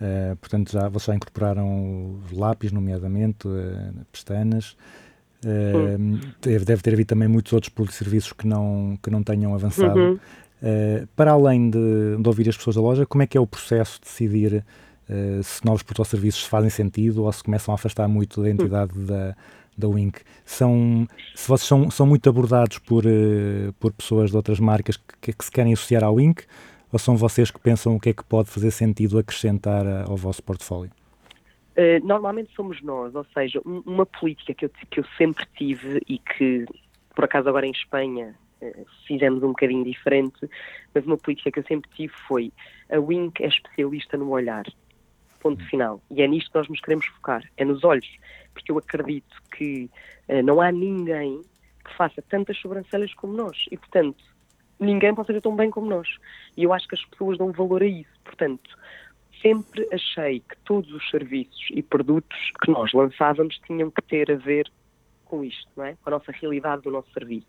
Uh, 0.00 0.36
portanto, 0.36 0.70
já, 0.70 0.88
vocês 0.88 1.06
já 1.06 1.16
incorporaram 1.16 2.20
lápis, 2.30 2.70
nomeadamente, 2.70 3.48
uh, 3.48 4.06
pestanas. 4.12 4.76
Uh, 5.44 6.16
deve, 6.40 6.64
deve, 6.64 6.80
ter 6.80 6.92
havido 6.92 7.08
também 7.08 7.26
muitos 7.26 7.52
outros 7.52 7.70
produtos 7.70 7.96
e 7.96 8.04
serviços 8.04 8.32
que 8.32 8.46
não, 8.46 8.96
que 9.02 9.10
não 9.10 9.24
tenham 9.24 9.52
avançado. 9.52 9.98
Uhum. 9.98 10.14
Uh, 10.14 11.08
para 11.16 11.32
além 11.32 11.70
de, 11.70 12.18
de, 12.20 12.28
ouvir 12.28 12.48
as 12.48 12.56
pessoas 12.56 12.76
da 12.76 12.82
loja, 12.82 13.04
como 13.04 13.24
é 13.24 13.26
que 13.26 13.36
é 13.36 13.40
o 13.40 13.46
processo 13.48 13.98
de 13.98 14.06
decidir 14.06 14.64
se 15.42 15.66
novos 15.66 15.82
produtos 15.82 15.98
ou 15.98 16.18
serviços 16.18 16.44
fazem 16.44 16.70
sentido 16.70 17.24
ou 17.24 17.32
se 17.32 17.42
começam 17.42 17.72
a 17.72 17.74
afastar 17.74 18.08
muito 18.08 18.40
da 18.40 18.48
entidade 18.48 18.96
uhum. 18.96 19.04
da, 19.04 19.36
da 19.76 19.88
Wink, 19.88 20.20
são, 20.44 21.06
se 21.34 21.48
vocês 21.48 21.66
são, 21.66 21.90
são 21.90 22.06
muito 22.06 22.28
abordados 22.28 22.78
por, 22.78 23.04
uh, 23.04 23.72
por 23.80 23.92
pessoas 23.92 24.30
de 24.30 24.36
outras 24.36 24.60
marcas 24.60 24.96
que, 24.96 25.32
que, 25.32 25.44
se 25.44 25.50
querem 25.50 25.72
associar 25.72 26.04
ao 26.04 26.14
Wink, 26.14 26.44
ou 26.92 26.98
são 26.98 27.16
vocês 27.16 27.50
que 27.50 27.58
pensam 27.58 27.96
o 27.96 28.00
que 28.00 28.10
é 28.10 28.12
que 28.12 28.24
pode 28.24 28.50
fazer 28.50 28.70
sentido 28.70 29.18
acrescentar 29.18 29.84
uh, 29.86 30.10
ao 30.10 30.16
vosso 30.16 30.42
portfólio? 30.42 30.90
Uh, 31.76 32.06
normalmente 32.06 32.52
somos 32.54 32.82
nós, 32.82 33.14
ou 33.14 33.24
seja, 33.32 33.60
um, 33.64 33.82
uma 33.86 34.04
política 34.04 34.52
que 34.52 34.66
eu, 34.66 34.70
que 34.90 35.00
eu 35.00 35.04
sempre 35.16 35.46
tive 35.56 36.02
e 36.06 36.18
que, 36.18 36.66
por 37.14 37.24
acaso, 37.24 37.48
agora 37.48 37.66
em 37.66 37.72
Espanha 37.72 38.34
fizemos 39.08 39.42
um 39.42 39.48
bocadinho 39.48 39.84
diferente, 39.84 40.48
mas 40.94 41.04
uma 41.04 41.16
política 41.16 41.50
que 41.50 41.58
eu 41.58 41.64
sempre 41.64 41.90
tive 41.90 42.12
foi 42.28 42.52
a 42.88 42.98
Wink 42.98 43.42
é 43.42 43.48
especialista 43.48 44.16
no 44.16 44.28
olhar. 44.30 44.64
Ponto 45.40 45.64
final. 45.68 46.00
E 46.08 46.22
é 46.22 46.28
nisto 46.28 46.52
que 46.52 46.56
nós 46.56 46.68
nos 46.68 46.80
queremos 46.80 47.06
focar, 47.06 47.42
é 47.56 47.64
nos 47.64 47.82
olhos 47.82 48.06
porque 48.52 48.70
eu 48.70 48.78
acredito 48.78 49.36
que 49.56 49.90
uh, 50.28 50.42
não 50.42 50.60
há 50.60 50.70
ninguém 50.70 51.40
que 51.84 51.96
faça 51.96 52.22
tantas 52.22 52.58
sobrancelhas 52.58 53.12
como 53.14 53.32
nós 53.32 53.66
e, 53.70 53.76
portanto, 53.76 54.22
ninguém 54.78 55.14
pode 55.14 55.26
fazer 55.26 55.40
tão 55.40 55.54
bem 55.54 55.70
como 55.70 55.88
nós. 55.88 56.08
E 56.56 56.64
eu 56.64 56.72
acho 56.72 56.86
que 56.88 56.94
as 56.94 57.04
pessoas 57.06 57.38
dão 57.38 57.52
valor 57.52 57.82
a 57.82 57.86
isso. 57.86 58.10
Portanto, 58.24 58.70
sempre 59.40 59.86
achei 59.92 60.40
que 60.40 60.56
todos 60.64 60.92
os 60.92 61.10
serviços 61.10 61.66
e 61.70 61.82
produtos 61.82 62.38
que 62.62 62.70
nós 62.70 62.92
lançávamos 62.92 63.58
tinham 63.66 63.90
que 63.90 64.02
ter 64.02 64.30
a 64.30 64.36
ver 64.36 64.70
com 65.24 65.42
isto, 65.44 65.68
não 65.76 65.84
é? 65.84 65.96
Com 66.02 66.10
a 66.10 66.12
nossa 66.12 66.32
realidade 66.32 66.82
do 66.82 66.90
nosso 66.90 67.10
serviço. 67.12 67.46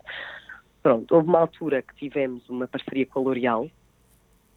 Pronto, 0.82 1.14
houve 1.14 1.28
uma 1.28 1.40
altura 1.40 1.82
que 1.82 1.94
tivemos 1.96 2.48
uma 2.48 2.66
parceria 2.66 3.06
com 3.06 3.20
a 3.20 3.22
L'Oréal, 3.22 3.70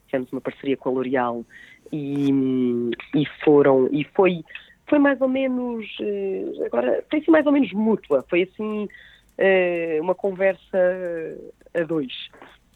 tivemos 0.07 0.31
uma 0.31 0.41
parceria 0.41 0.75
com 0.75 0.89
a 0.89 0.91
L'Oréal 0.91 1.45
e, 1.91 2.29
e 3.15 3.25
foram, 3.43 3.87
e 3.91 4.03
foi 4.15 4.43
foi 4.87 4.99
mais 4.99 5.19
ou 5.21 5.27
menos, 5.27 5.85
eh, 5.99 6.65
agora 6.65 7.01
tem 7.09 7.19
sido 7.19 7.31
mais 7.31 7.45
ou 7.45 7.51
menos 7.51 7.71
mútua, 7.73 8.25
foi 8.29 8.43
assim 8.43 8.87
eh, 9.37 9.99
uma 10.01 10.15
conversa 10.15 10.77
a 11.73 11.83
dois, 11.83 12.13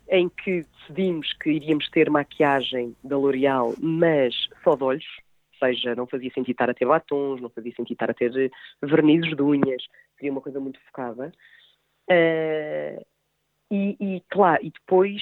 em 0.10 0.28
que 0.28 0.63
decidimos 0.63 1.32
que 1.34 1.52
iríamos 1.52 1.89
ter 1.89 2.10
maquiagem 2.10 2.95
da 3.04 3.17
L'Oréal, 3.17 3.74
mas 3.80 4.36
só 4.63 4.76
de 4.76 4.84
olhos, 4.84 5.06
ou 5.54 5.67
seja, 5.67 5.95
não 5.95 6.06
fazia 6.06 6.32
sentido 6.32 6.52
estar 6.52 6.69
a 6.69 6.74
ter 6.74 6.86
batons, 6.86 7.41
não 7.41 7.50
fazia 7.50 7.71
sentido 7.74 7.93
estar 7.93 8.12
a 8.12 8.13
ter 8.13 8.52
vernizes 8.82 9.36
de 9.36 9.41
unhas, 9.41 9.84
seria 10.17 10.32
uma 10.32 10.41
coisa 10.41 10.60
muito 10.60 10.80
focada. 10.88 11.32
E, 13.71 13.95
e, 14.02 14.21
claro, 14.30 14.62
e 14.62 14.69
depois 14.69 15.21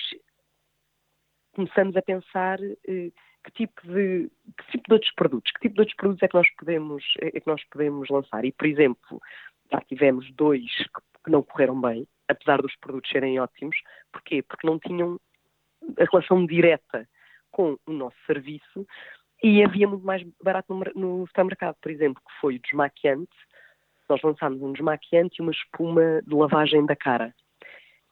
começamos 1.53 1.95
a 1.95 2.01
pensar 2.01 2.57
que 3.43 3.51
tipo 3.51 3.81
de 3.87 4.29
que 4.57 4.71
tipo 4.71 4.87
de 4.87 4.93
outros 4.93 5.11
produtos, 5.13 5.51
que 5.51 5.59
tipo 5.61 5.75
de 5.75 5.81
outros 5.81 5.95
produtos 5.95 6.23
é 6.23 6.27
que 6.27 6.35
nós 6.35 6.47
podemos 6.57 7.03
é 7.21 7.39
que 7.39 7.47
nós 7.47 7.63
podemos 7.65 8.09
lançar. 8.09 8.45
E 8.45 8.51
por 8.51 8.67
exemplo, 8.67 9.21
já 9.71 9.79
tivemos 9.81 10.29
dois 10.33 10.65
que, 10.65 11.23
que 11.25 11.31
não 11.31 11.43
correram 11.43 11.79
bem, 11.79 12.07
apesar 12.27 12.61
dos 12.61 12.75
produtos 12.77 13.11
serem 13.11 13.39
ótimos. 13.39 13.77
Porquê? 14.11 14.41
Porque 14.41 14.67
não 14.67 14.79
tinham 14.79 15.19
a 15.97 16.03
relação 16.11 16.45
direta 16.45 17.07
com 17.51 17.77
o 17.85 17.91
nosso 17.91 18.17
serviço 18.25 18.85
e 19.41 19.63
havia 19.63 19.87
muito 19.87 20.05
mais 20.05 20.21
barato 20.43 20.73
no, 20.73 20.83
no 20.95 21.27
supermercado, 21.27 21.75
por 21.81 21.91
exemplo, 21.91 22.21
que 22.21 22.39
foi 22.39 22.55
o 22.55 22.59
desmaquiante. 22.59 23.35
Nós 24.09 24.21
lançámos 24.21 24.61
um 24.61 24.73
desmaquiante 24.73 25.37
e 25.39 25.41
uma 25.41 25.51
espuma 25.51 26.21
de 26.25 26.33
lavagem 26.33 26.85
da 26.85 26.95
cara, 26.95 27.33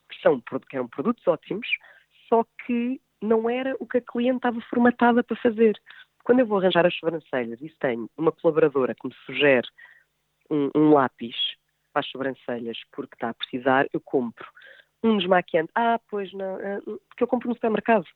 que, 0.08 0.20
são, 0.20 0.40
que 0.40 0.76
eram 0.76 0.88
produtos 0.88 1.26
ótimos, 1.26 1.66
só 2.28 2.44
que 2.64 3.00
não 3.22 3.48
era 3.48 3.76
o 3.78 3.86
que 3.86 3.98
a 3.98 4.00
cliente 4.00 4.36
estava 4.36 4.60
formatada 4.62 5.22
para 5.22 5.36
fazer. 5.36 5.78
Quando 6.24 6.40
eu 6.40 6.46
vou 6.46 6.58
arranjar 6.58 6.86
as 6.86 6.94
sobrancelhas 6.94 7.60
e 7.60 7.72
tenho 7.80 8.08
uma 8.16 8.32
colaboradora 8.32 8.94
que 8.94 9.08
me 9.08 9.14
sugere 9.26 9.66
um, 10.50 10.70
um 10.74 10.92
lápis 10.92 11.36
para 11.92 12.00
as 12.00 12.08
sobrancelhas 12.08 12.78
porque 12.92 13.14
está 13.14 13.30
a 13.30 13.34
precisar, 13.34 13.86
eu 13.92 14.00
compro. 14.00 14.46
Um 15.02 15.16
desmaquiante, 15.16 15.70
ah, 15.74 16.00
pois 16.10 16.32
não, 16.32 16.56
ah, 16.56 16.80
porque 17.08 17.22
eu 17.22 17.28
compro 17.28 17.48
no 17.48 17.54
supermercado 17.54 18.06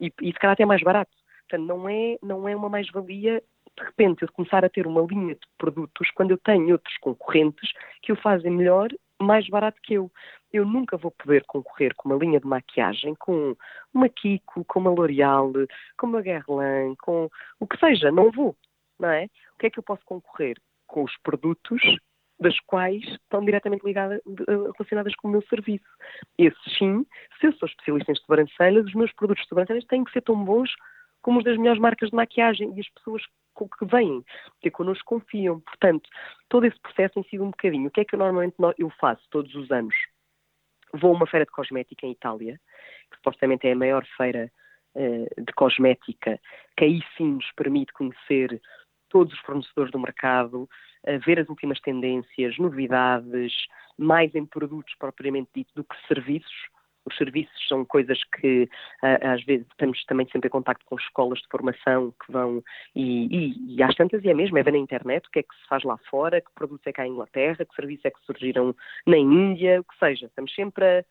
e, 0.00 0.12
e 0.20 0.32
se 0.32 0.38
calhar 0.38 0.52
até 0.52 0.64
é 0.64 0.66
mais 0.66 0.82
barato. 0.82 1.12
Portanto, 1.48 1.66
não 1.66 1.88
é, 1.88 2.18
não 2.22 2.48
é 2.48 2.56
uma 2.56 2.68
mais-valia 2.68 3.42
de 3.76 3.84
repente 3.84 4.22
eu 4.22 4.32
começar 4.32 4.64
a 4.64 4.68
ter 4.68 4.86
uma 4.86 5.02
linha 5.02 5.34
de 5.34 5.46
produtos 5.58 6.10
quando 6.14 6.30
eu 6.30 6.38
tenho 6.38 6.72
outros 6.72 6.96
concorrentes 6.98 7.72
que 8.02 8.12
o 8.12 8.16
fazem 8.16 8.50
melhor, 8.50 8.88
mais 9.24 9.48
barato 9.48 9.80
que 9.82 9.94
eu. 9.94 10.10
Eu 10.52 10.64
nunca 10.64 10.96
vou 10.96 11.10
poder 11.10 11.44
concorrer 11.46 11.94
com 11.96 12.08
uma 12.08 12.18
linha 12.18 12.38
de 12.38 12.46
maquiagem, 12.46 13.14
com 13.16 13.56
uma 13.92 14.08
Kiko, 14.08 14.64
com 14.64 14.80
uma 14.80 14.90
L'Oreal, 14.90 15.52
com 15.98 16.06
uma 16.06 16.22
Guerlain, 16.22 16.94
com 16.96 17.28
o 17.58 17.66
que 17.66 17.78
seja, 17.78 18.10
não 18.12 18.30
vou, 18.30 18.56
não 18.98 19.08
é? 19.08 19.24
O 19.54 19.58
que 19.58 19.66
é 19.66 19.70
que 19.70 19.78
eu 19.78 19.82
posso 19.82 20.04
concorrer? 20.04 20.56
Com 20.86 21.02
os 21.04 21.16
produtos 21.22 21.80
das 22.38 22.58
quais 22.60 23.02
estão 23.02 23.44
diretamente 23.44 23.84
ligadas, 23.84 24.20
eh, 24.26 24.72
relacionadas 24.72 25.14
com 25.16 25.28
o 25.28 25.30
meu 25.30 25.42
serviço. 25.42 25.84
Esses 26.36 26.78
sim, 26.78 27.06
se 27.40 27.46
eu 27.46 27.52
sou 27.54 27.68
especialista 27.68 28.12
em 28.12 28.16
sobrancelhas, 28.16 28.86
os 28.86 28.94
meus 28.94 29.12
produtos 29.12 29.42
de 29.44 29.48
sobrancelhas 29.48 29.84
têm 29.84 30.04
que 30.04 30.12
ser 30.12 30.22
tão 30.22 30.44
bons 30.44 30.70
como 31.22 31.38
os 31.38 31.44
das 31.44 31.56
melhores 31.56 31.80
marcas 31.80 32.10
de 32.10 32.16
maquiagem 32.16 32.72
e 32.76 32.80
as 32.80 32.88
pessoas 32.90 33.22
que 33.54 33.84
vêm, 33.86 34.24
que 34.60 34.70
connosco 34.70 35.04
confiam. 35.04 35.60
Portanto, 35.60 36.08
todo 36.48 36.66
esse 36.66 36.78
processo 36.80 37.14
tem 37.14 37.24
sido 37.24 37.44
um 37.44 37.50
bocadinho. 37.50 37.88
O 37.88 37.90
que 37.90 38.00
é 38.00 38.04
que 38.04 38.14
eu 38.14 38.18
normalmente 38.18 38.54
no- 38.58 38.74
eu 38.78 38.90
faço 38.90 39.22
todos 39.30 39.54
os 39.54 39.70
anos? 39.70 39.94
Vou 40.92 41.12
a 41.12 41.16
uma 41.16 41.26
feira 41.26 41.44
de 41.44 41.52
cosmética 41.52 42.06
em 42.06 42.12
Itália, 42.12 42.60
que 43.10 43.16
supostamente 43.16 43.66
é 43.66 43.72
a 43.72 43.76
maior 43.76 44.04
feira 44.16 44.50
eh, 44.96 45.26
de 45.38 45.52
cosmética, 45.54 46.40
que 46.76 46.84
aí 46.84 47.00
sim 47.16 47.32
nos 47.32 47.50
permite 47.56 47.92
conhecer 47.92 48.62
todos 49.08 49.32
os 49.32 49.40
fornecedores 49.40 49.90
do 49.90 49.98
mercado, 49.98 50.68
eh, 51.04 51.18
ver 51.18 51.40
as 51.40 51.48
últimas 51.48 51.80
tendências, 51.80 52.56
novidades, 52.58 53.52
mais 53.98 54.32
em 54.36 54.46
produtos 54.46 54.94
propriamente 54.96 55.50
dito 55.52 55.74
do 55.74 55.82
que 55.82 55.96
serviços. 56.06 56.68
Os 57.06 57.16
serviços 57.16 57.68
são 57.68 57.84
coisas 57.84 58.18
que 58.24 58.68
às 59.02 59.42
vezes 59.44 59.66
estamos 59.68 60.02
também 60.04 60.26
sempre 60.30 60.48
em 60.48 60.50
contacto 60.50 60.84
com 60.86 60.96
escolas 60.96 61.38
de 61.40 61.48
formação 61.48 62.12
que 62.24 62.32
vão 62.32 62.62
e, 62.94 63.26
e, 63.26 63.76
e 63.76 63.82
às 63.82 63.94
tantas 63.94 64.24
e 64.24 64.30
é 64.30 64.34
mesmo, 64.34 64.58
é 64.58 64.62
ver 64.62 64.72
na 64.72 64.78
internet 64.78 65.26
o 65.26 65.30
que 65.30 65.40
é 65.40 65.42
que 65.42 65.54
se 65.54 65.68
faz 65.68 65.82
lá 65.84 65.98
fora, 66.10 66.40
que 66.40 66.52
produtos 66.54 66.86
é 66.86 66.92
que 66.92 67.00
há 67.00 67.06
em 67.06 67.12
Inglaterra, 67.12 67.64
que 67.64 67.74
serviços 67.74 68.04
é 68.04 68.10
que 68.10 68.24
surgiram 68.24 68.74
na 69.06 69.18
Índia, 69.18 69.80
o 69.80 69.84
que 69.84 69.98
seja. 69.98 70.26
Estamos 70.26 70.54
sempre 70.54 70.84
a, 70.84 71.04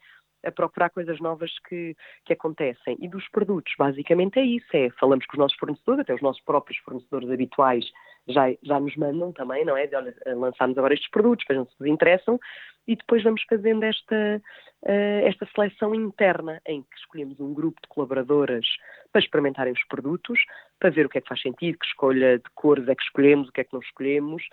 a 0.48 0.52
procurar 0.52 0.90
coisas 0.90 1.20
novas 1.20 1.52
que, 1.68 1.96
que 2.26 2.34
acontecem. 2.34 2.98
E 3.00 3.08
dos 3.08 3.28
produtos, 3.30 3.74
basicamente 3.78 4.40
é 4.40 4.44
isso, 4.44 4.68
é 4.74 4.90
falamos 5.00 5.26
com 5.26 5.34
os 5.34 5.40
nossos 5.40 5.58
fornecedores, 5.58 6.02
até 6.02 6.14
os 6.14 6.22
nossos 6.22 6.44
próprios 6.44 6.78
fornecedores 6.80 7.30
habituais 7.30 7.86
já, 8.28 8.54
já 8.62 8.80
nos 8.80 8.96
mandam 8.96 9.32
também, 9.32 9.66
não 9.66 9.76
é? 9.76 9.88
De, 9.88 9.96
olha, 9.96 10.16
lançámos 10.26 10.78
agora 10.78 10.94
estes 10.94 11.10
produtos, 11.10 11.46
vejam 11.48 11.66
se 11.66 11.76
vos 11.78 11.88
interessam, 11.88 12.40
e 12.88 12.96
depois 12.96 13.24
vamos 13.24 13.42
fazendo 13.50 13.84
esta, 13.84 14.42
eh, 14.86 15.24
esta 15.26 15.48
seleção 15.56 15.96
interna, 15.96 16.62
em 16.66 16.82
que 16.82 16.98
escolhemos 16.98 17.40
um 17.40 17.54
grupo 17.54 17.80
de 17.82 17.88
colaboradoras 17.88 18.66
para 19.12 19.22
experimentarem 19.22 19.74
os 19.74 19.84
produtos, 19.88 20.40
para 20.80 20.90
ver 20.90 21.06
o 21.06 21.10
que 21.10 21.18
é 21.18 21.22
que 21.22 21.30
faz 21.30 21.42
sentido, 21.42 21.78
que 21.78 21.86
escolha 21.86 22.38
de 22.38 22.50
cores 22.56 22.88
é 22.88 22.96
que 22.96 23.04
escolhemos, 23.04 23.48
o 23.48 23.52
que 23.52 23.62
é 23.62 23.64
que 23.64 23.74
não 23.74 23.82
escolhemos, 23.82 24.44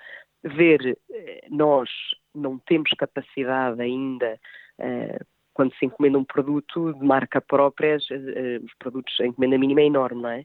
ver, 0.44 0.96
eh, 1.10 1.46
nós 1.50 1.88
não 2.34 2.58
temos 2.58 2.90
capacidade 2.90 3.80
ainda, 3.80 4.38
eh, 4.78 5.18
quando 5.52 5.74
se 5.74 5.84
encomenda 5.84 6.16
um 6.16 6.24
produto 6.24 6.94
de 6.94 7.04
marca 7.04 7.40
própria, 7.40 7.96
os 7.96 8.74
produtos, 8.78 9.20
a 9.20 9.26
encomenda 9.26 9.58
mínima 9.58 9.80
é 9.80 9.86
enorme, 9.86 10.22
não 10.22 10.30
é? 10.30 10.44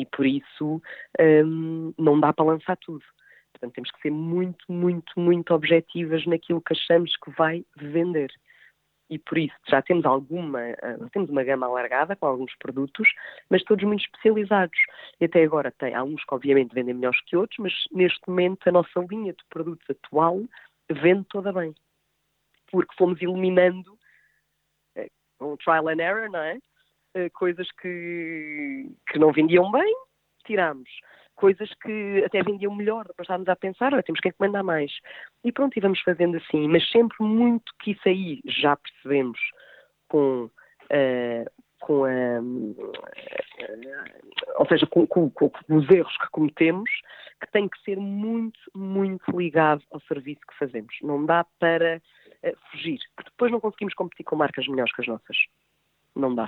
E 0.00 0.06
por 0.06 0.24
isso 0.24 0.80
hum, 1.20 1.92
não 1.98 2.18
dá 2.18 2.32
para 2.32 2.46
lançar 2.46 2.76
tudo. 2.78 3.04
Portanto, 3.52 3.74
temos 3.74 3.90
que 3.90 4.00
ser 4.00 4.10
muito, 4.10 4.64
muito, 4.72 5.20
muito 5.20 5.52
objetivas 5.52 6.24
naquilo 6.24 6.62
que 6.62 6.72
achamos 6.72 7.14
que 7.18 7.30
vai 7.32 7.62
vender. 7.76 8.32
E 9.10 9.18
por 9.18 9.36
isso 9.36 9.54
já 9.68 9.82
temos 9.82 10.06
alguma, 10.06 10.60
eh, 10.62 10.96
temos 11.12 11.28
uma 11.28 11.44
gama 11.44 11.66
alargada 11.66 12.16
com 12.16 12.24
alguns 12.26 12.56
produtos, 12.56 13.06
mas 13.50 13.62
todos 13.64 13.84
muito 13.84 14.04
especializados. 14.04 14.78
E 15.20 15.26
até 15.26 15.42
agora 15.42 15.70
tem 15.72 15.94
alguns 15.94 16.24
que 16.24 16.34
obviamente 16.34 16.72
vendem 16.72 16.94
melhores 16.94 17.20
que 17.26 17.36
outros, 17.36 17.58
mas 17.58 17.74
neste 17.92 18.20
momento 18.26 18.66
a 18.66 18.72
nossa 18.72 19.00
linha 19.10 19.34
de 19.34 19.44
produtos 19.50 19.84
atual 19.90 20.40
vende 20.90 21.26
toda 21.28 21.52
bem. 21.52 21.74
Porque 22.70 22.94
fomos 22.96 23.20
eliminando 23.20 23.98
eh, 24.96 25.10
um 25.40 25.56
trial 25.58 25.88
and 25.88 26.00
error, 26.00 26.30
não 26.30 26.40
é? 26.40 26.58
Eh, 27.14 27.30
Coisas 27.30 27.68
que, 27.80 28.88
que 29.08 29.18
não 29.18 29.32
vendiam 29.32 29.70
bem, 29.70 29.94
tiramos. 30.44 30.88
Coisas 31.34 31.72
que 31.82 32.22
até 32.24 32.42
vendiam 32.42 32.74
melhor, 32.74 33.06
depois 33.06 33.24
estávamos 33.24 33.48
a 33.48 33.56
pensar, 33.56 33.92
olha, 33.94 34.02
temos 34.02 34.20
que 34.20 34.28
encomendar 34.28 34.62
mais. 34.62 34.92
E 35.42 35.50
pronto, 35.50 35.76
e 35.76 35.80
vamos 35.80 36.00
fazendo 36.02 36.36
assim, 36.36 36.68
mas 36.68 36.88
sempre 36.90 37.16
muito 37.24 37.72
que 37.80 37.92
isso 37.92 38.06
aí 38.08 38.40
já 38.44 38.76
percebemos 38.76 39.38
com, 40.08 40.50
eh, 40.90 41.46
com 41.80 42.04
a, 42.04 42.40
ou 44.58 44.66
seja, 44.66 44.86
com, 44.86 45.06
com- 45.06 45.30
com 45.30 45.50
os 45.70 45.88
erros 45.90 46.14
que 46.18 46.28
cometemos, 46.30 46.90
que 47.40 47.50
tem 47.52 47.68
que 47.68 47.80
ser 47.84 47.96
muito, 47.96 48.58
muito 48.74 49.24
ligado 49.36 49.82
ao 49.90 50.00
serviço 50.02 50.40
que 50.46 50.58
fazemos. 50.58 50.94
Não 51.02 51.24
dá 51.24 51.44
para 51.58 52.02
eh, 52.42 52.54
fugir, 52.70 52.98
porque 53.16 53.30
depois 53.30 53.50
não 53.50 53.60
conseguimos 53.60 53.94
competir 53.94 54.24
com 54.24 54.36
marcas 54.36 54.66
melhores 54.68 54.92
que 54.94 55.00
as 55.00 55.06
nossas. 55.08 55.36
Não 56.14 56.34
dá. 56.34 56.46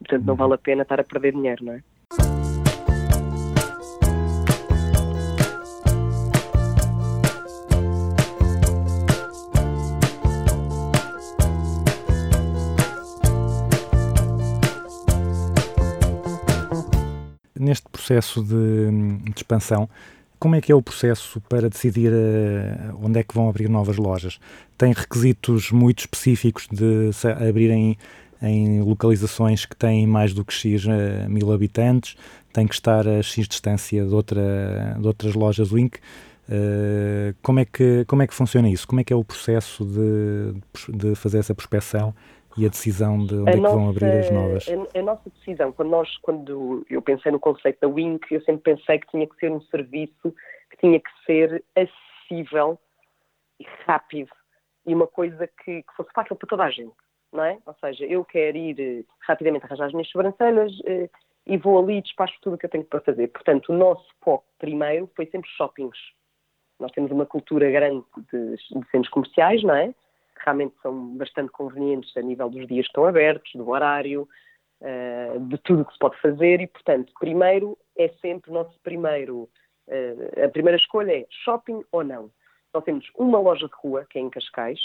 Portanto, 0.00 0.26
não 0.26 0.34
vale 0.34 0.54
a 0.54 0.58
pena 0.58 0.82
estar 0.82 0.98
a 0.98 1.04
perder 1.04 1.32
dinheiro, 1.32 1.64
não 1.64 1.74
é? 1.74 1.82
Neste 17.58 17.88
processo 17.90 18.42
de, 18.42 18.90
de 19.22 19.32
expansão, 19.36 19.88
como 20.38 20.56
é 20.56 20.60
que 20.62 20.72
é 20.72 20.74
o 20.74 20.80
processo 20.80 21.38
para 21.42 21.68
decidir 21.68 22.10
eh, 22.10 22.90
onde 23.02 23.20
é 23.20 23.22
que 23.22 23.34
vão 23.34 23.50
abrir 23.50 23.68
novas 23.68 23.98
lojas? 23.98 24.40
Tem 24.78 24.90
requisitos 24.94 25.70
muito 25.70 25.98
específicos 25.98 26.66
de 26.72 27.12
se 27.12 27.28
abrirem 27.28 27.98
em 28.42 28.80
localizações 28.82 29.66
que 29.66 29.76
têm 29.76 30.06
mais 30.06 30.32
do 30.32 30.44
que 30.44 30.52
X 30.52 30.86
eh, 30.86 31.28
mil 31.28 31.52
habitantes? 31.52 32.16
Tem 32.52 32.66
que 32.66 32.74
estar 32.74 33.06
a 33.06 33.22
X 33.22 33.46
distância 33.46 34.04
de, 34.04 34.14
outra, 34.14 34.96
de 34.98 35.06
outras 35.06 35.34
lojas 35.34 35.72
Wink? 35.72 35.98
Eh, 36.50 37.32
como, 37.42 37.60
é 37.60 37.64
que, 37.64 38.04
como 38.06 38.22
é 38.22 38.26
que 38.26 38.34
funciona 38.34 38.68
isso? 38.68 38.86
Como 38.86 39.00
é 39.00 39.04
que 39.04 39.12
é 39.12 39.16
o 39.16 39.24
processo 39.24 39.84
de, 39.84 40.54
de 40.88 41.14
fazer 41.14 41.38
essa 41.38 41.54
prospecção 41.54 42.12
e 42.58 42.66
a 42.66 42.68
decisão 42.68 43.24
de 43.24 43.36
onde 43.36 43.50
é 43.50 43.54
que 43.54 43.60
vão 43.60 43.88
abrir 43.88 44.10
as 44.10 44.30
novas? 44.30 44.66
A, 44.68 44.98
a 44.98 45.02
nossa 45.02 45.30
decisão, 45.30 45.70
quando, 45.70 45.90
nós, 45.90 46.16
quando 46.18 46.84
eu 46.90 47.00
pensei 47.00 47.30
no 47.30 47.38
conceito 47.38 47.78
da 47.80 47.88
Wink, 47.88 48.34
eu 48.34 48.42
sempre 48.42 48.74
pensei 48.74 48.98
que 48.98 49.06
tinha 49.08 49.26
que 49.26 49.36
ser 49.36 49.52
um 49.52 49.60
serviço 49.62 50.34
que 50.70 50.76
tinha 50.78 50.98
que 50.98 51.10
ser 51.24 51.64
acessível 51.76 52.78
e 53.60 53.66
rápido 53.86 54.30
e 54.86 54.94
uma 54.94 55.06
coisa 55.06 55.46
que, 55.46 55.82
que 55.82 55.92
fosse 55.96 56.10
fácil 56.12 56.34
para 56.34 56.48
toda 56.48 56.64
a 56.64 56.70
gente, 56.70 56.94
não 57.32 57.44
é? 57.44 57.58
Ou 57.64 57.74
seja, 57.74 58.04
eu 58.04 58.24
quero 58.24 58.56
ir 58.56 58.80
eh, 58.80 59.04
rapidamente 59.20 59.64
arranjar 59.64 59.86
as 59.86 59.92
minhas 59.92 60.08
sobrancelhas 60.08 60.72
eh, 60.84 61.08
e 61.46 61.56
vou 61.56 61.78
ali 61.78 61.98
e 61.98 62.02
despacho 62.02 62.36
tudo 62.40 62.54
o 62.54 62.58
que 62.58 62.66
eu 62.66 62.70
tenho 62.70 62.84
para 62.84 63.00
fazer. 63.00 63.28
Portanto, 63.28 63.70
o 63.70 63.76
nosso 63.76 64.06
foco 64.20 64.44
primeiro 64.58 65.08
foi 65.14 65.26
sempre 65.26 65.48
shoppings. 65.50 65.98
Nós 66.78 66.90
temos 66.92 67.10
uma 67.10 67.26
cultura 67.26 67.70
grande 67.70 68.04
de, 68.32 68.56
de 68.56 68.90
centros 68.90 69.08
comerciais, 69.08 69.62
não 69.62 69.74
é? 69.74 69.88
que 69.88 70.44
realmente 70.44 70.74
são 70.82 71.16
bastante 71.16 71.52
convenientes 71.52 72.16
a 72.16 72.22
nível 72.22 72.48
dos 72.48 72.66
dias 72.66 72.86
que 72.86 72.90
estão 72.90 73.04
abertos, 73.04 73.52
do 73.54 73.68
horário, 73.68 74.26
eh, 74.80 75.36
de 75.38 75.58
tudo 75.58 75.82
o 75.82 75.84
que 75.84 75.92
se 75.92 75.98
pode 75.98 76.18
fazer 76.20 76.60
e, 76.60 76.66
portanto, 76.66 77.12
primeiro 77.20 77.76
é 77.96 78.08
sempre 78.20 78.50
o 78.50 78.54
nosso 78.54 78.78
primeiro, 78.82 79.48
a 80.42 80.48
primeira 80.48 80.76
escolha 80.76 81.12
é 81.12 81.26
shopping 81.44 81.84
ou 81.92 82.04
não. 82.04 82.30
Nós 82.72 82.84
temos 82.84 83.10
uma 83.16 83.38
loja 83.40 83.66
de 83.66 83.74
rua, 83.74 84.06
que 84.08 84.18
é 84.18 84.22
em 84.22 84.30
Cascais, 84.30 84.80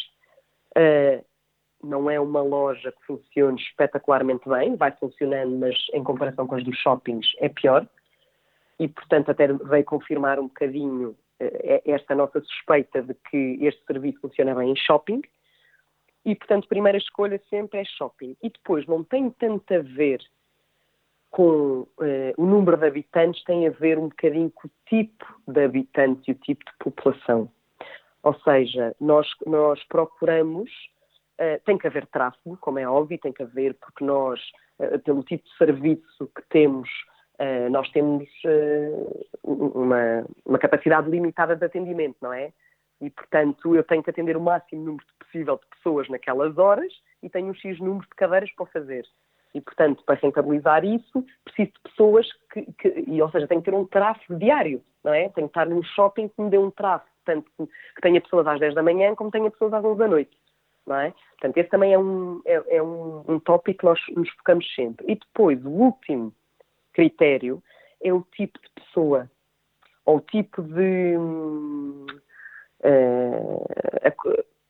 não 1.85 2.09
é 2.09 2.19
uma 2.19 2.41
loja 2.41 2.91
que 2.91 3.05
funcione 3.05 3.61
espetacularmente 3.61 4.47
bem, 4.47 4.75
vai 4.75 4.91
funcionando, 4.91 5.57
mas 5.57 5.75
em 5.93 6.03
comparação 6.03 6.47
com 6.47 6.55
as 6.55 6.63
dos 6.63 6.77
shoppings 6.77 7.27
é 7.39 7.49
pior. 7.49 7.87
E, 8.79 8.87
portanto, 8.87 9.31
até 9.31 9.47
veio 9.47 9.85
confirmar 9.85 10.39
um 10.39 10.47
bocadinho 10.47 11.15
eh, 11.39 11.81
esta 11.85 12.13
nossa 12.13 12.41
suspeita 12.41 13.01
de 13.01 13.13
que 13.13 13.57
este 13.61 13.83
serviço 13.85 14.19
funciona 14.19 14.53
bem 14.53 14.71
em 14.71 14.75
shopping. 14.75 15.21
E, 16.25 16.35
portanto, 16.35 16.67
primeira 16.67 16.97
escolha 16.97 17.41
sempre 17.49 17.79
é 17.79 17.85
shopping. 17.85 18.35
E 18.41 18.49
depois 18.49 18.85
não 18.87 19.03
tem 19.03 19.29
tanto 19.29 19.73
a 19.73 19.79
ver 19.79 20.19
com 21.29 21.85
eh, 22.01 22.33
o 22.37 22.45
número 22.45 22.77
de 22.77 22.87
habitantes, 22.87 23.43
tem 23.43 23.67
a 23.67 23.69
ver 23.69 23.97
um 23.97 24.07
bocadinho 24.07 24.49
com 24.51 24.67
o 24.67 24.71
tipo 24.85 25.25
de 25.47 25.63
habitantes 25.63 26.27
e 26.27 26.31
o 26.31 26.35
tipo 26.35 26.63
de 26.65 26.77
população. 26.79 27.51
Ou 28.23 28.33
seja, 28.39 28.95
nós, 28.99 29.27
nós 29.45 29.83
procuramos, 29.83 30.71
eh, 31.37 31.59
tem 31.65 31.77
que 31.77 31.87
haver 31.87 32.05
tráfego, 32.07 32.57
como 32.57 32.79
é 32.79 32.87
óbvio, 32.87 33.19
tem 33.19 33.33
que 33.33 33.43
haver, 33.43 33.73
porque 33.75 34.03
nós, 34.03 34.39
eh, 34.79 34.97
pelo 34.99 35.23
tipo 35.23 35.43
de 35.43 35.57
serviço 35.57 36.31
que 36.33 36.41
temos, 36.49 36.89
eh, 37.37 37.67
nós 37.69 37.89
temos 37.91 38.29
uma, 39.43 40.25
uma 40.45 40.57
capacidade 40.57 41.09
limitada 41.09 41.55
de 41.55 41.65
atendimento, 41.65 42.17
não 42.21 42.31
é? 42.31 42.53
E, 43.01 43.09
portanto, 43.09 43.75
eu 43.75 43.83
tenho 43.83 44.01
que 44.01 44.09
atender 44.09 44.37
o 44.37 44.41
máximo 44.41 44.83
número 44.85 45.05
possível 45.19 45.57
de 45.57 45.67
pessoas 45.75 46.07
naquelas 46.07 46.57
horas 46.57 46.93
e 47.21 47.29
tenho 47.29 47.47
um 47.47 47.53
X 47.53 47.79
número 47.79 48.07
de 48.07 48.15
cadeiras 48.15 48.51
para 48.53 48.65
fazer. 48.67 49.05
E, 49.53 49.59
portanto, 49.59 50.03
para 50.05 50.15
rentabilizar 50.15 50.85
isso, 50.85 51.25
preciso 51.43 51.71
de 51.73 51.89
pessoas 51.89 52.27
que, 52.51 52.65
que 52.73 53.03
e, 53.07 53.21
ou 53.21 53.29
seja, 53.29 53.47
tenho 53.47 53.61
que 53.61 53.69
ter 53.69 53.77
um 53.77 53.85
tráfego 53.85 54.39
diário, 54.39 54.81
não 55.03 55.13
é? 55.13 55.27
Tenho 55.29 55.47
que 55.47 55.51
estar 55.51 55.65
num 55.65 55.83
shopping 55.83 56.29
que 56.29 56.41
me 56.41 56.49
dê 56.49 56.57
um 56.57 56.71
tráfego 56.71 57.11
tanto 57.25 57.49
que 57.57 57.65
que 57.65 58.01
tenha 58.01 58.21
pessoas 58.21 58.47
às 58.47 58.59
10 58.59 58.75
da 58.75 58.83
manhã 58.83 59.15
como 59.15 59.31
tenha 59.31 59.49
pessoas 59.49 59.73
às 59.73 59.83
11 59.83 59.97
da 59.97 60.07
noite. 60.07 60.37
Não 60.85 60.95
é? 60.97 61.13
Portanto, 61.31 61.57
esse 61.57 61.69
também 61.69 61.93
é 61.93 61.99
um, 61.99 62.41
é, 62.45 62.77
é 62.77 62.83
um, 62.83 63.23
um 63.27 63.39
tópico 63.39 63.79
que 63.79 63.85
nós 63.85 63.99
nos 64.15 64.29
focamos 64.31 64.65
sempre. 64.75 65.05
E 65.11 65.15
depois, 65.15 65.63
o 65.65 65.69
último 65.69 66.33
critério 66.93 67.61
é 68.03 68.13
o 68.13 68.21
tipo 68.21 68.59
de 68.59 68.69
pessoa, 68.75 69.29
ou 70.05 70.17
o 70.17 70.21
tipo 70.21 70.61
de. 70.61 71.15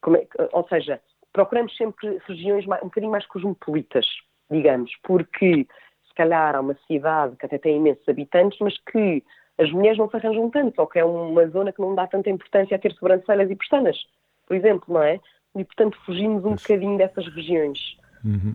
como 0.01 0.17
é 0.17 0.27
ou 0.53 0.67
seja, 0.67 1.01
procuramos 1.33 1.75
sempre 1.75 2.17
regiões 2.25 2.65
mais- 2.65 2.81
um 2.81 2.85
bocadinho 2.85 3.11
mais 3.11 3.25
cosmopolitas, 3.27 4.05
digamos, 4.49 4.91
porque 5.03 5.67
se 6.07 6.13
calhar 6.15 6.55
há 6.55 6.61
uma 6.61 6.75
cidade 6.87 7.35
que 7.35 7.45
até 7.45 7.57
tem 7.57 7.77
imensos 7.77 8.07
habitantes, 8.07 8.57
mas 8.59 8.77
que 8.91 9.21
as 9.57 9.71
mulheres 9.71 9.97
não 9.97 10.09
se 10.09 10.15
arranjam 10.15 10.49
tanto, 10.49 10.79
ou 10.79 10.87
que 10.87 10.99
é 10.99 11.05
uma 11.05 11.47
zona 11.47 11.73
que 11.73 11.81
não 11.81 11.95
dá 11.95 12.07
tanta 12.07 12.29
importância 12.29 12.75
a 12.75 12.79
ter 12.79 12.93
sobrancelhas 12.93 13.49
e 13.49 13.55
pestanas, 13.55 13.97
por 14.45 14.55
exemplo, 14.55 14.93
não 14.93 15.03
é? 15.03 15.19
E, 15.55 15.63
portanto, 15.63 15.97
fugimos 16.05 16.43
um 16.43 16.55
bocadinho 16.55 16.97
dessas 16.97 17.27
regiões. 17.33 17.97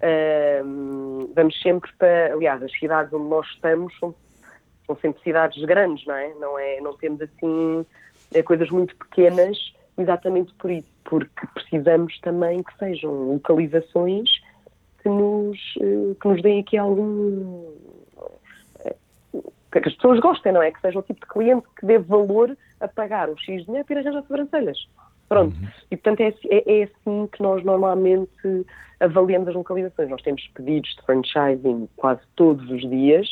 Ahm, 0.02 1.32
vamos 1.34 1.60
sempre 1.62 1.90
para, 1.98 2.32
aliás, 2.34 2.62
as 2.62 2.72
cidades 2.72 3.12
onde 3.12 3.28
nós 3.28 3.46
estamos 3.46 3.96
são, 3.98 4.14
são 4.86 4.96
sempre 4.96 5.22
cidades 5.22 5.62
grandes, 5.64 6.04
não 6.06 6.14
é? 6.14 6.34
Não, 6.34 6.58
é, 6.58 6.80
não 6.80 6.96
temos 6.96 7.20
assim 7.22 7.86
eh, 8.34 8.42
coisas 8.42 8.68
muito 8.70 8.96
pequenas, 8.96 9.56
exatamente 9.96 10.52
por 10.54 10.70
isso, 10.70 10.88
porque 11.04 11.46
precisamos 11.54 12.18
também 12.20 12.62
que 12.62 12.76
sejam 12.78 13.32
localizações 13.32 14.28
que 15.02 15.08
nos, 15.08 15.58
eh, 15.80 16.14
que 16.20 16.28
nos 16.28 16.42
deem 16.42 16.60
aqui 16.60 16.76
algum. 16.76 17.72
eh, 18.84 18.96
que 19.72 19.88
as 19.88 19.94
pessoas 19.94 20.18
gostem, 20.18 20.52
não 20.52 20.62
é? 20.62 20.72
Que 20.72 20.80
seja 20.80 20.98
o 20.98 21.02
tipo 21.02 21.20
de 21.20 21.26
cliente 21.32 21.66
que 21.78 21.86
dê 21.86 21.98
valor 21.98 22.56
a 22.80 22.88
pagar 22.88 23.30
um 23.30 23.36
X 23.36 23.64
dinheiro 23.64 23.86
para 23.86 24.00
ir 24.00 24.06
arranjar 24.06 24.22
sobrancelhas. 24.26 24.78
Pronto. 25.30 25.56
E, 25.90 25.96
portanto, 25.96 26.20
é, 26.22 26.26
assim- 26.26 26.48
é- 26.50 26.80
é 26.80 26.82
assim 26.82 27.28
que 27.28 27.40
nós 27.40 27.64
normalmente 27.64 28.66
avaliamos 28.98 29.48
as 29.48 29.54
localizações. 29.54 30.10
Nós 30.10 30.20
temos 30.22 30.46
pedidos 30.48 30.90
de 30.96 31.02
franchising 31.06 31.88
quase 31.96 32.20
todos 32.34 32.68
os 32.68 32.80
dias 32.90 33.28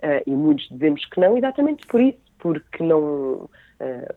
eh, 0.00 0.22
e 0.28 0.30
muitos 0.30 0.68
dizemos 0.68 1.04
que 1.06 1.18
não, 1.20 1.36
exatamente 1.36 1.84
por 1.88 2.00
isso, 2.00 2.20
porque 2.38 2.84
não, 2.84 3.50
eh, 3.80 4.08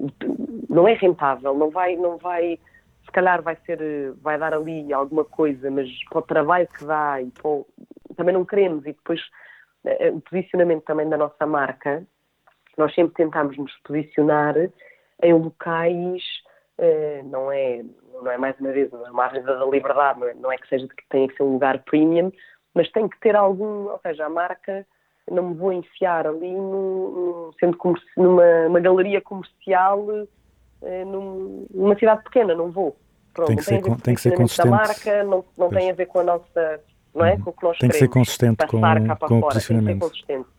não 0.69 0.87
é 0.87 0.93
rentável, 0.93 1.55
não 1.55 1.71
vai, 1.71 1.95
não 1.95 2.17
vai, 2.19 2.59
se 3.03 3.11
calhar 3.11 3.41
vai 3.41 3.57
ser, 3.65 4.13
vai 4.21 4.37
dar 4.37 4.53
ali 4.53 4.93
alguma 4.93 5.25
coisa, 5.25 5.71
mas 5.71 5.89
para 6.07 6.19
o 6.19 6.21
trabalho 6.21 6.67
que 6.67 6.85
dá 6.85 7.19
e 7.19 7.31
o- 7.43 7.65
também 8.15 8.31
não 8.31 8.45
queremos 8.45 8.83
e 8.85 8.93
depois 8.93 9.19
eh, 9.85 10.11
o 10.11 10.21
posicionamento 10.21 10.83
também 10.83 11.09
da 11.09 11.17
nossa 11.17 11.47
marca, 11.47 12.05
nós 12.77 12.93
sempre 12.93 13.15
tentamos 13.15 13.57
nos 13.57 13.75
posicionar 13.79 14.55
em 15.23 15.33
locais, 15.33 16.21
não 17.25 17.51
é, 17.51 17.83
não 18.21 18.31
é 18.31 18.37
mais 18.37 18.59
uma 18.59 18.71
vez, 18.71 18.91
é 18.91 19.11
uma 19.11 19.25
avenida 19.25 19.57
da 19.57 19.65
liberdade, 19.65 20.19
não 20.19 20.27
é, 20.27 20.33
não 20.33 20.51
é 20.51 20.57
que 20.57 20.67
seja 20.67 20.87
de 20.87 20.93
que 20.95 21.03
tenha 21.09 21.27
que 21.27 21.35
ser 21.35 21.43
um 21.43 21.53
lugar 21.53 21.79
premium, 21.83 22.31
mas 22.73 22.89
tem 22.91 23.07
que 23.07 23.19
ter 23.19 23.35
algum, 23.35 23.87
ou 23.89 23.99
seja, 24.01 24.25
a 24.25 24.29
marca, 24.29 24.85
não 25.29 25.49
me 25.49 25.55
vou 25.55 25.71
enfiar 25.71 26.25
ali 26.27 26.51
num, 26.53 27.51
centro 27.59 27.77
comerci- 27.77 28.05
numa 28.17 28.43
uma 28.67 28.79
galeria 28.79 29.21
comercial 29.21 30.05
eh, 30.81 31.05
num- 31.05 31.65
numa 31.73 31.95
cidade 31.97 32.23
pequena, 32.23 32.55
não 32.55 32.71
vou. 32.71 32.95
Pronto, 33.33 33.47
Tem 33.47 33.55
que 33.57 33.63
ser 33.63 33.81
com 33.81 33.95
tem 33.97 34.15
que 34.15 34.21
ser 34.21 34.35
consistente. 34.35 34.69
Da 34.69 34.75
marca, 34.75 35.23
não, 35.23 35.45
não 35.57 35.69
Pois. 35.69 35.77
tem 35.77 35.91
a 35.91 35.93
ver 35.93 36.05
com 36.07 36.19
a 36.19 36.23
nossa, 36.23 36.79
não 37.15 37.25
é? 37.25 37.37
Com 37.37 37.51
o 37.51 37.53
que 37.53 37.63
nós 37.63 37.77
Tem 37.77 37.89
que 37.89 37.95
ser 37.97 38.07
consistente 38.09 38.65
com- 38.67 38.81
com 39.27 39.37
o 39.37 39.41
posicionamento. 39.41 40.11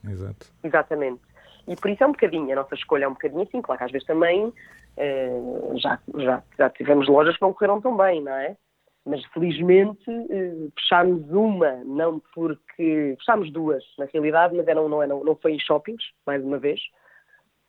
Exato. 0.08 0.46
Exatamente. 0.64 1.20
E 1.68 1.76
por 1.76 1.90
isso 1.90 2.02
é 2.02 2.06
um 2.06 2.12
bocadinho, 2.12 2.52
a 2.52 2.56
nossa 2.56 2.74
escolha 2.74 3.04
é 3.04 3.08
um 3.08 3.12
bocadinho 3.12 3.42
assim, 3.42 3.62
claro 3.62 3.78
que 3.78 3.84
às 3.84 3.92
vezes 3.92 4.06
também 4.06 4.52
eh, 4.96 5.40
já, 5.76 5.98
já, 6.16 6.42
já 6.58 6.70
tivemos 6.70 7.08
lojas 7.08 7.36
que 7.36 7.42
não 7.42 7.52
correram 7.52 7.80
tão 7.80 7.96
bem, 7.96 8.20
não 8.20 8.32
é? 8.32 8.56
Mas 9.04 9.24
felizmente 9.26 10.10
eh, 10.10 10.68
fechámos 10.76 11.28
uma, 11.30 11.72
não 11.84 12.20
porque. 12.34 13.16
Fechámos 13.18 13.50
duas, 13.52 13.84
na 13.98 14.06
realidade, 14.06 14.56
mas 14.56 14.66
eram, 14.68 14.88
não, 14.88 15.02
eram, 15.02 15.24
não 15.24 15.34
foi 15.36 15.52
em 15.52 15.58
shoppings, 15.58 16.04
mais 16.26 16.42
uma 16.44 16.58
vez. 16.58 16.80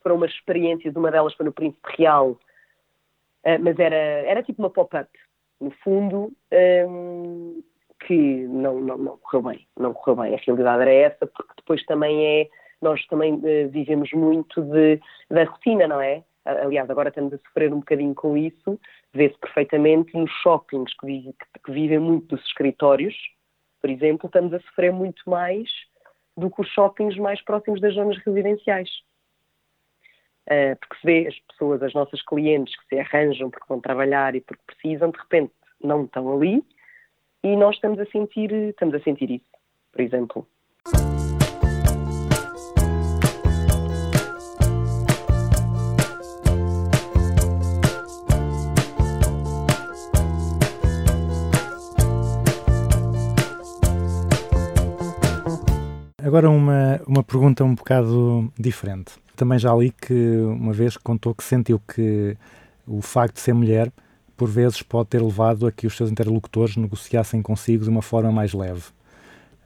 Foram 0.01 0.17
umas 0.17 0.31
experiências, 0.31 0.95
uma 0.95 1.11
delas 1.11 1.33
foi 1.33 1.45
no 1.45 1.53
Príncipe 1.53 1.95
Real, 1.97 2.37
eh, 3.43 3.57
mas 3.57 3.77
era, 3.79 3.95
era 3.95 4.43
tipo 4.43 4.61
uma 4.61 4.69
pop-up, 4.69 5.09
no 5.59 5.71
fundo, 5.83 6.31
ehm, 6.51 7.61
que 8.05 8.47
não, 8.47 8.79
não, 8.79 8.97
não 8.97 9.17
correu 9.17 9.41
bem. 9.43 9.67
Não 9.77 9.93
correu 9.93 10.21
bem. 10.21 10.35
A 10.35 10.37
realidade 10.37 10.81
era 10.81 10.91
essa, 10.93 11.25
porque 11.25 11.53
depois 11.57 11.83
também 11.85 12.25
é. 12.25 12.49
Nós 12.83 13.05
também 13.07 13.39
eh, 13.45 13.67
vivemos 13.67 14.11
muito 14.11 14.61
de, 14.61 14.99
da 15.29 15.45
rotina, 15.45 15.87
não 15.87 16.01
é? 16.01 16.23
Aliás, 16.45 16.89
agora 16.89 17.07
estamos 17.09 17.33
a 17.33 17.37
sofrer 17.37 17.73
um 17.73 17.79
bocadinho 17.79 18.13
com 18.13 18.35
isso. 18.35 18.77
Vê-se 19.13 19.37
perfeitamente 19.39 20.13
nos 20.17 20.29
shoppings 20.41 20.93
que, 20.99 21.05
vi- 21.05 21.33
que- 21.33 21.59
que 21.63 21.71
vivem 21.71 21.99
muito 21.99 22.35
dos 22.35 22.45
escritórios, 22.45 23.15
por 23.79 23.89
exemplo, 23.89 24.27
estamos 24.27 24.53
a 24.53 24.59
sofrer 24.59 24.91
muito 24.91 25.21
mais 25.29 25.69
do 26.35 26.49
que 26.51 26.61
os 26.61 26.67
shoppings 26.69 27.17
mais 27.17 27.41
próximos 27.41 27.79
das 27.79 27.93
zonas 27.93 28.17
residenciais. 28.25 28.89
Uh, 30.49 30.75
porque 30.81 30.95
se 30.97 31.05
vê 31.05 31.27
as 31.27 31.39
pessoas, 31.47 31.81
as 31.81 31.93
nossas 31.93 32.21
clientes 32.21 32.75
que 32.77 32.87
se 32.87 32.99
arranjam 32.99 33.49
porque 33.49 33.65
vão 33.69 33.79
trabalhar 33.79 34.35
e 34.35 34.41
porque 34.41 34.61
precisam, 34.67 35.09
de 35.09 35.17
repente 35.17 35.53
não 35.81 36.03
estão 36.03 36.35
ali 36.35 36.61
e 37.41 37.55
nós 37.55 37.75
estamos 37.75 37.97
a 37.99 38.05
sentir, 38.07 38.51
estamos 38.51 38.93
a 38.93 38.99
sentir 38.99 39.31
isso, 39.31 39.45
por 39.93 40.01
exemplo. 40.01 40.45
Agora 56.33 56.49
uma, 56.49 56.99
uma 57.05 57.23
pergunta 57.23 57.63
um 57.63 57.75
bocado 57.75 58.51
diferente. 58.59 59.13
Também 59.35 59.59
já 59.59 59.71
li 59.75 59.91
que 59.91 60.37
uma 60.37 60.73
vez 60.73 60.97
contou 60.97 61.35
que 61.35 61.43
sentiu 61.43 61.79
que 61.79 62.35
o 62.87 63.03
facto 63.03 63.35
de 63.35 63.41
ser 63.41 63.53
mulher, 63.53 63.91
por 64.35 64.49
vezes, 64.49 64.81
pode 64.81 65.09
ter 65.09 65.21
levado 65.21 65.67
a 65.67 65.71
que 65.71 65.85
os 65.85 65.95
seus 65.95 66.09
interlocutores 66.09 66.75
negociassem 66.75 67.39
consigo 67.39 67.83
de 67.83 67.89
uma 67.91 68.01
forma 68.01 68.31
mais 68.31 68.51
leve. 68.51 68.81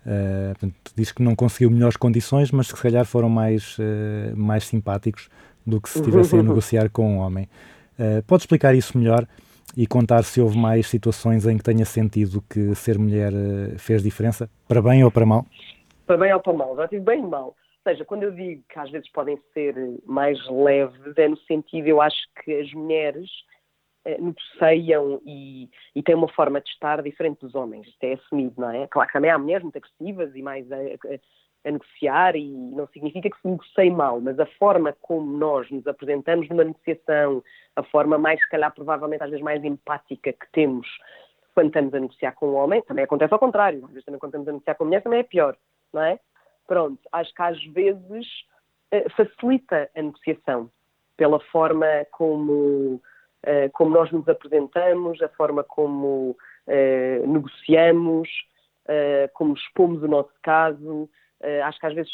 Uh, 0.06 0.50
portanto, 0.60 0.76
diz 0.94 1.14
que 1.14 1.24
não 1.24 1.38
conseguiu 1.38 1.72
melhores 1.72 1.96
condições, 1.96 2.52
mas 2.52 2.70
que 2.70 2.76
se 2.76 2.84
calhar 2.84 3.06
foram 3.06 3.30
mais, 3.30 3.78
uh, 3.78 4.36
mais 4.36 4.66
simpáticos 4.66 5.30
do 5.66 5.80
que 5.80 5.90
se 5.90 6.00
estivessem 6.00 6.42
a 6.42 6.44
negociar 6.44 6.90
com 6.90 7.14
um 7.14 7.20
homem. 7.20 7.48
Uh, 7.98 8.22
pode 8.24 8.44
explicar 8.44 8.76
isso 8.76 8.98
melhor 8.98 9.26
e 9.74 9.88
contar 9.88 10.22
se 10.26 10.42
houve 10.42 10.58
mais 10.58 10.90
situações 10.90 11.46
em 11.46 11.58
que 11.58 11.64
tenha 11.64 11.86
sentido 11.86 12.44
que 12.50 12.76
ser 12.76 13.00
mulher 13.00 13.32
fez 13.78 14.04
diferença, 14.04 14.50
para 14.68 14.82
bem 14.82 15.02
ou 15.06 15.10
para 15.10 15.26
mal? 15.26 15.46
Para 16.08 16.18
bem 16.18 16.34
ou 16.34 16.40
para 16.40 16.54
mal, 16.54 16.76
já 16.76 16.88
tive 16.88 17.04
bem 17.04 17.22
mal. 17.22 17.48
Ou 17.48 17.92
seja, 17.92 18.04
quando 18.06 18.24
eu 18.24 18.32
digo 18.32 18.64
que 18.70 18.80
às 18.80 18.90
vezes 18.90 19.10
podem 19.12 19.38
ser 19.54 19.76
mais 20.06 20.40
leves, 20.50 21.18
é 21.18 21.28
no 21.28 21.38
sentido, 21.40 21.88
eu 21.88 22.02
acho 22.02 22.18
que 22.44 22.54
as 22.60 22.72
mulheres 22.74 23.30
eh, 24.06 24.18
negociam 24.20 25.22
e, 25.26 25.70
e 25.96 26.02
têm 26.04 26.16
uma 26.16 26.28
forma 26.30 26.60
de 26.62 26.70
estar 26.70 27.02
diferente 27.04 27.42
dos 27.42 27.56
homens. 27.56 27.88
Isto 27.88 28.04
é 28.04 28.14
assumido, 28.14 28.56
não 28.58 28.72
é? 28.72 28.88
Claro 28.88 29.08
que 29.08 29.14
também 29.14 29.32
há 29.32 29.38
mulheres 29.38 29.64
muito 29.64 29.78
agressivas 29.78 30.36
e 30.36 30.42
mais 30.42 30.70
a, 30.72 30.76
a- 30.78 31.20
a 31.66 31.72
negociar 31.72 32.36
e 32.38 32.48
não 32.50 32.88
significa 32.88 33.30
que 33.30 33.42
se 33.42 33.48
negocie 33.48 33.90
mal, 33.90 34.22
mas 34.22 34.40
a 34.40 34.46
forma 34.46 34.96
como 35.02 35.38
nós 35.38 35.70
nos 35.70 35.86
apresentamos 35.88 36.48
numa 36.48 36.64
negociação, 36.64 37.44
a 37.76 37.84
forma 37.84 38.18
mais, 38.18 38.40
se 38.40 38.50
calhar, 38.50 38.74
provavelmente 38.74 39.24
às 39.24 39.30
vezes 39.30 39.44
mais 39.44 39.62
empática 39.64 40.32
que 40.32 40.52
temos 40.54 40.88
quando 41.54 41.68
estamos 41.68 41.94
a 41.94 42.00
negociar 42.00 42.34
com 42.34 42.50
um 42.50 42.56
homem, 42.56 42.82
também 42.84 43.04
acontece 43.04 43.34
ao 43.34 43.40
contrário. 43.40 43.84
Às 43.86 43.90
vezes 43.92 44.06
também 44.06 44.20
quando 44.20 44.32
estamos 44.32 44.48
a 44.48 44.52
negociar 44.52 44.76
com 44.76 44.86
mulheres 44.86 45.04
também 45.04 45.20
é 45.20 45.24
pior, 45.24 45.58
não 45.94 46.02
é? 46.02 46.20
Pronto, 46.68 47.00
acho 47.12 47.34
que 47.34 47.42
às 47.42 47.64
vezes 47.68 48.28
eh, 48.92 49.10
facilita 49.10 49.90
a 49.96 50.02
negociação 50.02 50.70
pela 51.18 51.40
forma 51.40 51.86
como, 52.12 53.02
eh, 53.44 53.70
como 53.70 53.92
nós 53.92 54.12
nos 54.12 54.28
apresentamos, 54.28 55.22
a 55.22 55.30
forma 55.30 55.64
como 55.64 56.38
eh, 56.68 57.22
negociamos, 57.26 58.30
como 59.34 59.54
expomos 59.54 60.02
o 60.02 60.08
nosso 60.08 60.32
caso. 60.42 61.10
Acho 61.66 61.78
que 61.78 61.86
às 61.88 61.94
vezes 61.94 62.14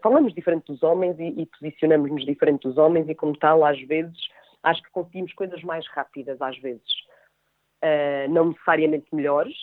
falamos 0.00 0.32
diferente 0.32 0.66
dos 0.66 0.84
homens 0.84 1.18
e, 1.18 1.34
e 1.40 1.46
posicionamos-nos 1.46 2.24
diferente 2.24 2.62
dos 2.62 2.78
homens 2.78 3.08
e 3.08 3.14
como 3.16 3.36
tal, 3.36 3.64
às 3.64 3.80
vezes, 3.82 4.16
acho 4.62 4.80
que 4.84 4.90
conseguimos 4.92 5.32
coisas 5.32 5.60
mais 5.64 5.84
rápidas, 5.88 6.40
às 6.40 6.56
vezes. 6.58 6.86
Não 8.30 8.50
necessariamente 8.50 9.12
melhores, 9.12 9.56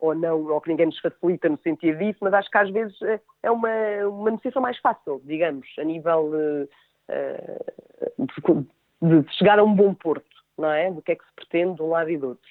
ou, 0.00 0.14
não, 0.14 0.44
ou 0.46 0.60
que 0.60 0.68
ninguém 0.70 0.86
nos 0.86 0.98
facilita 1.00 1.48
no 1.48 1.58
sentido 1.58 1.98
disso, 1.98 2.18
mas 2.22 2.32
acho 2.34 2.50
que 2.50 2.58
às 2.58 2.70
vezes 2.70 3.00
eh, 3.02 3.20
é 3.42 3.50
uma, 3.50 3.68
uma 4.08 4.30
negociação 4.30 4.62
mais 4.62 4.78
fácil, 4.78 5.20
digamos, 5.24 5.66
a 5.78 5.84
nível 5.84 6.30
eh, 6.34 6.68
eh, 7.08 7.58
de, 8.18 9.22
de 9.22 9.34
chegar 9.34 9.58
a 9.58 9.64
um 9.64 9.74
bom 9.74 9.94
porto, 9.94 10.24
não 10.56 10.70
é? 10.70 10.90
Do 10.90 11.02
que 11.02 11.12
é 11.12 11.16
que 11.16 11.24
se 11.24 11.32
pretende 11.34 11.76
de 11.76 11.82
um 11.82 11.88
lado 11.88 12.10
e 12.10 12.16
do 12.16 12.28
outro. 12.28 12.50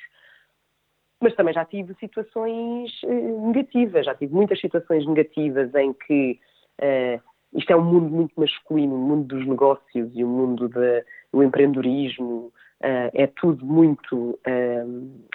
Mas 1.20 1.34
também 1.36 1.54
já 1.54 1.66
tive 1.66 1.96
situações 1.96 2.92
negativas, 3.04 4.06
já 4.06 4.14
tive 4.14 4.34
muitas 4.34 4.60
situações 4.60 5.06
negativas 5.08 5.74
em 5.74 5.92
que 5.94 6.40
eh, 6.80 7.20
isto 7.54 7.72
é 7.72 7.76
um 7.76 7.84
mundo 7.84 8.10
muito 8.10 8.40
masculino, 8.40 8.94
o 8.94 8.98
mundo 9.00 9.36
dos 9.36 9.48
negócios 9.48 10.12
e 10.14 10.24
o 10.24 10.28
mundo 10.28 10.68
da- 10.70 11.02
do 11.34 11.42
empreendedorismo, 11.42 12.52
eh, 12.82 13.12
é 13.14 13.28
tudo 13.28 13.66
muito 13.66 14.40
eh, 14.46 14.84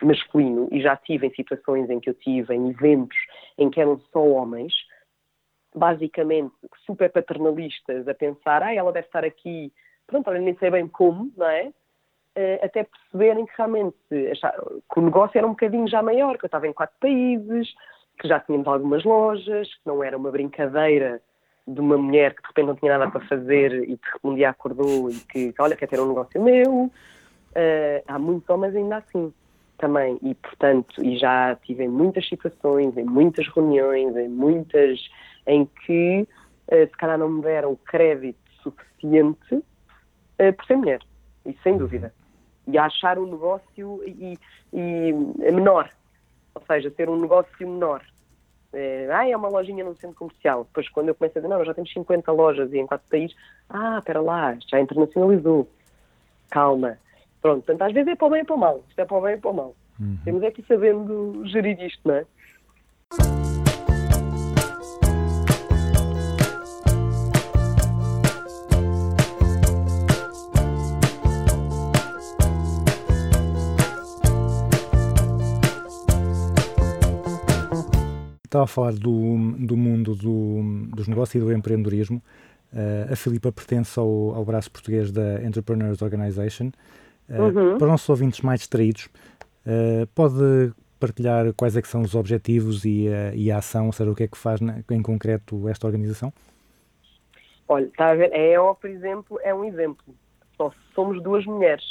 masculino 0.03 0.69
e 0.71 0.81
já 0.81 0.97
tive 0.97 1.27
em 1.27 1.35
situações 1.35 1.91
em 1.91 1.99
que 2.01 2.11
eu 2.11 2.15
tive 2.15 2.55
em 2.55 2.71
eventos 2.71 3.17
em 3.59 3.71
que 3.71 3.81
eram 3.81 3.99
só 4.13 4.25
homens, 4.25 4.73
basicamente 5.75 6.55
super 6.85 7.11
paternalistas, 7.11 8.07
a 8.07 8.15
pensar, 8.15 8.63
ah, 8.63 8.75
ela 8.75 8.93
deve 8.93 9.07
estar 9.07 9.25
aqui, 9.25 9.73
pronto, 10.07 10.29
olha, 10.29 10.41
nem 10.41 10.57
sei 10.57 10.71
bem 10.71 10.87
como, 10.87 11.33
não 11.37 11.47
é? 11.47 11.73
Eh, 12.35 12.61
até 12.63 12.85
perceberem 12.85 13.45
que 13.45 13.53
realmente 13.57 13.97
achar- 14.31 14.57
que 14.59 14.99
o 14.99 15.03
negócio 15.03 15.37
era 15.37 15.47
um 15.47 15.51
bocadinho 15.51 15.89
já 15.89 16.03
maior, 16.03 16.39
que 16.39 16.45
eu 16.45 16.49
estava 16.49 16.67
em 16.67 16.73
quatro 16.73 16.97
países, 17.01 17.75
que 18.19 18.29
já 18.29 18.39
tínhamos 18.41 18.67
algumas 18.69 19.05
lojas, 19.05 19.69
que 19.69 19.81
não 19.87 20.03
era 20.03 20.17
uma 20.17 20.31
brincadeira 20.31 21.21
de 21.67 21.81
uma 21.81 21.97
mulher 21.97 22.35
que 22.35 22.43
de 22.43 22.49
repente 22.49 22.67
não 22.67 22.75
tinha 22.77 22.99
nada 22.99 23.11
para 23.11 23.27
fazer 23.27 23.89
e 23.89 23.97
que 23.97 24.09
um 24.25 24.35
dia 24.35 24.51
acordou 24.51 25.11
e 25.11 25.15
que, 25.31 25.55
olha, 25.59 25.77
quer 25.77 25.89
ter 25.89 26.01
um 26.01 26.09
negócio 26.09 26.41
meu. 26.43 26.91
Eh, 27.55 28.03
há 28.07 28.19
muitos 28.19 28.49
homens 28.49 28.75
ainda 28.75 28.97
assim 28.97 29.33
também 29.79 30.19
e, 30.23 30.35
portanto, 30.35 31.05
e 31.05 31.19
já 31.19 31.57
tive 31.57 31.87
muitas 31.89 32.27
situações, 32.29 32.97
em 32.97 33.05
muitas 33.05 33.47
reuniões, 33.49 34.17
em 34.17 34.29
muitas 34.29 35.01
em 35.47 35.67
que 35.85 36.27
eh, 36.69 36.87
se 36.87 36.93
calhar 36.93 37.19
não 37.19 37.29
me 37.29 37.43
deram 37.43 37.77
crédito 37.85 38.39
suficiente 38.63 39.63
eh, 40.39 40.53
por 40.53 40.65
ser 40.67 40.77
mulher, 40.77 41.01
isso 41.45 41.59
sem 41.63 41.77
dúvida. 41.77 42.15
E 42.67 42.79
a 42.79 42.85
achar 42.85 43.19
um 43.19 43.27
negócio 43.27 44.01
e, 44.07 44.39
e 44.73 45.13
menor, 45.53 45.91
ou 46.55 46.63
seja, 46.65 46.91
ter 46.91 47.09
um 47.09 47.21
negócio 47.21 47.69
menor. 47.69 48.03
Ah, 49.13 49.29
é 49.29 49.37
uma 49.37 49.49
lojinha 49.49 49.85
num 49.85 49.95
centro 49.97 50.17
comercial. 50.17 50.65
Depois, 50.65 50.89
quando 50.89 51.09
eu 51.09 51.15
começo 51.15 51.37
a 51.37 51.43
dizer, 51.43 51.53
não, 51.53 51.65
já 51.65 51.75
temos 51.75 51.93
50 51.93 52.33
lojas 52.33 52.73
e 52.73 52.79
em 52.79 52.87
quatro 52.87 53.07
países, 53.11 53.37
ah, 53.69 53.99
espera 53.99 54.21
lá, 54.21 54.57
já 54.71 54.81
internacionalizou. 54.81 55.69
Calma. 56.49 56.99
Pronto, 57.43 57.65
portanto, 57.67 57.83
às 57.83 57.93
vezes 57.93 58.09
é 58.13 58.15
para 58.17 58.27
o 58.27 58.31
bem 58.31 58.43
e 58.43 58.45
para 58.45 58.55
o 58.55 58.59
mal. 58.59 58.85
Isto 58.89 59.01
é 59.01 59.05
para 59.05 59.17
o 59.19 59.21
bem 59.21 59.35
e 59.35 59.39
para 59.39 59.51
o 59.51 59.55
mal. 59.55 59.75
Temos 60.25 60.43
é 60.43 60.51
que 60.51 60.63
ir 60.63 60.65
sabendo 60.67 61.43
gerir 61.47 61.81
isto, 61.81 62.01
não 62.09 62.15
é? 62.15 62.25
Estava 78.45 78.65
a 78.65 78.67
falar 78.67 78.93
do, 78.93 79.55
do 79.59 79.77
mundo 79.77 80.15
do- 80.15 80.87
dos 80.95 81.09
negócios 81.09 81.43
e 81.43 81.47
do 81.47 81.53
empreendedorismo. 81.53 82.23
Eh, 82.75 83.09
a 83.11 83.17
Filipa 83.17 83.51
pertence 83.51 83.99
ao, 83.99 84.35
ao 84.35 84.45
braço 84.45 84.71
português 84.71 85.11
da 85.11 85.43
Entrepreneurs 85.43 86.03
Organization. 86.03 86.71
Eh, 87.29 87.41
Uhum. 87.41 87.79
Para 87.79 87.85
os 87.87 87.91
nossos 87.91 88.09
ouvintes 88.09 88.41
mais 88.41 88.61
distraídos, 88.61 89.09
eh, 89.67 90.07
pode 90.15 90.73
partilhar 91.01 91.53
quais 91.55 91.77
é 91.77 91.83
que 91.83 91.89
são 91.89 92.03
os 92.03 92.15
objetivos 92.15 92.85
e, 92.85 93.09
a- 93.09 93.35
e 93.35 93.51
a 93.51 93.59
ação, 93.59 93.87
ou 93.87 93.93
seja, 93.93 94.11
o 94.11 94.15
que 94.15 94.23
é 94.25 94.29
que 94.29 94.39
faz 94.39 94.61
em 94.61 95.03
concreto 95.03 95.69
esta 95.69 95.87
organização? 95.87 96.33
Olha, 97.69 97.87
está 97.87 98.11
a 98.11 98.15
ver? 98.15 98.33
A 98.33 98.39
EO, 98.39 98.75
por 98.75 98.89
exemplo, 98.91 99.39
é 99.43 99.55
um 99.55 99.65
exemplo. 99.65 100.15
Nós 100.59 100.75
somos 100.95 101.23
duas 101.23 101.45
mulheres. 101.47 101.85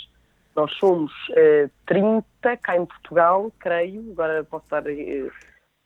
Nós 0.56 0.72
somos 0.78 1.12
eh, 1.36 1.70
30 1.86 2.26
cá 2.58 2.76
em 2.78 2.86
Portugal, 2.86 3.52
creio, 3.60 4.12
agora 4.12 4.44
posso 4.44 4.66
estar 4.66 4.86
eh, 4.88 5.28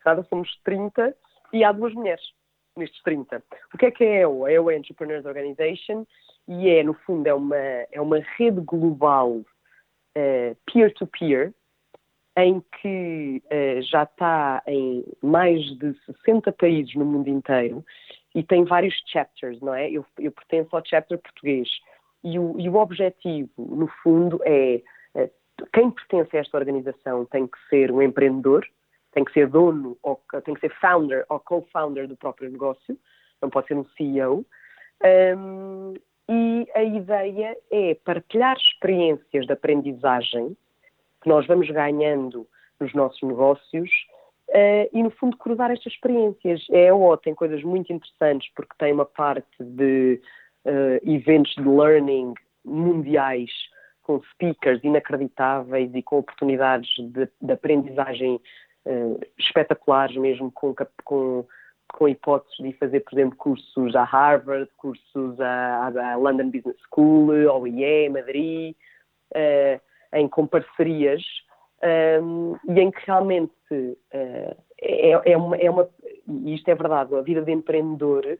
errada, 0.04 0.24
somos 0.30 0.50
30 0.64 1.16
e 1.54 1.64
há 1.64 1.72
duas 1.72 1.94
mulheres 1.94 2.24
nestes 2.76 3.02
30. 3.04 3.42
O 3.74 3.78
que 3.78 3.86
é 3.86 3.92
que 3.92 4.04
é 4.04 4.18
a 4.18 4.22
EO? 4.22 4.46
A 4.46 4.52
EO 4.52 4.70
é 4.72 4.78
Entrepreneurs 4.78 5.26
Organization 5.26 6.06
e 6.48 6.70
é, 6.70 6.84
no 6.84 6.94
fundo, 6.94 7.28
é 7.28 7.34
uma, 7.34 7.56
é 7.56 8.00
uma 8.00 8.20
rede 8.38 8.62
global 8.62 9.42
eh, 10.16 10.56
peer-to-peer 10.66 11.54
em 12.38 12.62
que 12.82 13.42
eh, 13.50 13.82
já 13.82 14.04
está 14.04 14.62
em 14.68 15.04
mais 15.22 15.62
de 15.78 15.94
60 16.06 16.52
países 16.52 16.94
no 16.96 17.06
mundo 17.06 17.30
inteiro 17.30 17.84
e 18.34 18.44
tem 18.44 18.66
vários 18.66 18.94
chapters, 19.08 19.60
não 19.62 19.74
é? 19.74 19.90
Eu, 19.90 20.06
eu 20.20 20.32
pertenço 20.32 20.76
ao 20.76 20.86
chapter 20.86 21.18
português. 21.18 21.70
E 22.24 22.38
o, 22.38 22.60
e 22.60 22.68
o 22.68 22.76
objetivo, 22.76 23.50
no 23.58 23.88
fundo, 24.04 24.40
é 24.44 24.82
eh, 25.16 25.30
quem 25.74 25.90
pertence 25.90 26.36
a 26.36 26.40
esta 26.42 26.58
organização 26.58 27.26
tem 27.26 27.48
que 27.48 27.58
ser 27.70 27.92
um 27.92 28.02
empreendedor, 28.02 28.68
tem 29.14 29.24
que 29.24 29.32
ser 29.32 29.48
dono, 29.48 29.98
ou 30.04 30.22
tem 30.44 30.54
que 30.54 30.62
ser 30.62 30.74
founder 30.80 31.26
ou 31.30 31.40
co-founder 31.40 32.08
do 32.08 32.18
próprio 32.18 32.52
negócio, 32.52 32.98
não 33.42 33.50
pode 33.50 33.68
ser 33.68 33.78
um 33.78 33.86
CEO. 33.98 34.46
Um, 35.38 35.94
e 36.28 36.68
a 36.74 36.84
ideia 36.84 37.58
é 37.72 37.96
partilhar 38.04 38.58
experiências 38.58 39.46
de 39.46 39.54
aprendizagem 39.54 40.58
que 41.22 41.30
nós 41.30 41.46
vamos 41.46 41.70
ganhando 41.70 42.48
nos 42.80 42.94
nossos 42.94 43.22
negócios 43.22 43.90
eh, 44.50 44.90
e, 44.94 45.02
no 45.02 45.10
fundo, 45.12 45.38
cruzar 45.38 45.72
estas 45.72 45.94
experiências. 45.94 46.66
A 46.72 46.78
EO 46.78 47.18
tem 47.18 47.34
coisas 47.34 47.64
muito 47.64 47.92
interessantes 47.92 48.52
porque 48.56 48.74
tem 48.78 48.94
uma 48.94 49.06
parte 49.06 49.48
de 49.60 50.22
eh, 50.66 51.02
eventos 51.04 51.54
de 51.56 51.68
learning 51.68 52.34
mundiais 52.64 53.52
com 54.04 54.22
speakers 54.32 54.84
inacreditáveis 54.84 55.90
e 55.94 56.02
com 56.04 56.20
oportunidades 56.20 56.90
de, 56.98 57.28
de 57.42 57.52
aprendizagem 57.52 58.40
eh, 58.86 59.18
espetaculares 59.40 60.16
mesmo, 60.16 60.52
com, 60.52 60.76
com, 61.04 61.46
com 61.94 62.08
hipóteses 62.08 62.58
de 62.58 62.74
fazer, 62.74 63.02
por 63.02 63.14
exemplo, 63.14 63.38
cursos 63.38 63.96
a 63.96 64.04
Harvard, 64.04 64.70
cursos 64.78 65.40
à, 65.40 66.16
London 66.18 66.50
Business 66.50 66.78
School, 66.90 67.50
ao 67.50 67.68
IE, 67.68 68.10
Madrid, 68.10 68.76
eh, 69.34 69.80
em 70.14 70.28
com 70.28 70.48
parcerias 70.48 71.24
um, 72.22 72.58
e 72.70 72.80
em 72.80 72.92
que 72.92 73.02
realmente 73.06 73.52
eh, 74.12 74.56
é, 74.82 75.32
é, 75.32 75.38
uma, 75.38 75.56
é 75.58 75.70
uma, 75.70 75.90
e 76.28 76.56
isto 76.56 76.68
é 76.70 76.76
verdade, 76.76 77.16
a 77.16 77.22
vida 77.22 77.42
de 77.42 77.52
empreendedor 77.52 78.38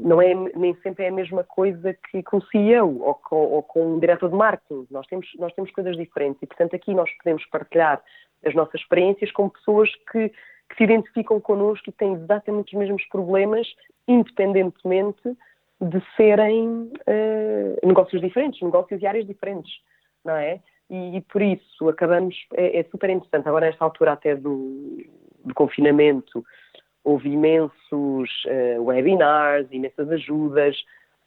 não 0.00 0.20
é, 0.20 0.34
nem 0.34 0.74
sempre 0.82 1.04
é 1.04 1.08
a 1.08 1.12
mesma 1.12 1.44
coisa 1.44 1.94
que 2.10 2.22
com 2.22 2.38
um 2.38 2.40
CEO 2.42 3.02
ou 3.02 3.14
com, 3.14 3.36
ou 3.36 3.62
com 3.62 3.98
diretor 3.98 4.30
de 4.30 4.36
marketing. 4.36 4.86
Nós 4.90 5.06
temos, 5.06 5.28
nós 5.38 5.52
temos 5.54 5.70
coisas 5.70 5.96
diferentes 5.96 6.42
e, 6.42 6.46
portanto, 6.46 6.74
aqui 6.74 6.92
nós 6.94 7.10
podemos 7.18 7.44
partilhar 7.46 8.02
as 8.44 8.54
nossas 8.54 8.80
experiências 8.80 9.30
com 9.30 9.48
pessoas 9.48 9.88
que, 10.10 10.32
que 10.72 10.78
se 10.78 10.84
identificam 10.84 11.38
connosco 11.38 11.90
e 11.90 11.92
têm 11.92 12.14
exatamente 12.14 12.74
os 12.74 12.78
mesmos 12.78 13.04
problemas, 13.08 13.68
independentemente 14.08 15.36
de 15.78 16.02
serem 16.16 16.90
eh, 17.06 17.78
negócios 17.84 18.22
diferentes, 18.22 18.62
negócios 18.62 19.02
e 19.02 19.06
áreas 19.06 19.26
diferentes, 19.26 19.70
não 20.24 20.34
é? 20.34 20.60
E, 20.88 21.18
e 21.18 21.20
por 21.20 21.42
isso 21.42 21.88
acabamos, 21.88 22.34
é, 22.54 22.78
é 22.78 22.84
super 22.84 23.10
interessante. 23.10 23.48
Agora, 23.48 23.66
nesta 23.66 23.84
altura 23.84 24.12
até 24.12 24.34
do, 24.34 25.04
do 25.44 25.54
confinamento, 25.54 26.44
houve 27.04 27.28
imensos 27.28 28.30
eh, 28.46 28.78
webinars, 28.78 29.66
imensas 29.72 30.08
ajudas. 30.10 30.76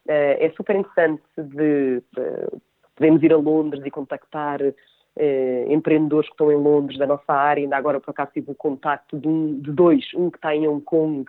Eh, 0.08 0.46
é 0.46 0.50
super 0.56 0.74
interessante 0.74 1.22
de 1.36 2.02
eh, 2.16 2.48
podemos 2.96 3.22
ir 3.22 3.32
a 3.32 3.36
Londres 3.36 3.84
e 3.84 3.90
contactar 3.90 4.60
eh, 5.16 5.66
empreendedores 5.68 6.28
que 6.28 6.34
estão 6.34 6.52
em 6.52 6.56
Londres 6.56 6.98
da 6.98 7.06
nossa 7.06 7.32
área. 7.32 7.62
Ainda 7.62 7.76
agora, 7.76 8.00
por 8.00 8.10
acaso, 8.10 8.32
tive 8.32 8.50
o 8.50 8.54
contacto 8.54 9.18
de, 9.18 9.26
um, 9.26 9.60
de 9.60 9.72
dois, 9.72 10.04
um 10.14 10.30
que 10.30 10.38
está 10.38 10.54
em 10.54 10.68
Hong 10.68 10.82
Kong 10.84 11.24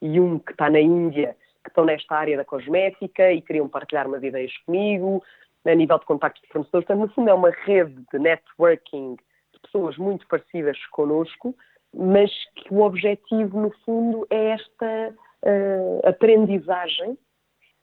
e 0.00 0.18
um 0.18 0.38
que 0.38 0.52
está 0.52 0.68
na 0.68 0.80
Índia, 0.80 1.36
que 1.62 1.70
estão 1.70 1.84
nesta 1.84 2.16
área 2.16 2.36
da 2.36 2.44
cosmética 2.44 3.32
e 3.32 3.40
queriam 3.40 3.68
partilhar 3.68 4.08
umas 4.08 4.22
ideias 4.22 4.56
comigo, 4.66 5.22
a 5.64 5.74
nível 5.74 5.98
de 5.98 6.06
contactos 6.06 6.42
de 6.42 6.48
fornecedores. 6.48 6.86
Portanto, 6.86 7.06
no 7.08 7.14
fundo, 7.14 7.30
é 7.30 7.34
uma 7.34 7.50
rede 7.50 8.02
de 8.12 8.18
networking 8.18 9.16
de 9.52 9.60
pessoas 9.60 9.96
muito 9.96 10.26
parecidas 10.26 10.76
connosco, 10.86 11.54
mas 11.94 12.30
que 12.56 12.74
o 12.74 12.80
objetivo, 12.80 13.60
no 13.60 13.70
fundo, 13.84 14.26
é 14.30 14.50
esta 14.50 15.14
eh, 15.44 16.00
aprendizagem, 16.04 17.16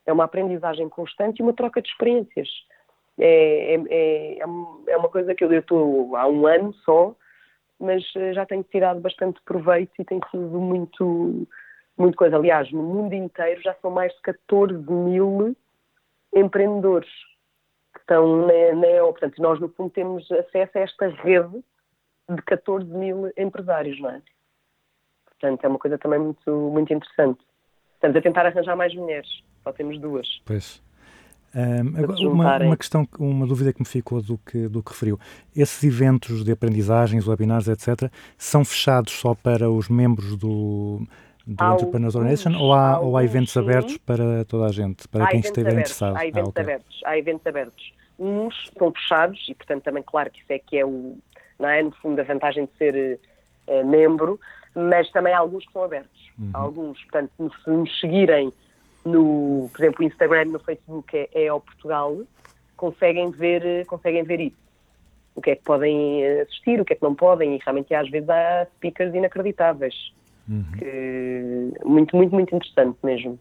é 0.05 0.11
uma 0.11 0.25
aprendizagem 0.25 0.89
constante 0.89 1.39
e 1.39 1.43
uma 1.43 1.53
troca 1.53 1.81
de 1.81 1.87
experiências. 1.87 2.49
É, 3.19 3.75
é, 3.75 3.83
é, 3.89 4.39
é 4.39 4.97
uma 4.97 5.09
coisa 5.09 5.35
que 5.35 5.43
eu 5.43 5.51
estou 5.51 6.15
há 6.15 6.27
um 6.27 6.47
ano 6.47 6.73
só, 6.85 7.15
mas 7.79 8.03
eh, 8.15 8.33
já 8.33 8.45
tenho 8.45 8.63
tirado 8.63 8.99
bastante 8.99 9.41
proveito 9.43 9.91
e 9.99 10.05
tem 10.05 10.19
sido 10.31 10.59
muito, 10.59 11.47
muito 11.97 12.17
coisa. 12.17 12.35
Aliás, 12.35 12.71
no 12.71 12.81
mundo 12.81 13.13
inteiro 13.13 13.61
já 13.61 13.73
são 13.81 13.91
mais 13.91 14.13
de 14.13 14.21
14 14.21 14.77
mil 14.91 15.55
empreendedores 16.33 17.09
que 17.93 17.99
estão 18.01 18.45
na, 18.47 18.75
na 18.75 18.87
EO. 18.87 19.11
Portanto, 19.11 19.41
nós, 19.41 19.59
no 19.59 19.69
fundo, 19.69 19.89
temos 19.91 20.29
acesso 20.31 20.77
a 20.77 20.81
esta 20.81 21.07
rede 21.07 21.63
de 22.29 22.41
14 22.43 22.85
mil 22.85 23.31
empresários, 23.37 23.99
não 23.99 24.11
é? 24.11 24.21
Portanto, 25.25 25.63
é 25.63 25.67
uma 25.67 25.79
coisa 25.79 25.97
também 25.97 26.19
muito, 26.19 26.51
muito 26.51 26.93
interessante. 26.93 27.39
Estamos 27.95 28.15
a 28.15 28.21
tentar 28.21 28.45
arranjar 28.45 28.75
mais 28.75 28.93
mulheres, 28.93 29.43
só 29.63 29.71
temos 29.73 29.99
duas. 29.99 30.41
Pois. 30.45 30.81
Se 31.51 32.25
uma, 32.25 32.57
uma 32.57 32.77
questão, 32.77 33.07
uma 33.17 33.47
dúvida 33.47 33.73
que 33.73 33.79
me 33.79 33.87
ficou 33.87 34.21
do 34.21 34.37
que, 34.37 34.67
do 34.67 34.83
que 34.83 34.91
referiu. 34.91 35.19
Esses 35.55 35.83
eventos 35.83 36.43
de 36.43 36.51
aprendizagens, 36.51 37.27
webinars, 37.27 37.67
etc., 37.67 38.11
são 38.37 38.63
fechados 38.63 39.13
só 39.13 39.33
para 39.33 39.69
os 39.69 39.89
membros 39.89 40.35
do, 40.35 41.01
do 41.45 41.73
Entrepreneurs 41.73 42.15
Nation 42.15 42.55
ou 42.57 42.73
há, 42.73 42.99
ou 42.99 43.17
há 43.17 43.23
eventos 43.23 43.53
sim. 43.53 43.59
abertos 43.59 43.97
para 43.97 44.45
toda 44.45 44.65
a 44.65 44.71
gente, 44.71 45.07
para 45.07 45.25
há 45.25 45.27
quem 45.27 45.39
estiver 45.39 45.71
abertos, 45.71 45.91
interessado? 45.91 46.15
Há 46.15 46.19
Ah, 46.19 46.27
eventos 46.27 46.49
ok. 46.49 46.63
abertos, 46.63 47.01
há 47.05 47.17
eventos 47.17 47.47
abertos. 47.47 47.93
Uns 48.19 48.55
estão 48.65 48.91
fechados 48.91 49.45
e, 49.49 49.55
portanto, 49.55 49.83
também, 49.83 50.03
claro 50.03 50.29
que 50.29 50.39
isso 50.41 50.53
é 50.53 50.59
que 50.59 50.77
é 50.77 50.85
o, 50.85 51.17
não 51.57 51.69
é, 51.69 51.81
no 51.81 51.91
fundo, 51.91 52.19
a 52.19 52.23
vantagem 52.23 52.65
de 52.65 52.77
ser 52.77 53.19
eh, 53.67 53.83
membro, 53.83 54.39
mas 54.75 55.09
também 55.11 55.33
há 55.33 55.39
alguns 55.39 55.65
que 55.65 55.73
são 55.73 55.83
abertos. 55.83 56.19
Uhum. 56.37 56.49
Alguns, 56.53 57.01
portanto, 57.03 57.31
se 57.63 57.69
nos 57.69 57.99
seguirem 57.99 58.53
no, 59.05 59.69
por 59.71 59.81
exemplo, 59.81 60.03
Instagram, 60.03 60.45
no 60.45 60.59
Facebook 60.59 61.17
é, 61.17 61.29
é 61.33 61.47
ao 61.47 61.61
Portugal, 61.61 62.17
conseguem 62.75 63.29
ver, 63.31 63.65
eh, 63.65 63.85
conseguem 63.85 64.23
ver 64.23 64.39
isso. 64.39 64.57
O 65.35 65.41
que 65.41 65.51
é 65.51 65.55
que 65.55 65.63
podem 65.63 66.23
eh, 66.23 66.41
assistir, 66.41 66.79
o 66.79 66.85
que 66.85 66.93
é 66.93 66.95
que 66.95 67.03
não 67.03 67.15
podem, 67.15 67.55
e 67.55 67.59
realmente 67.63 67.93
às 67.93 68.09
vezes 68.09 68.29
há 68.29 68.67
speakers 68.75 69.13
inacreditáveis. 69.13 70.13
Uhum. 70.47 70.65
Que, 70.77 71.71
muito, 71.85 72.15
muito, 72.15 72.33
muito 72.33 72.55
interessante 72.55 72.97
mesmo. 73.03 73.39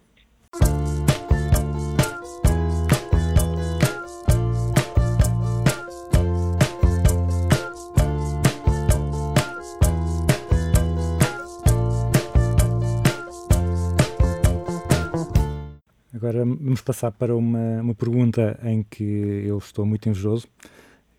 Agora 16.28 16.44
vamos 16.44 16.82
passar 16.82 17.10
para 17.10 17.34
uma, 17.34 17.80
uma 17.80 17.94
pergunta 17.94 18.58
em 18.62 18.82
que 18.82 19.02
eu 19.46 19.56
estou 19.56 19.86
muito 19.86 20.10
invejoso, 20.10 20.46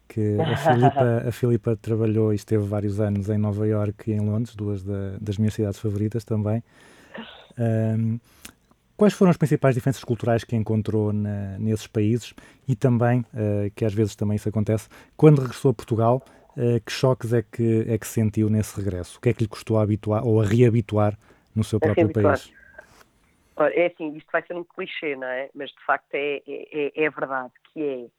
que 0.08 0.38
a 0.40 0.56
Filipa, 0.56 1.24
a 1.28 1.32
Filipa 1.32 1.76
trabalhou 1.76 2.32
e 2.32 2.36
esteve 2.36 2.64
vários 2.64 3.00
anos 3.00 3.28
em 3.28 3.38
Nova 3.40 3.68
Iorque 3.68 4.12
e 4.12 4.14
em 4.14 4.20
Londres, 4.20 4.56
duas 4.56 4.84
da- 4.84 5.18
das 5.20 5.40
minhas 5.40 5.56
cidades 5.56 5.80
favoritas 5.80 6.24
também. 6.24 6.62
Ahm, 7.58 8.20
quais 8.98 9.14
foram 9.14 9.32
as 9.32 9.38
principais 9.38 9.76
diferenças 9.76 10.04
culturais 10.04 10.44
que 10.44 10.56
encontrou 10.56 11.12
na- 11.12 11.58
nesses 11.58 11.88
países 11.88 12.34
e 12.68 12.76
também, 12.76 13.26
ah, 13.34 13.70
que 13.76 13.86
às 13.86 13.94
vezes 13.94 14.16
também 14.16 14.36
isso 14.36 14.48
acontece, 14.50 14.88
quando 15.18 15.42
regressou 15.42 15.72
a 15.72 15.74
Portugal, 15.74 16.24
ah, 16.56 16.80
que 16.86 16.92
choques 16.92 17.34
é 17.34 17.42
que, 17.42 17.86
é 17.88 17.98
que 17.98 18.08
sentiu 18.08 18.50
nesse 18.50 18.78
regresso? 18.78 19.18
O 19.18 19.22
que 19.22 19.30
é 19.30 19.34
que 19.34 19.44
lhe 19.44 19.50
custou 19.50 19.80
a 19.80 19.82
habituar 19.84 20.24
ou 20.24 20.42
a 20.42 20.46
reabituar 20.46 21.18
no 21.56 21.64
seu 21.64 21.80
próprio 21.80 22.10
país? 22.12 22.52
É 23.68 23.88
assim, 23.88 24.16
isto 24.16 24.32
vai 24.32 24.42
ser 24.46 24.56
um 24.56 24.64
clichê, 24.64 25.16
não 25.16 25.28
é? 25.28 25.50
Mas 25.54 25.70
de 25.72 25.86
facto 25.86 26.14
é, 26.14 26.38
é, 26.48 26.88
é- 26.88 27.04
é 27.04 27.10
verdade 27.10 27.52
que 27.74 28.10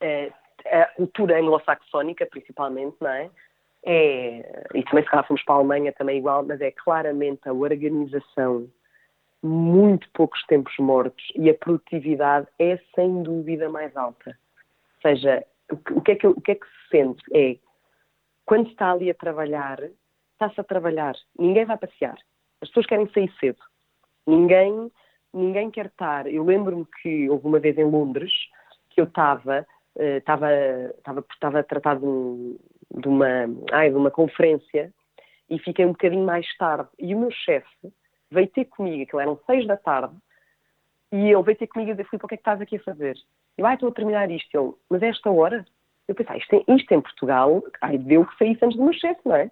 é, 0.00 0.32
é 0.64 0.82
a 0.82 0.86
cultura 0.88 1.38
anglo-saxónica, 1.38 2.26
principalmente, 2.26 2.96
não 3.00 3.10
é? 3.10 3.30
É, 3.84 4.66
e 4.74 4.82
também 4.82 5.04
se 5.04 5.10
calhar 5.10 5.26
fomos 5.26 5.42
para 5.44 5.54
a 5.54 5.58
Alemanha 5.58 5.92
também 5.92 6.18
igual, 6.18 6.44
mas 6.44 6.60
é 6.60 6.72
claramente 6.72 7.48
a 7.48 7.52
organização, 7.52 8.68
muito 9.42 10.08
poucos 10.12 10.42
tempos 10.46 10.74
mortos 10.78 11.24
e 11.36 11.48
a 11.48 11.54
produtividade 11.54 12.48
é 12.58 12.78
sem 12.94 13.22
dúvida 13.22 13.68
mais 13.68 13.96
alta. 13.96 14.36
Ou 14.96 15.02
seja, 15.02 15.46
o 15.70 16.00
que, 16.00 16.12
é, 16.12 16.16
que, 16.16 16.26
o 16.26 16.40
que 16.40 16.52
é 16.52 16.54
que 16.56 16.66
se 16.66 16.88
sente 16.90 17.22
é 17.32 17.56
quando 18.44 18.68
está 18.70 18.90
ali 18.90 19.10
a 19.10 19.14
trabalhar, 19.14 19.78
está-se 20.32 20.60
a 20.60 20.64
trabalhar, 20.64 21.14
ninguém 21.38 21.64
vai 21.64 21.76
passear. 21.76 22.16
As 22.60 22.68
pessoas 22.68 22.86
querem 22.86 23.08
sair 23.12 23.32
cedo. 23.38 23.58
Ninguém, 24.26 24.90
ninguém 25.32 25.70
quer 25.70 25.86
estar. 25.86 26.26
Eu 26.26 26.44
lembro-me 26.44 26.86
que 27.02 27.28
houve 27.30 27.46
uma 27.46 27.58
vez 27.58 27.76
em 27.78 27.84
Londres 27.84 28.32
que 28.90 29.00
eu 29.00 29.04
estava, 29.04 29.66
eh, 29.98 30.16
estava, 30.18 30.48
estava, 30.98 31.24
estava 31.32 31.58
a 31.60 31.62
tratar 31.62 31.98
de, 31.98 32.04
um- 32.06 32.56
de 32.94 33.08
uma, 33.08 33.26
ai, 33.72 33.90
de 33.90 33.96
uma 33.96 34.10
conferência 34.10 34.92
e 35.48 35.58
fiquei 35.58 35.84
um 35.84 35.92
bocadinho 35.92 36.24
mais 36.24 36.46
tarde. 36.56 36.88
E 36.98 37.14
o 37.14 37.18
meu 37.18 37.30
chefe 37.30 37.68
veio 38.30 38.48
ter 38.48 38.64
comigo, 38.64 39.02
aquilo 39.02 39.20
eram 39.20 39.38
seis 39.46 39.66
da 39.66 39.76
tarde, 39.76 40.14
e 41.12 41.30
ele 41.30 41.42
veio 41.42 41.56
ter 41.56 41.66
comigo 41.68 41.92
e 41.92 41.94
disse, 41.94 42.08
Filipe, 42.10 42.24
o 42.24 42.28
que 42.28 42.34
é 42.34 42.36
que 42.38 42.40
estás 42.40 42.60
aqui 42.60 42.76
a 42.76 42.80
fazer? 42.82 43.16
Eu, 43.56 43.64
ah, 43.66 43.74
estou 43.74 43.88
a 43.88 43.92
terminar 43.92 44.30
isto. 44.30 44.48
Ele, 44.58 44.72
mas 44.90 45.02
é 45.02 45.08
esta 45.08 45.30
hora? 45.30 45.64
Eu 46.08 46.14
pensei, 46.14 46.34
ah, 46.34 46.38
isto, 46.38 46.52
em- 46.54 46.76
isto 46.76 46.92
em 46.92 47.00
Portugal, 47.00 47.62
ai, 47.80 47.96
deu 47.98 48.26
que 48.26 48.36
saísse 48.36 48.64
antes 48.64 48.76
do 48.76 48.84
meu 48.84 48.92
chefe, 48.92 49.20
não 49.24 49.36
é? 49.36 49.50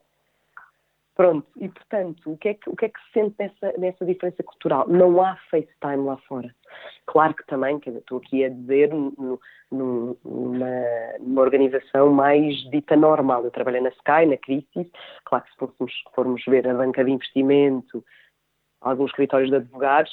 Pronto, 1.14 1.46
e 1.56 1.68
portanto, 1.68 2.32
o 2.32 2.36
que 2.36 2.48
é 2.48 2.54
que, 2.54 2.68
o 2.68 2.74
que, 2.74 2.86
é 2.86 2.88
que 2.88 2.98
se 3.06 3.12
sente 3.12 3.36
nessa, 3.38 3.78
nessa 3.78 4.04
diferença 4.04 4.42
cultural? 4.42 4.88
Não 4.88 5.22
há 5.22 5.36
FaceTime 5.48 5.98
lá 6.04 6.16
fora. 6.26 6.52
Claro 7.06 7.34
que 7.34 7.46
também, 7.46 7.78
quer 7.78 7.90
dizer, 7.90 8.00
estou 8.00 8.18
aqui 8.18 8.44
a 8.44 8.48
dizer 8.48 8.92
no- 8.92 9.38
no- 9.70 10.16
numa, 10.24 10.66
numa 11.20 11.40
organização 11.42 12.10
mais 12.12 12.56
dita 12.70 12.96
normal. 12.96 13.44
Eu 13.44 13.52
trabalhei 13.52 13.80
na 13.80 13.90
Sky, 13.90 14.26
na 14.26 14.36
Crisis, 14.36 14.90
claro 15.24 15.44
que 15.44 15.50
se 15.52 15.56
fôssemos, 15.56 15.92
formos 16.16 16.42
ver 16.48 16.66
a 16.68 16.74
banca 16.74 17.04
de 17.04 17.12
investimento, 17.12 18.04
alguns 18.80 19.10
escritórios 19.10 19.50
de 19.50 19.56
advogados, 19.56 20.10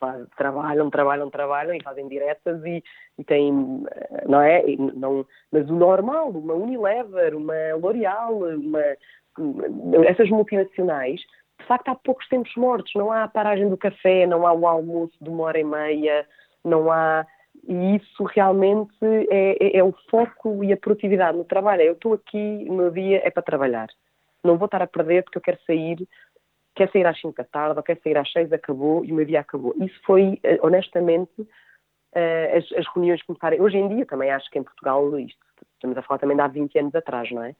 faz- 0.00 0.26
trabalham, 0.36 0.90
trabalham, 0.90 1.30
trabalham 1.30 1.74
e 1.76 1.82
fazem 1.84 2.08
diretas 2.08 2.60
e, 2.64 2.82
e 3.16 3.22
têm, 3.24 3.84
eh, 3.92 4.24
não 4.28 4.40
é? 4.40 4.64
Não, 4.76 5.24
mas 5.52 5.70
o 5.70 5.74
normal, 5.76 6.30
uma 6.30 6.54
Unilever, 6.54 7.36
uma 7.36 7.54
L'Oreal, 7.80 8.34
uma, 8.34 8.82
essas 10.06 10.28
multinacionais, 10.30 11.20
de 11.60 11.66
facto 11.66 11.88
há 11.88 11.94
poucos 11.94 12.26
tempos 12.28 12.52
mortos, 12.56 12.92
não 12.94 13.12
há 13.12 13.24
a 13.24 13.28
paragem 13.28 13.68
do 13.68 13.76
café, 13.76 14.26
não 14.26 14.46
há 14.46 14.52
o 14.52 14.66
almoço 14.66 15.14
de 15.20 15.28
uma 15.28 15.44
hora 15.44 15.58
e 15.58 15.64
meia, 15.64 16.26
não 16.64 16.90
há. 16.90 17.26
E 17.68 17.96
isso 17.96 18.24
realmente 18.24 18.92
é, 19.30 19.56
é- 19.60 19.76
é 19.78 19.84
o 19.84 19.92
foco 20.10 20.64
e 20.64 20.72
a 20.72 20.76
produtividade 20.76 21.36
no 21.36 21.44
trabalho. 21.44 21.82
Eu 21.82 21.92
estou 21.92 22.14
aqui, 22.14 22.66
o 22.68 22.72
meu 22.72 22.90
dia 22.90 23.20
é 23.24 23.30
para 23.30 23.42
trabalhar. 23.42 23.88
Não 24.42 24.56
vou 24.58 24.66
estar 24.66 24.82
a 24.82 24.86
perder 24.86 25.22
porque 25.22 25.38
eu 25.38 25.42
quero 25.42 25.58
sair, 25.64 26.08
quer 26.74 26.90
sair 26.90 27.06
às 27.06 27.20
5 27.20 27.36
da 27.36 27.44
tarde 27.44 27.76
ou 27.76 27.82
quer 27.82 27.98
sair 28.02 28.16
às 28.18 28.30
6, 28.32 28.52
acabou 28.52 29.04
e 29.04 29.12
o 29.12 29.14
meu 29.14 29.24
dia 29.24 29.40
acabou. 29.40 29.74
Isso 29.80 30.00
foi, 30.04 30.40
eh, 30.42 30.58
honestamente, 30.62 31.30
eh, 32.14 32.58
as, 32.58 32.78
as 32.78 32.86
reuniões 32.94 33.22
começarem. 33.22 33.60
Hoje 33.60 33.76
em 33.76 33.88
dia 33.88 34.06
também 34.06 34.30
acho 34.30 34.50
que 34.50 34.58
em 34.58 34.62
Portugal, 34.62 35.16
isto, 35.18 35.38
estamos 35.74 35.96
a 35.96 36.02
falar 36.02 36.18
também 36.18 36.36
de 36.36 36.42
há 36.42 36.48
20 36.48 36.78
anos 36.78 36.94
atrás, 36.94 37.30
não 37.30 37.44
é? 37.44 37.54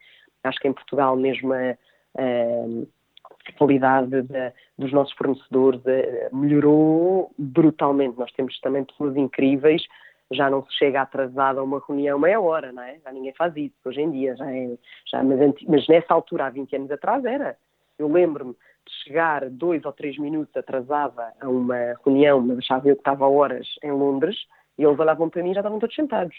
Acho 0.45 0.59
que 0.61 0.69
em 0.69 0.73
Portugal 0.73 1.17
mesmo 1.17 1.53
a, 1.53 1.77
a 2.19 3.53
qualidade 3.59 4.23
da- 4.23 4.53
dos 4.79 4.93
nossos 4.93 5.15
fornecedores 5.15 5.81
eh, 5.87 6.29
melhorou 6.33 7.33
brutalmente. 7.39 8.19
Nós 8.19 8.31
temos 8.33 8.59
também 8.61 8.85
pessoas 8.85 9.17
incríveis, 9.17 9.83
já 10.31 10.49
não 10.49 10.65
se 10.65 10.73
chega 10.79 11.03
atrasado 11.03 11.61
a 11.61 11.63
uma 11.63 11.83
reunião 11.87 12.19
meia 12.19 12.41
hora, 12.41 12.73
não 12.73 12.83
é? 12.83 12.99
Já 13.05 13.13
ninguém 13.13 13.33
faz 13.35 13.55
isso 13.57 13.75
hoje 13.85 14.01
em 14.01 14.11
dia, 14.11 14.35
já 14.37 14.51
é, 14.51 14.77
já, 15.11 15.23
mas, 15.23 15.39
mas 15.69 15.89
nessa 15.89 16.15
altura, 16.15 16.47
há 16.47 16.51
20 16.51 16.75
anos 16.77 16.91
atrás, 16.91 17.25
era. 17.25 17.57
Eu 17.99 18.09
lembro-me 18.11 18.53
de 18.53 18.93
chegar 19.05 19.49
dois 19.51 19.85
ou 19.85 19.93
três 19.93 20.19
minutos 20.19 20.57
atrasada 20.57 21.33
a 21.41 21.49
uma 21.49 21.77
reunião, 22.05 22.41
mas 22.41 22.59
achava 22.59 22.89
eu 22.89 22.97
que 22.97 23.01
estava 23.01 23.29
horas 23.29 23.67
em 23.83 23.93
Londres, 23.93 24.37
e 24.79 24.85
eles 24.85 24.99
olhavam 24.99 25.29
para 25.29 25.43
mim 25.43 25.51
e 25.51 25.55
já 25.55 25.61
estavam 25.61 25.79
todos 25.79 25.95
sentados. 25.95 26.35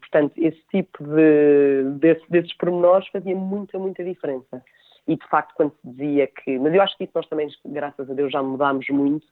Portanto, 0.00 0.32
esse 0.36 0.62
tipo 0.70 1.04
de, 1.04 1.84
desse- 1.98 2.30
desses 2.30 2.52
pormenores 2.56 3.06
fazia 3.08 3.34
muita, 3.36 3.78
muita 3.78 4.02
diferença. 4.04 4.62
E, 5.06 5.16
de 5.16 5.28
facto, 5.28 5.54
quando 5.54 5.72
se 5.72 5.88
dizia 5.88 6.26
que... 6.26 6.58
Mas 6.58 6.74
eu 6.74 6.82
acho 6.82 6.96
que 6.96 7.04
isso 7.04 7.12
nós 7.14 7.28
também, 7.28 7.48
graças 7.66 8.10
a 8.10 8.14
Deus, 8.14 8.32
já 8.32 8.42
mudámos 8.42 8.88
muito. 8.88 9.26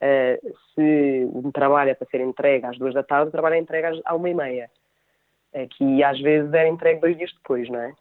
Ah, 0.00 0.38
se 0.74 1.28
um 1.32 1.50
trabalho 1.52 1.90
é 1.90 1.94
para 1.94 2.08
ser 2.08 2.20
entregue 2.20 2.66
às 2.66 2.78
duas 2.78 2.94
da 2.94 3.02
tarde, 3.02 3.28
o 3.28 3.32
trabalho 3.32 3.54
é 3.54 3.58
entregue 3.58 3.86
às, 3.86 4.14
uma 4.14 4.28
e 4.28 4.34
meia. 4.34 4.70
Aqui, 5.54 6.02
às 6.02 6.20
vezes, 6.20 6.52
era 6.52 6.68
entregue 6.68 7.00
dois 7.00 7.16
dias 7.16 7.32
depois, 7.32 7.68
não 7.68 7.80
é? 7.80 7.92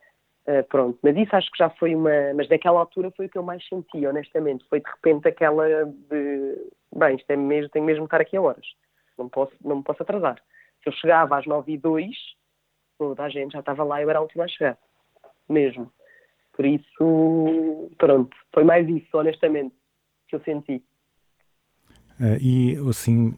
Ah, 0.48 0.64
pronto, 0.68 0.98
mas 1.04 1.16
isso 1.18 1.36
acho 1.36 1.52
que 1.52 1.58
já 1.60 1.70
foi 1.70 1.94
uma... 1.94 2.34
Mas 2.36 2.50
naquela 2.50 2.80
altura 2.80 3.12
foi 3.12 3.28
o 3.28 3.30
que 3.30 3.38
eu 3.38 3.44
mais 3.44 3.68
senti, 3.68 4.06
honestamente. 4.08 4.66
Foi, 4.68 4.80
de 4.80 4.90
repente, 4.90 5.28
aquela 5.28 5.86
de... 5.86 6.68
Bem, 6.96 7.16
isto 7.16 7.30
é 7.30 7.36
mesmo, 7.36 7.70
tenho 7.70 7.86
mesmo 7.86 8.04
que 8.04 8.08
estar 8.08 8.22
aqui 8.22 8.38
a 8.38 8.42
horas. 8.42 8.66
Não, 9.18 9.30
posso, 9.30 9.54
não 9.64 9.78
me 9.78 9.84
posso 9.84 10.02
atrasar. 10.02 10.42
Se 10.84 10.90
eu 10.90 10.94
chegava 10.94 11.38
às 11.38 11.46
nove 11.46 11.74
e 11.74 11.78
dois, 11.78 12.16
toda 12.98 13.24
a 13.24 13.30
gente 13.30 13.52
já 13.54 13.60
estava 13.60 13.84
lá 13.84 14.00
e 14.00 14.04
eu 14.04 14.10
era 14.10 14.20
a 14.20 14.22
última 14.22 14.46
a 14.46 14.48
chegar. 14.48 14.78
Mesmo. 15.48 15.92
Por 16.54 16.66
isso, 16.66 17.90
pronto. 17.98 18.36
Foi 18.54 18.64
mais 18.64 18.88
isso, 18.88 19.08
honestamente, 19.18 19.74
que 20.28 20.36
eu 20.36 20.42
senti. 20.42 20.84
Eh, 22.22 22.38
e 22.42 22.78
assim, 22.90 23.34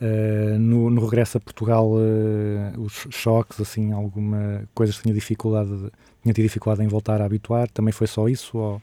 eh, 0.00 0.56
no, 0.58 0.90
no 0.90 1.00
regresso 1.04 1.38
a 1.38 1.40
Portugal, 1.40 1.92
eh, 1.98 2.78
os 2.78 3.06
choques, 3.10 3.60
assim, 3.60 3.92
alguma 3.92 4.68
coisas 4.74 4.96
que 4.96 5.02
tinha 5.04 5.14
dificuldade, 5.14 5.70
de- 5.70 5.90
tinha 6.22 6.34
tido 6.34 6.44
dificuldade 6.44 6.84
em 6.84 6.88
voltar 6.88 7.20
a 7.22 7.24
habituar, 7.24 7.70
também 7.70 7.92
foi 7.92 8.06
só 8.06 8.28
isso 8.28 8.58
ou 8.58 8.82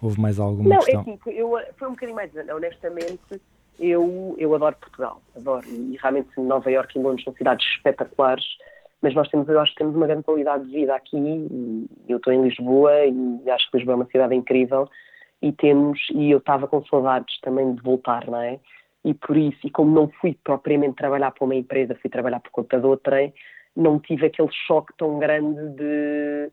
houve 0.00 0.20
mais 0.20 0.38
alguma 0.38 0.68
Não, 0.70 0.78
questão? 0.78 1.00
é 1.00 1.02
assim, 1.02 1.18
eu, 1.26 1.50
foi 1.76 1.88
um 1.88 1.92
bocadinho 1.92 2.16
mais. 2.16 2.30
Honestamente, 2.34 3.40
eu, 3.78 4.34
eu 4.38 4.54
adoro 4.54 4.76
Portugal, 4.76 5.20
adoro. 5.36 5.66
E 5.66 5.96
realmente 6.00 6.28
Nova 6.38 6.70
Iorque 6.70 6.98
e 6.98 7.02
Londres 7.02 7.24
são 7.24 7.34
cidades 7.34 7.66
espetaculares, 7.76 8.44
mas 9.02 9.14
nós 9.14 9.28
temos, 9.28 9.48
eu 9.48 9.60
acho 9.60 9.72
que 9.72 9.78
temos 9.78 9.94
uma 9.94 10.06
grande 10.06 10.22
qualidade 10.22 10.64
de 10.64 10.72
vida 10.72 10.94
aqui. 10.94 11.16
E 11.16 11.88
eu 12.08 12.18
estou 12.18 12.32
em 12.32 12.42
Lisboa 12.42 12.92
e 13.04 13.50
acho 13.50 13.70
que 13.70 13.76
Lisboa 13.76 13.94
é 13.94 13.96
uma 13.96 14.06
cidade 14.06 14.34
incrível. 14.34 14.88
E 15.42 15.52
temos, 15.52 16.00
e 16.10 16.30
eu 16.30 16.38
estava 16.38 16.66
com 16.66 16.84
saudades 16.86 17.38
também 17.40 17.74
de 17.74 17.82
voltar, 17.82 18.26
não 18.26 18.40
é? 18.40 18.58
E 19.04 19.12
por 19.12 19.36
isso, 19.36 19.58
e 19.64 19.70
como 19.70 19.94
não 19.94 20.08
fui 20.08 20.38
propriamente 20.42 20.96
trabalhar 20.96 21.30
para 21.32 21.44
uma 21.44 21.54
empresa, 21.54 21.98
fui 22.00 22.08
trabalhar 22.08 22.40
por 22.40 22.50
conta 22.50 22.80
de 22.80 22.86
outra, 22.86 23.30
não 23.76 24.00
tive 24.00 24.26
aquele 24.26 24.50
choque 24.66 24.94
tão 24.96 25.18
grande 25.18 25.68
de 25.76 26.50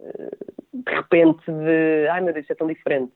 eh, 0.00 0.36
de 0.72 0.94
repente 0.94 1.42
de 1.50 2.08
ai 2.08 2.20
meu 2.20 2.32
Deus, 2.32 2.48
é 2.48 2.54
tão 2.54 2.66
diferente. 2.66 3.12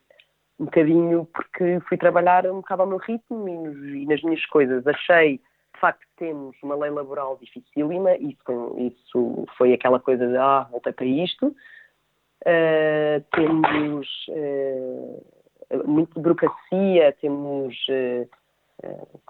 Um 0.58 0.66
bocadinho 0.66 1.28
porque 1.32 1.80
fui 1.88 1.96
trabalhar 1.96 2.46
um 2.46 2.56
bocado 2.56 2.82
ao 2.82 2.88
meu 2.88 2.98
ritmo 2.98 3.48
e, 3.48 3.52
nos- 3.56 3.94
e 3.94 4.06
nas 4.06 4.22
minhas 4.22 4.44
coisas. 4.46 4.86
Achei, 4.86 5.38
de 5.38 5.80
facto, 5.80 6.00
que 6.00 6.16
temos 6.16 6.56
uma 6.62 6.76
lei 6.76 6.90
laboral 6.90 7.36
dificílima, 7.40 8.16
isso, 8.16 8.76
isso 8.78 9.44
foi 9.58 9.72
aquela 9.72 9.98
coisa 9.98 10.26
de 10.28 10.36
ah, 10.36 10.66
voltei 10.70 10.92
para 10.92 11.06
isto. 11.06 11.54
Eh, 12.46 13.22
temos 13.34 14.06
eh, 14.28 15.20
muita 15.86 16.20
burocracia, 16.20 17.12
temos 17.20 17.74
eh, 17.88 18.26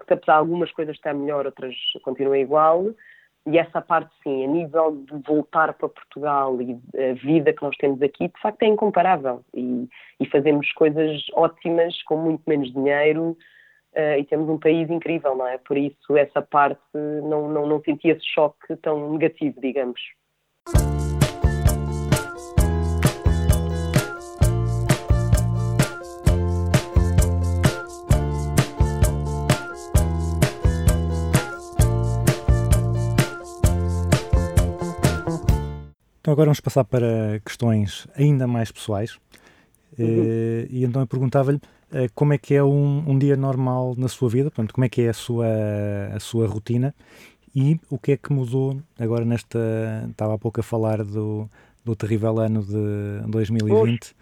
que 0.05 0.13
apesar 0.13 0.33
de 0.33 0.39
algumas 0.39 0.71
coisas 0.73 0.95
estar 0.95 1.13
melhor, 1.13 1.45
outras 1.45 1.75
continuam 2.03 2.35
igual. 2.35 2.85
E 3.47 3.59
essa 3.59 3.79
parte, 3.79 4.11
sim, 4.23 4.43
a 4.43 4.47
nível 4.47 5.03
de 5.05 5.21
voltar 5.27 5.73
para 5.73 5.87
Portugal 5.87 6.59
e 6.61 6.79
a 6.97 7.13
vida 7.13 7.53
que 7.53 7.61
nós 7.61 7.75
temos 7.77 8.01
aqui, 8.01 8.27
de 8.27 8.41
facto 8.41 8.63
é 8.63 8.67
incomparável. 8.67 9.43
E, 9.53 9.87
e 10.19 10.25
fazemos 10.25 10.71
coisas 10.73 11.23
ótimas 11.33 12.01
com 12.03 12.17
muito 12.17 12.41
menos 12.47 12.73
dinheiro 12.73 13.37
eh, 13.93 14.19
e 14.19 14.25
temos 14.25 14.49
um 14.49 14.57
país 14.57 14.89
incrível, 14.89 15.35
não 15.35 15.47
é? 15.47 15.59
Por 15.59 15.77
isso, 15.77 16.17
essa 16.17 16.41
parte 16.41 16.81
não, 16.93 17.47
não, 17.47 17.67
não 17.67 17.81
senti 17.81 18.09
esse 18.09 18.25
choque 18.25 18.75
tão 18.77 19.11
negativo, 19.11 19.61
digamos. 19.61 20.01
Então 36.25 36.31
agora 36.31 36.47
vamos 36.47 36.59
passar 36.59 36.83
para 36.83 37.39
questões 37.45 38.07
ainda 38.15 38.47
mais 38.47 38.71
pessoais. 38.71 39.19
Eh, 39.95 40.65
e 40.71 40.83
então 40.83 40.99
eu 41.03 41.05
perguntava-lhe 41.05 41.61
eh, 41.93 42.09
como 42.15 42.33
é 42.33 42.37
que 42.39 42.55
é 42.55 42.63
um, 42.63 43.11
um 43.11 43.19
dia 43.19 43.37
normal 43.37 43.93
na 43.95 44.07
sua 44.07 44.27
vida, 44.27 44.49
portanto, 44.49 44.73
como 44.73 44.85
é 44.85 44.89
que 44.89 45.03
é 45.03 45.09
a 45.09 45.13
sua, 45.13 45.45
a 46.11 46.19
sua 46.19 46.47
rotina 46.47 46.95
e 47.55 47.79
o 47.91 47.99
que 47.99 48.13
é 48.13 48.17
que 48.17 48.33
mudou 48.33 48.81
agora 48.97 49.23
nesta. 49.23 49.59
Estava 50.09 50.33
há 50.33 50.37
pouco 50.39 50.59
a 50.59 50.63
falar 50.63 51.03
do, 51.03 51.47
do 51.85 51.95
terrível 51.95 52.39
ano 52.39 52.63
de 52.63 53.29
2020. 53.29 54.15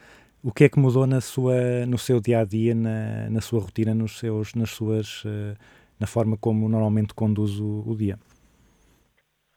O 0.43 0.51
que 0.51 0.66
é 0.66 0.70
que 0.70 0.78
mudou 0.78 1.08
na, 1.08 1.22
sua, 1.22 1.86
no 1.88 1.97
seu 1.97 2.20
dia 2.20 2.41
a 2.41 2.43
dia, 2.43 2.76
na, 2.76 3.30
na 3.30 3.39
sua 3.39 3.62
rotina, 3.62 3.95
nos 3.95 4.20
seus, 4.20 4.54
nas 4.56 4.72
suas, 4.72 5.24
eh, 5.26 5.56
na 5.97 6.06
forma 6.06 6.36
como 6.36 6.68
normalmente 6.68 7.14
conduz 7.14 7.62
o, 7.62 7.82
o 7.88 7.95
dia? 7.95 8.20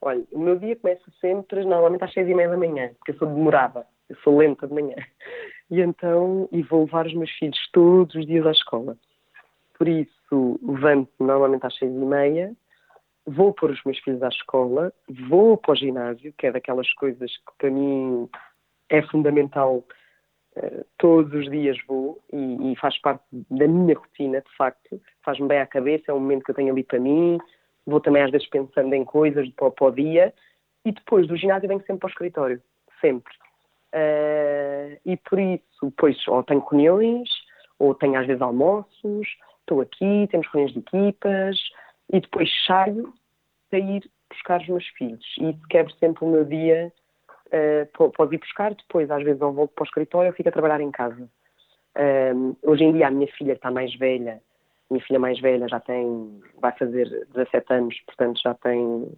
Olha, 0.01 0.25
o 0.33 0.39
meu 0.39 0.59
dia 0.59 0.77
começa 0.77 1.11
sempre, 1.21 1.65
normalmente 1.65 2.05
às 2.05 2.13
seis 2.13 2.29
e 2.29 2.35
meia 2.35 2.49
da 2.49 2.57
manhã, 2.57 2.91
porque 2.99 3.13
eu 3.13 3.19
sou 3.19 3.29
demorada, 3.29 3.87
eu 4.09 4.17
sou 4.17 4.37
lenta 4.37 4.67
de 4.67 4.75
manhã. 4.75 4.97
E 5.69 5.81
então, 5.81 6.49
e 6.53 6.63
vou 6.63 6.85
levar 6.85 7.07
os 7.07 7.15
meus 7.15 7.31
filhos 7.33 7.59
todos 7.73 8.15
os 8.15 8.25
dias 8.25 8.47
à 8.47 8.53
escola. 8.53 8.97
Por 9.77 9.89
isso, 9.89 10.61
levanto-me 10.63 11.27
normalmente 11.27 11.67
às 11.67 11.77
seis 11.77 11.91
e 11.91 12.05
meia, 12.05 12.55
vou 13.27 13.53
pôr 13.53 13.73
os 13.73 13.83
meus 13.83 13.99
filhos 13.99 14.23
à 14.23 14.29
escola, 14.29 14.93
vou 15.29 15.57
para 15.57 15.73
o 15.73 15.75
ginásio, 15.75 16.33
que 16.39 16.47
é 16.47 16.53
daquelas 16.53 16.89
coisas 16.95 17.37
que 17.37 17.53
para 17.59 17.71
mim 17.71 18.29
é 18.89 19.03
fundamental, 19.03 19.83
eh, 20.55 20.85
todos 20.97 21.35
os 21.35 21.51
dias 21.51 21.77
vou 21.87 22.23
e, 22.33 22.73
e 22.73 22.77
faz 22.77 22.97
parte 23.01 23.25
da 23.51 23.67
minha 23.67 23.97
rotina, 23.97 24.41
de 24.41 24.57
facto, 24.57 25.01
faz-me 25.25 25.49
bem 25.49 25.59
à 25.59 25.67
cabeça, 25.67 26.13
é 26.13 26.15
um 26.15 26.21
momento 26.21 26.45
que 26.45 26.53
eu 26.53 26.55
tenho 26.55 26.73
ali 26.73 26.85
para 26.85 27.01
mim, 27.01 27.39
vou 27.87 28.01
também 28.01 28.23
às 28.23 28.31
vezes 28.31 28.49
pensando 28.49 28.93
em 28.95 29.05
coisas 29.05 29.49
para, 29.51 29.71
para 29.71 29.87
o 29.87 29.91
dia 29.91 30.35
e 30.85 30.93
depois 30.93 31.27
do 31.27 31.37
ginásio 31.37 31.69
venho 31.69 31.81
sempre 31.81 31.99
para 31.99 32.07
o 32.09 32.11
escritório, 32.11 32.63
sempre. 33.01 33.33
Eh, 33.93 35.01
e 35.05 35.17
por 35.17 35.39
isso, 35.39 35.93
pois, 35.97 36.17
ou 36.29 36.43
tenho 36.43 36.61
reuniões, 36.61 37.29
ou 37.79 37.95
tenho 37.95 38.19
às 38.19 38.27
vezes 38.27 38.43
almoços, 38.43 39.27
estou 39.61 39.81
aqui, 39.81 40.29
temos 40.31 40.47
reuniões 40.49 40.73
de 40.73 40.81
equipas, 40.81 41.59
e 42.13 42.21
depois 42.21 42.51
saio 42.67 43.13
para 43.71 43.79
ir 43.79 44.09
buscar 44.31 44.61
os 44.61 44.69
meus 44.69 44.87
filhos. 44.89 45.25
E 45.39 45.51
isso 45.51 45.69
quebra 45.69 45.93
sempre 45.99 46.25
o 46.25 46.29
meu 46.29 46.45
dia, 46.45 46.93
posso 48.17 48.35
ir 48.35 48.39
buscar, 48.39 48.75
depois 48.75 49.11
às 49.11 49.23
vezes 49.23 49.41
eu 49.41 49.53
volto 49.53 49.73
para 49.75 49.83
o 49.83 49.87
escritório 49.87 50.31
ou 50.31 50.37
fico 50.37 50.49
a 50.49 50.53
trabalhar 50.53 50.81
em 50.81 50.91
casa. 50.91 51.29
Um, 52.35 52.55
hoje 52.63 52.85
em 52.85 52.93
dia 52.93 53.09
a 53.09 53.11
minha 53.11 53.27
filha 53.33 53.55
está 53.55 53.71
mais 53.71 53.95
velha, 53.95 54.43
minha 54.91 55.05
filha 55.05 55.19
mais 55.19 55.41
velha 55.41 55.69
já 55.69 55.81
tem, 55.81 56.41
vai 56.59 56.73
fazer 56.73 57.27
17 57.35 57.73
anos, 57.73 58.01
portanto 58.07 58.41
já 58.43 58.55
tem, 58.55 59.11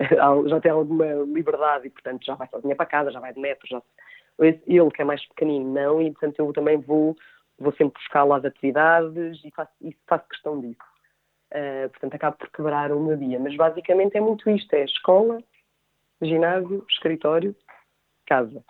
já 0.46 0.60
tem 0.60 0.70
alguma 0.70 1.06
liberdade 1.26 1.86
e 1.86 1.90
portanto 1.90 2.24
já 2.24 2.34
vai 2.34 2.48
sozinha 2.48 2.76
para 2.76 2.86
casa, 2.86 3.10
já 3.10 3.20
vai 3.20 3.32
de 3.32 3.40
metro, 3.40 3.66
já 3.66 3.82
ele 4.40 4.90
que 4.90 5.02
é 5.02 5.04
mais 5.04 5.24
pequenino 5.28 5.72
não 5.72 6.02
e 6.02 6.10
portanto 6.10 6.38
eu 6.38 6.52
também 6.52 6.78
vou, 6.78 7.16
vou 7.58 7.72
sempre 7.72 8.00
buscar 8.00 8.24
lá 8.24 8.38
as 8.38 8.44
atividades 8.44 9.40
e 9.44 9.50
faço, 9.52 9.72
e 9.80 9.96
faço 10.06 10.28
questão 10.28 10.60
disso. 10.60 10.80
Uh, 11.52 11.88
portanto 11.90 12.14
acabo 12.14 12.36
por 12.36 12.50
quebrar 12.50 12.90
o 12.90 12.98
meu 12.98 13.16
dia, 13.16 13.38
mas 13.38 13.54
basicamente 13.54 14.16
é 14.16 14.20
muito 14.20 14.50
isto, 14.50 14.74
é 14.74 14.84
escola, 14.84 15.38
ginásio, 16.20 16.84
escritório, 16.88 17.54
casa. 18.26 18.64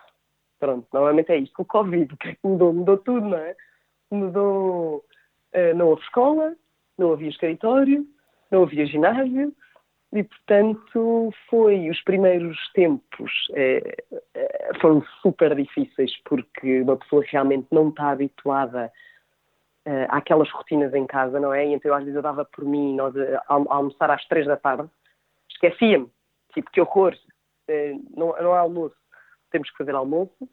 Pronto, 0.59 0.87
normalmente 0.93 1.33
é 1.33 1.37
isto. 1.37 1.61
O 1.61 1.65
Covid, 1.65 2.15
mudou? 2.43 2.73
Mudou 2.73 2.97
tudo, 2.99 3.29
não 3.29 3.39
é? 3.39 3.57
Mudou. 4.11 5.05
Eh, 5.55 5.73
não 5.73 5.89
houve 5.89 6.03
escola, 6.03 6.55
não 6.99 7.13
havia 7.13 7.31
escritório, 7.31 8.07
não 8.51 8.65
havia 8.65 8.85
ginásio, 8.87 9.55
e 10.13 10.23
portanto 10.23 11.33
foi. 11.49 11.89
Os 11.89 12.01
primeiros 12.03 12.57
tempos 12.73 13.33
eh, 13.55 13.97
eh, 14.35 14.71
foram 14.81 15.03
super 15.23 15.55
difíceis, 15.55 16.13
porque 16.25 16.83
uma 16.83 16.97
pessoa 16.97 17.25
realmente 17.27 17.67
não 17.71 17.89
está 17.89 18.11
habituada 18.11 18.93
àquelas 20.09 20.51
rotinas 20.51 20.95
em 20.95 21.07
casa, 21.07 21.39
não 21.39 21.53
é? 21.53 21.67
E 21.67 21.75
então 21.75 21.95
às 21.95 22.01
vezes 22.03 22.17
eu 22.17 22.23
dava 22.23 22.45
por 22.45 22.65
mim 22.65 22.97
nós, 22.97 23.15
al- 23.49 23.71
almoçar 23.71 24.11
às 24.11 24.25
três 24.29 24.47
da 24.47 24.57
tarde, 24.57 24.89
esquecia-me, 25.51 26.09
tipo, 26.55 26.71
que 26.71 26.81
horror, 26.81 27.15
não, 28.17 28.35
não 28.41 28.55
há 28.55 28.61
almoço 28.61 28.97
temos 29.51 29.71
que 29.71 29.77
fazer 29.77 29.95
almoço, 29.95 30.49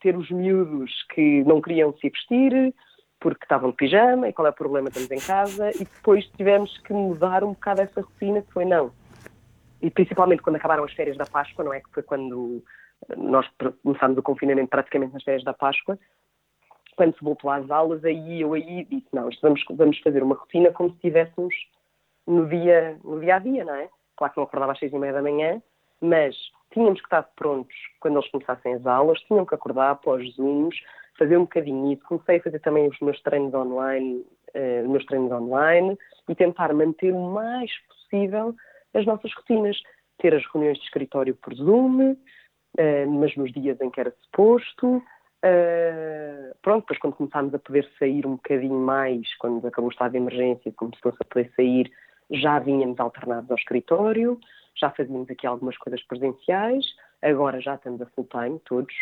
ter 0.00 0.16
os 0.16 0.28
miúdos 0.30 0.90
que 1.14 1.44
não 1.44 1.62
queriam 1.62 1.96
se 1.98 2.10
vestir 2.10 2.74
porque 3.22 3.44
estavam 3.44 3.70
de 3.70 3.76
pijama 3.76 4.28
e 4.28 4.32
qual 4.32 4.46
é 4.46 4.50
o 4.50 4.54
problema, 4.54 4.88
estamos 4.88 5.10
em 5.10 5.24
casa 5.24 5.70
e 5.70 5.84
depois 5.84 6.26
tivemos 6.36 6.76
que 6.78 6.92
mudar 6.92 7.44
um 7.44 7.52
bocado 7.52 7.80
essa 7.80 8.00
rotina 8.00 8.42
que 8.42 8.52
foi 8.52 8.64
não. 8.64 8.90
E 9.80 9.90
principalmente 9.90 10.42
quando 10.42 10.56
acabaram 10.56 10.82
as 10.82 10.92
férias 10.92 11.16
da 11.16 11.24
Páscoa, 11.24 11.64
não 11.64 11.72
é? 11.72 11.80
Que 11.80 11.88
foi 11.90 12.02
quando 12.02 12.62
nós 13.16 13.48
começámos 13.82 14.18
o 14.18 14.22
confinamento 14.22 14.68
praticamente 14.68 15.12
nas 15.12 15.22
férias 15.22 15.44
da 15.44 15.54
Páscoa, 15.54 15.96
quando 16.96 17.16
se 17.16 17.24
voltou 17.24 17.48
às 17.48 17.70
aulas, 17.70 18.04
aí 18.04 18.40
eu 18.40 18.54
aí 18.54 18.84
disse, 18.84 19.06
não, 19.12 19.28
isto 19.28 19.40
vamos, 19.40 19.62
vamos 19.70 19.98
fazer 20.00 20.22
uma 20.22 20.34
rotina 20.34 20.72
como 20.72 20.90
se 20.90 20.96
estivéssemos 20.96 21.54
no 22.26 22.48
dia, 22.48 22.98
no 23.04 23.20
dia 23.20 23.36
a 23.36 23.38
dia, 23.38 23.64
não 23.64 23.74
é? 23.74 23.88
Claro 24.16 24.32
que 24.32 24.38
não 24.38 24.44
acordava 24.44 24.72
às 24.72 24.78
seis 24.80 24.92
e 24.92 24.98
meia 24.98 25.12
da 25.12 25.22
manhã, 25.22 25.62
mas 26.00 26.36
tínhamos 26.72 27.00
que 27.00 27.06
estar 27.06 27.22
prontos 27.36 27.74
quando 28.00 28.18
eles 28.18 28.30
começassem 28.30 28.74
as 28.74 28.84
aulas, 28.84 29.20
tinham 29.20 29.46
que 29.46 29.54
acordar 29.54 29.92
após 29.92 30.28
Zooms, 30.34 30.76
fazer 31.22 31.36
um 31.36 31.42
bocadinho 31.42 31.92
isso. 31.92 32.02
Comecei 32.04 32.38
a 32.38 32.42
fazer 32.42 32.58
também 32.60 32.88
os 32.88 32.98
meus 33.00 33.20
treinos 33.22 33.54
online, 33.54 34.24
os 34.84 34.90
meus 34.90 35.04
treinos 35.06 35.30
online 35.30 35.96
e 36.28 36.34
tentar 36.34 36.72
manter 36.74 37.12
o 37.12 37.30
mais 37.30 37.70
possível 37.88 38.54
as 38.94 39.06
nossas 39.06 39.32
rotinas. 39.34 39.76
Ter 40.18 40.34
as 40.34 40.44
reuniões 40.52 40.78
de 40.78 40.84
escritório 40.84 41.34
por 41.34 41.54
Zoom, 41.54 42.16
eh, 42.78 43.06
mas 43.06 43.34
nos 43.36 43.52
dias 43.52 43.80
em 43.80 43.90
que 43.90 43.98
era 43.98 44.14
suposto. 44.22 45.02
Eh, 45.42 46.54
pronto, 46.62 46.82
depois 46.82 46.98
quando 46.98 47.14
começámos 47.14 47.54
a 47.54 47.58
poder 47.58 47.88
sair 47.98 48.24
um 48.26 48.36
bocadinho 48.36 48.78
mais, 48.78 49.34
quando 49.38 49.66
acabou 49.66 49.88
o 49.88 49.92
estado 49.92 50.12
de 50.12 50.18
emergência, 50.18 50.72
começou-se 50.76 51.18
a 51.20 51.24
poder 51.24 51.50
sair, 51.56 51.90
já 52.30 52.58
vínhamos 52.60 53.00
alternados 53.00 53.50
ao 53.50 53.56
escritório, 53.56 54.38
já 54.76 54.90
fazíamos 54.90 55.28
aqui 55.28 55.46
algumas 55.46 55.76
coisas 55.78 56.00
presenciais, 56.04 56.84
agora 57.20 57.60
já 57.60 57.74
estamos 57.74 58.00
a 58.00 58.06
full 58.06 58.28
time, 58.30 58.60
todos. 58.64 58.94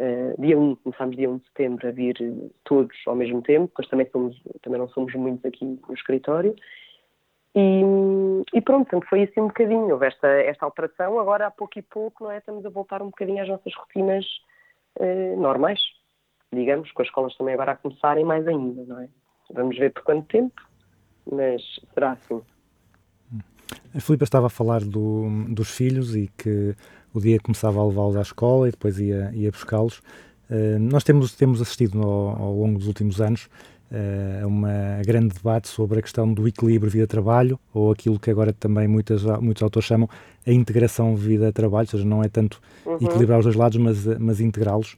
Uh, 0.00 0.40
dia 0.40 0.58
1, 0.58 0.76
começámos 0.76 1.14
dia 1.14 1.28
1 1.28 1.36
de 1.36 1.44
setembro 1.48 1.86
a 1.86 1.90
vir 1.90 2.16
uh, 2.22 2.50
todos 2.64 2.96
ao 3.06 3.14
mesmo 3.14 3.42
tempo, 3.42 3.66
depois 3.66 3.86
também, 3.86 4.08
somos, 4.10 4.42
também 4.62 4.80
não 4.80 4.88
somos 4.88 5.14
muitos 5.14 5.44
aqui 5.44 5.62
no 5.62 5.94
escritório. 5.94 6.56
E, 7.54 7.82
e 8.54 8.60
pronto, 8.62 8.98
foi 9.10 9.24
assim 9.24 9.40
um 9.40 9.48
bocadinho. 9.48 9.90
Houve 9.90 10.06
esta, 10.06 10.26
esta 10.26 10.64
alteração, 10.64 11.18
agora 11.20 11.48
a 11.48 11.50
pouco 11.50 11.78
e 11.78 11.82
pouco, 11.82 12.24
não 12.24 12.30
é? 12.30 12.38
Estamos 12.38 12.64
a 12.64 12.70
voltar 12.70 13.02
um 13.02 13.10
bocadinho 13.10 13.42
às 13.42 13.48
nossas 13.48 13.74
rotinas 13.74 14.24
uh, 14.98 15.38
normais, 15.38 15.80
digamos, 16.50 16.90
com 16.92 17.02
as 17.02 17.08
escolas 17.08 17.36
também 17.36 17.52
agora 17.52 17.72
a 17.72 17.76
começarem 17.76 18.24
mais 18.24 18.48
ainda, 18.48 18.82
não 18.84 19.00
é? 19.00 19.08
Vamos 19.52 19.76
ver 19.76 19.92
por 19.92 20.02
quanto 20.04 20.26
tempo, 20.28 20.62
mas 21.30 21.62
será 21.92 22.12
assim. 22.12 22.40
A 23.94 24.00
Filipa 24.00 24.24
estava 24.24 24.46
a 24.46 24.50
falar 24.50 24.80
do, 24.80 25.26
dos 25.48 25.76
filhos 25.76 26.16
e 26.16 26.28
que 26.38 26.74
o 27.12 27.20
dia 27.20 27.38
começava 27.40 27.80
a 27.80 27.86
levá-los 27.86 28.16
à 28.16 28.22
escola 28.22 28.68
e 28.68 28.70
depois 28.70 28.98
ia, 28.98 29.30
ia 29.34 29.50
buscá-los. 29.50 29.98
Uh, 30.50 30.78
nós 30.78 31.04
temos, 31.04 31.34
temos 31.34 31.60
assistido 31.60 32.02
ao, 32.02 32.42
ao 32.42 32.52
longo 32.54 32.78
dos 32.78 32.88
últimos 32.88 33.20
anos 33.20 33.48
uh, 33.90 34.46
uma 34.46 35.00
grande 35.04 35.34
debate 35.34 35.68
sobre 35.68 35.98
a 35.98 36.02
questão 36.02 36.32
do 36.32 36.46
equilíbrio 36.46 36.90
vida-trabalho, 36.90 37.58
ou 37.72 37.92
aquilo 37.92 38.18
que 38.18 38.30
agora 38.30 38.52
também 38.52 38.88
muitas, 38.88 39.22
muitos 39.40 39.62
autores 39.62 39.86
chamam 39.86 40.08
a 40.46 40.52
integração 40.52 41.14
vida-trabalho, 41.14 41.86
ou 41.86 41.90
seja, 41.90 42.04
não 42.04 42.22
é 42.22 42.28
tanto 42.28 42.60
Uhum. 42.86 42.96
equilibrar 42.96 43.38
os 43.38 43.44
dois 43.44 43.56
lados, 43.56 43.78
mas, 43.78 44.06
mas 44.18 44.40
integrá-los. 44.40 44.96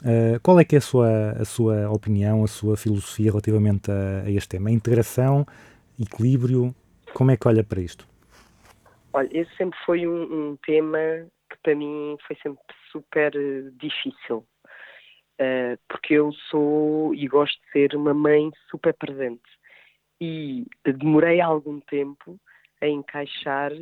Uh, 0.00 0.40
qual 0.42 0.58
é 0.58 0.64
que 0.64 0.74
é 0.74 0.78
a 0.78 0.80
sua, 0.80 1.32
a 1.32 1.44
sua 1.44 1.90
opinião, 1.90 2.42
a 2.42 2.46
sua 2.46 2.76
filosofia 2.76 3.30
relativamente 3.30 3.90
a, 3.90 4.22
a 4.24 4.30
este 4.30 4.48
tema? 4.48 4.70
A 4.70 4.72
integração, 4.72 5.46
equilíbrio, 6.00 6.74
como 7.12 7.30
é 7.30 7.36
que 7.36 7.46
olha 7.46 7.62
para 7.62 7.80
isto? 7.80 8.08
Olha, 9.12 9.28
esse 9.32 9.54
sempre 9.56 9.78
foi 9.84 10.06
um, 10.06 10.22
um 10.22 10.56
tema 10.64 10.98
para 11.62 11.74
mim 11.74 12.16
foi 12.26 12.36
sempre 12.42 12.62
super 12.90 13.34
eh, 13.34 13.70
difícil. 13.74 14.46
Eh, 15.38 15.78
porque 15.88 16.14
eu 16.14 16.32
sou 16.50 17.14
e 17.14 17.26
gosto 17.26 17.58
de 17.62 17.72
ser 17.72 17.96
uma 17.96 18.12
mãe 18.12 18.50
super 18.70 18.94
presente. 18.94 19.50
E 20.20 20.66
demorei 20.84 21.40
algum 21.40 21.80
tempo 21.80 22.38
a 22.82 22.86
encaixar 22.86 23.72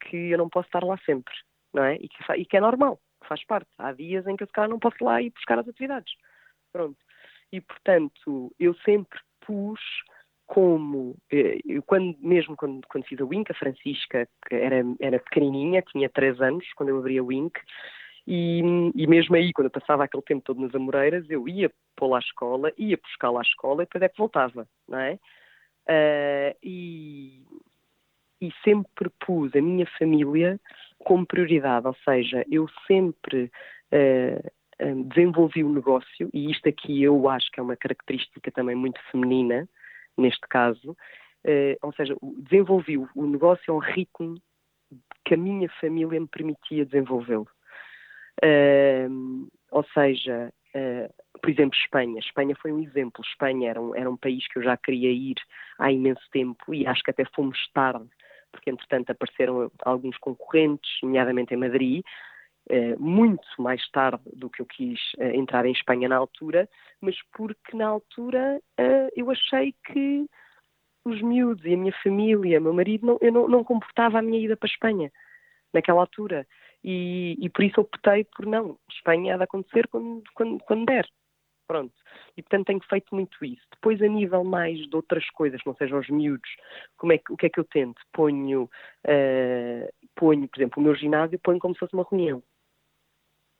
que 0.00 0.16
eu 0.16 0.38
não 0.38 0.48
posso 0.48 0.68
estar 0.68 0.84
lá 0.84 0.98
sempre, 1.06 1.34
não 1.72 1.84
é? 1.84 1.96
E 1.96 2.08
que, 2.08 2.32
e 2.36 2.44
que 2.44 2.56
é 2.56 2.60
normal, 2.60 3.00
faz 3.26 3.44
parte. 3.46 3.68
Há 3.78 3.92
dias 3.92 4.26
em 4.26 4.36
que 4.36 4.42
eu 4.42 4.46
se 4.46 4.52
calhar 4.52 4.68
não 4.68 4.78
posso 4.78 5.02
lá 5.02 5.22
ir 5.22 5.30
buscar 5.30 5.58
as 5.58 5.68
atividades. 5.68 6.12
Pronto. 6.72 6.98
E 7.52 7.60
portanto, 7.60 8.54
eu 8.58 8.74
sempre 8.84 9.18
pus 9.40 9.80
como, 10.46 11.16
eh, 11.30 11.58
quando, 11.84 12.16
mesmo 12.20 12.56
quando, 12.56 12.86
quando 12.88 13.04
fiz 13.04 13.20
a 13.20 13.24
Wink, 13.24 13.50
a 13.50 13.54
Francisca, 13.54 14.28
que 14.48 14.54
era, 14.54 14.82
era 15.00 15.18
pequenininha, 15.18 15.82
tinha 15.82 16.08
3 16.08 16.40
anos 16.40 16.64
quando 16.74 16.90
eu 16.90 16.98
abri 16.98 17.18
a 17.18 17.24
Wink, 17.24 17.58
e, 18.26 18.60
e 18.94 19.06
mesmo 19.06 19.36
aí, 19.36 19.52
quando 19.52 19.66
eu 19.66 19.70
passava 19.70 20.04
aquele 20.04 20.22
tempo 20.22 20.42
todo 20.44 20.60
nas 20.60 20.74
Amoreiras, 20.74 21.24
eu 21.30 21.48
ia 21.48 21.70
pô-la 21.94 22.16
à 22.16 22.20
escola, 22.20 22.72
ia 22.76 22.96
buscá-la 22.96 23.40
à 23.40 23.42
escola 23.42 23.82
e 23.82 23.86
depois 23.86 24.02
é 24.02 24.08
que 24.08 24.18
voltava, 24.18 24.68
não 24.88 24.98
é? 24.98 25.18
Ah, 25.88 26.56
e, 26.62 27.44
e 28.40 28.52
sempre 28.64 29.08
pus 29.24 29.54
a 29.54 29.60
minha 29.60 29.86
família 29.98 30.60
como 30.98 31.26
prioridade, 31.26 31.86
ou 31.86 31.94
seja, 32.04 32.44
eu 32.50 32.66
sempre 32.86 33.50
ah, 33.92 34.50
desenvolvi 35.06 35.62
o 35.62 35.72
negócio, 35.72 36.28
e 36.34 36.50
isto 36.50 36.68
aqui 36.68 37.02
eu 37.02 37.28
acho 37.28 37.50
que 37.52 37.60
é 37.60 37.62
uma 37.62 37.76
característica 37.76 38.50
também 38.50 38.74
muito 38.74 39.00
feminina, 39.12 39.68
neste 40.16 40.46
caso, 40.48 40.96
eh, 41.44 41.76
ou 41.82 41.92
seja, 41.92 42.16
desenvolvi 42.38 42.98
o, 42.98 43.26
negócio 43.26 43.72
ao 43.72 43.78
ritmo 43.78 44.40
que 45.24 45.34
a 45.34 45.36
minha 45.36 45.68
família 45.80 46.20
me 46.20 46.28
permitia 46.28 46.84
desenvolvê-lo. 46.84 47.48
Ahm, 48.42 49.48
ou 49.70 49.84
seja, 49.92 50.52
eh, 50.74 51.10
por 51.40 51.50
exemplo, 51.50 51.78
Espanha. 51.78 52.18
Espanha 52.18 52.54
foi 52.60 52.72
um 52.72 52.80
exemplo. 52.80 53.24
Espanha 53.24 53.70
era 53.70 53.80
um, 53.80 53.94
era 53.94 54.10
um 54.10 54.16
país 54.16 54.46
que 54.48 54.58
eu 54.58 54.62
já 54.62 54.76
queria 54.76 55.10
ir 55.10 55.36
há 55.78 55.90
imenso 55.90 56.22
tempo 56.30 56.74
e 56.74 56.86
acho 56.86 57.02
que 57.02 57.10
até 57.10 57.24
fomos 57.34 57.58
tarde, 57.72 58.08
porque 58.52 58.70
entretanto 58.70 59.10
apareceram 59.10 59.70
alguns 59.84 60.16
concorrentes, 60.18 60.90
nomeadamente 61.02 61.54
em 61.54 61.56
Madrid, 61.56 62.04
eh, 62.04 62.35
muito 62.98 63.46
mais 63.58 63.86
tarde 63.90 64.22
do 64.34 64.50
que 64.50 64.60
eu 64.60 64.66
quis 64.66 65.00
eh, 65.18 65.36
entrar 65.36 65.64
em 65.66 65.72
Espanha 65.72 66.08
na 66.08 66.16
altura, 66.16 66.68
mas 67.00 67.16
porque 67.32 67.76
na 67.76 67.86
altura 67.86 68.60
eh, 68.76 69.08
eu 69.16 69.30
achei 69.30 69.74
que 69.86 70.26
os 71.04 71.22
miúdos 71.22 71.64
e 71.64 71.74
a 71.74 71.76
minha 71.76 71.94
família, 72.02 72.60
meu 72.60 72.72
marido, 72.72 73.06
não, 73.06 73.18
eu 73.20 73.32
não, 73.32 73.48
não 73.48 73.64
comportava 73.64 74.18
a 74.18 74.22
minha 74.22 74.40
ida 74.40 74.56
para 74.56 74.66
a 74.66 74.72
Espanha 74.72 75.12
naquela 75.72 76.00
altura. 76.00 76.46
E, 76.82 77.36
e 77.40 77.48
por 77.48 77.64
isso 77.64 77.80
optei 77.80 78.24
por 78.24 78.46
não, 78.46 78.78
Espanha 78.90 79.34
há 79.34 79.36
de 79.36 79.44
acontecer 79.44 79.86
quando, 79.88 80.22
quando, 80.34 80.58
quando 80.64 80.86
der. 80.86 81.06
Pronto. 81.66 81.94
E 82.36 82.42
portanto 82.42 82.66
tenho 82.66 82.80
feito 82.88 83.14
muito 83.14 83.44
isso. 83.44 83.66
Depois, 83.72 84.00
a 84.00 84.06
nível 84.06 84.44
mais 84.44 84.78
de 84.88 84.94
outras 84.94 85.28
coisas, 85.30 85.60
não 85.66 85.74
sejam 85.74 85.98
os 85.98 86.08
miúdos, 86.08 86.48
como 86.96 87.12
é 87.12 87.18
que, 87.18 87.32
o 87.32 87.36
que 87.36 87.46
é 87.46 87.48
que 87.48 87.58
eu 87.58 87.64
tento? 87.64 88.00
Ponho, 88.12 88.70
eh, 89.04 89.92
ponho, 90.14 90.48
por 90.48 90.58
exemplo, 90.58 90.80
o 90.80 90.84
meu 90.84 90.94
ginásio, 90.94 91.38
ponho 91.40 91.58
como 91.58 91.74
se 91.74 91.80
fosse 91.80 91.94
uma 91.94 92.06
reunião. 92.08 92.42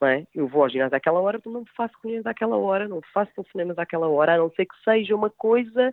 É? 0.03 0.27
Eu 0.35 0.47
vou 0.47 0.63
ao 0.63 0.69
ginásio 0.69 0.95
àquela 0.95 1.21
hora, 1.21 1.41
não 1.47 1.65
faço 1.75 1.95
reuniões 2.03 2.27
àquela 2.27 2.57
hora, 2.57 2.87
não 2.87 3.01
faço 3.15 3.33
telefonemas 3.35 3.79
àquela 3.79 4.07
hora, 4.07 4.35
a 4.35 4.39
não 4.39 4.51
ser 4.51 4.67
que 4.67 4.75
seja 4.85 5.15
uma 5.15 5.31
coisa 5.31 5.93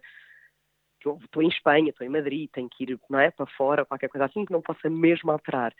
eu 1.05 1.17
estou 1.23 1.43
em 1.43 1.47
Espanha, 1.47 1.89
estou 1.89 2.05
em 2.05 2.09
Madrid, 2.09 2.49
tenho 2.51 2.69
que 2.69 2.83
ir 2.83 2.99
não 3.09 3.19
é, 3.19 3.31
para 3.31 3.45
fora, 3.45 3.85
qualquer 3.85 4.09
coisa 4.09 4.25
assim, 4.25 4.45
que 4.45 4.51
não 4.51 4.61
possa 4.61 4.89
mesmo 4.89 5.31
alterar. 5.31 5.73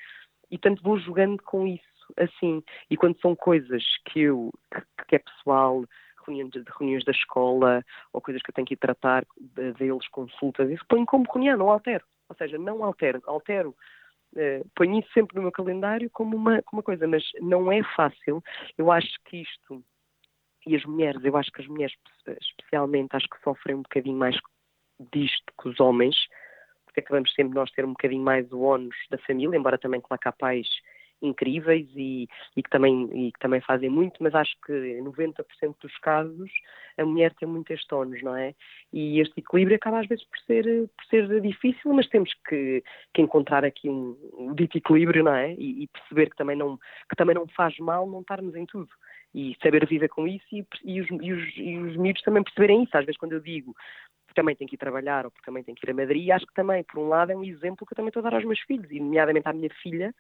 E 0.52 0.58
tanto 0.58 0.84
vou 0.84 0.98
jogando 1.00 1.42
com 1.42 1.66
isso, 1.66 1.84
assim. 2.18 2.62
E 2.90 2.98
quando 2.98 3.20
são 3.20 3.36
coisas 3.36 3.84
que 4.06 4.22
eu, 4.22 4.52
que, 4.72 5.06
que 5.08 5.16
é 5.16 5.20
pessoal, 5.20 5.84
reuniões, 6.26 6.52
de- 6.52 6.64
reuniões 6.78 7.04
da 7.06 7.12
escola, 7.12 7.84
ou 8.12 8.22
coisas 8.22 8.42
que 8.42 8.50
eu 8.50 8.54
tenho 8.54 8.68
que 8.68 8.74
ir 8.74 8.78
tratar 8.78 9.26
de- 9.40 9.74
deles, 9.74 10.08
consultas, 10.10 10.70
isso 10.70 10.86
ponho 10.88 11.06
como 11.06 11.26
reunião, 11.32 11.58
não 11.58 11.70
altero. 11.70 12.06
Ou 12.30 12.36
seja, 12.36 12.58
não 12.58 12.84
altero, 12.84 13.22
altero 13.26 13.76
eh, 14.36 14.64
ponho 14.76 15.00
isso 15.00 15.10
sempre 15.14 15.36
no 15.36 15.44
meu 15.44 15.52
calendário 15.52 16.10
como 16.12 16.36
uma, 16.36 16.62
como 16.64 16.80
uma 16.80 16.84
coisa, 16.84 17.08
mas 17.08 17.24
não 17.40 17.72
é 17.72 17.84
fácil. 17.96 18.44
Eu 18.78 18.92
acho 18.92 19.20
que 19.26 19.38
isto, 19.38 19.84
e 20.66 20.76
as 20.76 20.84
mulheres, 20.86 21.24
eu 21.24 21.36
acho 21.38 21.52
que 21.52 21.62
as 21.62 21.68
mulheres 21.68 21.96
especialmente, 22.42 23.16
acho 23.16 23.30
que 23.30 23.42
sofrem 23.44 23.76
um 23.76 23.82
bocadinho 23.82 24.18
mais 24.18 24.36
disto 25.12 25.54
que 25.62 25.70
os 25.70 25.80
homens, 25.80 26.16
porque 26.86 27.00
acabamos 27.00 27.34
sempre 27.34 27.56
nós 27.56 27.72
ter 27.72 27.86
um 27.86 27.90
bocadinho 27.90 28.24
mais 28.24 28.52
o 28.52 28.62
ónus 28.62 28.96
da 29.10 29.18
família, 29.20 29.58
embora 29.58 29.78
também 29.78 30.02
claro 30.02 30.22
que 30.22 30.28
há 30.28 30.32
incríveis 31.26 31.88
e, 31.96 32.28
e, 32.56 32.64
que 32.64 32.70
também, 32.70 33.10
e 33.14 33.32
que 33.32 33.40
também 33.40 33.62
fazem 33.62 33.90
muito, 33.90 34.22
mas 34.22 34.36
acho 34.36 34.54
que 34.66 34.74
em 34.74 35.04
90% 35.04 35.44
dos 35.82 35.98
casos 36.00 36.52
a 36.98 37.06
mulher 37.06 37.34
tem 37.36 37.48
muito 37.48 37.72
este 37.72 37.88
não 38.24 38.36
é? 38.36 38.54
E 38.92 39.20
este 39.20 39.40
equilíbrio 39.40 39.76
acaba 39.76 40.00
às 40.00 40.08
vezes 40.08 40.24
por 40.26 40.40
ser, 40.40 40.64
por 40.64 41.06
ser 41.06 41.42
difícil, 41.42 41.94
mas 41.94 42.08
temos 42.08 42.32
que, 42.48 42.84
que 43.14 43.22
encontrar 43.22 43.66
aqui 43.66 43.90
um, 43.90 44.16
dito 44.56 44.78
equilíbrio, 44.78 45.24
não 45.24 45.34
é? 45.34 45.54
E, 45.54 45.84
e 45.84 45.88
perceber 45.88 46.30
que 46.30 46.36
também, 46.36 46.56
não, 46.56 46.78
que 47.10 47.16
também 47.16 47.36
não 47.36 47.48
faz 47.48 47.78
mal 47.80 48.08
não 48.08 48.22
estarmos 48.22 48.56
em 48.56 48.66
tudo. 48.66 48.90
E 49.36 49.58
saber 49.64 49.88
viver 49.88 50.10
com 50.10 50.28
isso 50.28 50.46
e, 50.52 50.64
e, 50.84 51.02
os, 51.02 51.10
e, 51.10 51.34
os, 51.34 51.58
e 51.58 51.78
os 51.78 51.98
miúdos 51.98 52.22
também 52.22 52.44
perceberem 52.44 52.84
isso. 52.84 52.96
Às 52.96 53.06
vezes 53.06 53.18
quando 53.18 53.34
eu 53.34 53.40
digo 53.40 53.76
porque 54.34 54.42
também 54.42 54.56
tenho 54.56 54.68
que 54.68 54.76
ir 54.76 54.80
trabalhar 54.80 55.26
ou 55.26 55.32
porque 55.32 55.46
também 55.46 55.64
tenho 55.64 55.78
que 55.78 55.86
ir 55.86 55.92
a 55.92 55.94
Madrid, 55.94 56.30
acho 56.32 56.48
que 56.48 56.54
também, 56.54 56.84
por 56.84 57.00
um 57.00 57.08
lado, 57.08 57.32
é 57.32 57.36
um 57.36 57.44
exemplo 57.44 57.86
que 57.86 57.94
eu 57.94 57.96
também 57.96 58.10
estou 58.10 58.22
a 58.22 58.30
dar 58.30 58.36
aos 58.36 58.46
meus 58.46 58.60
filhos, 58.62 58.90
e 58.92 59.00
nomeadamente 59.00 59.48
à 59.48 59.54
minha 59.54 59.70
filha, 59.82 60.14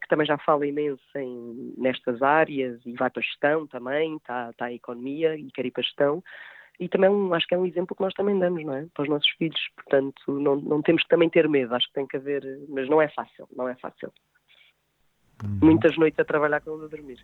que 0.00 0.08
também 0.08 0.26
já 0.26 0.36
fala 0.38 0.66
imenso 0.66 1.02
em, 1.16 1.72
nestas 1.78 2.20
áreas 2.22 2.80
e 2.84 2.92
vai 2.92 3.08
para 3.10 3.20
a 3.20 3.24
gestão 3.24 3.66
também, 3.66 4.16
está, 4.16 4.50
está 4.50 4.70
em 4.70 4.76
economia 4.76 5.36
e 5.36 5.50
quer 5.50 5.64
ir 5.64 5.70
para 5.70 5.80
a 5.80 5.84
gestão. 5.84 6.22
E 6.78 6.88
também 6.88 7.08
um- 7.08 7.32
acho 7.32 7.46
que 7.46 7.54
é 7.54 7.58
um 7.58 7.64
exemplo 7.64 7.96
que 7.96 8.02
nós 8.02 8.12
também 8.12 8.38
damos, 8.38 8.62
não 8.64 8.74
é? 8.74 8.86
Para 8.92 9.04
os 9.04 9.08
nossos 9.08 9.28
filhos. 9.38 9.58
Portanto, 9.74 10.38
não, 10.38 10.56
não 10.56 10.82
temos 10.82 11.02
que 11.02 11.08
também 11.08 11.30
ter 11.30 11.48
medo, 11.48 11.74
acho 11.74 11.86
que 11.88 11.94
tem 11.94 12.06
que 12.06 12.16
haver, 12.18 12.42
mas 12.68 12.86
não 12.88 13.00
é 13.00 13.08
fácil, 13.08 13.48
não 13.56 13.66
é 13.66 13.74
fácil. 13.76 14.12
Muitas 15.62 15.96
noites 15.96 16.18
a 16.20 16.24
trabalhar 16.24 16.60
com 16.60 16.72
eles 16.72 16.84
a 16.84 16.88
dormir. 16.88 17.18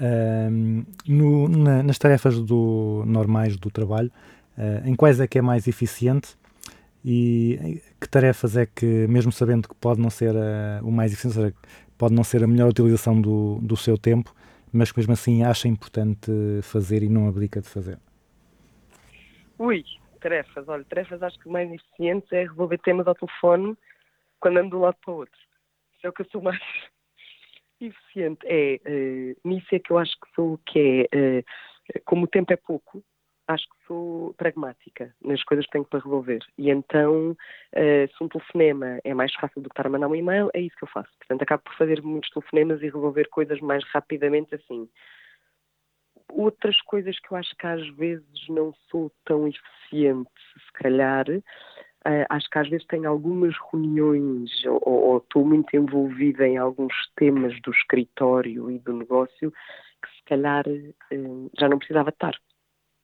Ahm, 0.00 0.84
no- 1.06 1.48
na- 1.48 1.82
nas 1.82 1.98
tarefas 1.98 2.40
do- 2.40 3.04
normais 3.06 3.56
do 3.56 3.70
trabalho, 3.70 4.10
ah, 4.56 4.82
em 4.88 4.94
quais 4.96 5.20
é 5.20 5.26
que 5.26 5.38
é 5.38 5.42
mais 5.42 5.68
eficiente 5.68 6.36
e 7.04 7.58
em 7.60 7.80
que 8.00 8.08
tarefas 8.08 8.56
é 8.56 8.66
que, 8.66 9.06
mesmo 9.08 9.32
sabendo 9.32 9.68
que 9.68 9.74
pode 9.74 10.00
não 10.00 10.10
ser 10.10 10.34
ah, 10.36 10.80
o 10.82 10.90
mais 10.90 11.12
eficiente, 11.12 11.34
seja, 11.34 11.54
pode 11.98 12.14
não 12.14 12.24
ser 12.24 12.42
a 12.44 12.46
melhor 12.46 12.68
utilização 12.68 13.20
do, 13.20 13.58
do 13.60 13.76
seu 13.76 13.98
tempo, 13.98 14.34
mas 14.72 14.90
que 14.90 14.98
mesmo 14.98 15.12
assim 15.12 15.42
acha 15.42 15.68
importante 15.68 16.30
fazer 16.62 17.02
e 17.02 17.08
não 17.08 17.28
abdica 17.28 17.60
de 17.60 17.68
fazer? 17.68 17.98
Ui, 19.58 19.84
tarefas. 20.20 20.68
Olha, 20.68 20.84
tarefas 20.84 21.22
acho 21.22 21.38
que 21.38 21.48
o 21.48 21.52
mais 21.52 21.70
eficiente 21.70 22.34
é 22.34 22.42
resolver 22.42 22.78
temas 22.78 23.06
ao 23.06 23.14
telefone 23.14 23.76
quando 24.40 24.58
ando 24.58 24.70
de 24.70 24.76
um 24.76 24.80
lado 24.80 24.96
para 25.04 25.12
o 25.12 25.16
outro. 25.18 25.38
Isso 25.96 26.06
é 26.06 26.08
o 26.08 26.12
que 26.12 26.22
eu 26.22 26.26
sou 26.30 26.42
mais 26.42 26.60
eficiente. 27.80 28.40
É, 28.44 28.80
eh, 28.84 29.36
nisso 29.44 29.68
é 29.72 29.78
que 29.78 29.92
eu 29.92 29.98
acho 29.98 30.12
que 30.12 30.34
sou, 30.34 30.58
que 30.66 31.08
é, 31.12 31.38
eh, 31.38 31.44
como 32.04 32.24
o 32.24 32.28
tempo 32.28 32.52
é 32.52 32.56
pouco, 32.56 33.04
acho 33.52 33.64
que 33.64 33.86
sou 33.86 34.34
pragmática 34.34 35.14
nas 35.22 35.42
coisas 35.44 35.64
que 35.66 35.72
tenho 35.72 35.84
para 35.84 36.00
resolver. 36.00 36.40
E 36.58 36.70
então, 36.70 37.36
eh, 37.72 38.08
se 38.08 38.24
um 38.24 38.28
telefonema 38.28 38.98
é 39.04 39.14
mais 39.14 39.32
fácil 39.34 39.62
do 39.62 39.68
que 39.68 39.74
estar 39.74 39.86
a 39.86 39.90
mandar 39.90 40.08
um 40.08 40.16
e-mail, 40.16 40.50
é 40.54 40.60
isso 40.60 40.76
que 40.76 40.84
eu 40.84 40.88
faço. 40.88 41.10
Portanto, 41.18 41.42
acabo 41.42 41.62
por 41.62 41.74
fazer 41.76 42.02
muitos 42.02 42.30
telefonemas 42.30 42.80
e 42.82 42.86
resolver 42.86 43.28
coisas 43.28 43.60
mais 43.60 43.84
rapidamente 43.92 44.54
assim 44.54 44.88
outras 46.32 46.80
coisas 46.82 47.18
que 47.18 47.32
eu 47.32 47.36
acho 47.36 47.54
que 47.56 47.66
às 47.66 47.86
vezes 47.96 48.48
não 48.48 48.72
sou 48.90 49.12
tão 49.24 49.46
eficiente, 49.46 50.30
se 50.54 50.72
calhar, 50.72 51.26
eh, 52.04 52.26
acho 52.28 52.48
que 52.50 52.58
às 52.58 52.68
vezes 52.68 52.86
tenho 52.86 53.08
algumas 53.08 53.54
reuniões 53.70 54.50
ou, 54.64 54.80
ou 54.84 55.18
estou 55.18 55.44
muito 55.44 55.74
envolvida 55.76 56.46
em 56.46 56.56
alguns 56.56 56.94
temas 57.16 57.60
do 57.62 57.70
escritório 57.70 58.70
e 58.70 58.78
do 58.78 58.92
negócio 58.92 59.52
que 59.52 60.08
se 60.16 60.24
calhar 60.24 60.64
eh, 60.66 61.18
já 61.58 61.68
não 61.68 61.78
precisava 61.78 62.10
estar. 62.10 62.36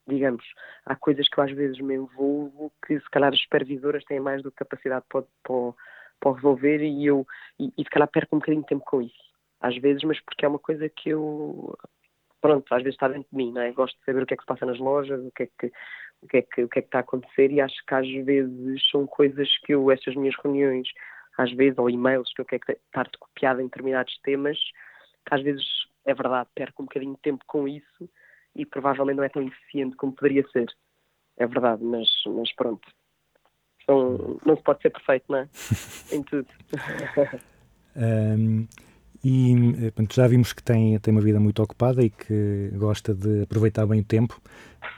Digamos, 0.08 0.44
há 0.86 0.96
coisas 0.96 1.28
que 1.28 1.38
eu 1.38 1.44
às 1.44 1.52
vezes 1.52 1.78
me 1.80 1.94
envolvo 1.94 2.72
que 2.86 2.98
se 2.98 3.10
calhar 3.10 3.32
as 3.32 3.40
supervisoras 3.40 4.04
têm 4.04 4.20
mais 4.20 4.42
do 4.42 4.50
que 4.50 4.56
capacidade 4.58 5.04
para, 5.08 5.22
para, 5.42 5.74
para 6.18 6.32
resolver 6.32 6.82
e 6.82 7.04
eu 7.06 7.26
e, 7.60 7.72
e 7.76 7.84
se 7.84 7.90
calhar 7.90 8.08
perco 8.08 8.34
um 8.34 8.38
bocadinho 8.38 8.62
de 8.62 8.68
tempo 8.68 8.84
com 8.86 9.02
isso. 9.02 9.28
Às 9.60 9.76
vezes, 9.76 10.02
mas 10.04 10.18
porque 10.20 10.44
é 10.44 10.48
uma 10.48 10.58
coisa 10.58 10.88
que 10.88 11.10
eu 11.10 11.76
pronto, 12.40 12.72
às 12.72 12.82
vezes 12.82 12.94
está 12.94 13.08
dentro 13.08 13.28
de 13.30 13.36
mim, 13.36 13.52
não 13.52 13.62
é? 13.62 13.72
Gosto 13.72 13.98
de 13.98 14.04
saber 14.04 14.22
o 14.22 14.26
que 14.26 14.34
é 14.34 14.36
que 14.36 14.42
se 14.42 14.46
passa 14.46 14.64
nas 14.64 14.78
lojas, 14.78 15.20
o 15.20 15.30
que 15.32 15.42
é 15.44 15.46
que, 15.46 15.72
o 16.22 16.28
que, 16.28 16.36
é 16.38 16.42
que, 16.42 16.62
o 16.64 16.68
que, 16.68 16.78
é 16.78 16.82
que 16.82 16.88
está 16.88 16.98
a 16.98 17.00
acontecer 17.02 17.50
e 17.50 17.60
acho 17.60 17.84
que 17.86 17.94
às 17.94 18.08
vezes 18.24 18.90
são 18.90 19.06
coisas 19.06 19.48
que 19.58 19.74
eu, 19.74 19.90
essas 19.90 20.14
minhas 20.14 20.36
reuniões, 20.42 20.88
às 21.36 21.52
vezes, 21.52 21.78
ou 21.78 21.90
e-mails 21.90 22.32
que 22.32 22.40
eu 22.40 22.44
quero 22.44 22.62
estar 22.68 23.10
copiado 23.18 23.60
em 23.60 23.64
determinados 23.64 24.16
temas, 24.22 24.58
que 25.26 25.34
às 25.34 25.42
vezes 25.42 25.64
é 26.04 26.14
verdade, 26.14 26.48
perco 26.54 26.82
um 26.82 26.86
bocadinho 26.86 27.14
de 27.14 27.20
tempo 27.20 27.44
com 27.46 27.68
isso 27.68 28.08
e 28.58 28.66
provavelmente 28.66 29.16
não 29.16 29.24
é 29.24 29.28
tão 29.28 29.42
eficiente 29.42 29.96
como 29.96 30.12
poderia 30.12 30.46
ser. 30.52 30.68
É 31.38 31.46
verdade, 31.46 31.82
mas, 31.82 32.08
mas 32.26 32.52
pronto. 32.52 32.86
São, 33.86 34.38
não 34.44 34.56
se 34.56 34.62
pode 34.62 34.82
ser 34.82 34.90
perfeito, 34.90 35.24
não 35.28 35.38
é? 35.38 35.48
em 36.12 36.22
tudo. 36.22 36.48
Um, 37.96 38.66
e 39.24 39.52
eh, 39.52 39.90
portanto, 39.90 40.14
já 40.14 40.26
vimos 40.26 40.52
que 40.52 40.62
tem, 40.62 40.98
tem 40.98 41.12
uma 41.12 41.20
vida 41.20 41.40
muito 41.40 41.62
ocupada 41.62 42.02
e 42.02 42.10
que 42.10 42.70
gosta 42.74 43.14
de 43.14 43.42
aproveitar 43.42 43.86
bem 43.86 44.00
o 44.00 44.04
tempo. 44.04 44.40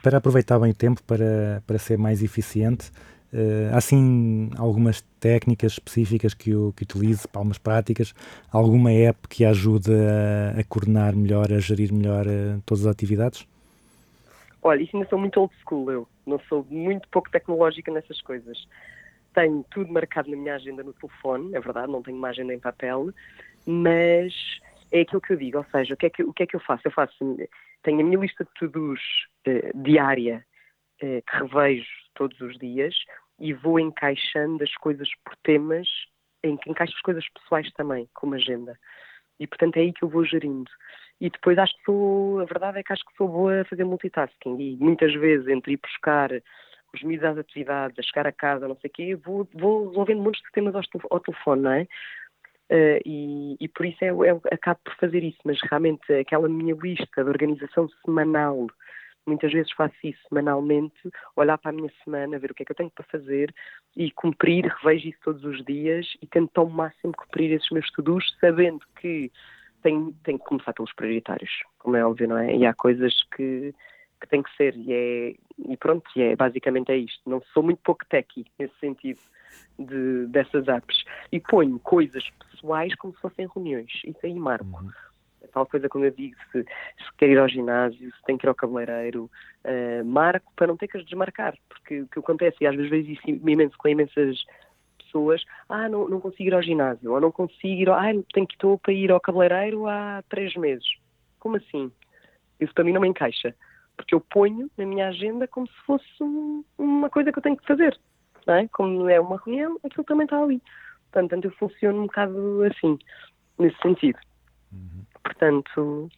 Para 0.02 0.18
aproveitar 0.18 0.58
bem 0.58 0.70
o 0.72 0.74
tempo, 0.74 1.02
para, 1.04 1.62
para 1.66 1.78
ser 1.78 1.96
mais 1.98 2.22
eficiente, 2.22 2.90
uh, 3.32 3.72
há 3.72 3.78
assim 3.78 4.50
algumas 4.56 5.02
técnicas 5.18 5.72
específicas 5.72 6.34
que, 6.34 6.50
eu, 6.50 6.72
que 6.76 6.84
utilize, 6.84 7.26
algumas 7.32 7.58
práticas, 7.58 8.14
alguma 8.50 8.92
app 8.92 9.28
que 9.28 9.44
ajude 9.44 9.90
a, 9.92 10.60
a 10.60 10.64
coordenar 10.64 11.16
melhor, 11.16 11.52
a 11.52 11.58
gerir 11.58 11.92
melhor 11.92 12.26
uh, 12.26 12.62
todas 12.66 12.86
as 12.86 12.92
atividades? 12.92 13.46
Olha, 14.62 14.82
isso 14.82 14.96
ainda 14.96 15.08
sou 15.08 15.18
muito 15.18 15.40
old 15.40 15.54
school, 15.62 15.90
eu. 15.90 16.08
Não 16.26 16.38
sou 16.40 16.66
muito 16.68 17.08
pouco 17.08 17.30
tecnológica 17.30 17.90
nessas 17.90 18.20
coisas. 18.20 18.66
Tenho 19.34 19.64
tudo 19.70 19.92
marcado 19.92 20.30
na 20.30 20.36
minha 20.36 20.54
agenda 20.54 20.82
no 20.82 20.92
telefone, 20.92 21.54
é 21.54 21.60
verdade, 21.60 21.90
não 21.90 22.02
tenho 22.02 22.16
uma 22.16 22.28
agenda 22.28 22.52
em 22.52 22.58
papel, 22.58 23.10
mas 23.64 24.34
é 24.92 25.00
aquilo 25.00 25.20
que 25.20 25.32
eu 25.32 25.36
digo, 25.36 25.58
ou 25.58 25.66
seja, 25.70 25.94
o 25.94 25.96
que 25.96 26.06
é 26.06 26.10
que, 26.10 26.22
o 26.22 26.32
que, 26.32 26.42
é 26.42 26.46
que 26.46 26.56
eu 26.56 26.60
faço? 26.60 26.82
Eu 26.84 26.90
faço, 26.90 27.14
tenho 27.82 28.00
a 28.00 28.02
minha 28.02 28.18
lista 28.18 28.44
de 28.44 28.50
to-dos 28.54 29.00
eh, 29.46 29.70
diária 29.74 30.44
eh, 31.00 31.22
que 31.22 31.36
revejo 31.36 31.86
todos 32.14 32.40
os 32.40 32.58
dias 32.58 32.94
e 33.38 33.52
vou 33.52 33.78
encaixando 33.78 34.62
as 34.62 34.74
coisas 34.76 35.08
por 35.24 35.36
temas, 35.44 35.88
em 36.42 36.56
que 36.56 36.70
encaixo 36.70 36.94
as 36.94 37.02
coisas 37.02 37.24
pessoais 37.30 37.70
também, 37.72 38.08
como 38.12 38.34
agenda. 38.34 38.76
E 39.38 39.46
portanto 39.46 39.76
é 39.76 39.80
aí 39.80 39.92
que 39.92 40.02
eu 40.02 40.08
vou 40.08 40.24
gerindo. 40.24 40.70
E 41.20 41.28
depois 41.28 41.58
acho 41.58 41.76
que 41.76 41.84
sou, 41.84 42.40
a 42.40 42.44
verdade 42.44 42.78
é 42.78 42.82
que 42.82 42.92
acho 42.92 43.04
que 43.04 43.16
sou 43.16 43.28
boa 43.28 43.60
a 43.60 43.64
fazer 43.64 43.84
multitasking 43.84 44.58
e 44.58 44.76
muitas 44.76 45.12
vezes 45.14 45.46
entre 45.48 45.74
ir 45.74 45.80
buscar 45.82 46.30
os 46.94 47.02
miúdos 47.02 47.24
às 47.24 47.38
atividades, 47.38 47.98
a 47.98 48.02
chegar 48.02 48.26
a 48.26 48.32
casa, 48.32 48.66
não 48.66 48.76
sei 48.76 48.88
o 48.88 48.92
quê, 48.92 49.14
vou, 49.16 49.46
vou 49.54 49.88
resolvendo 49.88 50.30
de 50.32 50.52
temas 50.52 50.74
ao, 50.74 50.82
ao 51.10 51.20
telefone, 51.20 51.62
não 51.62 51.72
é? 51.72 51.86
Uh, 52.70 53.02
e, 53.04 53.56
e, 53.60 53.68
por 53.68 53.84
isso 53.84 53.98
é, 54.04 54.08
é, 54.08 54.54
acabo 54.54 54.78
por 54.84 54.94
fazer 54.94 55.24
isso, 55.24 55.38
mas 55.44 55.58
realmente 55.68 56.12
aquela 56.12 56.48
minha 56.48 56.74
lista 56.80 57.24
de 57.24 57.28
organização 57.28 57.88
semanal, 58.04 58.68
muitas 59.26 59.52
vezes 59.52 59.72
faço 59.72 59.94
isso 60.04 60.20
semanalmente, 60.28 61.10
olhar 61.34 61.58
para 61.58 61.70
a 61.70 61.74
minha 61.74 61.90
semana, 62.04 62.38
ver 62.38 62.52
o 62.52 62.54
que 62.54 62.62
é 62.62 62.66
que 62.66 62.70
eu 62.70 62.76
tenho 62.76 62.90
para 62.90 63.04
fazer 63.06 63.52
e 63.96 64.12
cumprir, 64.12 64.66
revejo 64.66 65.08
isso 65.08 65.18
todos 65.24 65.44
os 65.44 65.64
dias 65.64 66.06
e 66.22 66.26
tento 66.28 66.56
ao 66.58 66.68
máximo 66.68 67.12
cumprir 67.12 67.52
esses 67.52 67.68
meus 67.70 67.86
estudos, 67.86 68.24
sabendo 68.40 68.84
que 69.00 69.32
tenho, 69.82 70.14
tenho 70.24 70.38
que 70.38 70.44
começar 70.44 70.72
pelos 70.72 70.92
prioritários, 70.92 71.50
como 71.78 71.96
é 71.96 72.04
óbvio, 72.04 72.28
não 72.28 72.38
é? 72.38 72.54
E 72.54 72.66
há 72.66 72.74
coisas 72.74 73.14
que, 73.36 73.74
que 74.20 74.28
tem 74.28 74.42
que 74.42 74.54
ser, 74.56 74.76
e, 74.76 74.92
é, 74.92 75.34
e 75.68 75.76
pronto, 75.76 76.08
e 76.16 76.22
é, 76.22 76.36
basicamente 76.36 76.90
é 76.90 76.96
isto. 76.96 77.28
Não 77.28 77.42
sou 77.52 77.62
muito 77.62 77.80
pouco 77.82 78.04
techy 78.08 78.46
nesse 78.58 78.74
sentido 78.78 79.20
de, 79.78 80.26
dessas 80.26 80.68
apps. 80.68 81.04
E 81.32 81.40
ponho 81.40 81.78
coisas 81.78 82.24
pessoais 82.50 82.94
como 82.96 83.14
se 83.14 83.20
fossem 83.20 83.48
reuniões. 83.54 83.90
Isso 84.04 84.20
aí 84.22 84.34
marco. 84.34 84.82
Uhum. 84.82 84.90
Tal 85.52 85.66
coisa 85.66 85.88
como 85.88 86.04
eu 86.04 86.10
digo, 86.10 86.36
se, 86.52 86.62
se 86.62 87.16
quer 87.18 87.30
ir 87.30 87.38
ao 87.38 87.48
ginásio, 87.48 88.12
se 88.14 88.22
tem 88.24 88.36
que 88.36 88.46
ir 88.46 88.48
ao 88.48 88.54
cabeleireiro, 88.54 89.28
uh, 89.64 90.04
marco 90.04 90.52
para 90.54 90.68
não 90.68 90.76
ter 90.76 90.86
que 90.86 90.98
as 90.98 91.04
desmarcar. 91.04 91.56
Porque 91.68 92.02
o 92.02 92.06
que 92.06 92.18
acontece, 92.18 92.58
e 92.60 92.66
às 92.66 92.76
vezes 92.76 92.90
vejo 92.90 93.10
isso 93.10 93.22
imenso 93.28 93.76
com 93.78 93.88
imensas 93.88 94.44
pessoas, 95.10 95.42
ah, 95.68 95.88
não, 95.88 96.08
não 96.08 96.20
consigo 96.20 96.48
ir 96.48 96.54
ao 96.54 96.62
ginásio, 96.62 97.12
ou 97.12 97.20
não 97.20 97.32
consigo 97.32 97.82
ir, 97.82 97.88
ao, 97.88 97.96
ah, 97.96 98.12
tenho 98.32 98.46
que 98.46 98.54
estou 98.54 98.78
para 98.78 98.92
ir 98.92 99.10
ao 99.10 99.20
cabeleireiro 99.20 99.86
há 99.86 100.22
três 100.28 100.54
meses. 100.54 100.86
Como 101.38 101.56
assim? 101.56 101.90
Isso 102.60 102.74
para 102.74 102.84
mim 102.84 102.92
não 102.92 103.00
me 103.00 103.08
encaixa. 103.08 103.54
Porque 103.96 104.14
eu 104.14 104.20
ponho 104.20 104.70
na 104.78 104.86
minha 104.86 105.08
agenda 105.08 105.46
como 105.46 105.66
se 105.66 105.76
fosse 105.84 106.22
um, 106.22 106.64
uma 106.78 107.10
coisa 107.10 107.32
que 107.32 107.38
eu 107.38 107.42
tenho 107.42 107.56
que 107.56 107.66
fazer 107.66 107.98
não 108.46 108.54
é? 108.54 108.68
Como 108.68 109.08
é 109.08 109.20
uma 109.20 109.40
reunião, 109.44 109.78
aquilo 109.84 110.04
também 110.04 110.24
está 110.24 110.42
ali. 110.42 110.62
Portanto, 111.12 111.44
eu 111.44 111.50
funciono 111.52 112.00
um 112.00 112.06
bocado 112.06 112.62
assim, 112.64 112.98
nesse 113.58 113.76
sentido. 113.80 114.18
Uhum. 114.72 115.04
Portanto, 115.22 116.10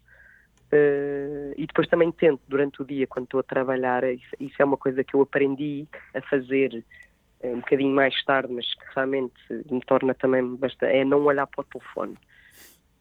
uh, 0.72 1.52
e 1.56 1.66
depois 1.66 1.88
também 1.88 2.12
tento, 2.12 2.40
durante 2.46 2.82
o 2.82 2.84
dia, 2.84 3.06
quando 3.06 3.24
estou 3.24 3.40
a 3.40 3.44
trabalhar, 3.44 4.04
isso, 4.04 4.36
isso 4.38 4.56
é 4.60 4.64
uma 4.64 4.76
coisa 4.76 5.02
que 5.02 5.14
eu 5.14 5.22
aprendi 5.22 5.86
a 6.14 6.20
fazer 6.22 6.84
um 7.44 7.60
bocadinho 7.60 7.94
mais 7.94 8.22
tarde, 8.24 8.52
mas 8.52 8.72
que 8.74 8.84
realmente 8.94 9.34
me 9.70 9.80
torna 9.80 10.14
também 10.14 10.56
bastante, 10.56 10.92
é 10.92 11.04
não 11.04 11.24
olhar 11.24 11.46
para 11.46 11.62
o 11.62 11.64
telefone. 11.64 12.12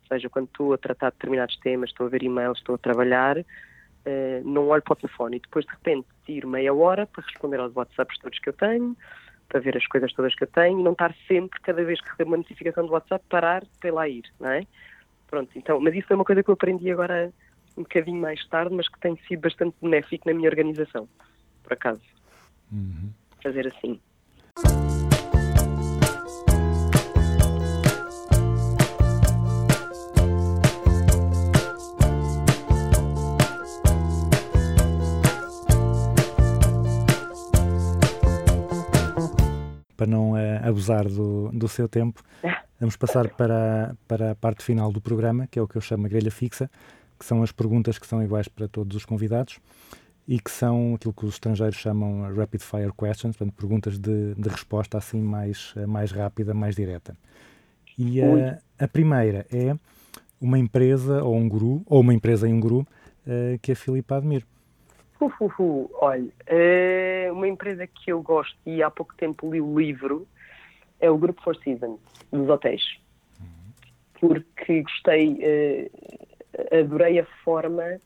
Ou 0.02 0.08
seja, 0.08 0.30
quando 0.30 0.48
estou 0.48 0.74
a 0.74 0.78
tratar 0.78 1.10
de 1.10 1.16
determinados 1.18 1.58
temas, 1.58 1.89
estou 1.89 2.08
a 2.08 2.10
ver 2.10 2.24
e-mails, 2.24 2.58
estou 2.58 2.76
a 2.76 2.78
trabalhar, 2.78 3.38
uh, 3.38 3.44
não 4.44 4.68
olho 4.68 4.82
para 4.82 4.94
o 4.94 4.96
telefone 4.96 5.38
e 5.38 5.39
depois 5.39 5.66
de 5.66 5.72
repente 5.72 6.08
tiro 6.26 6.48
meia 6.48 6.74
hora 6.74 7.06
para 7.06 7.24
responder 7.24 7.60
aos 7.60 7.76
WhatsApps 7.76 8.18
todos 8.20 8.39
que 8.39 8.50
eu 8.50 8.54
tenho, 8.54 8.98
para 9.48 9.60
ver 9.60 9.78
as 9.78 9.86
coisas 9.88 10.12
todas 10.14 10.34
que 10.36 10.44
eu 10.44 10.48
tenho 10.48 10.80
e 10.80 10.84
não 10.84 10.94
estar 10.94 11.14
sempre, 11.28 11.60
cada 11.62 11.84
vez 11.84 12.02
que 12.02 12.10
recebo 12.10 12.32
uma 12.32 12.38
notificação 12.38 12.86
do 12.86 12.94
WhatsApp, 12.94 13.24
parar 13.30 13.64
para 13.80 13.94
lá 13.94 14.08
ir, 14.08 14.24
não 14.39 14.50
é? 14.50 14.66
Pronto, 15.28 15.50
então, 15.56 15.80
mas 15.80 15.96
isso 15.96 16.12
é 16.12 16.16
uma 16.16 16.26
coisa 16.26 16.44
que 16.44 16.50
eu 16.50 16.54
aprendi 16.54 16.92
agora 16.92 17.32
um 17.78 17.84
bocadinho 17.84 18.20
mais 18.20 18.46
tarde, 18.48 18.76
mas 18.76 18.88
que 18.89 19.00
tem 19.00 19.18
sido 19.28 19.42
bastante 19.42 19.76
benéfico 19.82 20.28
na 20.28 20.34
minha 20.34 20.50
organização, 20.50 21.08
por 21.64 21.74
acaso. 21.74 22.02
Uhum. 22.72 23.12
Fazer 23.42 23.68
assim. 23.68 24.00
Para 40.02 40.10
não 40.10 40.32
uh, 40.32 40.38
abusar 40.64 41.08
do, 41.08 41.52
do 41.52 41.68
seu 41.68 41.88
tempo, 41.88 42.24
vamos 42.80 42.95
passar 42.95 43.30
para, 43.30 43.95
para 44.08 44.32
a 44.32 44.36
parte 44.36 44.64
final 44.64 44.91
do 44.91 44.99
programa, 44.99 45.45
que 45.45 45.60
é 45.60 45.62
o 45.62 45.68
que 45.68 45.76
eu 45.76 45.82
chamo 45.82 46.08
a 46.08 46.10
grelha 46.10 46.32
fixa, 46.32 46.72
que 47.20 47.24
são 47.24 47.43
as 47.43 47.52
perguntas 47.52 47.99
que 47.99 48.08
são 48.08 48.24
iguais 48.24 48.47
para 48.47 48.68
todos 48.68 48.97
os 48.97 49.06
convidados 49.06 49.60
e 50.28 50.39
que 50.39 50.49
são 50.49 50.95
aquilo 50.95 51.14
que 51.14 51.24
os 51.24 51.36
estrangeiros 51.36 51.78
chamam 51.78 52.34
rapid 52.34 52.62
fire 52.62 52.91
questions, 52.97 53.38
portanto, 53.38 53.54
perguntas 53.54 53.99
de, 53.99 54.34
de 54.34 54.49
resposta 54.49 54.97
assim 54.97 55.22
mais, 55.22 55.72
eh, 55.78 55.86
mais 55.86 56.12
rápida, 56.12 56.52
mais 56.52 56.76
direta. 56.76 57.16
E 57.95 58.24
a, 58.24 58.58
a 58.80 58.88
primeira 58.88 59.45
é 59.52 59.76
uma 60.39 60.58
empresa 60.58 61.24
ou 61.24 61.36
um 61.36 61.47
guru, 61.47 61.84
ou 61.86 62.02
uma 62.02 62.14
empresa 62.14 62.49
e 62.49 62.54
um 62.54 62.60
guru, 62.60 62.80
uh, 62.80 63.60
que 63.62 63.74
a 63.74 63.76
Filipe 63.76 64.12
admira. 64.14 64.45
Uhuhu, 65.22 65.89
olha, 65.93 66.28
é 66.47 67.30
uma 67.32 67.47
empresa 67.47 67.86
que 67.86 68.11
eu 68.11 68.22
gosto 68.22 68.57
e 68.65 68.82
há 68.82 68.89
pouco 68.89 69.13
tempo 69.15 69.51
li 69.51 69.61
o 69.61 69.80
livro 69.80 70.28
é 70.99 71.09
o 71.09 71.17
Grupo 71.17 71.41
Four 71.43 71.55
Seasons, 71.57 71.99
dos 72.32 72.49
hotéis. 72.49 72.82
Porque 74.20 74.82
gostei, 74.82 75.33
uh, 75.33 76.79
adorei 76.79 77.20
a 77.20 77.25
forma 77.43 78.00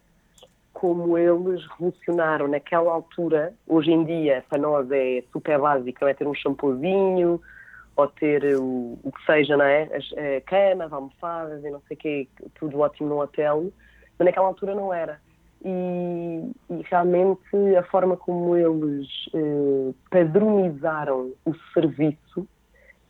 como 0.73 1.17
eles 1.17 1.65
revolucionaram 1.71 2.47
naquela 2.47 2.91
altura. 2.91 3.53
Hoje 3.67 3.91
em 3.91 4.03
dia, 4.03 4.43
para 4.49 4.57
nós 4.57 4.89
é 4.91 5.23
super 5.31 5.59
básico, 5.59 5.99
não 6.01 6.07
é 6.07 6.13
ter 6.13 6.27
um 6.27 6.33
shampoozinho 6.33 7.41
ou 7.95 8.07
ter 8.07 8.43
o, 8.57 8.99
o 9.03 9.11
que 9.11 9.25
seja, 9.25 9.55
não 9.55 9.65
é? 9.65 9.83
As 9.83 10.11
uh, 10.11 10.43
camas, 10.45 10.91
almofadas 10.91 11.63
e 11.63 11.69
não 11.69 11.81
sei 11.87 11.95
o 11.95 11.99
quê, 11.99 12.27
tudo 12.55 12.79
ótimo 12.79 13.09
no 13.09 13.21
hotel. 13.21 13.71
Mas 14.17 14.25
naquela 14.25 14.47
altura 14.47 14.75
não 14.75 14.93
era 14.93 15.19
e, 15.65 16.51
e, 16.69 16.81
realmente 16.83 17.75
a 17.75 17.81
forma 17.83 18.15
como 18.15 18.55
eles 18.55 19.07
eh, 19.33 19.93
padronizaram 20.11 21.33
o 21.43 21.55
serviço 21.73 22.47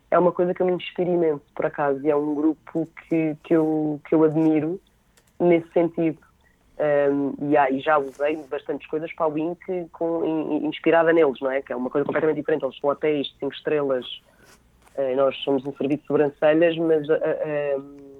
é 0.10 0.18
uma 0.18 0.32
coisa 0.32 0.54
que 0.54 0.62
eu 0.62 0.66
me 0.66 0.72
inspiro 0.72 1.12
imenso, 1.12 1.44
por 1.54 1.66
acaso, 1.66 2.00
e 2.02 2.10
é 2.10 2.16
um 2.16 2.34
grupo 2.34 2.88
que, 3.10 3.36
que, 3.44 3.54
eu, 3.54 4.00
que 4.08 4.16
eu 4.16 4.24
admiro 4.24 4.80
nesse 5.38 5.70
sentido. 5.74 6.20
Um, 6.78 7.34
e, 7.52 7.76
e, 7.76 7.80
já 7.82 7.98
usei 7.98 8.38
bastantes 8.50 8.88
coisas 8.88 9.12
para 9.14 9.28
o 9.28 9.34
Wink 9.34 9.90
com, 9.92 10.24
in, 10.26 10.68
inspirada 10.68 11.12
neles, 11.12 11.40
não 11.42 11.52
é? 11.52 11.62
Que 11.62 11.74
é 11.74 11.76
uma 11.76 11.90
coisa 11.90 12.06
completamente 12.06 12.38
diferente. 12.38 12.64
Eles 12.64 12.78
são 12.80 12.90
hotéis 12.90 13.28
de 13.28 13.40
5 13.40 13.54
estrelas, 13.54 14.06
uh, 14.98 15.16
nós 15.18 15.36
somos 15.44 15.66
um 15.66 15.74
serviço 15.74 16.02
de 16.02 16.08
sobrancelhas, 16.08 16.78
mas 16.78 17.10
uh, 17.10 17.14
uh, 17.14 18.15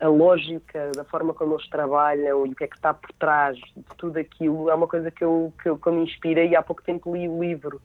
a 0.00 0.08
lógica 0.08 0.90
da 0.96 1.04
forma 1.04 1.34
como 1.34 1.54
eles 1.54 1.68
trabalham 1.68 2.46
e 2.46 2.50
o 2.50 2.54
que 2.54 2.64
é 2.64 2.66
que 2.66 2.76
está 2.76 2.94
por 2.94 3.12
trás 3.12 3.56
de 3.56 3.82
tudo 3.98 4.18
aquilo 4.18 4.70
é 4.70 4.74
uma 4.74 4.88
coisa 4.88 5.10
que 5.10 5.22
eu, 5.22 5.52
que 5.62 5.68
eu, 5.68 5.78
que 5.78 5.86
eu 5.86 5.92
me 5.92 6.04
inspirei 6.04 6.48
e 6.48 6.56
há 6.56 6.62
pouco 6.62 6.82
tempo 6.82 7.14
li 7.14 7.28
o 7.28 7.40
livro 7.40 7.80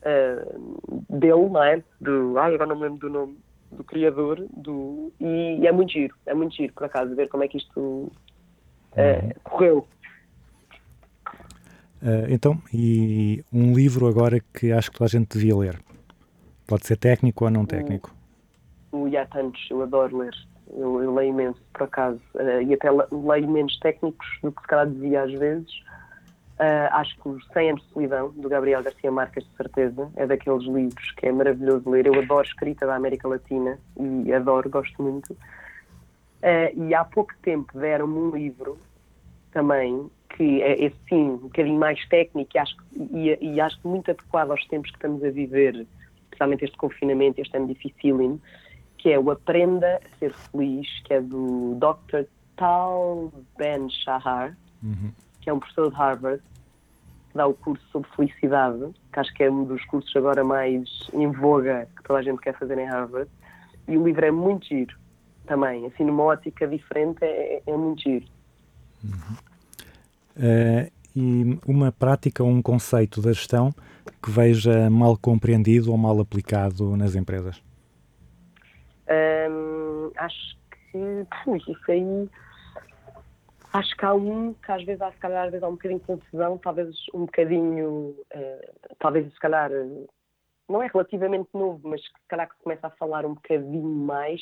uh, 0.00 1.04
dele, 1.10 1.48
não 1.50 1.62
é? 1.62 1.82
Do, 2.00 2.38
ai, 2.38 2.54
agora 2.54 2.70
não 2.70 2.76
me 2.76 2.82
lembro 2.82 2.98
do 2.98 3.10
nome 3.10 3.38
do 3.70 3.84
criador 3.84 4.46
do, 4.56 5.12
e, 5.20 5.58
e, 5.60 5.66
é 5.66 5.72
muito 5.72 5.92
giro, 5.92 6.14
é 6.26 6.32
muito 6.32 6.54
giro 6.54 6.72
por 6.72 6.84
acaso 6.84 7.14
ver 7.14 7.28
como 7.28 7.42
é 7.42 7.48
que 7.48 7.58
isto 7.58 8.10
eh, 8.96 9.34
correu. 9.42 9.86
Ah, 12.00 12.26
então, 12.28 12.60
e 12.72 13.42
um 13.52 13.74
livro 13.74 14.06
agora 14.06 14.38
que 14.52 14.70
acho 14.70 14.90
que 14.90 14.98
toda 14.98 15.06
a 15.06 15.18
gente 15.18 15.36
devia 15.36 15.56
ler. 15.56 15.80
Pode 16.66 16.86
ser 16.86 16.96
técnico 16.96 17.44
ou 17.44 17.50
não 17.50 17.66
técnico. 17.66 18.14
O 18.92 19.08
e 19.08 19.16
há 19.16 19.26
tantos, 19.26 19.60
eu 19.70 19.82
adoro 19.82 20.18
ler. 20.18 20.34
Eu, 20.72 21.02
eu 21.02 21.14
leio 21.14 21.30
imenso, 21.30 21.60
por 21.72 21.84
acaso. 21.84 22.20
Eh, 22.36 22.62
e 22.64 22.74
até 22.74 22.90
le- 22.90 23.06
leio 23.12 23.48
menos 23.50 23.78
técnicos 23.78 24.26
do 24.42 24.50
que 24.52 24.60
se 24.62 24.66
calhar 24.68 24.86
devia 24.88 25.22
às 25.22 25.32
vezes. 25.32 25.70
Eh, 26.58 26.88
acho 26.92 27.14
que 27.20 27.28
os 27.28 27.46
100 27.48 27.70
anos 27.70 27.82
de 27.82 27.88
solidão, 27.92 28.30
do 28.30 28.48
Gabriel 28.48 28.82
Garcia 28.82 29.10
Marques, 29.10 29.44
de 29.44 29.56
certeza, 29.56 30.10
é 30.16 30.26
daqueles 30.26 30.64
livros 30.64 31.10
que 31.16 31.26
é 31.26 31.32
maravilhoso 31.32 31.88
ler. 31.90 32.06
Eu 32.06 32.14
adoro 32.14 32.46
escrita 32.46 32.86
da 32.86 32.94
América 32.94 33.28
Latina 33.28 33.78
e 33.98 34.32
adoro, 34.32 34.70
gosto 34.70 35.02
muito. 35.02 35.36
Eh, 36.42 36.72
e 36.74 36.94
há 36.94 37.04
pouco 37.04 37.32
tempo 37.42 37.76
deram-me 37.78 38.18
um 38.18 38.30
livro 38.30 38.78
também, 39.52 40.10
que 40.36 40.62
é 40.62 40.84
esse 40.84 40.96
sim, 41.08 41.22
um 41.30 41.36
bocadinho 41.38 41.78
mais 41.78 42.06
técnico 42.08 42.50
e 42.54 42.58
acho, 42.58 42.76
e, 42.92 43.38
e 43.40 43.60
acho 43.60 43.78
muito 43.86 44.10
adequado 44.10 44.50
aos 44.50 44.64
tempos 44.66 44.90
que 44.90 44.96
estamos 44.96 45.22
a 45.24 45.30
viver, 45.30 45.86
especialmente 46.24 46.64
este 46.64 46.76
confinamento, 46.76 47.40
este 47.40 47.56
ano 47.56 47.68
dificílimo, 47.68 48.40
que 49.04 49.12
é 49.12 49.18
o 49.18 49.30
Aprenda 49.30 49.96
a 50.02 50.18
Ser 50.18 50.32
Feliz, 50.32 50.88
que 51.04 51.12
é 51.12 51.20
do 51.20 51.74
Dr. 51.78 52.22
Tal 52.56 53.30
Ben 53.58 53.90
Shahar, 53.90 54.56
que 55.42 55.50
é 55.50 55.52
um 55.52 55.58
professor 55.58 55.90
de 55.90 55.96
Harvard, 55.96 56.42
que 57.30 57.36
dá 57.36 57.46
o 57.46 57.52
curso 57.52 57.84
sobre 57.92 58.08
felicidade, 58.16 58.94
que 59.12 59.20
acho 59.20 59.34
que 59.34 59.44
é 59.44 59.50
um 59.50 59.64
dos 59.64 59.84
cursos 59.84 60.10
agora 60.16 60.42
mais 60.42 60.88
em 61.12 61.30
voga 61.30 61.86
que 61.94 62.02
toda 62.02 62.20
a 62.20 62.22
gente 62.22 62.40
quer 62.40 62.58
fazer 62.58 62.78
em 62.78 62.86
Harvard. 62.86 63.30
E 63.86 63.98
o 63.98 64.06
livro 64.06 64.24
é 64.24 64.30
muito 64.30 64.68
giro 64.68 64.96
também, 65.46 65.84
assim, 65.84 66.04
numa 66.04 66.22
ótica 66.22 66.66
diferente, 66.66 67.18
é, 67.20 67.62
é 67.66 67.76
muito 67.76 68.00
giro. 68.00 68.24
Ah, 70.34 70.90
e 71.14 71.58
uma 71.66 71.92
prática 71.92 72.42
ou 72.42 72.48
um 72.48 72.62
conceito 72.62 73.20
da 73.20 73.34
gestão 73.34 73.74
que 74.22 74.30
veja 74.30 74.88
mal 74.88 75.14
compreendido 75.18 75.92
ou 75.92 75.98
mal 75.98 76.18
aplicado 76.18 76.96
nas 76.96 77.14
empresas. 77.14 77.62
Acho 80.16 80.56
que, 80.90 81.70
isso 81.70 81.90
aí, 81.90 82.30
acho 83.72 83.96
que 83.96 84.04
há 84.04 84.14
um 84.14 84.54
que 84.54 84.72
às 84.72 84.84
vezes 84.84 85.02
há, 85.02 85.10
se 85.10 85.18
calhar, 85.18 85.44
às 85.44 85.50
vezes 85.50 85.62
há 85.62 85.68
um 85.68 85.72
bocadinho 85.72 86.00
de 86.00 86.06
confusão, 86.06 86.58
talvez 86.58 86.94
um 87.12 87.26
bocadinho, 87.26 88.16
eh, 88.30 88.72
talvez 88.98 89.32
se 89.32 89.40
calhar, 89.40 89.70
não 90.68 90.82
é 90.82 90.86
relativamente 90.86 91.48
novo, 91.52 91.80
mas 91.88 92.02
se 92.02 92.10
calhar 92.28 92.48
que 92.48 92.56
se 92.56 92.62
começa 92.62 92.86
a 92.86 92.90
falar 92.90 93.26
um 93.26 93.34
bocadinho 93.34 93.82
mais, 93.82 94.40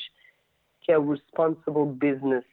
que 0.83 0.93
é 0.93 0.99
o 0.99 1.11
responsible 1.11 1.87
business, 1.87 2.45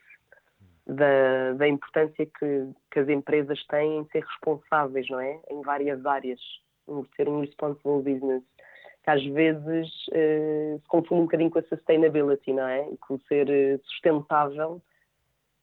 da, 0.87 1.53
da 1.53 1.67
importância 1.67 2.25
que, 2.25 2.69
que 2.91 2.99
as 2.99 3.07
empresas 3.07 3.63
têm 3.67 3.99
em 3.99 4.05
ser 4.05 4.23
responsáveis, 4.23 5.07
não 5.09 5.19
é? 5.19 5.39
Em 5.49 5.61
várias 5.61 6.03
áreas, 6.05 6.39
em 6.87 7.05
ser 7.15 7.29
um 7.29 7.41
responsible 7.41 8.01
business 8.01 8.43
que 9.09 9.15
às 9.15 9.25
vezes 9.25 9.89
eh, 10.13 10.77
se 10.79 10.87
confunde 10.87 11.21
um 11.21 11.25
bocadinho 11.25 11.49
com 11.49 11.57
a 11.57 11.63
sustainability, 11.63 12.53
não 12.53 12.67
é? 12.67 12.87
Com 13.01 13.15
o 13.15 13.21
ser 13.21 13.49
eh, 13.49 13.79
sustentável, 13.83 14.79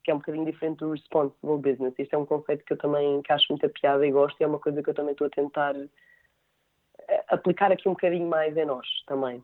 que 0.03 0.11
é 0.11 0.15
um 0.15 0.19
bocadinho 0.19 0.45
diferente 0.45 0.79
do 0.79 0.91
responsible 0.91 1.59
business. 1.59 1.95
Isto 1.97 2.15
é 2.15 2.19
um 2.19 2.27
conceito 2.27 2.65
que 2.65 2.73
eu 2.73 2.77
também 2.77 3.23
que 3.23 3.33
acho 3.33 3.47
muita 3.51 3.69
piada 3.69 4.05
e 4.05 4.11
gosto 4.11 4.41
e 4.41 4.45
é 4.45 4.47
uma 4.47 4.59
coisa 4.59 4.83
que 4.83 4.91
eu 4.91 4.95
também 4.95 5.13
estou 5.13 5.29
a 5.29 5.31
tentar 5.31 5.77
eh, 5.77 7.25
aplicar 7.29 7.71
aqui 7.71 7.89
um 7.89 7.93
bocadinho 7.93 8.29
mais 8.29 8.57
em 8.57 8.65
nós 8.65 8.87
também. 9.07 9.41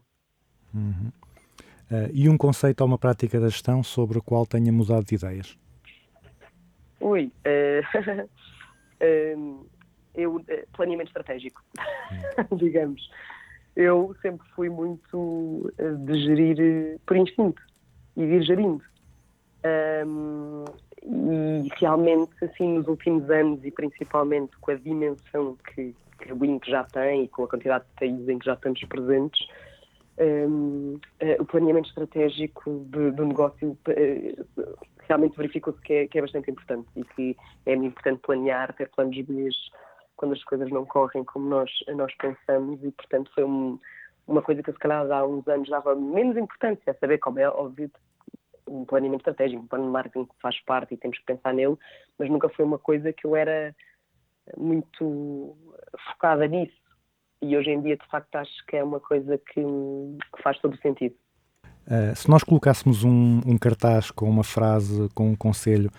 Ah, 1.91 2.09
e 2.13 2.29
um 2.29 2.37
conceito 2.37 2.81
ou 2.81 2.89
uma 2.89 2.99
prática 2.99 3.39
da 3.39 3.49
gestão 3.49 3.85
sobre 3.85 4.19
o 4.19 4.23
qual 4.23 4.47
tenha 4.47 4.73
mudado 4.73 5.05
de 5.05 5.15
ideias. 5.15 5.57
Ui, 7.01 7.31
eh, 7.45 7.83
eh, 8.99 9.37
eu, 10.15 10.45
planeamento 10.73 11.11
estratégico, 11.11 11.63
digamos. 12.57 13.09
Eu 13.75 14.15
sempre 14.21 14.47
fui 14.55 14.69
muito 14.69 15.73
eh, 15.79 15.93
de 15.93 16.21
gerir 16.25 16.61
eh, 16.61 16.99
por 17.07 17.17
instinto 17.17 17.61
e 18.17 18.27
de 18.27 18.33
ir 18.35 18.43
gerindo. 18.43 18.83
Ahm, 19.65 20.65
e 21.05 21.69
realmente, 21.81 22.33
assim, 22.45 22.79
nos 22.79 22.87
últimos 22.87 23.29
anos 23.31 23.65
e 23.65 23.71
principalmente 23.71 24.53
com 24.61 24.71
a 24.73 24.75
dimensão 24.75 25.57
que, 25.75 25.95
que 26.19 26.31
a 26.31 26.35
Wink 26.35 26.69
já 26.71 26.85
tem 26.85 27.25
e 27.25 27.29
com 27.29 27.45
a 27.45 27.49
quantidade 27.49 27.85
de 27.85 27.91
países 27.99 28.29
em 28.29 28.39
que 28.39 28.45
já 28.47 28.55
estamos 28.55 28.81
presentes, 28.85 29.41
ahm, 30.19 30.99
eh, 31.21 31.37
o 31.41 31.45
planeamento 31.45 31.89
estratégico 31.89 32.85
de- 32.91 33.11
do 33.13 33.25
negócio 33.25 33.77
eh, 33.89 34.35
realmente 35.09 35.37
verificou-se 35.37 35.81
que 35.81 35.93
é, 35.95 36.09
que 36.09 36.19
é 36.19 36.23
bastante 36.23 36.51
importante 36.51 36.89
e 36.97 37.05
que 37.05 37.37
é 37.67 37.75
muito 37.75 37.93
importante 37.93 38.21
planear, 38.21 38.73
ter 38.75 38.91
planos 38.91 39.17
B 39.17 39.49
quando 40.23 40.35
as 40.35 40.45
coisas 40.45 40.71
não 40.71 40.87
correm 40.87 41.25
como 41.25 41.49
nós, 41.49 41.69
nós 41.97 42.15
pensamos 42.15 42.79
e, 42.85 42.93
portanto, 42.93 43.29
foi 43.35 43.43
um- 43.43 43.77
uma 44.25 44.41
coisa 44.41 44.63
que 44.63 44.71
se 44.71 44.79
calhar 44.79 45.11
há 45.11 45.27
uns 45.27 45.49
anos 45.49 45.69
dava 45.69 45.97
menos 45.97 46.37
importância, 46.37 46.93
a 46.93 46.95
saber 46.95 47.19
como 47.19 47.41
é 47.41 47.49
óbvio 47.49 47.91
um 48.69 48.85
planeamento 48.85 49.23
estratégico, 49.23 49.65
um 49.65 49.67
plano 49.67 49.87
de 49.87 49.91
marketing 49.91 50.25
que 50.27 50.35
faz 50.41 50.61
parte 50.61 50.95
e 50.95 50.97
temos 50.97 51.19
que 51.19 51.25
pensar 51.25 51.53
nele, 51.53 51.77
mas 52.17 52.31
nunca 52.31 52.49
foi 52.51 52.65
uma 52.65 52.79
coisa 52.79 53.13
que 53.13 53.27
eu 53.27 53.35
era 53.35 53.75
muito 54.57 55.57
focada 56.13 56.47
nisso. 56.47 56.81
E 57.43 57.57
hoje 57.57 57.71
em 57.71 57.83
dia, 57.83 57.97
de 57.97 58.07
facto, 58.07 58.37
acho 58.37 58.65
que 58.69 58.77
é 58.77 58.85
uma 58.85 59.01
coisa 59.01 59.37
que, 59.37 59.61
que 59.61 60.41
faz 60.41 60.57
todo 60.61 60.75
o 60.75 60.79
sentido. 60.79 61.17
Uh, 61.85 62.15
se 62.15 62.31
nós 62.31 62.45
colocássemos 62.45 63.03
um, 63.03 63.41
um 63.45 63.59
cartaz 63.59 64.13
com 64.13 64.31
uma 64.31 64.45
frase, 64.45 65.09
com 65.17 65.31
um 65.31 65.35
conselho 65.35 65.91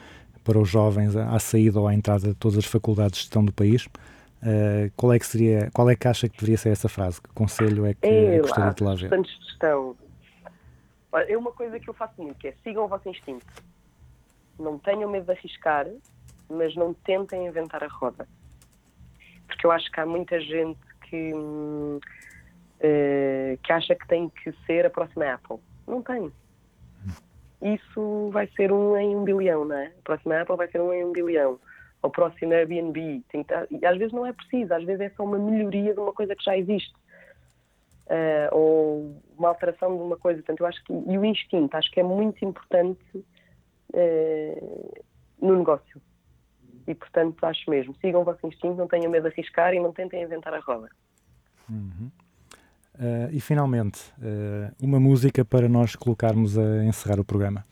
para 0.44 0.60
os 0.60 0.70
jovens 0.70 1.16
à 1.16 1.40
saída 1.40 1.80
ou 1.80 1.88
à 1.88 1.94
entrada 1.94 2.28
de 2.30 2.36
todas 2.36 2.58
as 2.58 2.66
faculdades 2.66 3.18
de 3.18 3.24
gestão 3.24 3.44
do 3.44 3.52
país, 3.54 3.86
uh, 3.86 4.92
qual 4.96 5.14
é 5.14 5.20
que 5.20 5.26
seria, 5.26 5.70
qual 5.74 5.90
é 5.90 5.96
que 5.96 6.08
acha 6.08 6.28
que 6.28 6.36
deveria 6.36 6.58
ser 6.58 6.70
essa 6.70 6.90
frase? 6.90 7.22
Que 7.22 7.30
conselho 7.30 7.86
é 7.86 7.94
que 7.94 8.08
É, 8.08 8.40
gostaria 8.40 8.66
lá, 8.66 8.74
de 8.74 8.84
lá 8.84 8.96
ver? 8.96 9.22
de 9.22 9.30
gestão. 9.30 9.96
Olha, 11.12 11.32
é 11.32 11.38
uma 11.38 11.52
coisa 11.52 11.80
que 11.80 11.90
eu 11.90 11.94
faço 11.94 12.22
muito, 12.22 12.38
que 12.38 12.48
é 12.48 12.54
sigam 12.64 12.86
o 12.86 12.88
vosso 12.88 13.08
instinto. 13.08 13.46
Não 14.60 14.78
tenham 14.80 15.10
medo 15.10 15.26
de 15.26 15.32
arriscar, 15.32 15.88
mas 16.50 16.76
não 16.76 16.94
tentem 16.94 17.48
inventar 17.48 17.84
a 17.84 17.88
roda. 17.88 18.28
Porque 19.48 19.66
eu 19.66 19.72
acho 19.72 19.92
que 19.92 20.00
há 20.00 20.06
muita 20.06 20.40
gente 20.40 20.80
que, 21.10 21.32
eh, 22.80 23.58
que 23.64 23.72
acha 23.72 23.96
que 23.96 24.08
tem 24.08 24.30
que 24.30 24.52
ser 24.66 24.86
a 24.86 24.90
próxima 24.90 25.34
Apple. 25.34 25.58
Não 25.88 26.02
tem. 26.02 26.32
Isso 27.64 28.30
vai 28.32 28.48
ser 28.56 28.72
um 28.72 28.98
em 28.98 29.16
um 29.16 29.24
bilhão, 29.24 29.64
não 29.66 29.76
é? 29.76 29.88
A 29.88 30.02
próxima 30.04 30.42
Apple 30.42 30.58
vai 30.58 30.68
ser 30.68 30.82
um 30.82 30.92
em 30.94 31.06
um 31.06 31.12
bilhão. 31.12 31.60
O 32.02 32.10
próximo 32.10 32.52
Airbnb. 32.54 33.24
Estar- 33.34 33.68
E 33.72 33.86
às 33.86 33.98
vezes 33.98 34.14
não 34.14 34.26
é 34.26 34.34
preciso, 34.34 34.74
às 34.74 34.84
vezes 34.84 35.02
é 35.02 35.10
só 35.16 35.24
uma 35.24 35.40
melhoria 35.40 35.94
de 35.94 36.00
uma 36.00 36.12
coisa 36.12 36.36
que 36.36 36.44
já 36.44 36.58
existe. 36.58 36.94
Ah, 38.10 38.50
ou 38.52 39.16
uma 39.38 39.48
alteração 39.50 39.96
de 39.96 40.04
uma 40.04 40.18
coisa. 40.18 40.40
Portanto, 40.42 40.60
eu 40.60 40.66
acho 40.68 40.84
que. 40.84 40.92
E 40.94 41.18
o 41.18 41.24
instinto, 41.24 41.76
acho 41.76 41.90
que 41.90 42.02
é 42.02 42.04
muito 42.04 42.44
importante 42.44 43.26
eh, 43.94 44.62
no 45.42 45.56
negócio. 45.58 46.02
E, 46.86 46.94
portanto, 46.94 47.46
acho 47.46 47.70
mesmo. 47.70 47.96
Sigam 48.02 48.22
o 48.22 48.26
vosso 48.26 48.46
instinto, 48.46 48.76
não 48.76 48.88
tenham 48.90 49.10
medo 49.10 49.30
de 49.30 49.34
arriscar 49.34 49.74
e 49.74 49.80
não 49.80 49.94
tentem 49.94 50.22
inventar 50.22 50.54
a 50.54 50.60
roda. 50.60 50.90
Uh, 52.96 53.28
e 53.32 53.42
finalmente, 53.42 54.00
uh, 54.20 54.72
uma 54.80 55.00
música 55.00 55.44
para 55.44 55.68
nós 55.68 55.96
colocarmos 55.96 56.58
a 56.58 56.84
encerrar 56.84 57.20
o 57.20 57.26
programa. 57.26 57.66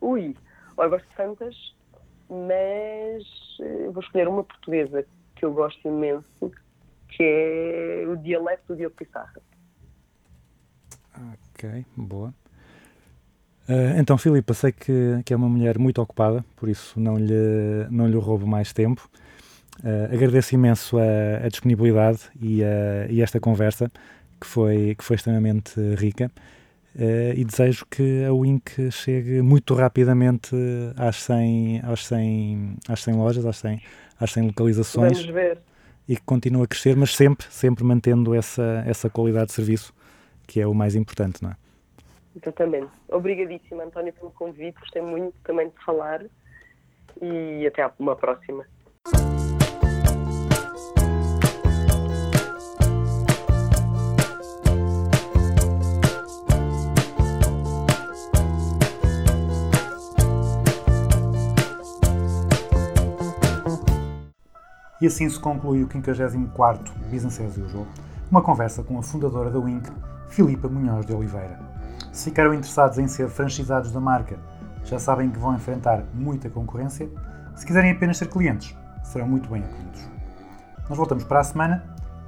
Ui, 0.00 0.36
eu 0.76 0.90
gosto 0.90 1.08
de 1.08 1.14
tantas, 1.14 1.74
mas 2.28 3.22
eh, 3.60 3.90
vou 3.90 4.02
escolher 4.02 4.28
uma 4.28 4.42
portuguesa 4.42 5.04
que 5.36 5.44
eu 5.44 5.52
gosto 5.52 5.86
imenso, 5.86 6.52
que 7.08 7.22
é 7.22 8.04
o 8.08 8.16
dialeto 8.16 8.62
do 8.68 8.76
Diogo 8.76 8.96
Pissarra. 8.96 9.40
Ok, 11.54 11.84
boa. 11.96 12.32
Então, 13.98 14.16
Filipa, 14.18 14.52
sei 14.54 14.72
que, 14.72 15.22
que 15.24 15.32
é 15.32 15.36
uma 15.36 15.48
mulher 15.48 15.78
muito 15.78 16.00
ocupada, 16.00 16.44
por 16.56 16.68
isso 16.68 16.98
não 16.98 17.16
lhe, 17.16 17.86
não 17.90 18.08
lhe 18.08 18.16
roubo 18.16 18.46
mais 18.46 18.72
tempo. 18.72 19.08
Uh, 19.82 20.14
agradeço 20.14 20.54
imenso 20.54 20.98
a, 20.98 21.46
a 21.46 21.48
disponibilidade 21.48 22.20
e, 22.40 22.62
a, 22.62 23.06
e 23.08 23.22
esta 23.22 23.40
conversa, 23.40 23.90
que 24.40 24.46
foi, 24.46 24.94
que 24.96 25.04
foi 25.04 25.16
extremamente 25.16 25.80
rica. 25.94 26.30
Uh, 26.94 27.32
e 27.36 27.44
desejo 27.44 27.86
que 27.86 28.24
a 28.24 28.32
Wink 28.32 28.90
chegue 28.90 29.40
muito 29.42 29.74
rapidamente 29.74 30.54
às 30.96 31.16
100, 31.16 31.82
às 31.84 32.04
100, 32.06 32.76
às 32.88 33.02
100 33.02 33.14
lojas, 33.14 33.46
às 33.46 33.56
100, 33.58 33.82
às 34.18 34.32
100 34.32 34.46
localizações 34.48 35.18
Vamos 35.18 35.34
ver. 35.34 35.58
e 36.08 36.16
que 36.16 36.22
continue 36.22 36.64
a 36.64 36.66
crescer, 36.66 36.96
mas 36.96 37.14
sempre, 37.14 37.46
sempre 37.48 37.84
mantendo 37.84 38.34
essa, 38.34 38.82
essa 38.86 39.08
qualidade 39.08 39.46
de 39.46 39.52
serviço, 39.52 39.94
que 40.46 40.60
é 40.60 40.66
o 40.66 40.74
mais 40.74 40.94
importante, 40.94 41.42
não 41.42 41.50
é? 41.50 41.56
Exatamente. 42.36 42.90
Obrigadíssima, 43.08 43.84
António, 43.84 44.12
pelo 44.12 44.30
convite. 44.32 44.78
Gostei 44.80 45.02
muito 45.02 45.34
também 45.44 45.68
de 45.68 45.84
falar 45.84 46.24
e 47.20 47.66
até 47.66 47.88
uma 47.98 48.16
próxima. 48.16 48.64
E 65.00 65.06
assim 65.06 65.28
se 65.28 65.40
conclui 65.40 65.82
o 65.82 65.88
54º 65.88 66.92
Business 67.10 67.40
as 67.40 67.56
Usual, 67.56 67.86
uma 68.30 68.42
conversa 68.42 68.82
com 68.82 68.98
a 68.98 69.02
fundadora 69.02 69.50
da 69.50 69.58
Wink, 69.58 69.90
Filipa 70.28 70.68
Munhoz 70.68 71.06
de 71.06 71.14
Oliveira. 71.14 71.58
Se 72.12 72.30
ficaram 72.30 72.52
interessados 72.52 72.98
em 72.98 73.08
ser 73.08 73.28
franchisados 73.28 73.92
da 73.92 74.00
marca, 74.00 74.38
já 74.84 74.98
sabem 74.98 75.30
que 75.30 75.38
vão 75.38 75.54
enfrentar 75.54 76.04
muita 76.12 76.50
concorrência. 76.50 77.08
Se 77.54 77.64
quiserem 77.64 77.92
apenas 77.92 78.18
ser 78.18 78.26
clientes, 78.26 78.76
serão 79.02 79.26
muito 79.26 79.48
bem 79.48 79.62
acolhidos. 79.62 80.06
Nós 80.88 80.98
voltamos 80.98 81.24
para 81.24 81.40
a 81.40 81.44
semana. 81.44 81.84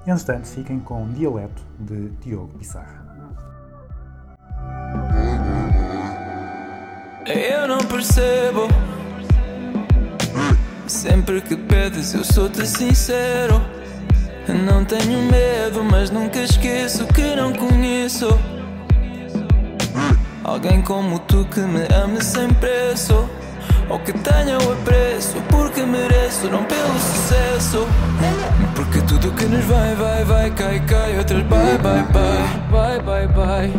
Entretanto, 0.07 0.47
fiquem 0.47 0.81
com 0.81 1.09
Dialeto 1.09 1.62
de 1.78 2.09
Diogo 2.20 2.59
Pissarra. 2.59 3.03
Eu 7.27 7.69
não 7.69 7.78
percebo. 7.78 8.66
Sempre 10.93 11.40
que 11.40 11.56
pedes, 11.56 12.12
eu 12.12 12.23
sou-te 12.23 12.66
sincero. 12.66 13.62
Não 14.47 14.85
tenho 14.85 15.23
medo, 15.23 15.82
mas 15.82 16.10
nunca 16.10 16.39
esqueço 16.39 17.06
que 17.06 17.35
não 17.35 17.51
conheço. 17.51 18.39
Alguém 20.44 20.82
como 20.82 21.19
tu 21.20 21.47
que 21.47 21.60
me 21.60 21.81
ame 21.94 22.23
sem 22.23 22.47
preço. 22.51 23.27
Ou 23.89 23.98
que 24.01 24.12
tenha 24.12 24.59
o 24.59 24.73
apreço, 24.73 25.39
porque 25.48 25.82
mereço, 25.82 26.48
não 26.48 26.62
pelo 26.64 26.94
sucesso. 27.01 27.86
Porque 28.77 29.01
tudo 29.01 29.32
que 29.32 29.47
nos 29.47 29.64
vai, 29.64 29.94
vai, 29.94 30.24
vai, 30.24 30.51
cai, 30.51 30.78
cai. 30.81 31.19
Outras 31.19 31.43
bye, 31.44 31.78
bye, 31.78 32.02
bye, 32.12 33.01
bye, 33.01 33.01
bye, 33.01 33.28
bye. 33.28 33.73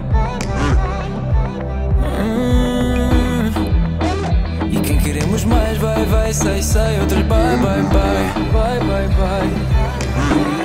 Hum. 2.20 2.63
Mais 5.54 5.78
vai, 5.78 6.06
vai, 6.06 6.34
sai, 6.34 6.62
sai. 6.62 7.00
Outras 7.00 7.22
bye, 7.24 7.58
bye, 7.58 7.82
bye, 7.94 8.80
bye, 8.80 9.08
bye. 9.10 9.74
Bye, 10.50 10.63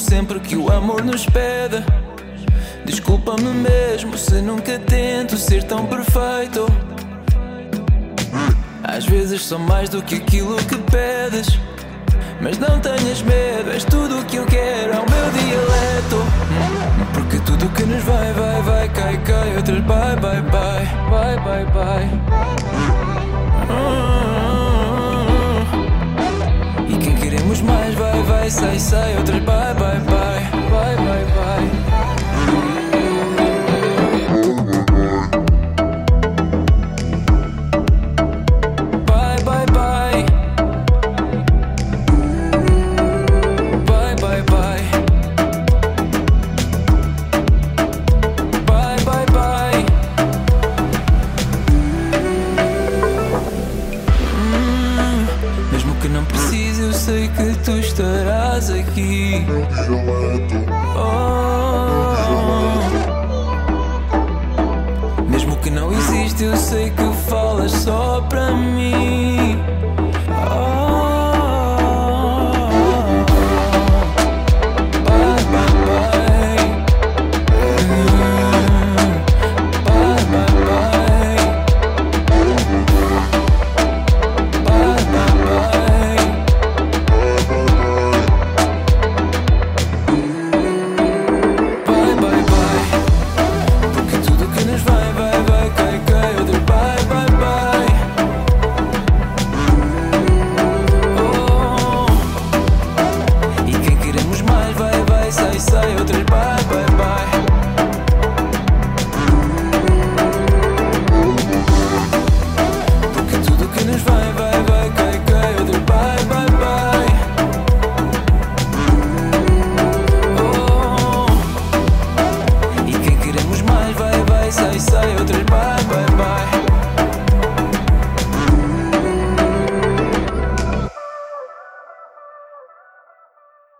sempre 0.00 0.40
que 0.40 0.56
o 0.56 0.72
amor 0.72 1.04
nos 1.04 1.26
pede. 1.26 1.84
Desculpa-me 2.84 3.50
mesmo 3.50 4.16
se 4.16 4.40
nunca 4.40 4.78
tento 4.78 5.36
ser 5.36 5.62
tão 5.64 5.86
perfeito. 5.86 6.66
Às 8.82 9.04
vezes 9.04 9.42
sou 9.42 9.58
mais 9.58 9.88
do 9.88 10.02
que 10.02 10.16
aquilo 10.16 10.56
que 10.56 10.76
pedes. 10.90 11.58
Mas 12.40 12.58
não 12.58 12.80
tenhas 12.80 13.20
medo, 13.22 13.70
és 13.70 13.84
tudo 13.84 14.18
o 14.18 14.24
que 14.24 14.36
eu 14.36 14.46
quero, 14.46 14.94
é 14.94 14.98
o 14.98 15.10
meu 15.10 15.30
dialeto. 15.30 16.24
Porque 17.12 17.38
tudo 17.40 17.68
que 17.68 17.82
nos 17.84 18.02
vai, 18.02 18.32
vai, 18.32 18.62
vai, 18.62 18.88
cai, 18.88 19.18
cai. 19.18 19.56
Outras 19.56 19.80
bye, 19.84 20.16
bye, 20.16 20.42
bye, 20.42 20.88
bye, 21.10 21.36
bye, 21.44 21.64
bye. 21.66 22.10
Hum, 23.68 24.19
vai, 28.50 28.60
vai, 28.60 28.78
sai, 28.78 28.78
sai. 28.78 29.16
Outras 29.16 29.38
bye, 29.44 29.74
bye, 29.74 30.00
bye, 30.00 30.50
bye, 30.70 30.96
bye, 30.96 31.24
bye. 31.34 32.29
Oh. 59.48 60.69